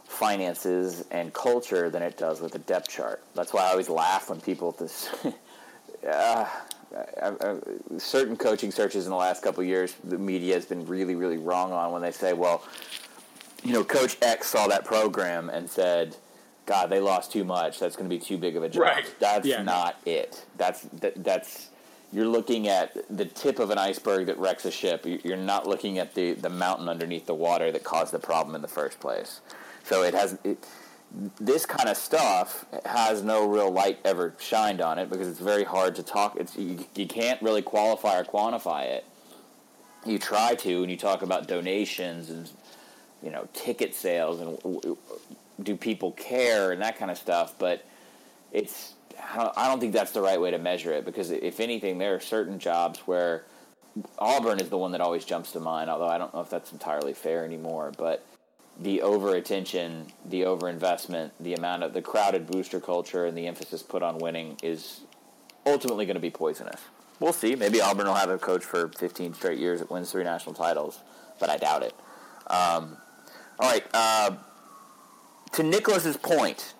finances 0.06 1.04
and 1.10 1.32
culture 1.32 1.90
than 1.90 2.02
it 2.02 2.16
does 2.16 2.40
with 2.40 2.54
a 2.54 2.58
depth 2.58 2.88
chart. 2.88 3.22
That's 3.34 3.52
why 3.52 3.62
I 3.62 3.70
always 3.70 3.88
laugh 3.88 4.30
when 4.30 4.40
people 4.40 4.72
this. 4.72 5.08
uh, 6.06 6.48
I, 7.22 7.28
I, 7.40 7.56
certain 7.98 8.36
coaching 8.36 8.70
searches 8.70 9.06
in 9.06 9.10
the 9.10 9.16
last 9.16 9.42
couple 9.42 9.64
years, 9.64 9.94
the 10.04 10.18
media 10.18 10.54
has 10.54 10.66
been 10.66 10.86
really, 10.86 11.14
really 11.14 11.38
wrong 11.38 11.72
on 11.72 11.92
when 11.92 12.02
they 12.02 12.12
say, 12.12 12.34
"Well, 12.34 12.62
you 13.62 13.72
know, 13.72 13.84
Coach 13.84 14.16
X 14.22 14.48
saw 14.48 14.66
that 14.68 14.84
program 14.84 15.48
and 15.50 15.68
said, 15.68 16.16
"God, 16.66 16.90
they 16.90 17.00
lost 17.00 17.32
too 17.32 17.44
much. 17.44 17.78
That's 17.78 17.96
going 17.96 18.08
to 18.08 18.14
be 18.14 18.20
too 18.20 18.38
big 18.38 18.56
of 18.56 18.62
a 18.62 18.68
job." 18.68 18.82
Right. 18.82 19.14
That's 19.18 19.46
yeah. 19.46 19.62
not 19.62 19.96
it. 20.04 20.44
That's 20.56 20.82
that, 20.82 21.22
that's 21.22 21.68
you're 22.12 22.26
looking 22.26 22.68
at 22.68 22.96
the 23.14 23.24
tip 23.24 23.58
of 23.58 23.70
an 23.70 23.78
iceberg 23.78 24.26
that 24.26 24.38
wrecks 24.38 24.64
a 24.64 24.70
ship. 24.70 25.06
You're 25.06 25.36
not 25.36 25.66
looking 25.66 25.98
at 25.98 26.14
the 26.14 26.32
the 26.32 26.50
mountain 26.50 26.88
underneath 26.88 27.26
the 27.26 27.34
water 27.34 27.72
that 27.72 27.84
caused 27.84 28.12
the 28.12 28.18
problem 28.18 28.54
in 28.54 28.62
the 28.62 28.68
first 28.68 29.00
place. 29.00 29.40
So 29.84 30.02
it 30.02 30.14
has 30.14 30.38
it, 30.44 30.66
this 31.40 31.66
kind 31.66 31.88
of 31.88 31.96
stuff 31.96 32.64
has 32.84 33.22
no 33.22 33.46
real 33.46 33.70
light 33.70 33.98
ever 34.04 34.34
shined 34.38 34.80
on 34.80 34.98
it 34.98 35.10
because 35.10 35.28
it's 35.28 35.40
very 35.40 35.64
hard 35.64 35.94
to 35.96 36.02
talk. 36.02 36.36
It's 36.36 36.56
you, 36.56 36.86
you 36.94 37.06
can't 37.06 37.40
really 37.42 37.62
qualify 37.62 38.18
or 38.18 38.24
quantify 38.24 38.84
it. 38.84 39.04
You 40.06 40.18
try 40.18 40.54
to, 40.56 40.82
and 40.82 40.90
you 40.90 40.96
talk 40.96 41.22
about 41.22 41.46
donations 41.46 42.30
and 42.30 42.50
you 43.22 43.30
know 43.30 43.46
ticket 43.52 43.94
sales 43.94 44.40
and 44.40 44.96
do 45.62 45.76
people 45.76 46.12
care 46.12 46.72
and 46.72 46.82
that 46.82 46.98
kind 46.98 47.10
of 47.10 47.18
stuff 47.18 47.54
but 47.58 47.84
it's 48.52 48.94
I 49.30 49.68
don't 49.68 49.78
think 49.78 49.92
that's 49.92 50.12
the 50.12 50.22
right 50.22 50.40
way 50.40 50.50
to 50.50 50.58
measure 50.58 50.92
it 50.92 51.04
because 51.04 51.30
if 51.30 51.60
anything 51.60 51.98
there 51.98 52.14
are 52.14 52.20
certain 52.20 52.58
jobs 52.58 53.00
where 53.00 53.44
Auburn 54.18 54.58
is 54.58 54.70
the 54.70 54.78
one 54.78 54.92
that 54.92 55.00
always 55.00 55.24
jumps 55.24 55.52
to 55.52 55.60
mind 55.60 55.90
although 55.90 56.08
I 56.08 56.18
don't 56.18 56.32
know 56.34 56.40
if 56.40 56.50
that's 56.50 56.72
entirely 56.72 57.12
fair 57.12 57.44
anymore 57.44 57.92
but 57.96 58.24
the 58.80 59.02
over 59.02 59.34
attention 59.36 60.06
the 60.24 60.44
over 60.44 60.68
investment 60.68 61.32
the 61.38 61.54
amount 61.54 61.82
of 61.82 61.92
the 61.92 62.02
crowded 62.02 62.46
booster 62.46 62.80
culture 62.80 63.26
and 63.26 63.36
the 63.36 63.46
emphasis 63.46 63.82
put 63.82 64.02
on 64.02 64.18
winning 64.18 64.56
is 64.62 65.02
ultimately 65.66 66.06
going 66.06 66.16
to 66.16 66.20
be 66.20 66.30
poisonous. 66.30 66.80
We'll 67.20 67.32
see. 67.32 67.54
Maybe 67.54 67.80
Auburn 67.80 68.06
will 68.06 68.14
have 68.14 68.30
a 68.30 68.38
coach 68.38 68.64
for 68.64 68.88
15 68.88 69.34
straight 69.34 69.58
years 69.58 69.78
that 69.78 69.90
wins 69.90 70.10
three 70.10 70.24
national 70.24 70.54
titles 70.54 70.98
but 71.38 71.50
I 71.50 71.56
doubt 71.56 71.82
it. 71.82 71.94
Um, 72.46 72.96
all 73.58 73.70
right. 73.70 73.84
Uh, 73.92 74.36
to 75.52 75.62
Nicholas's 75.62 76.16
point, 76.16 76.74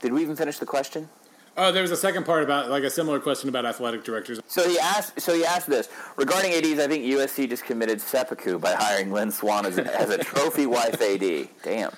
did 0.00 0.12
we 0.12 0.22
even 0.22 0.36
finish 0.36 0.58
the 0.58 0.66
question? 0.66 1.08
Oh, 1.58 1.72
there 1.72 1.80
was 1.80 1.90
a 1.90 1.96
second 1.96 2.26
part 2.26 2.42
about 2.42 2.68
like 2.68 2.82
a 2.82 2.90
similar 2.90 3.18
question 3.18 3.48
about 3.48 3.64
athletic 3.64 4.04
directors. 4.04 4.40
So 4.46 4.68
he 4.68 4.78
asked. 4.78 5.20
So 5.20 5.34
he 5.34 5.44
asked 5.44 5.66
this 5.66 5.88
regarding 6.16 6.52
ads. 6.52 6.78
I 6.78 6.86
think 6.86 7.04
USC 7.04 7.48
just 7.48 7.64
committed 7.64 8.00
seppuku 8.00 8.58
by 8.58 8.74
hiring 8.74 9.10
Lynn 9.10 9.30
Swann 9.30 9.64
as, 9.64 9.78
a, 9.78 9.98
as 9.98 10.10
a 10.10 10.18
trophy 10.18 10.66
wife 10.66 11.00
AD. 11.00 11.48
Damn. 11.62 11.92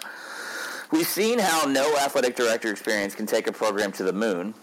We've 0.93 1.07
seen 1.07 1.39
how 1.41 1.65
no 1.65 1.97
athletic 1.99 2.37
director 2.37 2.71
experience 2.71 3.15
can 3.15 3.27
take 3.27 3.49
a 3.49 3.53
program 3.53 3.91
to 3.93 4.05
the 4.05 4.13
moon. 4.13 4.55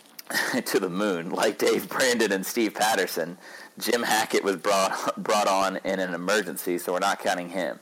to 0.64 0.80
the 0.80 0.88
moon, 0.88 1.30
like 1.30 1.58
Dave 1.58 1.88
Brandon 1.88 2.32
and 2.32 2.44
Steve 2.44 2.74
Patterson. 2.74 3.36
Jim 3.78 4.02
Hackett 4.02 4.42
was 4.42 4.56
brought 4.56 5.22
brought 5.22 5.48
on 5.48 5.78
in 5.84 6.00
an 6.00 6.14
emergency, 6.14 6.78
so 6.78 6.92
we're 6.92 6.98
not 6.98 7.18
counting 7.18 7.48
him 7.48 7.78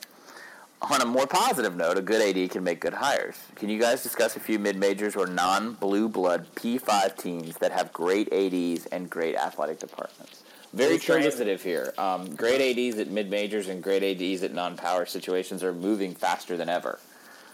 on 0.91 1.01
a 1.01 1.07
more 1.07 1.27
positive 1.27 1.77
note, 1.77 1.97
a 1.97 2.03
good 2.03 2.21
AD 2.21 2.51
can 2.51 2.65
make 2.65 2.81
good 2.81 2.95
hires. 2.95 3.39
Can 3.55 3.69
you 3.69 3.79
guys 3.79 4.03
discuss 4.03 4.37
a 4.37 4.41
few 4.41 4.59
mid 4.59 4.77
majors 4.77 5.15
or 5.17 5.27
non 5.27 5.75
blue 5.75 6.09
blood 6.09 6.47
P5 6.57 7.17
teams 7.17 7.57
that 7.59 7.73
have 7.73 7.93
great 7.93 8.33
ADs 8.33 8.87
and 8.87 9.09
great 9.09 9.37
athletic 9.37 9.79
departments? 9.79 10.43
Very 10.73 10.99
transitive 10.99 11.63
here. 11.63 11.93
Um, 11.99 12.35
great 12.35 12.61
ADs 12.61 12.99
at 12.99 13.09
mid 13.09 13.31
majors 13.31 13.69
and 13.69 13.83
great 13.83 14.03
ADs 14.03 14.43
at 14.43 14.53
non 14.53 14.77
power 14.77 15.07
situations 15.07 15.63
are 15.63 15.73
moving 15.73 16.15
faster 16.15 16.57
than 16.57 16.69
ever. 16.69 16.99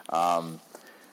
Um, 0.09 0.61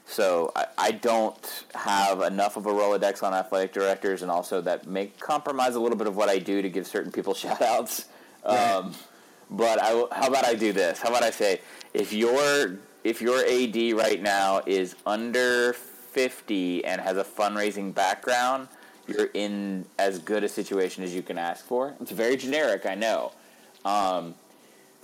so 0.05 0.51
I, 0.55 0.65
I, 0.77 0.91
don't 0.91 1.65
have 1.73 2.21
enough 2.21 2.57
of 2.57 2.67
a 2.67 2.69
Rolodex 2.71 3.23
on 3.23 3.33
athletic 3.33 3.73
directors, 3.73 4.21
and 4.21 4.31
also 4.31 4.61
that 4.61 4.87
may 4.87 5.07
compromise 5.19 5.75
a 5.75 5.79
little 5.79 5.97
bit 5.97 6.07
of 6.07 6.15
what 6.15 6.29
I 6.29 6.37
do 6.37 6.61
to 6.61 6.69
give 6.69 6.87
certain 6.87 7.11
people 7.11 7.33
shout 7.33 7.61
outs. 7.61 8.05
Um, 8.45 8.93
but 9.49 9.81
I, 9.81 9.89
how 10.11 10.27
about 10.27 10.45
I 10.45 10.55
do 10.55 10.71
this? 10.71 10.99
How 10.99 11.09
about 11.09 11.23
I 11.23 11.31
say, 11.31 11.61
if 11.95 12.11
your 12.11 12.77
if 13.03 13.21
your 13.21 13.39
AD 13.39 13.97
right 13.97 14.21
now 14.21 14.61
is 14.65 14.95
under 15.05 15.73
50 15.73 16.83
and 16.85 16.99
has 16.99 17.17
a 17.17 17.23
fundraising 17.23 17.93
background, 17.93 18.67
you're 19.07 19.29
in 19.33 19.85
as 19.99 20.19
good 20.19 20.43
a 20.43 20.49
situation 20.49 21.03
as 21.03 21.13
you 21.13 21.21
can 21.21 21.37
ask 21.37 21.65
for. 21.65 21.93
It's 22.01 22.11
very 22.11 22.35
generic, 22.35 22.85
I 22.85 22.95
know. 22.95 23.31
Um, 23.83 24.33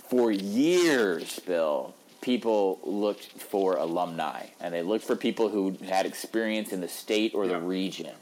for 0.08 0.32
years, 0.32 1.38
Bill, 1.40 1.94
people 2.20 2.80
looked 2.82 3.24
for 3.40 3.76
alumni, 3.76 4.46
and 4.60 4.74
they 4.74 4.82
looked 4.82 5.04
for 5.04 5.14
people 5.14 5.48
who 5.48 5.76
had 5.88 6.04
experience 6.04 6.72
in 6.72 6.80
the 6.80 6.88
state 6.88 7.34
or 7.34 7.46
the 7.46 7.60
region, 7.60 8.14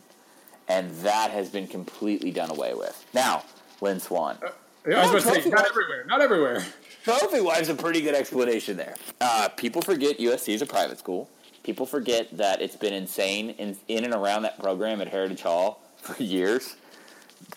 and 0.68 0.90
that 0.96 1.30
has 1.30 1.48
been 1.48 1.66
completely 1.66 2.30
done 2.30 2.50
away 2.50 2.74
with. 2.74 3.02
Now, 3.14 3.44
Lynn 3.80 3.98
Swann. 3.98 4.36
Uh, 4.44 4.50
yeah, 4.86 5.00
I 5.00 5.12
was 5.12 5.24
about 5.24 5.34
to 5.36 5.42
say, 5.42 5.50
not 5.50 5.66
everywhere. 5.66 6.04
Not 6.06 6.20
everywhere. 6.20 6.64
Trophy 7.04 7.40
Wife's 7.40 7.68
a 7.68 7.74
pretty 7.74 8.00
good 8.02 8.14
explanation 8.14 8.76
there. 8.76 8.94
Uh, 9.20 9.48
people 9.56 9.80
forget 9.82 10.18
USC 10.18 10.54
is 10.54 10.62
a 10.62 10.66
private 10.66 10.98
school. 10.98 11.30
People 11.62 11.86
forget 11.86 12.28
that 12.36 12.60
it's 12.60 12.76
been 12.76 12.92
insane 12.92 13.50
in, 13.50 13.76
in 13.88 14.04
and 14.04 14.14
around 14.14 14.42
that 14.42 14.58
program 14.58 15.00
at 15.00 15.08
Heritage 15.08 15.42
Hall 15.42 15.80
for 15.96 16.22
years. 16.22 16.76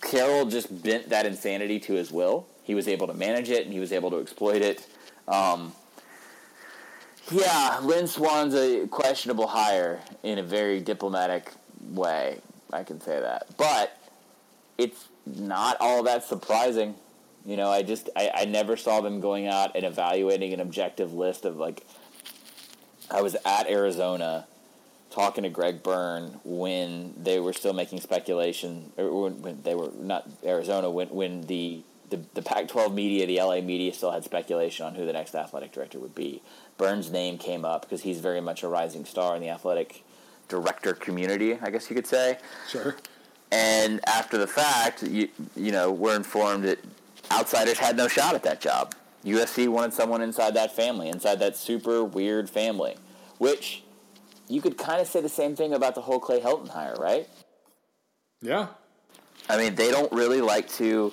Carroll 0.02 0.46
just 0.46 0.84
bent 0.84 1.10
that 1.10 1.26
insanity 1.26 1.80
to 1.82 1.94
his 1.94 2.12
will. 2.12 2.48
He 2.64 2.76
was 2.76 2.88
able 2.88 3.08
to 3.08 3.14
manage 3.14 3.50
it 3.50 3.66
and 3.66 3.74
he 3.74 3.80
was 3.80 3.92
able 3.92 4.10
to 4.12 4.20
exploit 4.20 4.62
it. 4.62 4.88
Um, 5.28 5.74
Yeah, 7.32 7.80
Lynn 7.82 8.08
Swann's 8.08 8.54
a 8.56 8.88
questionable 8.88 9.48
hire 9.48 10.00
in 10.24 10.40
a 10.40 10.44
very 10.44 10.80
diplomatic 10.82 11.52
way. 11.92 12.40
I 12.72 12.84
can 12.84 13.00
say 13.00 13.20
that, 13.20 13.48
but 13.58 13.98
it's 14.78 15.08
not 15.26 15.78
all 15.80 16.04
that 16.04 16.24
surprising. 16.24 16.96
You 17.46 17.58
know, 17.58 17.70
I 17.70 17.84
just 17.84 18.10
I, 18.16 18.32
I 18.34 18.46
never 18.46 18.78
saw 18.78 19.02
them 19.02 19.20
going 19.20 19.48
out 19.48 19.76
and 19.76 19.84
evaluating 19.84 20.54
an 20.54 20.60
objective 20.60 21.14
list 21.14 21.46
of 21.46 21.58
like. 21.58 21.86
I 23.12 23.22
was 23.22 23.36
at 23.46 23.70
Arizona 23.70 24.48
talking 25.12 25.44
to 25.44 25.50
Greg 25.50 25.84
Byrne 25.84 26.40
when 26.44 27.14
they 27.18 27.40
were 27.40 27.54
still 27.54 27.74
making 27.74 28.00
speculation, 28.00 28.92
or 28.98 29.24
when, 29.24 29.42
when 29.42 29.62
they 29.62 29.76
were 29.76 29.92
not 30.00 30.28
Arizona, 30.44 30.90
when 30.90 31.10
when 31.10 31.42
the 31.42 31.84
the, 32.10 32.22
the 32.36 32.42
Pac-12 32.44 32.94
media, 32.94 33.26
the 33.26 33.38
LA 33.38 33.60
media, 33.60 33.92
still 33.92 34.12
had 34.12 34.24
speculation 34.24 34.86
on 34.86 34.94
who 34.94 35.04
the 35.06 35.14
next 35.14 35.34
athletic 35.34 35.72
director 35.72 35.98
would 36.00 36.14
be. 36.14 36.44
Byrne's 36.78 37.10
name 37.10 37.40
came 37.40 37.66
up 37.66 37.82
because 37.82 38.04
he's 38.04 38.20
very 38.20 38.40
much 38.40 38.62
a 38.62 38.68
rising 38.68 39.04
star 39.04 39.36
in 39.36 39.42
the 39.42 39.50
athletic 39.50 40.04
director 40.48 40.94
community, 40.94 41.58
I 41.60 41.72
guess 41.72 41.90
you 41.90 41.96
could 41.96 42.06
say. 42.06 42.38
Sure. 42.70 42.96
And 43.52 44.00
after 44.08 44.38
the 44.38 44.46
fact, 44.48 45.02
you, 45.02 45.30
you 45.56 45.72
know, 45.72 45.92
we're 45.92 46.16
informed 46.16 46.66
that 46.66 46.80
outsiders 47.32 47.78
had 47.78 47.98
no 47.98 48.08
shot 48.08 48.36
at 48.36 48.44
that 48.44 48.62
job. 48.62 48.96
USC 49.26 49.68
wanted 49.68 49.94
someone 49.94 50.22
inside 50.22 50.54
that 50.56 50.76
family, 50.76 51.08
inside 51.10 51.40
that 51.40 51.56
super 51.56 52.04
weird 52.04 52.50
family, 52.50 52.96
which 53.38 53.84
you 54.50 54.62
could 54.62 54.78
kind 54.78 55.02
of 55.02 55.08
say 55.08 55.22
the 55.22 55.30
same 55.30 55.56
thing 55.56 55.74
about 55.74 55.96
the 55.96 56.02
whole 56.02 56.20
Clay 56.20 56.42
Helton 56.42 56.70
hire, 56.70 56.96
right? 57.00 57.28
Yeah. 58.42 58.68
I 59.50 59.58
mean, 59.58 59.76
they 59.76 59.92
don't 59.92 60.12
really 60.12 60.42
like 60.42 60.70
to. 60.74 61.12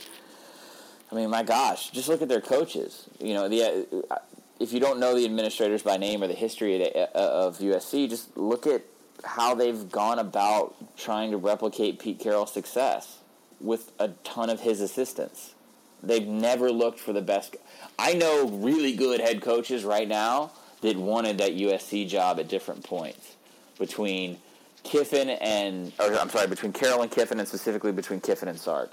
I 1.10 1.14
mean, 1.14 1.30
my 1.30 1.42
gosh, 1.42 1.90
just 1.90 2.08
look 2.08 2.22
at 2.22 2.28
their 2.28 2.40
coaches. 2.40 3.08
You 3.20 3.34
know, 3.34 3.48
the 3.48 3.86
uh, 4.10 4.16
if 4.58 4.72
you 4.72 4.80
don't 4.80 5.00
know 5.00 5.14
the 5.14 5.24
administrators 5.24 5.82
by 5.82 5.96
name 5.96 6.22
or 6.22 6.26
the 6.26 6.34
history 6.34 6.76
of 7.14 7.58
USC, 7.58 8.08
just 8.08 8.36
look 8.36 8.66
at 8.66 8.82
how 9.24 9.54
they've 9.54 9.90
gone 9.90 10.18
about 10.18 10.74
trying 10.96 11.30
to 11.30 11.36
replicate 11.36 11.98
Pete 11.98 12.18
Carroll's 12.18 12.52
success 12.52 13.18
with 13.60 13.92
a 13.98 14.08
ton 14.24 14.50
of 14.50 14.60
his 14.60 14.80
assistants. 14.80 15.54
They've 16.02 16.26
never 16.26 16.70
looked 16.70 16.98
for 16.98 17.12
the 17.12 17.22
best. 17.22 17.56
I 17.98 18.14
know 18.14 18.48
really 18.48 18.94
good 18.94 19.20
head 19.20 19.42
coaches 19.42 19.84
right 19.84 20.08
now 20.08 20.52
that 20.80 20.96
wanted 20.96 21.38
that 21.38 21.56
USC 21.56 22.08
job 22.08 22.40
at 22.40 22.48
different 22.48 22.84
points 22.84 23.36
between 23.78 24.38
Kiffin 24.82 25.28
and, 25.28 25.92
or 25.98 26.14
I'm 26.14 26.30
sorry, 26.30 26.46
between 26.46 26.72
Carroll 26.72 27.02
and 27.02 27.10
Kiffin, 27.10 27.38
and 27.38 27.46
specifically 27.46 27.92
between 27.92 28.20
Kiffin 28.20 28.48
and 28.48 28.58
Sark. 28.58 28.92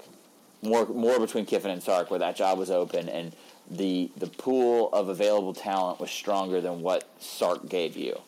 More, 0.60 0.86
more 0.86 1.18
between 1.18 1.46
Kiffin 1.46 1.70
and 1.70 1.82
Sark, 1.82 2.10
where 2.10 2.18
that 2.18 2.36
job 2.36 2.58
was 2.58 2.70
open, 2.70 3.08
and 3.08 3.32
the 3.70 4.10
the 4.16 4.26
pool 4.26 4.88
of 4.92 5.08
available 5.08 5.54
talent 5.54 6.00
was 6.00 6.10
stronger 6.10 6.60
than 6.60 6.80
what 6.80 7.08
Sark 7.20 7.68
gave 7.68 7.96
you. 7.96 8.20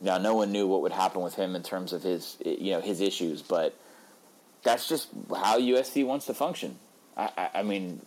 Now, 0.00 0.18
no 0.18 0.34
one 0.34 0.52
knew 0.52 0.66
what 0.66 0.82
would 0.82 0.92
happen 0.92 1.22
with 1.22 1.34
him 1.34 1.56
in 1.56 1.62
terms 1.62 1.92
of 1.92 2.02
his, 2.02 2.36
you 2.44 2.72
know, 2.72 2.80
his 2.80 3.00
issues, 3.00 3.40
but 3.40 3.74
that's 4.62 4.88
just 4.88 5.08
how 5.34 5.58
USC 5.58 6.04
wants 6.04 6.26
to 6.26 6.34
function. 6.34 6.78
I, 7.16 7.30
I, 7.36 7.50
I 7.56 7.62
mean, 7.62 8.00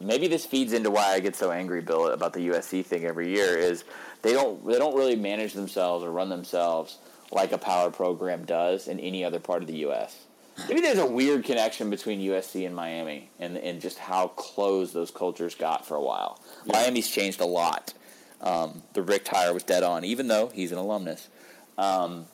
maybe 0.00 0.28
this 0.28 0.46
feeds 0.46 0.72
into 0.72 0.90
why 0.90 1.12
I 1.12 1.20
get 1.20 1.36
so 1.36 1.50
angry, 1.50 1.80
Bill, 1.80 2.08
about 2.08 2.32
the 2.32 2.48
USC 2.48 2.84
thing 2.84 3.04
every 3.04 3.34
year. 3.34 3.56
Is 3.56 3.84
they 4.22 4.32
don't 4.32 4.64
they 4.66 4.78
don't 4.78 4.96
really 4.96 5.16
manage 5.16 5.52
themselves 5.52 6.04
or 6.04 6.10
run 6.10 6.28
themselves 6.28 6.98
like 7.30 7.52
a 7.52 7.58
power 7.58 7.90
program 7.90 8.44
does 8.44 8.88
in 8.88 8.98
any 9.00 9.24
other 9.24 9.40
part 9.40 9.62
of 9.62 9.68
the 9.68 9.78
U.S. 9.78 10.26
Maybe 10.66 10.80
there's 10.80 10.98
a 10.98 11.06
weird 11.06 11.44
connection 11.44 11.88
between 11.88 12.20
USC 12.20 12.66
and 12.66 12.74
Miami, 12.74 13.30
and 13.38 13.56
and 13.56 13.80
just 13.80 13.98
how 13.98 14.28
close 14.28 14.92
those 14.92 15.10
cultures 15.10 15.54
got 15.54 15.86
for 15.86 15.94
a 15.94 16.02
while. 16.02 16.40
Yeah. 16.66 16.72
Miami's 16.74 17.08
changed 17.08 17.40
a 17.40 17.46
lot. 17.46 17.94
Um, 18.40 18.82
the 18.92 19.02
Richt 19.02 19.28
hire 19.28 19.52
was 19.52 19.62
dead 19.64 19.82
on, 19.82 20.04
even 20.04 20.28
though 20.28 20.48
he's 20.48 20.72
an 20.72 20.78
alumnus. 20.78 21.28
Um, 21.76 22.26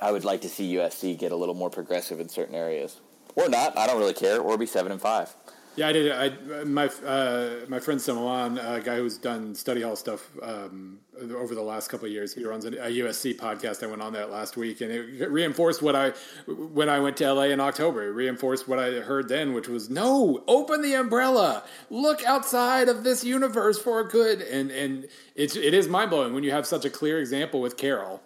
I 0.00 0.12
would 0.12 0.24
like 0.24 0.40
to 0.42 0.48
see 0.48 0.74
USC 0.74 1.18
get 1.18 1.32
a 1.32 1.36
little 1.36 1.54
more 1.54 1.70
progressive 1.70 2.20
in 2.20 2.28
certain 2.28 2.54
areas, 2.54 3.00
or 3.36 3.48
not. 3.48 3.76
I 3.76 3.86
don't 3.86 3.98
really 3.98 4.14
care, 4.14 4.40
or 4.40 4.56
be 4.58 4.66
seven 4.66 4.92
and 4.92 5.00
five. 5.00 5.34
Yeah, 5.76 5.88
I 5.88 5.92
did. 5.92 6.12
I 6.12 6.64
my 6.64 6.86
uh, 7.06 7.50
my 7.68 7.78
friend 7.78 8.00
Samoan, 8.00 8.58
a 8.58 8.80
guy 8.80 8.96
who's 8.96 9.16
done 9.16 9.54
study 9.54 9.82
hall 9.82 9.94
stuff 9.94 10.28
um, 10.42 10.98
over 11.34 11.54
the 11.54 11.62
last 11.62 11.88
couple 11.88 12.06
of 12.06 12.12
years. 12.12 12.34
He 12.34 12.44
runs 12.44 12.64
a, 12.64 12.72
USC 12.72 13.36
podcast. 13.36 13.82
I 13.82 13.86
went 13.86 14.02
on 14.02 14.12
that 14.14 14.30
last 14.30 14.56
week, 14.56 14.80
and 14.80 14.90
it 14.90 15.30
reinforced 15.30 15.80
what 15.80 15.94
I 15.94 16.10
when 16.46 16.88
I 16.88 16.98
went 16.98 17.16
to 17.18 17.32
LA 17.32 17.44
in 17.44 17.60
October. 17.60 18.08
It 18.08 18.10
reinforced 18.10 18.66
what 18.66 18.80
I 18.80 18.94
heard 18.94 19.28
then, 19.28 19.52
which 19.52 19.68
was 19.68 19.88
no, 19.88 20.42
open 20.48 20.82
the 20.82 20.94
umbrella, 20.94 21.62
look 21.88 22.24
outside 22.24 22.88
of 22.88 23.04
this 23.04 23.22
universe 23.22 23.78
for 23.78 24.02
good. 24.02 24.42
And 24.42 24.72
and 24.72 25.06
it's 25.36 25.54
it 25.54 25.72
is 25.72 25.88
mind 25.88 26.10
blowing 26.10 26.34
when 26.34 26.42
you 26.42 26.50
have 26.50 26.66
such 26.66 26.84
a 26.84 26.90
clear 26.90 27.20
example 27.20 27.60
with 27.60 27.76
Carroll 27.76 28.20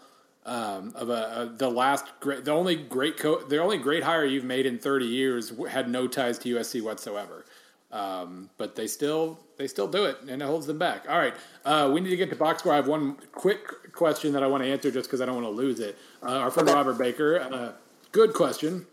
um, 0.46 0.92
of 0.94 1.08
a, 1.08 1.12
a, 1.52 1.56
the 1.56 1.70
last 1.70 2.06
great, 2.20 2.44
the 2.44 2.52
only 2.52 2.76
great 2.76 3.16
co- 3.16 3.44
the 3.44 3.62
only 3.62 3.78
great 3.78 4.02
hire 4.02 4.24
you've 4.24 4.44
made 4.44 4.66
in 4.66 4.78
30 4.78 5.06
years 5.06 5.52
had 5.70 5.88
no 5.88 6.06
ties 6.06 6.38
to 6.40 6.54
USC 6.56 6.82
whatsoever. 6.82 7.44
Um, 7.90 8.50
but 8.58 8.74
they 8.74 8.88
still 8.88 9.38
they 9.56 9.68
still 9.68 9.86
do 9.86 10.04
it, 10.04 10.18
and 10.28 10.42
it 10.42 10.44
holds 10.44 10.66
them 10.66 10.78
back. 10.78 11.04
All 11.08 11.16
right, 11.16 11.34
uh, 11.64 11.90
we 11.94 12.00
need 12.00 12.10
to 12.10 12.16
get 12.16 12.28
to 12.30 12.36
box 12.36 12.58
score. 12.60 12.72
I 12.72 12.76
have 12.76 12.88
one 12.88 13.16
quick 13.32 13.92
question 13.92 14.32
that 14.32 14.42
I 14.42 14.48
want 14.48 14.64
to 14.64 14.68
answer 14.68 14.90
just 14.90 15.08
because 15.08 15.20
I 15.20 15.26
don't 15.26 15.36
want 15.36 15.46
to 15.46 15.50
lose 15.50 15.78
it. 15.80 15.96
Uh, 16.22 16.30
our 16.30 16.50
friend. 16.50 16.68
Robert 16.68 16.98
Baker, 16.98 17.38
uh, 17.38 17.72
good 18.10 18.34
question. 18.34 18.86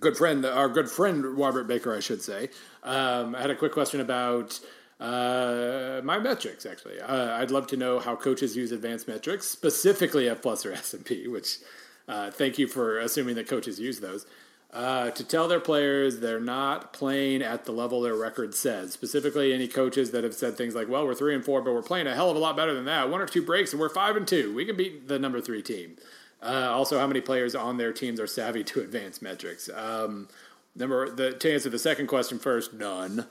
Good 0.00 0.16
friend, 0.16 0.46
our 0.46 0.70
good 0.70 0.90
friend 0.90 1.22
Robert 1.22 1.64
Baker, 1.66 1.94
I 1.94 2.00
should 2.00 2.22
say. 2.22 2.48
Um, 2.82 3.34
I 3.34 3.42
had 3.42 3.50
a 3.50 3.54
quick 3.54 3.72
question 3.72 4.00
about 4.00 4.58
uh, 5.00 6.00
my 6.04 6.18
metrics, 6.18 6.66
actually. 6.66 7.00
Uh, 7.00 7.32
I'd 7.38 7.50
love 7.50 7.66
to 7.68 7.76
know 7.76 7.98
how 8.00 8.16
coaches 8.16 8.56
use 8.56 8.70
advanced 8.70 9.08
metrics, 9.08 9.46
specifically 9.46 10.28
F 10.28 10.42
plus 10.42 10.66
or 10.66 10.72
S&P, 10.74 11.26
which 11.26 11.58
uh, 12.06 12.30
thank 12.30 12.58
you 12.58 12.66
for 12.66 12.98
assuming 12.98 13.34
that 13.36 13.48
coaches 13.48 13.80
use 13.80 14.00
those. 14.00 14.26
Uh, 14.72 15.10
to 15.10 15.24
tell 15.24 15.48
their 15.48 15.58
players 15.58 16.20
they're 16.20 16.38
not 16.38 16.92
playing 16.92 17.42
at 17.42 17.64
the 17.64 17.72
level 17.72 18.02
their 18.02 18.14
record 18.14 18.54
says. 18.54 18.92
Specifically, 18.92 19.52
any 19.52 19.66
coaches 19.66 20.12
that 20.12 20.22
have 20.22 20.34
said 20.34 20.56
things 20.56 20.76
like, 20.76 20.88
"Well, 20.88 21.04
we're 21.04 21.14
three 21.14 21.34
and 21.34 21.44
four, 21.44 21.60
but 21.60 21.74
we're 21.74 21.82
playing 21.82 22.06
a 22.06 22.14
hell 22.14 22.30
of 22.30 22.36
a 22.36 22.38
lot 22.38 22.56
better 22.56 22.72
than 22.72 22.84
that. 22.84 23.10
One 23.10 23.20
or 23.20 23.26
two 23.26 23.42
breaks, 23.42 23.72
and 23.72 23.80
we're 23.80 23.88
five 23.88 24.14
and 24.14 24.28
two. 24.28 24.54
We 24.54 24.64
can 24.64 24.76
beat 24.76 25.08
the 25.08 25.18
number 25.18 25.40
three 25.40 25.60
team." 25.60 25.96
Uh, 26.40 26.68
also, 26.70 27.00
how 27.00 27.08
many 27.08 27.20
players 27.20 27.56
on 27.56 27.78
their 27.78 27.92
teams 27.92 28.20
are 28.20 28.28
savvy 28.28 28.62
to 28.62 28.80
advanced 28.82 29.22
metrics? 29.22 29.68
Um, 29.74 30.28
number 30.76 31.10
the 31.10 31.32
to 31.32 31.52
answer 31.52 31.68
the 31.68 31.78
second 31.78 32.06
question 32.06 32.38
first, 32.38 32.72
none. 32.72 33.26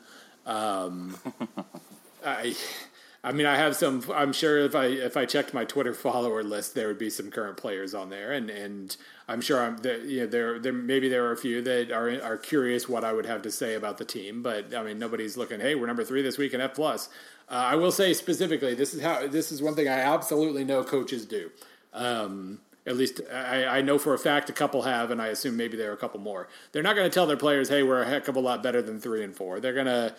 Um, 0.49 1.15
I, 2.25 2.55
I 3.23 3.31
mean, 3.33 3.45
I 3.45 3.55
have 3.55 3.75
some. 3.75 4.03
I'm 4.13 4.33
sure 4.33 4.57
if 4.59 4.75
I 4.75 4.85
if 4.85 5.15
I 5.15 5.25
checked 5.25 5.53
my 5.53 5.63
Twitter 5.63 5.93
follower 5.93 6.41
list, 6.41 6.73
there 6.73 6.87
would 6.87 6.97
be 6.97 7.09
some 7.09 7.29
current 7.29 7.57
players 7.57 7.93
on 7.93 8.09
there, 8.09 8.31
and 8.31 8.49
and 8.49 8.95
I'm 9.27 9.41
sure 9.41 9.61
I'm 9.61 9.77
that 9.77 10.05
you 10.05 10.21
know 10.21 10.27
there 10.27 10.57
there 10.57 10.73
maybe 10.73 11.07
there 11.07 11.25
are 11.25 11.33
a 11.33 11.37
few 11.37 11.61
that 11.61 11.91
are 11.91 12.09
are 12.23 12.37
curious 12.37 12.89
what 12.89 13.03
I 13.03 13.13
would 13.13 13.25
have 13.25 13.43
to 13.43 13.51
say 13.51 13.75
about 13.75 13.99
the 13.99 14.05
team, 14.05 14.41
but 14.41 14.73
I 14.73 14.81
mean 14.83 14.97
nobody's 14.97 15.37
looking. 15.37 15.59
Hey, 15.59 15.75
we're 15.75 15.87
number 15.87 16.03
three 16.03 16.21
this 16.21 16.37
week 16.37 16.53
in 16.53 16.61
F 16.61 16.73
plus. 16.73 17.09
Uh, 17.49 17.53
I 17.53 17.75
will 17.75 17.91
say 17.91 18.13
specifically, 18.13 18.73
this 18.73 18.93
is 18.93 19.01
how 19.01 19.27
this 19.27 19.51
is 19.51 19.61
one 19.61 19.75
thing 19.75 19.87
I 19.87 19.99
absolutely 19.99 20.63
know 20.63 20.83
coaches 20.83 21.25
do. 21.25 21.51
Um, 21.93 22.59
at 22.87 22.97
least 22.97 23.21
I, 23.31 23.65
I, 23.65 23.81
know 23.81 23.99
for 23.99 24.13
a 24.13 24.19
fact 24.19 24.49
a 24.49 24.53
couple 24.53 24.83
have, 24.83 25.11
and 25.11 25.21
I 25.21 25.27
assume 25.27 25.57
maybe 25.57 25.77
there 25.77 25.91
are 25.91 25.93
a 25.93 25.97
couple 25.97 26.19
more. 26.19 26.47
They're 26.71 26.83
not 26.83 26.95
going 26.95 27.09
to 27.09 27.13
tell 27.13 27.27
their 27.27 27.37
players, 27.37 27.69
"Hey, 27.69 27.83
we're 27.83 28.01
a 28.01 28.07
heck 28.07 28.27
of 28.27 28.35
a 28.35 28.39
lot 28.39 28.63
better 28.63 28.81
than 28.81 28.99
three 28.99 29.23
and 29.23 29.35
four. 29.35 29.59
They're 29.59 29.73
going 29.73 29.85
to 29.85 30.15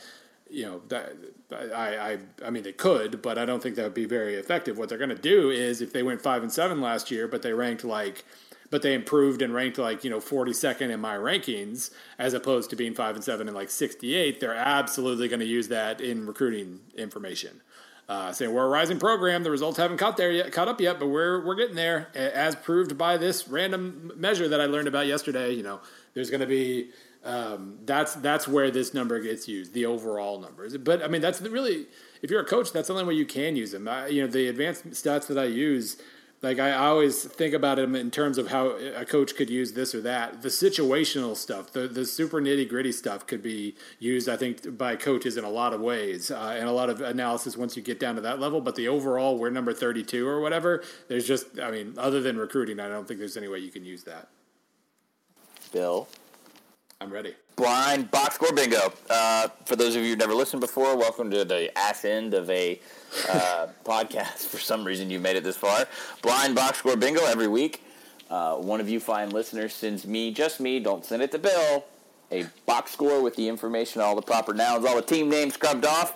you 0.51 0.66
know 0.66 0.82
that 0.88 1.12
I, 1.53 2.12
I 2.12 2.18
I 2.44 2.51
mean 2.51 2.62
they 2.62 2.72
could, 2.72 3.22
but 3.22 3.38
I 3.38 3.44
don't 3.44 3.62
think 3.62 3.76
that 3.76 3.84
would 3.84 3.94
be 3.94 4.07
very 4.07 4.34
effective. 4.34 4.78
What 4.78 4.88
they're 4.88 4.98
going 4.98 5.11
to 5.11 5.16
do 5.16 5.51
is 5.51 5.80
if 5.80 5.92
they 5.92 6.03
went 6.03 6.22
five 6.22 6.42
and 6.42 6.53
seven 6.53 6.80
last 6.80 7.11
year, 7.11 7.28
but 7.28 7.42
they 7.42 7.53
ranked 7.53 7.84
like, 7.84 8.24
but 8.70 8.82
they 8.82 8.94
improved 8.94 9.42
and 9.42 9.55
ranked 9.55 9.78
like 9.78 10.05
you 10.05 10.11
know 10.11 10.20
forty 10.20 10.53
second 10.53 10.90
in 10.90 11.01
my 11.01 11.16
rankings 11.16 11.90
as 12.18 12.34
opposed 12.34 12.70
to 12.70 12.76
being 12.76 12.94
five 12.94 13.14
and 13.14 13.24
seven 13.24 13.46
and 13.48 13.57
like 13.57 13.70
sixty 13.70 14.14
eight. 14.14 14.40
They're 14.40 14.55
absolutely 14.55 15.28
going 15.28 15.40
to 15.40 15.46
use 15.46 15.68
that 15.68 16.01
in 16.01 16.26
recruiting 16.26 16.80
information. 16.96 17.61
Uh, 18.09 18.32
saying 18.32 18.53
we're 18.53 18.66
a 18.66 18.68
rising 18.68 18.98
program, 18.98 19.44
the 19.44 19.51
results 19.53 19.78
haven't 19.78 19.96
caught 19.96 20.16
there 20.16 20.32
yet, 20.32 20.51
caught 20.51 20.66
up 20.66 20.80
yet, 20.80 20.98
but 20.98 21.07
we're 21.07 21.46
we're 21.46 21.55
getting 21.55 21.76
there, 21.76 22.09
as 22.14 22.57
proved 22.57 22.98
by 22.98 23.16
this 23.16 23.46
random 23.46 24.11
measure 24.16 24.48
that 24.48 24.61
I 24.61 24.66
learned 24.66 24.88
about 24.88 25.07
yesterday. 25.07 25.53
You 25.53 25.62
know, 25.62 25.80
there's 26.14 26.28
going 26.28 26.40
to 26.40 26.46
be 26.46 26.90
um, 27.24 27.78
that's 27.84 28.14
that's 28.14 28.48
where 28.48 28.70
this 28.70 28.94
number 28.94 29.20
gets 29.20 29.46
used, 29.46 29.74
the 29.74 29.86
overall 29.86 30.40
numbers. 30.40 30.76
But 30.76 31.02
I 31.02 31.08
mean, 31.08 31.20
that's 31.20 31.40
really 31.40 31.86
if 32.22 32.30
you're 32.30 32.40
a 32.40 32.46
coach, 32.46 32.72
that's 32.72 32.88
the 32.88 32.94
only 32.94 33.04
way 33.04 33.14
you 33.14 33.26
can 33.26 33.56
use 33.56 33.72
them. 33.72 33.88
I, 33.88 34.08
you 34.08 34.22
know, 34.22 34.28
the 34.28 34.48
advanced 34.48 34.88
stats 34.90 35.26
that 35.26 35.38
I 35.38 35.44
use, 35.44 35.96
like 36.42 36.58
I 36.58 36.72
always 36.72 37.24
think 37.24 37.54
about 37.54 37.76
them 37.76 37.94
in 37.94 38.10
terms 38.10 38.38
of 38.38 38.48
how 38.48 38.68
a 38.96 39.04
coach 39.04 39.36
could 39.36 39.50
use 39.50 39.72
this 39.72 39.94
or 39.94 40.00
that. 40.00 40.40
The 40.40 40.48
situational 40.48 41.36
stuff, 41.36 41.72
the 41.72 41.88
the 41.88 42.06
super 42.06 42.40
nitty 42.40 42.68
gritty 42.68 42.92
stuff, 42.92 43.26
could 43.26 43.42
be 43.42 43.74
used, 43.98 44.28
I 44.28 44.36
think, 44.36 44.78
by 44.78 44.96
coaches 44.96 45.36
in 45.36 45.44
a 45.44 45.50
lot 45.50 45.74
of 45.74 45.80
ways 45.82 46.30
uh, 46.30 46.56
and 46.58 46.68
a 46.68 46.72
lot 46.72 46.88
of 46.88 47.02
analysis 47.02 47.56
once 47.56 47.76
you 47.76 47.82
get 47.82 48.00
down 48.00 48.14
to 48.14 48.22
that 48.22 48.40
level. 48.40 48.62
But 48.62 48.76
the 48.76 48.88
overall, 48.88 49.36
we're 49.36 49.50
number 49.50 49.74
thirty 49.74 50.02
two 50.02 50.26
or 50.26 50.40
whatever. 50.40 50.82
There's 51.08 51.26
just, 51.26 51.60
I 51.60 51.70
mean, 51.70 51.94
other 51.98 52.22
than 52.22 52.38
recruiting, 52.38 52.80
I 52.80 52.88
don't 52.88 53.06
think 53.06 53.20
there's 53.20 53.36
any 53.36 53.48
way 53.48 53.58
you 53.58 53.70
can 53.70 53.84
use 53.84 54.04
that. 54.04 54.28
Bill. 55.72 56.08
I'm 57.03 57.11
ready. 57.11 57.34
Blind 57.57 58.11
box 58.11 58.34
score 58.34 58.53
bingo. 58.53 58.92
Uh, 59.09 59.48
for 59.64 59.74
those 59.74 59.96
of 59.96 60.03
you 60.03 60.11
who've 60.11 60.18
never 60.18 60.34
listened 60.34 60.61
before, 60.61 60.98
welcome 60.98 61.30
to 61.30 61.46
the 61.46 61.76
ass 61.78 62.05
end 62.05 62.34
of 62.34 62.51
a 62.51 62.78
uh, 63.30 63.68
podcast. 63.86 64.40
For 64.48 64.59
some 64.59 64.84
reason, 64.84 65.09
you've 65.09 65.22
made 65.22 65.36
it 65.36 65.42
this 65.42 65.57
far. 65.57 65.88
Blind 66.20 66.55
box 66.55 66.76
score 66.76 66.96
bingo 66.96 67.24
every 67.24 67.48
week. 67.48 67.82
Uh, 68.28 68.57
one 68.57 68.82
of 68.82 68.88
you 68.90 69.01
fine 69.01 69.30
listeners 69.30 69.72
sends 69.72 70.07
me, 70.07 70.30
just 70.30 70.61
me, 70.61 70.78
don't 70.78 71.03
send 71.03 71.22
it 71.22 71.32
to 71.32 71.38
Bill, 71.38 71.86
a 72.30 72.44
box 72.66 72.92
score 72.92 73.22
with 73.22 73.34
the 73.34 73.48
information, 73.48 74.03
all 74.03 74.14
the 74.14 74.20
proper 74.20 74.53
nouns, 74.53 74.84
all 74.84 74.96
the 74.96 75.01
team 75.01 75.30
names 75.30 75.55
scrubbed 75.55 75.86
off. 75.86 76.14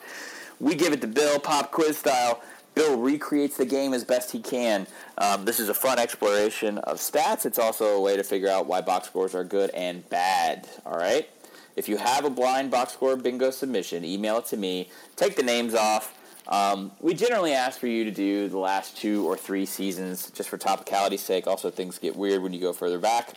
We 0.61 0.74
give 0.74 0.93
it 0.93 1.01
to 1.01 1.07
Bill, 1.07 1.39
pop 1.39 1.72
quiz 1.72 1.97
style. 1.97 2.43
Bill 2.75 2.99
recreates 2.99 3.57
the 3.57 3.66
game 3.66 3.95
as 3.95 4.05
best 4.05 4.33
he 4.33 4.41
can. 4.41 4.87
Um, 5.18 5.45
this 5.45 5.61
is 5.61 5.68
a 5.68 5.75
fun 5.75 5.99
exploration 5.99 6.79
of 6.79 6.99
stats. 6.99 7.47
It's 7.47 7.59
also 7.59 7.97
a 7.97 8.01
way 8.01 8.16
to 8.16 8.25
figure 8.25 8.49
out 8.49 8.66
why 8.66 8.81
box 8.81 9.07
scores 9.07 9.35
are 9.35 9.45
good 9.45 9.70
and 9.70 10.09
bad. 10.09 10.68
All 10.85 10.97
right? 10.97 11.29
If 11.77 11.89
you 11.89 11.97
have 11.97 12.25
a 12.25 12.31
blind 12.31 12.70
box 12.70 12.93
score 12.93 13.16
bingo 13.16 13.51
submission, 13.51 14.05
email 14.05 14.39
it 14.39 14.47
to 14.47 14.57
me. 14.57 14.91
Take 15.16 15.37
the 15.37 15.43
names 15.43 15.75
off. 15.75 16.16
Um, 16.47 16.93
we 17.01 17.14
generally 17.14 17.53
ask 17.53 17.81
for 17.81 17.87
you 17.87 18.05
to 18.05 18.11
do 18.11 18.49
the 18.49 18.59
last 18.59 18.97
two 18.97 19.27
or 19.27 19.37
three 19.37 19.66
seasons 19.66 20.31
just 20.31 20.49
for 20.49 20.59
topicality's 20.59 21.22
sake. 21.22 21.47
Also, 21.47 21.70
things 21.70 21.99
get 21.99 22.16
weird 22.16 22.43
when 22.43 22.53
you 22.53 22.61
go 22.61 22.72
further 22.72 22.99
back. 22.99 23.35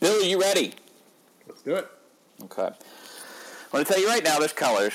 Bill, 0.00 0.20
are 0.20 0.24
you 0.24 0.40
ready? 0.40 0.74
Let's 1.46 1.62
do 1.62 1.76
it. 1.76 1.88
Okay. 2.44 2.62
I 2.62 3.76
want 3.76 3.86
to 3.86 3.92
tell 3.92 4.00
you 4.00 4.08
right 4.08 4.24
now, 4.24 4.38
there's 4.38 4.52
colors. 4.52 4.94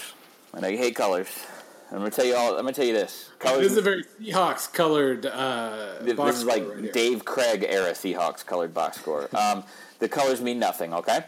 I 0.54 0.60
know 0.60 0.68
you 0.68 0.78
hate 0.78 0.96
colors. 0.96 1.30
I'm 1.92 1.98
gonna 1.98 2.12
tell 2.12 2.26
you 2.26 2.36
all. 2.36 2.52
I'm 2.52 2.62
gonna 2.62 2.74
tell 2.74 2.86
you 2.86 2.94
this. 2.94 3.32
Colors, 3.40 3.62
this 3.62 3.72
is 3.72 3.78
a 3.80 3.82
very 3.82 4.04
Seahawks 4.22 4.72
colored. 4.72 5.26
Uh, 5.26 5.96
this, 6.02 6.16
this 6.16 6.38
is 6.38 6.46
like 6.46 6.68
right 6.68 6.94
Dave 6.94 7.26
Krieg 7.26 7.66
era 7.68 7.92
Seahawks 7.92 8.46
colored 8.46 8.74
box 8.74 8.98
score. 8.98 9.28
um, 9.36 9.64
the 9.98 10.08
colors 10.08 10.42
mean 10.42 10.60
nothing. 10.60 10.94
Okay. 10.94 11.26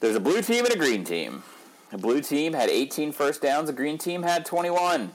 There's 0.00 0.16
a 0.16 0.20
blue 0.20 0.42
team 0.42 0.64
and 0.64 0.74
a 0.74 0.78
green 0.78 1.04
team. 1.04 1.42
The 1.90 1.98
blue 1.98 2.20
team 2.20 2.52
had 2.52 2.68
18 2.68 3.12
first 3.12 3.42
downs. 3.42 3.66
The 3.66 3.72
green 3.72 3.98
team 3.98 4.22
had 4.22 4.44
21. 4.44 5.10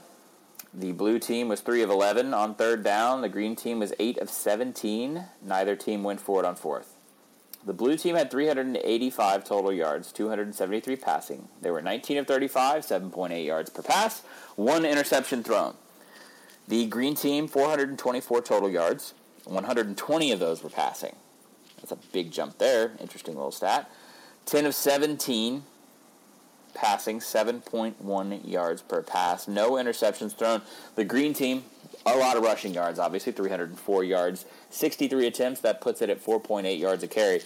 The 0.74 0.92
blue 0.92 1.18
team 1.18 1.48
was 1.48 1.60
3 1.60 1.82
of 1.82 1.90
11 1.90 2.34
on 2.34 2.54
third 2.54 2.82
down. 2.84 3.22
The 3.22 3.28
green 3.28 3.56
team 3.56 3.78
was 3.78 3.94
8 3.98 4.18
of 4.18 4.28
17. 4.28 5.24
Neither 5.42 5.74
team 5.74 6.02
went 6.02 6.20
for 6.20 6.40
it 6.40 6.46
on 6.46 6.54
fourth. 6.54 6.95
The 7.66 7.72
blue 7.72 7.96
team 7.96 8.14
had 8.14 8.30
385 8.30 9.44
total 9.44 9.72
yards, 9.72 10.12
273 10.12 10.94
passing. 10.96 11.48
They 11.60 11.72
were 11.72 11.82
19 11.82 12.18
of 12.18 12.26
35, 12.28 12.86
7.8 12.86 13.44
yards 13.44 13.70
per 13.70 13.82
pass, 13.82 14.22
one 14.54 14.84
interception 14.84 15.42
thrown. 15.42 15.74
The 16.68 16.86
green 16.86 17.16
team, 17.16 17.48
424 17.48 18.40
total 18.42 18.70
yards, 18.70 19.14
120 19.44 20.32
of 20.32 20.38
those 20.38 20.62
were 20.62 20.70
passing. 20.70 21.16
That's 21.78 21.90
a 21.90 21.98
big 22.12 22.30
jump 22.30 22.58
there. 22.58 22.92
Interesting 23.00 23.34
little 23.34 23.50
stat. 23.50 23.90
10 24.46 24.66
of 24.66 24.74
17 24.74 25.64
passing, 26.72 27.18
7.1 27.18 28.48
yards 28.48 28.82
per 28.82 29.02
pass. 29.02 29.48
No 29.48 29.72
interceptions 29.72 30.36
thrown. 30.36 30.62
The 30.94 31.04
green 31.04 31.34
team, 31.34 31.64
a 32.06 32.16
lot 32.16 32.36
of 32.36 32.42
rushing 32.42 32.72
yards, 32.72 32.98
obviously, 32.98 33.32
304 33.32 34.04
yards, 34.04 34.46
63 34.70 35.26
attempts. 35.26 35.60
That 35.60 35.80
puts 35.80 36.00
it 36.00 36.10
at 36.10 36.24
4.8 36.24 36.78
yards 36.78 37.02
a 37.02 37.08
carry. 37.08 37.42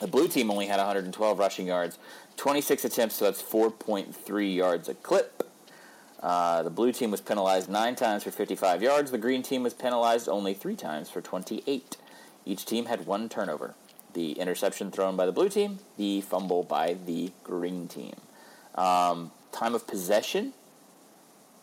The 0.00 0.08
blue 0.08 0.26
team 0.26 0.50
only 0.50 0.66
had 0.66 0.78
112 0.78 1.38
rushing 1.38 1.68
yards, 1.68 1.98
26 2.36 2.84
attempts, 2.84 3.16
so 3.16 3.26
that's 3.26 3.40
4.3 3.40 4.54
yards 4.54 4.88
a 4.88 4.94
clip. 4.94 5.48
Uh, 6.20 6.62
the 6.62 6.70
blue 6.70 6.92
team 6.92 7.10
was 7.10 7.20
penalized 7.20 7.68
nine 7.68 7.94
times 7.94 8.24
for 8.24 8.30
55 8.30 8.82
yards. 8.82 9.10
The 9.10 9.18
green 9.18 9.42
team 9.42 9.62
was 9.62 9.74
penalized 9.74 10.28
only 10.28 10.54
three 10.54 10.76
times 10.76 11.10
for 11.10 11.20
28. 11.20 11.96
Each 12.44 12.64
team 12.64 12.86
had 12.86 13.06
one 13.06 13.28
turnover. 13.28 13.74
The 14.12 14.32
interception 14.32 14.90
thrown 14.90 15.16
by 15.16 15.26
the 15.26 15.32
blue 15.32 15.48
team, 15.48 15.78
the 15.96 16.20
fumble 16.20 16.62
by 16.62 16.94
the 16.94 17.32
green 17.42 17.88
team. 17.88 18.14
Um, 18.74 19.32
time 19.52 19.74
of 19.74 19.86
possession 19.86 20.52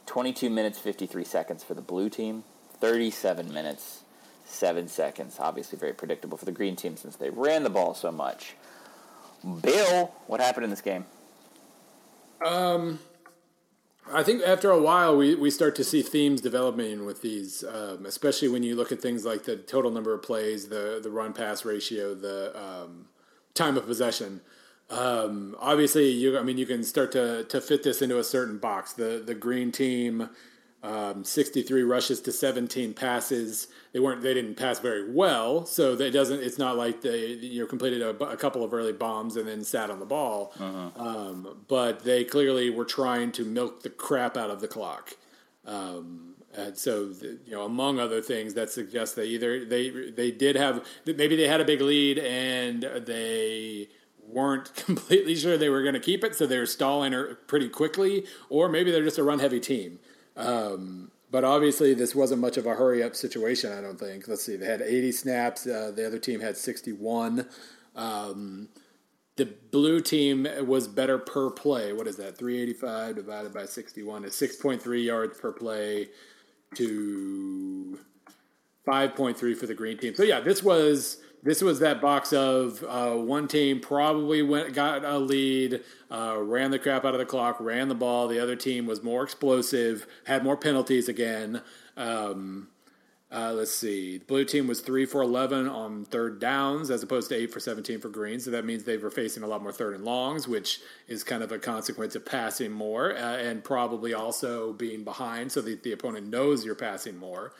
22 0.10 0.50
minutes 0.50 0.80
53 0.80 1.24
seconds 1.24 1.64
for 1.64 1.76
the 1.76 1.84
blue 1.84 2.10
team, 2.10 2.44
37 2.80 3.54
minutes 3.54 4.02
7 4.46 4.88
seconds. 4.88 5.38
Obviously, 5.40 5.78
very 5.78 5.94
predictable 5.94 6.36
for 6.36 6.46
the 6.46 6.52
green 6.52 6.76
team 6.76 6.98
since 6.98 7.16
they 7.16 7.30
ran 7.30 7.62
the 7.62 7.70
ball 7.70 7.94
so 7.94 8.12
much. 8.12 8.56
Bill, 9.62 10.12
what 10.26 10.40
happened 10.40 10.64
in 10.64 10.72
this 10.72 10.82
game? 10.82 11.06
Um, 12.44 12.98
I 14.12 14.24
think 14.24 14.42
after 14.42 14.72
a 14.72 14.82
while, 14.82 15.16
we, 15.16 15.36
we 15.36 15.52
start 15.52 15.76
to 15.76 15.84
see 15.84 16.02
themes 16.02 16.42
developing 16.42 17.06
with 17.06 17.22
these, 17.22 17.64
um, 17.64 18.08
especially 18.08 18.48
when 18.48 18.64
you 18.64 18.76
look 18.76 18.92
at 18.92 19.00
things 19.00 19.26
like 19.26 19.44
the 19.44 19.58
total 19.58 19.92
number 19.92 20.12
of 20.16 20.24
plays, 20.24 20.70
the 20.70 21.00
the 21.04 21.12
run 21.12 21.34
pass 21.34 21.64
ratio, 21.64 22.16
the 22.16 22.60
um, 22.60 23.10
time 23.54 23.78
of 23.78 23.86
possession. 23.86 24.42
Um, 24.90 25.56
obviously, 25.60 26.10
you 26.10 26.38
I 26.38 26.44
mean 26.44 26.58
you 26.58 26.66
can 26.66 26.84
start 26.84 27.12
to 27.14 27.44
to 27.46 27.62
fit 27.62 27.84
this 27.84 28.02
into 28.02 28.18
a 28.20 28.24
certain 28.24 28.58
box. 28.58 28.94
The 28.94 29.22
the 29.24 29.36
green 29.36 29.72
team, 29.72 30.30
um, 30.82 31.24
63 31.24 31.84
rushes 31.84 32.22
to 32.22 32.32
17 32.32 32.94
passes. 32.94 33.68
They 33.94 34.00
weren't 34.00 34.22
they 34.22 34.34
didn't 34.34 34.56
pass 34.56 34.80
very 34.80 35.12
well, 35.12 35.66
so 35.66 35.96
that 35.96 36.12
doesn't. 36.12 36.42
It's 36.42 36.58
not 36.58 36.76
like 36.76 37.02
they 37.02 37.28
you 37.34 37.62
know 37.62 37.68
completed 37.68 38.02
a, 38.02 38.10
a 38.26 38.38
couple 38.38 38.64
of 38.64 38.74
early 38.74 38.94
bombs 38.94 39.36
and 39.36 39.48
then 39.48 39.64
sat 39.64 39.92
on 39.92 40.00
the 40.00 40.06
ball. 40.06 40.54
Uh-huh. 40.60 40.90
Um, 40.96 41.66
but 41.68 42.04
they 42.04 42.24
clearly 42.24 42.70
were 42.70 42.86
trying 42.86 43.32
to 43.34 43.46
milk 43.46 43.84
the 43.84 43.90
crap 43.90 44.38
out 44.38 44.50
of 44.50 44.62
the 44.62 44.68
clock. 44.68 45.16
Um, 45.66 46.30
and 46.56 46.76
so, 46.76 47.14
you 47.22 47.52
know, 47.52 47.64
among 47.64 48.00
other 48.00 48.22
things, 48.22 48.56
that 48.56 48.72
suggests 48.72 49.16
that 49.16 49.26
either 49.26 49.66
they 49.66 49.90
they 49.90 50.32
did 50.32 50.56
have 50.56 50.84
maybe 51.06 51.36
they 51.36 51.48
had 51.48 51.62
a 51.62 51.66
big 51.66 51.82
lead 51.82 52.18
and 52.18 52.82
they 53.06 53.88
weren't 54.30 54.74
completely 54.86 55.36
sure 55.36 55.58
they 55.58 55.70
were 55.70 55.82
going 55.82 55.94
to 55.94 56.00
keep 56.00 56.24
it, 56.24 56.36
so 56.36 56.46
they 56.46 56.58
were 56.58 56.66
stalling 56.66 57.14
pretty 57.48 57.70
quickly, 57.70 58.26
or 58.50 58.70
maybe 58.70 58.92
they're 58.92 59.04
just 59.04 59.18
a 59.18 59.24
run 59.24 59.40
heavy 59.40 59.60
team. 59.60 60.00
Um, 60.36 61.12
but 61.32 61.44
obviously, 61.44 61.94
this 61.94 62.16
wasn't 62.16 62.42
much 62.42 62.58
of 62.58 62.66
a 62.66 62.76
hurry 62.76 63.04
up 63.04 63.16
situation. 63.16 63.72
I 63.72 63.82
don't 63.82 64.00
think. 64.00 64.28
Let's 64.28 64.44
see, 64.44 64.56
they 64.56 64.66
had 64.66 64.82
80 64.82 65.12
snaps. 65.12 65.68
Uh, 65.68 65.92
the 65.96 66.06
other 66.06 66.20
team 66.20 66.40
had 66.40 66.58
61. 66.58 67.48
Um, 67.96 68.70
the 69.36 69.46
blue 69.72 70.02
team 70.02 70.48
was 70.66 70.88
better 70.88 71.18
per 71.18 71.50
play. 71.50 71.94
What 71.94 72.08
is 72.08 72.18
that? 72.18 72.38
385 72.38 73.16
divided 73.16 73.54
by 73.54 73.66
61 73.66 74.26
is 74.26 74.34
6.3 74.34 75.04
yards 75.04 75.40
per 75.40 75.54
play 75.54 76.10
to 76.76 78.00
5.3 78.86 79.56
for 79.56 79.66
the 79.66 79.74
green 79.74 79.98
team. 79.98 80.16
So 80.16 80.24
yeah, 80.24 80.40
this 80.40 80.62
was 80.62 81.18
this 81.44 81.62
was 81.62 81.80
that 81.80 82.02
box 82.02 82.34
of 82.34 82.84
uh, 82.88 83.14
one 83.16 83.48
team 83.48 83.80
probably 83.80 84.42
went 84.42 84.74
got 84.74 85.04
a 85.06 85.18
lead, 85.18 85.82
uh, 86.12 86.38
ran 86.40 86.72
the 86.72 86.80
crap 86.80 87.06
out 87.06 87.14
of 87.14 87.20
the 87.20 87.26
clock, 87.26 87.58
ran 87.60 87.88
the 87.88 87.96
ball. 87.96 88.28
The 88.28 88.40
other 88.40 88.56
team 88.56 88.86
was 88.86 89.02
more 89.04 89.24
explosive, 89.24 90.06
had 90.26 90.44
more 90.44 90.58
penalties 90.58 91.08
again. 91.08 91.62
Um, 91.96 92.70
uh, 93.32 93.54
let's 93.54 93.72
see. 93.72 94.18
The 94.18 94.26
blue 94.26 94.44
team 94.44 94.66
was 94.66 94.82
three 94.82 95.06
for 95.06 95.22
eleven 95.22 95.68
on 95.68 96.04
third 96.06 96.40
downs, 96.40 96.90
as 96.90 97.04
opposed 97.04 97.30
to 97.30 97.36
eight 97.36 97.54
for 97.54 97.60
seventeen 97.60 98.00
for 98.00 98.10
green. 98.10 98.40
So 98.40 98.50
that 98.52 98.66
means 98.66 98.84
they 98.84 98.98
were 98.98 99.12
facing 99.12 99.44
a 99.44 99.48
lot 99.48 99.62
more 99.62 99.72
third 99.72 99.94
and 99.94 100.04
longs, 100.04 100.48
which 100.48 100.80
is 101.08 101.24
kind 101.24 101.44
of 101.44 101.52
a 101.52 101.60
consequence 101.60 102.16
of 102.16 102.26
passing 102.26 102.72
more 102.72 103.14
uh, 103.14 103.38
and 103.38 103.64
probably 103.64 104.16
also 104.16 104.74
being 104.74 105.04
behind, 105.04 105.52
so 105.52 105.62
that 105.62 105.84
the 105.84 105.92
opponent 105.92 106.28
knows 106.28 106.66
you're 106.66 106.74
passing 106.74 107.18
more. 107.18 107.54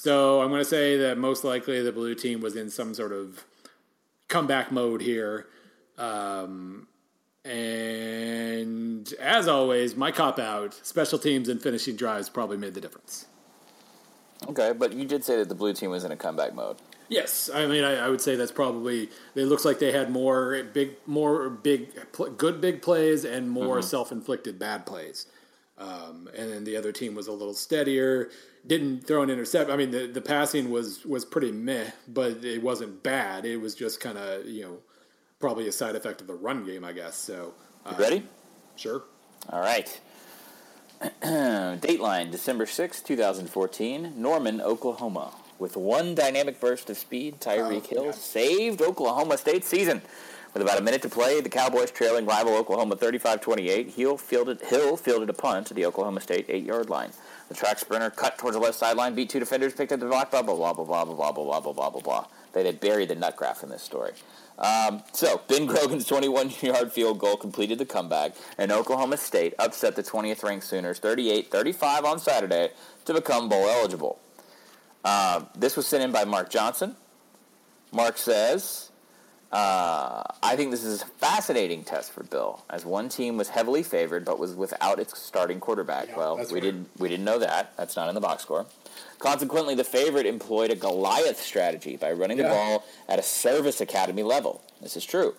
So 0.00 0.40
I'm 0.40 0.48
going 0.50 0.60
to 0.60 0.64
say 0.64 0.96
that 0.98 1.18
most 1.18 1.42
likely 1.42 1.82
the 1.82 1.90
blue 1.90 2.14
team 2.14 2.40
was 2.40 2.54
in 2.54 2.70
some 2.70 2.94
sort 2.94 3.10
of 3.10 3.44
comeback 4.28 4.70
mode 4.70 5.00
here. 5.00 5.48
Um, 5.98 6.86
and 7.44 9.12
as 9.18 9.48
always, 9.48 9.96
my 9.96 10.12
cop 10.12 10.38
out, 10.38 10.78
special 10.86 11.18
teams 11.18 11.48
and 11.48 11.60
finishing 11.60 11.96
drives 11.96 12.28
probably 12.28 12.56
made 12.56 12.74
the 12.74 12.80
difference. 12.80 13.26
Okay, 14.48 14.72
but 14.72 14.92
you 14.92 15.04
did 15.04 15.24
say 15.24 15.36
that 15.38 15.48
the 15.48 15.56
blue 15.56 15.72
team 15.72 15.90
was 15.90 16.04
in 16.04 16.12
a 16.12 16.16
comeback 16.16 16.54
mode. 16.54 16.76
Yes, 17.08 17.50
I 17.52 17.66
mean 17.66 17.82
I, 17.82 17.96
I 17.96 18.08
would 18.08 18.20
say 18.20 18.36
that's 18.36 18.52
probably. 18.52 19.10
It 19.34 19.46
looks 19.46 19.64
like 19.64 19.80
they 19.80 19.90
had 19.90 20.12
more 20.12 20.62
big, 20.62 20.92
more 21.06 21.50
big, 21.50 21.88
good 22.36 22.60
big 22.60 22.82
plays 22.82 23.24
and 23.24 23.50
more 23.50 23.78
mm-hmm. 23.78 23.88
self-inflicted 23.88 24.60
bad 24.60 24.86
plays. 24.86 25.26
Um, 25.78 26.28
and 26.36 26.50
then 26.50 26.64
the 26.64 26.76
other 26.76 26.92
team 26.92 27.14
was 27.14 27.28
a 27.28 27.32
little 27.32 27.54
steadier. 27.54 28.30
Didn't 28.66 29.06
throw 29.06 29.22
an 29.22 29.30
intercept. 29.30 29.70
I 29.70 29.76
mean, 29.76 29.90
the, 29.90 30.06
the 30.06 30.20
passing 30.20 30.70
was 30.70 31.06
was 31.06 31.24
pretty 31.24 31.52
meh, 31.52 31.90
but 32.08 32.44
it 32.44 32.62
wasn't 32.62 33.02
bad. 33.02 33.44
It 33.44 33.58
was 33.58 33.74
just 33.74 34.00
kind 34.00 34.18
of 34.18 34.46
you 34.46 34.62
know 34.62 34.78
probably 35.38 35.68
a 35.68 35.72
side 35.72 35.94
effect 35.94 36.20
of 36.20 36.26
the 36.26 36.34
run 36.34 36.64
game, 36.66 36.84
I 36.84 36.92
guess. 36.92 37.16
So, 37.16 37.54
uh, 37.86 37.94
ready? 37.98 38.24
Sure. 38.76 39.04
All 39.50 39.60
right. 39.60 40.00
Dateline 41.22 42.32
December 42.32 42.66
sixth, 42.66 43.06
two 43.06 43.14
2014, 43.14 44.14
Norman, 44.16 44.60
Oklahoma. 44.60 45.32
With 45.60 45.76
one 45.76 46.14
dynamic 46.14 46.60
burst 46.60 46.88
of 46.90 46.96
speed, 46.96 47.40
Tyreek 47.40 47.86
oh, 47.92 48.02
Hill 48.02 48.12
saved 48.12 48.80
Oklahoma 48.80 49.38
State's 49.38 49.66
season 49.66 50.02
With 50.54 50.62
about 50.62 50.78
a 50.78 50.82
minute 50.82 51.02
to 51.02 51.08
play, 51.08 51.40
the 51.40 51.48
Cowboys 51.48 51.90
trailing 51.90 52.24
rival 52.24 52.56
Oklahoma 52.56 52.96
35-28. 52.96 53.94
Hill 53.94 54.16
fielded, 54.16 54.60
Hill 54.62 54.96
fielded 54.96 55.28
a 55.28 55.34
punt 55.34 55.66
to 55.68 55.74
the 55.74 55.84
Oklahoma 55.84 56.20
State 56.20 56.46
eight-yard 56.48 56.88
line. 56.88 57.10
The 57.48 57.54
track 57.54 57.78
sprinter 57.78 58.10
cut 58.10 58.38
towards 58.38 58.56
the 58.56 58.62
left 58.62 58.76
sideline, 58.76 59.14
beat 59.14 59.30
two 59.30 59.40
defenders, 59.40 59.74
picked 59.74 59.92
up 59.92 60.00
the 60.00 60.06
block, 60.06 60.30
blah, 60.30 60.42
blah, 60.42 60.54
blah, 60.54 60.72
blah, 60.72 60.84
blah, 60.84 61.04
blah, 61.04 61.32
blah, 61.32 61.42
blah, 61.44 61.60
blah, 61.60 61.72
blah, 61.72 61.90
blah, 61.90 62.00
blah. 62.00 62.26
They 62.52 62.64
had 62.64 62.80
buried 62.80 63.08
the 63.08 63.14
nut 63.14 63.36
graph 63.36 63.62
in 63.62 63.68
this 63.68 63.82
story. 63.82 64.12
Um, 64.58 65.02
so, 65.12 65.40
Ben 65.48 65.66
Grogan's 65.66 66.06
21-yard 66.08 66.92
field 66.92 67.18
goal 67.18 67.36
completed 67.36 67.78
the 67.78 67.86
comeback, 67.86 68.32
and 68.56 68.72
Oklahoma 68.72 69.16
State 69.16 69.54
upset 69.58 69.96
the 69.96 70.02
20th-ranked 70.02 70.64
Sooners 70.64 70.98
38-35 70.98 72.04
on 72.04 72.18
Saturday 72.18 72.70
to 73.04 73.14
become 73.14 73.48
bowl 73.48 73.68
eligible. 73.68 74.18
Uh, 75.04 75.44
this 75.56 75.76
was 75.76 75.86
sent 75.86 76.02
in 76.02 76.10
by 76.10 76.24
Mark 76.24 76.50
Johnson. 76.50 76.96
Mark 77.92 78.18
says, 78.18 78.87
uh, 79.50 80.22
I 80.42 80.56
think 80.56 80.70
this 80.70 80.84
is 80.84 81.02
a 81.02 81.06
fascinating 81.06 81.82
test 81.82 82.12
for 82.12 82.22
Bill, 82.22 82.62
as 82.68 82.84
one 82.84 83.08
team 83.08 83.38
was 83.38 83.48
heavily 83.48 83.82
favored 83.82 84.24
but 84.24 84.38
was 84.38 84.54
without 84.54 84.98
its 84.98 85.18
starting 85.18 85.58
quarterback. 85.58 86.08
Yeah, 86.08 86.18
well, 86.18 86.36
we 86.36 86.44
right. 86.44 86.62
didn't 86.62 86.90
we 86.98 87.08
didn't 87.08 87.24
know 87.24 87.38
that. 87.38 87.74
That's 87.76 87.96
not 87.96 88.08
in 88.08 88.14
the 88.14 88.20
box 88.20 88.42
score. 88.42 88.66
Consequently, 89.18 89.74
the 89.74 89.84
favorite 89.84 90.26
employed 90.26 90.70
a 90.70 90.76
Goliath 90.76 91.40
strategy 91.40 91.96
by 91.96 92.12
running 92.12 92.36
the 92.36 92.44
ball 92.44 92.84
at 93.08 93.18
a 93.18 93.22
service 93.22 93.80
academy 93.80 94.22
level. 94.22 94.62
This 94.80 94.96
is 94.96 95.04
true. 95.04 95.34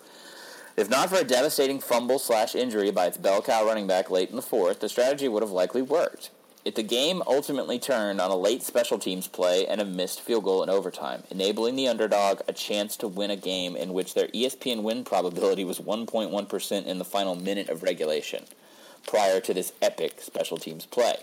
If 0.76 0.90
not 0.90 1.08
for 1.08 1.16
a 1.16 1.24
devastating 1.24 1.78
fumble 1.78 2.18
slash 2.18 2.54
injury 2.54 2.90
by 2.90 3.06
its 3.06 3.16
bell 3.16 3.42
cow 3.42 3.64
running 3.64 3.86
back 3.86 4.10
late 4.10 4.30
in 4.30 4.36
the 4.36 4.42
fourth, 4.42 4.80
the 4.80 4.88
strategy 4.88 5.28
would 5.28 5.42
have 5.42 5.50
likely 5.50 5.82
worked. 5.82 6.30
If 6.62 6.74
the 6.74 6.82
game 6.82 7.22
ultimately 7.26 7.78
turned 7.78 8.20
on 8.20 8.30
a 8.30 8.36
late 8.36 8.62
special 8.62 8.98
teams 8.98 9.26
play 9.26 9.66
and 9.66 9.80
a 9.80 9.84
missed 9.84 10.20
field 10.20 10.44
goal 10.44 10.62
in 10.62 10.68
overtime, 10.68 11.22
enabling 11.30 11.76
the 11.76 11.88
underdog 11.88 12.40
a 12.46 12.52
chance 12.52 12.96
to 12.98 13.08
win 13.08 13.30
a 13.30 13.36
game 13.36 13.76
in 13.76 13.94
which 13.94 14.12
their 14.12 14.28
ESPN 14.28 14.82
win 14.82 15.02
probability 15.02 15.64
was 15.64 15.78
1.1% 15.78 16.84
in 16.84 16.98
the 16.98 17.04
final 17.04 17.34
minute 17.34 17.70
of 17.70 17.82
regulation, 17.82 18.44
prior 19.06 19.40
to 19.40 19.54
this 19.54 19.72
epic 19.80 20.20
special 20.20 20.58
teams 20.58 20.84
play. 20.84 21.16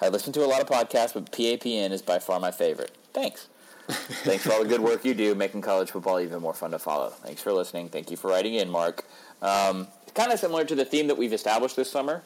I 0.00 0.08
listen 0.08 0.32
to 0.32 0.44
a 0.44 0.46
lot 0.46 0.60
of 0.60 0.66
podcasts, 0.66 1.14
but 1.14 1.30
PAPN 1.30 1.92
is 1.92 2.02
by 2.02 2.18
far 2.18 2.40
my 2.40 2.50
favorite. 2.50 2.90
Thanks. 3.12 3.46
Thanks 3.88 4.44
for 4.44 4.52
all 4.52 4.62
the 4.62 4.68
good 4.68 4.80
work 4.80 5.04
you 5.04 5.14
do, 5.14 5.34
making 5.36 5.60
college 5.60 5.92
football 5.92 6.18
even 6.18 6.40
more 6.40 6.54
fun 6.54 6.72
to 6.72 6.78
follow. 6.80 7.10
Thanks 7.10 7.40
for 7.40 7.52
listening. 7.52 7.88
Thank 7.88 8.10
you 8.10 8.16
for 8.16 8.28
writing 8.28 8.54
in, 8.54 8.68
Mark. 8.68 9.04
Um, 9.42 9.86
kind 10.14 10.32
of 10.32 10.40
similar 10.40 10.64
to 10.64 10.74
the 10.74 10.84
theme 10.84 11.06
that 11.06 11.16
we've 11.16 11.32
established 11.32 11.76
this 11.76 11.90
summer, 11.90 12.22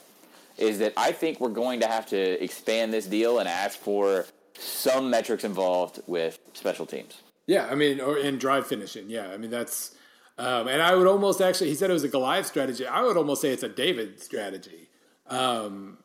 is 0.59 0.79
that 0.79 0.93
I 0.97 1.13
think 1.13 1.41
we're 1.41 1.49
going 1.49 1.81
to 1.81 1.87
have 1.87 2.07
to 2.07 2.43
expand 2.43 2.93
this 2.93 3.07
deal 3.07 3.39
and 3.39 3.49
ask 3.49 3.79
for 3.79 4.27
some 4.59 5.11
metrics 5.11 5.45
involved 5.45 6.01
with 6.07 6.39
special 6.55 6.87
teams. 6.87 7.21
Yeah, 7.47 7.67
I 7.71 7.75
mean, 7.75 8.01
or 8.01 8.19
in 8.19 8.39
drive 8.39 8.67
finishing. 8.67 9.09
Yeah, 9.09 9.29
I 9.29 9.37
mean 9.37 9.51
that's, 9.51 9.95
um, 10.39 10.67
and 10.69 10.83
I 10.83 10.95
would 10.95 11.07
almost 11.07 11.41
actually. 11.41 11.69
He 11.69 11.77
said 11.77 11.91
it 11.91 11.93
was 11.93 12.05
a 12.05 12.09
Goliath 12.09 12.47
strategy. 12.47 12.87
I 12.87 13.03
would 13.03 13.17
almost 13.17 13.41
say 13.43 13.51
it's 13.51 13.63
a 13.63 13.69
David 13.69 14.21
strategy, 14.21 14.89
um, 15.29 15.99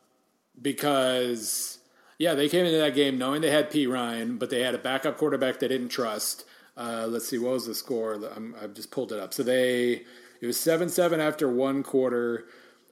because 0.61 1.79
yeah, 2.19 2.35
they 2.35 2.47
came 2.49 2.65
into 2.65 2.77
that 2.77 2.93
game 2.93 3.17
knowing 3.17 3.41
they 3.41 3.49
had 3.49 3.71
Perine, 3.71 4.37
but 4.37 4.49
they 4.49 4.61
had 4.61 4.75
a 4.75 4.77
backup 4.77 5.17
quarterback 5.17 5.59
they 5.59 5.67
didn't 5.67 5.89
trust. 5.89 6.45
Uh, 6.77 7.05
let's 7.09 7.27
see, 7.27 7.37
what 7.37 7.53
was 7.53 7.65
the 7.65 7.75
score? 7.75 8.13
I'm, 8.35 8.55
I've 8.61 8.73
just 8.73 8.91
pulled 8.91 9.11
it 9.11 9.19
up. 9.19 9.33
So 9.33 9.43
they 9.43 10.03
it 10.39 10.45
was 10.45 10.59
seven 10.59 10.89
seven 10.89 11.19
after 11.19 11.49
one 11.49 11.81
quarter. 11.83 12.45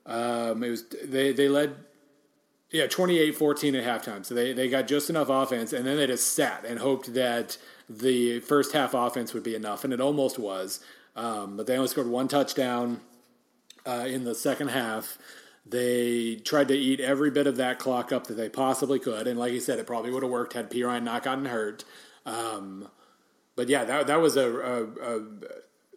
Um, 0.10 0.64
it 0.64 0.70
was 0.70 0.84
they 1.04 1.32
they 1.32 1.48
led 1.48 1.76
yeah, 2.72 2.86
28-14 2.86 3.82
at 3.82 4.04
halftime. 4.04 4.24
So 4.24 4.36
they, 4.36 4.54
they 4.54 4.70
got 4.70 4.88
just 4.88 5.10
enough 5.10 5.30
offense, 5.30 5.74
and 5.74 5.88
then 5.88 5.98
they 5.98 6.08
just 6.08 6.34
sat 6.34 6.66
and 6.66 6.80
hoped 6.80 7.14
that 7.16 7.58
the 7.90 8.40
first 8.42 8.74
half 8.74 8.94
offense 8.94 9.34
would 9.34 9.44
be 9.44 9.56
enough, 9.56 9.84
and 9.84 9.92
it 9.92 10.00
almost 10.00 10.38
was. 10.38 10.80
Um, 11.16 11.58
but 11.58 11.66
they 11.66 11.76
only 11.76 11.88
scored 11.88 12.08
one 12.08 12.28
touchdown 12.28 13.02
uh, 13.86 14.06
in 14.08 14.24
the 14.24 14.36
second 14.36 14.70
half. 14.70 15.18
They 15.66 16.36
tried 16.36 16.68
to 16.68 16.78
eat 16.78 17.00
every 17.00 17.32
bit 17.32 17.48
of 17.48 17.58
that 17.58 17.80
clock 17.80 18.12
up 18.12 18.28
that 18.28 18.36
they 18.36 18.50
possibly 18.50 19.00
could, 19.00 19.28
and 19.28 19.40
like 19.40 19.52
you 19.52 19.60
said, 19.60 19.80
it 19.80 19.88
probably 19.88 20.12
would 20.12 20.24
have 20.24 20.32
worked 20.32 20.54
had 20.54 20.70
Perine 20.70 21.04
not 21.04 21.24
gotten 21.24 21.46
hurt. 21.46 21.84
Um, 22.26 22.88
but 23.56 23.68
yeah, 23.68 23.84
that 23.84 24.08
that 24.08 24.22
was 24.22 24.38
a, 24.38 24.48
a, 24.48 24.84
a 24.84 25.24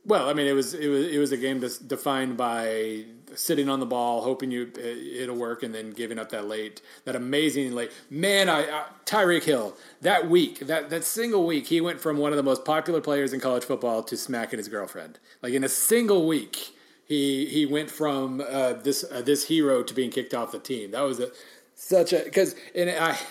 well, 0.05 0.29
I 0.29 0.33
mean, 0.33 0.47
it 0.47 0.53
was 0.53 0.75
it 0.75 0.89
was 0.89 1.07
it 1.07 1.19
was 1.19 1.33
a 1.33 1.37
game 1.37 1.61
defined 1.61 2.37
by 2.37 3.05
sitting 3.37 3.69
on 3.69 3.81
the 3.81 3.87
ball, 3.87 4.23
hoping 4.23 4.51
you 4.51 4.71
it, 4.77 5.23
it'll 5.23 5.37
work, 5.37 5.63
and 5.63 5.75
then 5.75 5.91
giving 5.91 6.19
up 6.19 6.31
that 6.31 6.47
late, 6.47 6.81
that 7.05 7.17
amazing 7.17 7.73
late. 7.73 7.91
Man, 8.11 8.49
I, 8.49 8.63
I 8.63 8.85
Tyreek 9.05 9.45
Hill 9.45 9.75
that 10.01 10.29
week, 10.29 10.61
that 10.61 10.91
that 10.91 11.05
single 11.05 11.47
week, 11.47 11.67
he 11.67 11.81
went 11.81 12.01
from 12.01 12.19
one 12.19 12.33
of 12.33 12.37
the 12.37 12.43
most 12.43 12.65
popular 12.65 13.01
players 13.01 13.33
in 13.33 13.41
college 13.41 13.65
football 13.65 14.03
to 14.05 14.17
smacking 14.17 14.59
his 14.59 14.69
girlfriend. 14.69 15.19
Like 15.43 15.53
in 15.55 15.65
a 15.65 15.69
single 15.69 16.27
week, 16.27 16.75
he 17.05 17.47
he 17.47 17.67
went 17.67 17.91
from 17.91 18.41
uh, 18.41 18.75
this 18.75 19.05
uh, 19.11 19.23
this 19.23 19.49
hero 19.49 19.83
to 19.83 19.95
being 19.95 20.11
kicked 20.11 20.35
off 20.35 20.53
the 20.53 20.59
team. 20.59 20.91
That 20.93 21.03
was 21.03 21.21
a 21.21 21.31
such 21.75 22.13
a 22.13 22.21
because 22.25 22.55
and 22.75 22.91
I. 22.91 23.19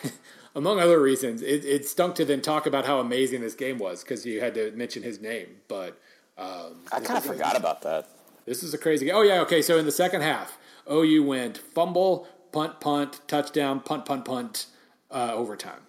Among 0.54 0.82
other 0.82 1.02
reasons, 1.02 1.42
it, 1.42 1.64
it 1.64 1.88
stunk 1.88 2.16
to 2.16 2.26
then 2.26 2.42
talk 2.42 2.66
about 2.66 2.86
how 2.86 3.00
amazing 3.00 3.40
this 3.40 3.56
game 3.56 3.78
was 3.78 4.04
because 4.04 4.26
you 4.26 4.42
had 4.42 4.54
to 4.56 4.74
mention 4.74 5.02
his 5.02 5.22
name. 5.22 5.48
But 5.70 5.98
um, 6.38 6.82
I 6.92 7.00
kind 7.00 7.18
of 7.18 7.24
forgot 7.24 7.56
about 7.56 7.84
that. 7.84 8.10
This 8.46 8.64
is 8.64 8.74
a 8.74 8.78
crazy 8.78 9.06
game. 9.06 9.16
Oh 9.16 9.22
yeah, 9.22 9.42
okay. 9.42 9.62
So 9.62 9.78
in 9.78 9.86
the 9.86 9.92
second 9.92 10.22
half, 10.22 10.58
OU 10.92 11.24
went 11.24 11.58
fumble, 11.58 12.28
punt, 12.52 12.80
punt, 12.80 13.22
touchdown, 13.28 13.80
punt, 13.80 14.06
punt, 14.06 14.26
punt, 14.26 14.66
uh, 15.12 15.32
overtime. 15.34 15.82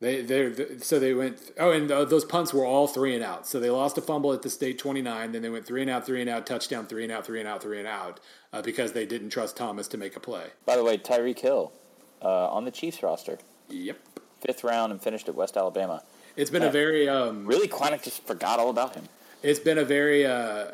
They 0.00 0.20
they 0.20 0.78
so 0.78 0.98
they 0.98 1.14
went. 1.14 1.40
Oh, 1.58 1.70
and 1.72 1.90
uh, 1.90 2.04
those 2.04 2.24
punts 2.24 2.52
were 2.52 2.66
all 2.66 2.86
three 2.86 3.14
and 3.14 3.24
out. 3.24 3.46
So 3.46 3.58
they 3.58 3.70
lost 3.70 3.96
a 3.96 4.02
fumble 4.02 4.32
at 4.34 4.42
the 4.42 4.50
state 4.50 4.78
twenty 4.78 5.00
nine. 5.00 5.32
Then 5.32 5.40
they 5.40 5.48
went 5.48 5.66
three 5.66 5.80
and 5.80 5.90
out, 5.90 6.04
three 6.04 6.20
and 6.20 6.28
out, 6.28 6.46
touchdown, 6.46 6.86
three 6.86 7.02
and 7.02 7.10
out, 7.12 7.24
three 7.24 7.40
and 7.40 7.48
out, 7.48 7.62
three 7.62 7.78
and 7.78 7.88
out, 7.88 8.20
uh, 8.52 8.60
because 8.60 8.92
they 8.92 9.06
didn't 9.06 9.30
trust 9.30 9.56
Thomas 9.56 9.88
to 9.88 9.96
make 9.96 10.14
a 10.14 10.20
play. 10.20 10.48
By 10.66 10.76
the 10.76 10.84
way, 10.84 10.98
Tyreek 10.98 11.38
Hill 11.38 11.72
uh, 12.20 12.48
on 12.50 12.66
the 12.66 12.70
Chiefs 12.70 13.02
roster, 13.02 13.38
Yep. 13.70 13.98
fifth 14.42 14.64
round 14.64 14.92
and 14.92 15.00
finished 15.00 15.30
at 15.30 15.34
West 15.34 15.56
Alabama. 15.56 16.02
It's 16.36 16.50
been 16.50 16.62
a 16.62 16.70
very 16.70 17.08
um, 17.08 17.46
Really, 17.46 17.66
Quantick 17.66 18.02
just 18.02 18.22
forgot 18.26 18.58
all 18.60 18.68
about 18.68 18.94
him. 18.94 19.04
it's 19.42 19.58
been 19.60 19.78
a 19.78 19.84
very 19.84 20.26
uh, 20.26 20.66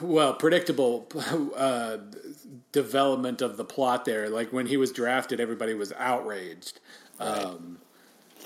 well 0.00 0.34
predictable 0.34 1.06
uh, 1.56 1.98
development 2.72 3.40
of 3.42 3.56
the 3.56 3.64
plot 3.64 4.04
there. 4.04 4.28
Like 4.28 4.52
when 4.52 4.66
he 4.66 4.76
was 4.76 4.92
drafted, 4.92 5.40
everybody 5.40 5.74
was 5.74 5.92
outraged 5.98 6.80
um, 7.18 7.78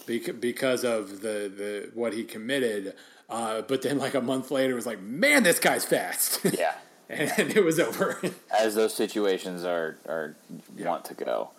bec- 0.07 0.41
because 0.41 0.85
of 0.85 1.21
the, 1.21 1.51
the 1.55 1.91
what 1.95 2.13
he 2.13 2.25
committed. 2.25 2.95
Uh, 3.29 3.63
but 3.63 3.83
then, 3.83 3.99
like 3.99 4.15
a 4.15 4.21
month 4.21 4.51
later, 4.53 4.73
it 4.73 4.77
was 4.77 4.87
like, 4.87 5.01
man, 5.01 5.43
this 5.43 5.59
guy's 5.59 5.85
fast, 5.85 6.41
Yeah. 6.57 6.75
and 7.09 7.51
it 7.57 7.65
was 7.65 7.81
over. 7.81 8.21
as 8.57 8.77
those 8.77 8.95
situations 8.95 9.65
are 9.65 9.97
are 10.07 10.37
want 10.79 11.05
to 11.07 11.15
go. 11.15 11.51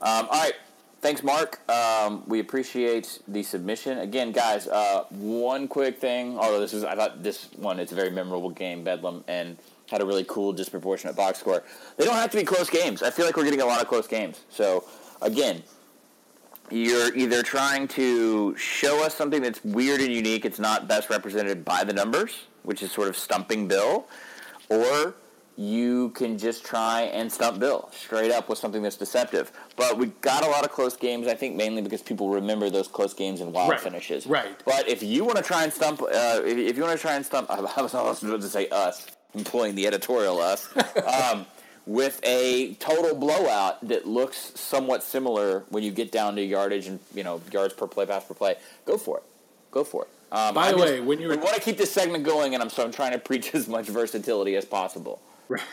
Um, 0.00 0.26
all 0.28 0.40
right, 0.40 0.54
thanks, 1.02 1.22
Mark. 1.22 1.60
Um, 1.68 2.22
we 2.26 2.40
appreciate 2.40 3.18
the 3.28 3.42
submission 3.42 3.98
again, 3.98 4.32
guys. 4.32 4.66
Uh, 4.66 5.04
one 5.10 5.68
quick 5.68 5.98
thing, 5.98 6.38
although 6.38 6.60
this 6.60 6.72
is 6.72 6.84
I 6.84 6.94
thought 6.94 7.22
this 7.22 7.48
one 7.56 7.78
it's 7.78 7.92
a 7.92 7.94
very 7.94 8.10
memorable 8.10 8.50
game, 8.50 8.82
Bedlam, 8.82 9.24
and 9.28 9.58
had 9.90 10.00
a 10.00 10.06
really 10.06 10.24
cool 10.24 10.54
disproportionate 10.54 11.14
box 11.14 11.40
score. 11.40 11.62
They 11.98 12.06
don't 12.06 12.14
have 12.14 12.30
to 12.30 12.38
be 12.38 12.44
close 12.44 12.70
games. 12.70 13.02
I 13.02 13.10
feel 13.10 13.26
like 13.26 13.36
we're 13.36 13.44
getting 13.44 13.60
a 13.60 13.66
lot 13.66 13.82
of 13.82 13.88
close 13.88 14.06
games. 14.06 14.40
So 14.48 14.84
again, 15.20 15.62
you're 16.70 17.14
either 17.14 17.42
trying 17.42 17.88
to 17.88 18.56
show 18.56 19.04
us 19.04 19.14
something 19.14 19.42
that's 19.42 19.62
weird 19.62 20.00
and 20.00 20.10
unique, 20.10 20.46
it's 20.46 20.58
not 20.58 20.88
best 20.88 21.10
represented 21.10 21.64
by 21.64 21.84
the 21.84 21.92
numbers, 21.92 22.44
which 22.62 22.82
is 22.82 22.90
sort 22.90 23.08
of 23.08 23.16
stumping 23.16 23.68
Bill, 23.68 24.06
or 24.70 25.14
you 25.56 26.10
can 26.10 26.38
just 26.38 26.64
try 26.64 27.02
and 27.02 27.30
stump 27.30 27.58
Bill 27.58 27.88
straight 27.92 28.30
up 28.30 28.48
with 28.48 28.58
something 28.58 28.82
that's 28.82 28.96
deceptive. 28.96 29.52
But 29.76 29.98
we 29.98 30.06
got 30.22 30.44
a 30.44 30.48
lot 30.48 30.64
of 30.64 30.70
close 30.72 30.96
games, 30.96 31.26
I 31.26 31.34
think 31.34 31.56
mainly 31.56 31.82
because 31.82 32.02
people 32.02 32.28
remember 32.30 32.70
those 32.70 32.88
close 32.88 33.12
games 33.14 33.40
and 33.40 33.52
wild 33.52 33.70
Right, 33.70 33.80
finishes. 33.80 34.26
right. 34.26 34.56
But 34.64 34.88
if 34.88 35.02
you 35.02 35.24
want 35.24 35.36
to 35.36 35.42
try 35.42 35.64
and 35.64 35.72
stump, 35.72 36.00
uh, 36.02 36.40
if, 36.44 36.56
if 36.58 36.76
you 36.76 36.82
want 36.82 36.96
to 36.96 37.00
try 37.02 37.14
and 37.14 37.24
stump, 37.26 37.50
I 37.76 37.82
was 37.82 37.94
almost 37.94 38.22
about 38.22 38.40
to 38.40 38.48
say 38.48 38.68
us, 38.68 39.06
employing 39.34 39.74
the 39.74 39.86
editorial 39.86 40.40
us, 40.40 40.68
um, 41.06 41.44
with 41.84 42.20
a 42.22 42.74
total 42.74 43.14
blowout 43.14 43.86
that 43.88 44.06
looks 44.06 44.52
somewhat 44.54 45.02
similar 45.02 45.64
when 45.68 45.82
you 45.82 45.90
get 45.90 46.12
down 46.12 46.36
to 46.36 46.42
yardage 46.42 46.86
and 46.86 47.00
you 47.14 47.24
know 47.24 47.40
yards 47.52 47.74
per 47.74 47.86
play, 47.88 48.06
pass 48.06 48.24
per 48.24 48.34
play, 48.34 48.54
go 48.86 48.96
for 48.96 49.18
it. 49.18 49.24
Go 49.72 49.84
for 49.84 50.02
it. 50.04 50.08
Um, 50.30 50.54
By 50.54 50.70
the 50.72 50.78
just- 50.78 50.90
way, 50.92 51.00
when 51.00 51.20
you 51.20 51.30
I 51.32 51.36
want 51.36 51.54
to 51.56 51.60
keep 51.60 51.76
this 51.76 51.90
segment 51.92 52.24
going, 52.24 52.54
and 52.54 52.62
I'm 52.62 52.70
so 52.70 52.84
I'm 52.84 52.92
trying 52.92 53.12
to 53.12 53.18
preach 53.18 53.54
as 53.54 53.68
much 53.68 53.86
versatility 53.86 54.54
as 54.56 54.64
possible. 54.64 55.20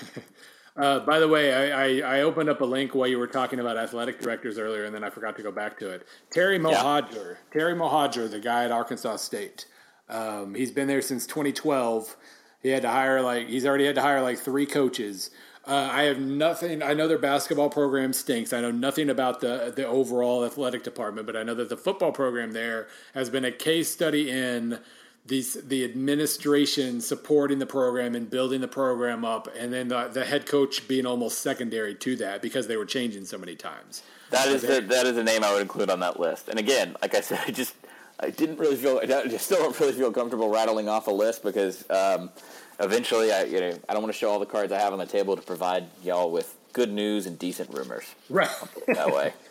Uh, 0.78 1.00
by 1.02 1.20
the 1.20 1.28
way, 1.28 1.54
I, 1.54 1.88
I, 1.88 2.20
I 2.20 2.22
opened 2.22 2.48
up 2.48 2.62
a 2.62 2.66
link 2.66 2.96
while 2.96 3.08
you 3.08 3.20
were 3.20 3.28
talking 3.28 3.60
about 3.60 3.76
athletic 3.76 4.22
directors 4.22 4.58
earlier, 4.58 4.86
and 4.86 4.96
then 4.96 5.04
I 5.04 5.10
forgot 5.10 5.36
to 5.36 5.44
go 5.44 5.52
back 5.52 5.78
to 5.80 5.90
it. 5.90 6.08
Terry 6.30 6.58
Mohajir, 6.58 7.36
Terry 7.52 7.74
Mohajir, 7.74 8.32
the 8.32 8.40
guy 8.40 8.64
at 8.64 8.72
Arkansas 8.72 9.18
State. 9.18 9.66
Um, 10.08 10.56
he's 10.56 10.72
been 10.72 10.88
there 10.88 11.02
since 11.02 11.28
2012. 11.28 12.16
He 12.62 12.70
had 12.70 12.82
to 12.84 12.90
hire 12.90 13.22
like 13.22 13.48
he's 13.48 13.66
already 13.66 13.86
had 13.86 13.96
to 13.96 14.02
hire 14.02 14.22
like 14.22 14.38
three 14.38 14.66
coaches. 14.66 15.32
Uh, 15.66 15.90
I 15.92 16.04
have 16.04 16.20
nothing. 16.20 16.82
I 16.82 16.94
know 16.94 17.08
their 17.08 17.20
basketball 17.20 17.70
program 17.70 18.14
stinks. 18.14 18.54
I 18.54 18.62
know 18.62 18.72
nothing 18.72 19.10
about 19.10 19.42
the 19.42 19.74
the 19.76 19.86
overall 19.86 20.46
athletic 20.46 20.84
department, 20.84 21.28
but 21.28 21.36
I 21.36 21.44
know 21.44 21.56
that 21.56 21.70
the 21.70 21.78
football 21.78 22.12
program 22.12 22.54
there 22.54 22.88
has 23.14 23.30
been 23.30 23.46
a 23.46 23.52
case 23.52 23.92
study 23.92 24.32
in 24.32 24.80
these 25.30 25.54
the 25.54 25.86
administration 25.86 27.00
supporting 27.00 27.60
the 27.60 27.66
program 27.66 28.16
and 28.16 28.30
building 28.30 28.60
the 28.60 28.68
program 28.68 29.24
up, 29.24 29.48
and 29.58 29.72
then 29.72 29.88
the, 29.88 30.10
the 30.10 30.26
head 30.26 30.46
coach 30.46 30.88
being 30.88 31.06
almost 31.06 31.40
secondary 31.40 31.96
to 31.96 32.16
that 32.18 32.42
because 32.42 32.68
they 32.68 32.76
were 32.76 32.86
changing 32.86 33.24
so 33.26 33.38
many 33.38 33.56
times. 33.56 34.04
That 34.32 34.48
is 34.50 34.64
the, 34.64 34.82
that 34.82 35.06
is 35.06 35.18
a 35.18 35.24
name 35.24 35.44
I 35.44 35.54
would 35.54 35.62
include 35.62 35.90
on 35.90 36.02
that 36.02 36.20
list. 36.20 36.50
And 36.50 36.60
again, 36.60 36.96
like 37.02 37.16
I 37.16 37.22
said, 37.22 37.40
I 37.48 37.52
just 37.52 37.76
I 38.20 38.32
didn't 38.32 38.58
really 38.58 38.76
feel 38.76 39.00
I 39.02 39.06
just 39.06 39.46
still 39.46 39.60
don't 39.60 39.80
really 39.80 39.94
feel 39.94 40.12
comfortable 40.12 40.50
rattling 40.50 40.90
off 40.90 41.08
a 41.08 41.12
list 41.12 41.44
because 41.44 41.90
um, 41.90 42.32
eventually 42.80 43.32
I 43.32 43.44
you 43.44 43.60
know 43.60 43.80
I 43.88 43.94
don't 43.94 44.02
want 44.02 44.14
to 44.14 44.20
show 44.20 44.30
all 44.30 44.40
the 44.40 44.46
cards 44.46 44.72
I 44.72 44.80
have 44.80 44.92
on 44.92 45.00
the 45.00 45.06
table 45.06 45.36
to 45.36 45.42
provide 45.42 45.86
y'all 46.04 46.32
with 46.32 46.56
good 46.74 46.92
news 46.92 47.26
and 47.26 47.40
decent 47.40 47.74
rumors. 47.74 48.04
Right 48.30 48.50
that 48.88 49.14
way. 49.14 49.34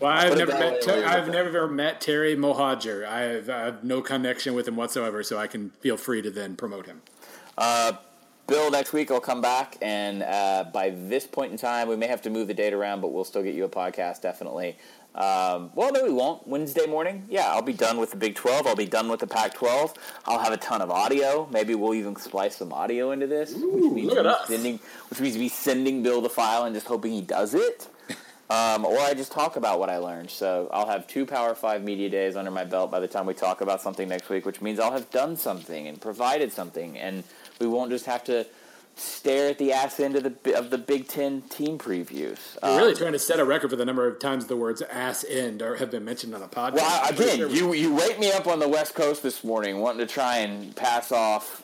Well, 0.00 0.10
I've 0.10 0.36
never 0.36 0.52
met. 0.52 0.82
Ter- 0.82 1.04
I've 1.04 1.28
never 1.28 1.68
met 1.68 2.00
Terry 2.00 2.36
Mohajir. 2.36 3.06
I 3.06 3.20
have, 3.20 3.50
I 3.50 3.58
have, 3.60 3.84
no 3.84 4.00
connection 4.00 4.54
with 4.54 4.66
him 4.66 4.76
whatsoever, 4.76 5.22
so 5.22 5.38
I 5.38 5.46
can 5.46 5.70
feel 5.80 5.96
free 5.96 6.22
to 6.22 6.30
then 6.30 6.56
promote 6.56 6.86
him. 6.86 7.02
Uh, 7.56 7.92
Bill, 8.46 8.70
next 8.70 8.92
week 8.92 9.10
I'll 9.10 9.20
come 9.20 9.40
back, 9.40 9.76
and 9.80 10.22
uh, 10.22 10.64
by 10.72 10.90
this 10.90 11.26
point 11.26 11.52
in 11.52 11.58
time, 11.58 11.88
we 11.88 11.96
may 11.96 12.08
have 12.08 12.22
to 12.22 12.30
move 12.30 12.48
the 12.48 12.54
date 12.54 12.72
around, 12.72 13.00
but 13.00 13.12
we'll 13.12 13.24
still 13.24 13.42
get 13.42 13.54
you 13.54 13.64
a 13.64 13.68
podcast 13.68 14.20
definitely. 14.20 14.76
Um, 15.14 15.70
well, 15.74 15.92
no, 15.92 16.04
we 16.04 16.10
won't. 16.10 16.46
Wednesday 16.48 16.86
morning, 16.86 17.26
yeah, 17.28 17.48
I'll 17.48 17.62
be 17.62 17.74
done 17.74 17.98
with 17.98 18.10
the 18.10 18.16
Big 18.16 18.34
12. 18.34 18.66
I'll 18.66 18.74
be 18.74 18.86
done 18.86 19.08
with 19.08 19.20
the 19.20 19.26
Pac 19.26 19.54
12. 19.54 19.94
I'll 20.26 20.38
have 20.38 20.52
a 20.52 20.56
ton 20.56 20.80
of 20.80 20.90
audio. 20.90 21.46
Maybe 21.52 21.74
we'll 21.74 21.94
even 21.94 22.16
splice 22.16 22.56
some 22.56 22.72
audio 22.72 23.10
into 23.10 23.26
this, 23.26 23.54
Ooh, 23.54 23.70
which 23.72 23.92
means 23.92 24.08
look 24.08 24.18
at 24.18 24.26
us. 24.26 24.48
Sending, 24.48 24.80
which 25.10 25.20
means 25.20 25.36
me 25.36 25.48
sending 25.48 26.02
Bill 26.02 26.22
the 26.22 26.30
file 26.30 26.64
and 26.64 26.74
just 26.74 26.86
hoping 26.86 27.12
he 27.12 27.20
does 27.20 27.52
it. 27.52 27.88
Um, 28.52 28.84
or 28.84 28.98
I 28.98 29.14
just 29.14 29.32
talk 29.32 29.56
about 29.56 29.78
what 29.78 29.88
I 29.88 29.96
learned. 29.96 30.28
So 30.28 30.68
I'll 30.72 30.86
have 30.86 31.06
two 31.06 31.24
Power 31.24 31.54
Five 31.54 31.82
media 31.82 32.10
days 32.10 32.36
under 32.36 32.50
my 32.50 32.64
belt 32.64 32.90
by 32.90 33.00
the 33.00 33.08
time 33.08 33.24
we 33.24 33.32
talk 33.32 33.62
about 33.62 33.80
something 33.80 34.06
next 34.06 34.28
week, 34.28 34.44
which 34.44 34.60
means 34.60 34.78
I'll 34.78 34.92
have 34.92 35.10
done 35.10 35.36
something 35.36 35.88
and 35.88 35.98
provided 35.98 36.52
something, 36.52 36.98
and 36.98 37.24
we 37.60 37.66
won't 37.66 37.90
just 37.90 38.04
have 38.04 38.22
to 38.24 38.46
stare 38.94 39.48
at 39.48 39.56
the 39.56 39.72
ass 39.72 39.98
end 40.00 40.16
of 40.16 40.22
the 40.22 40.54
of 40.54 40.68
the 40.68 40.76
Big 40.76 41.08
Ten 41.08 41.40
team 41.42 41.78
previews. 41.78 42.58
You're 42.62 42.72
um, 42.72 42.76
really 42.76 42.94
trying 42.94 43.12
to 43.12 43.18
set 43.18 43.40
a 43.40 43.44
record 43.44 43.70
for 43.70 43.76
the 43.76 43.86
number 43.86 44.06
of 44.06 44.18
times 44.18 44.46
the 44.46 44.56
words 44.56 44.82
"ass 44.82 45.24
end" 45.26 45.62
or 45.62 45.76
have 45.76 45.90
been 45.90 46.04
mentioned 46.04 46.34
on 46.34 46.42
a 46.42 46.48
podcast. 46.48 46.74
Well, 46.74 47.08
again, 47.08 47.38
sure 47.38 47.48
you 47.48 47.72
you 47.72 47.94
wake 47.94 48.18
me 48.18 48.32
up 48.32 48.46
on 48.46 48.58
the 48.58 48.68
West 48.68 48.94
Coast 48.94 49.22
this 49.22 49.42
morning, 49.42 49.78
wanting 49.78 50.06
to 50.06 50.12
try 50.12 50.38
and 50.38 50.76
pass 50.76 51.10
off 51.10 51.62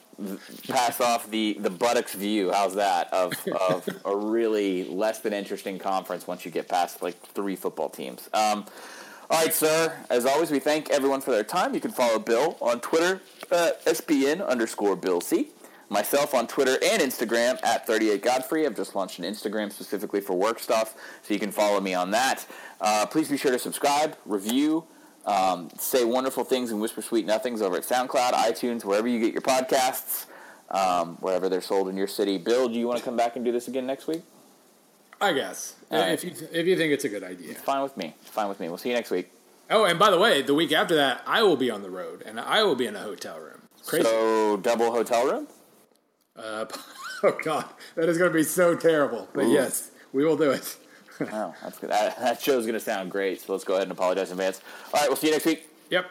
pass 0.67 1.01
off 1.01 1.31
the 1.31 1.57
the 1.61 1.71
buttocks 1.71 2.15
view. 2.15 2.51
How's 2.53 2.75
that 2.75 3.13
of 3.13 3.33
of 3.49 3.89
a 4.05 4.17
really 4.17 4.85
less 4.85 5.21
than 5.21 5.33
interesting 5.33 5.79
conference 5.79 6.27
once 6.27 6.45
you 6.45 6.51
get 6.51 6.69
past 6.69 7.03
like 7.03 7.21
three 7.21 7.57
football 7.57 7.89
teams. 7.89 8.29
Um, 8.33 8.67
all 9.31 9.43
right, 9.43 9.53
sir. 9.53 9.95
As 10.09 10.25
always, 10.25 10.51
we 10.51 10.59
thank 10.59 10.91
everyone 10.91 11.21
for 11.21 11.31
their 11.31 11.45
time. 11.45 11.75
You 11.75 11.81
can 11.81 11.91
follow 11.91 12.19
Bill 12.19 12.57
on 12.61 12.81
Twitter, 12.81 13.21
uh, 13.53 13.73
SBN 13.85 14.47
underscore 14.47 14.97
Bill 14.97 15.21
C. 15.21 15.49
Myself 15.91 16.35
on 16.35 16.47
Twitter 16.47 16.79
and 16.83 17.01
Instagram 17.01 17.59
at 17.65 17.87
38 17.87 18.23
Godfrey. 18.23 18.67
I've 18.67 18.77
just 18.77 18.95
launched 18.95 19.19
an 19.19 19.25
Instagram 19.25 19.73
specifically 19.73 20.21
for 20.21 20.35
work 20.35 20.59
stuff, 20.59 20.95
so 21.23 21.33
you 21.33 21.41
can 21.41 21.51
follow 21.51 21.81
me 21.81 21.95
on 21.95 22.11
that. 22.11 22.47
Uh, 22.81 23.07
please 23.07 23.31
be 23.31 23.39
sure 23.39 23.53
to 23.53 23.59
subscribe, 23.59 24.17
review, 24.27 24.85
um, 25.25 25.69
say 25.79 26.05
wonderful 26.05 26.45
things 26.45 26.71
and 26.71 26.81
whisper 26.81 27.03
sweet 27.03 27.27
nothings 27.27 27.61
over 27.63 27.77
at 27.77 27.83
SoundCloud, 27.83 28.33
iTunes, 28.33 28.85
wherever 28.85 29.07
you 29.07 29.21
get 29.21 29.33
your 29.33 29.43
podcasts, 29.43 30.27
um, 30.71 31.17
wherever 31.17 31.49
they're 31.49 31.61
sold 31.61 31.89
in 31.89 31.97
your 31.97 32.07
city. 32.07 32.39
Bill, 32.39 32.69
do 32.69 32.79
you 32.79 32.87
want 32.87 32.99
to 32.99 33.05
come 33.05 33.17
back 33.17 33.37
and 33.37 33.45
do 33.45 33.53
this 33.53 33.69
again 33.69 33.87
next 33.87 34.07
week? 34.07 34.23
I 35.21 35.33
guess. 35.33 35.75
If 35.91 36.25
you 36.25 36.33
if 36.53 36.67
you 36.67 36.77
think 36.77 36.93
it's 36.93 37.05
a 37.05 37.09
good 37.09 37.25
idea, 37.25 37.51
it's 37.51 37.61
fine 37.61 37.83
with 37.83 37.97
me. 37.97 38.15
It's 38.23 38.31
fine 38.31 38.49
with 38.49 38.61
me. 38.61 38.69
We'll 38.69 38.79
see 38.79 38.91
you 38.91 38.95
next 38.95 39.11
week. 39.11 39.31
Oh, 39.71 39.85
and 39.85 39.99
by 39.99 40.11
the 40.11 40.19
way, 40.19 40.43
the 40.43 40.55
week 40.55 40.73
after 40.73 40.95
that, 40.95 41.23
I 41.27 41.43
will 41.43 41.57
be 41.57 41.71
on 41.71 41.83
the 41.83 41.91
road 41.91 42.23
and 42.25 42.41
I 42.41 42.63
will 42.63 42.77
be 42.77 42.87
in 42.87 42.97
a 42.97 43.01
hotel 43.01 43.39
room. 43.39 43.63
Crazy. 43.87 44.05
So 44.05 44.57
double 44.57 44.91
hotel 44.93 45.27
room. 45.27 45.49
Uh, 46.37 46.67
oh 47.25 47.37
God, 47.43 47.67
that 47.97 48.09
is 48.09 48.17
going 48.17 48.31
to 48.31 48.35
be 48.35 48.45
so 48.45 48.77
terrible. 48.77 49.29
But 49.35 49.47
Ooh. 49.47 49.53
yes, 49.53 49.91
we 50.13 50.25
will 50.25 50.37
do 50.37 50.51
it 50.53 50.77
oh, 51.33 51.55
that's 51.63 51.79
good. 51.79 51.91
That, 51.91 52.19
that 52.19 52.41
show's 52.41 52.65
going 52.65 52.75
to 52.75 52.81
sound 52.81 53.11
great. 53.11 53.41
So 53.41 53.53
let's 53.53 53.65
go 53.65 53.75
ahead 53.75 53.85
and 53.85 53.93
apologize 53.93 54.29
in 54.29 54.35
advance. 54.35 54.61
All 54.93 55.01
right, 55.01 55.09
we'll 55.09 55.17
see 55.17 55.29
you 55.29 55.33
next 55.33 55.47
week. 55.47 55.69
Yep. 55.91 56.07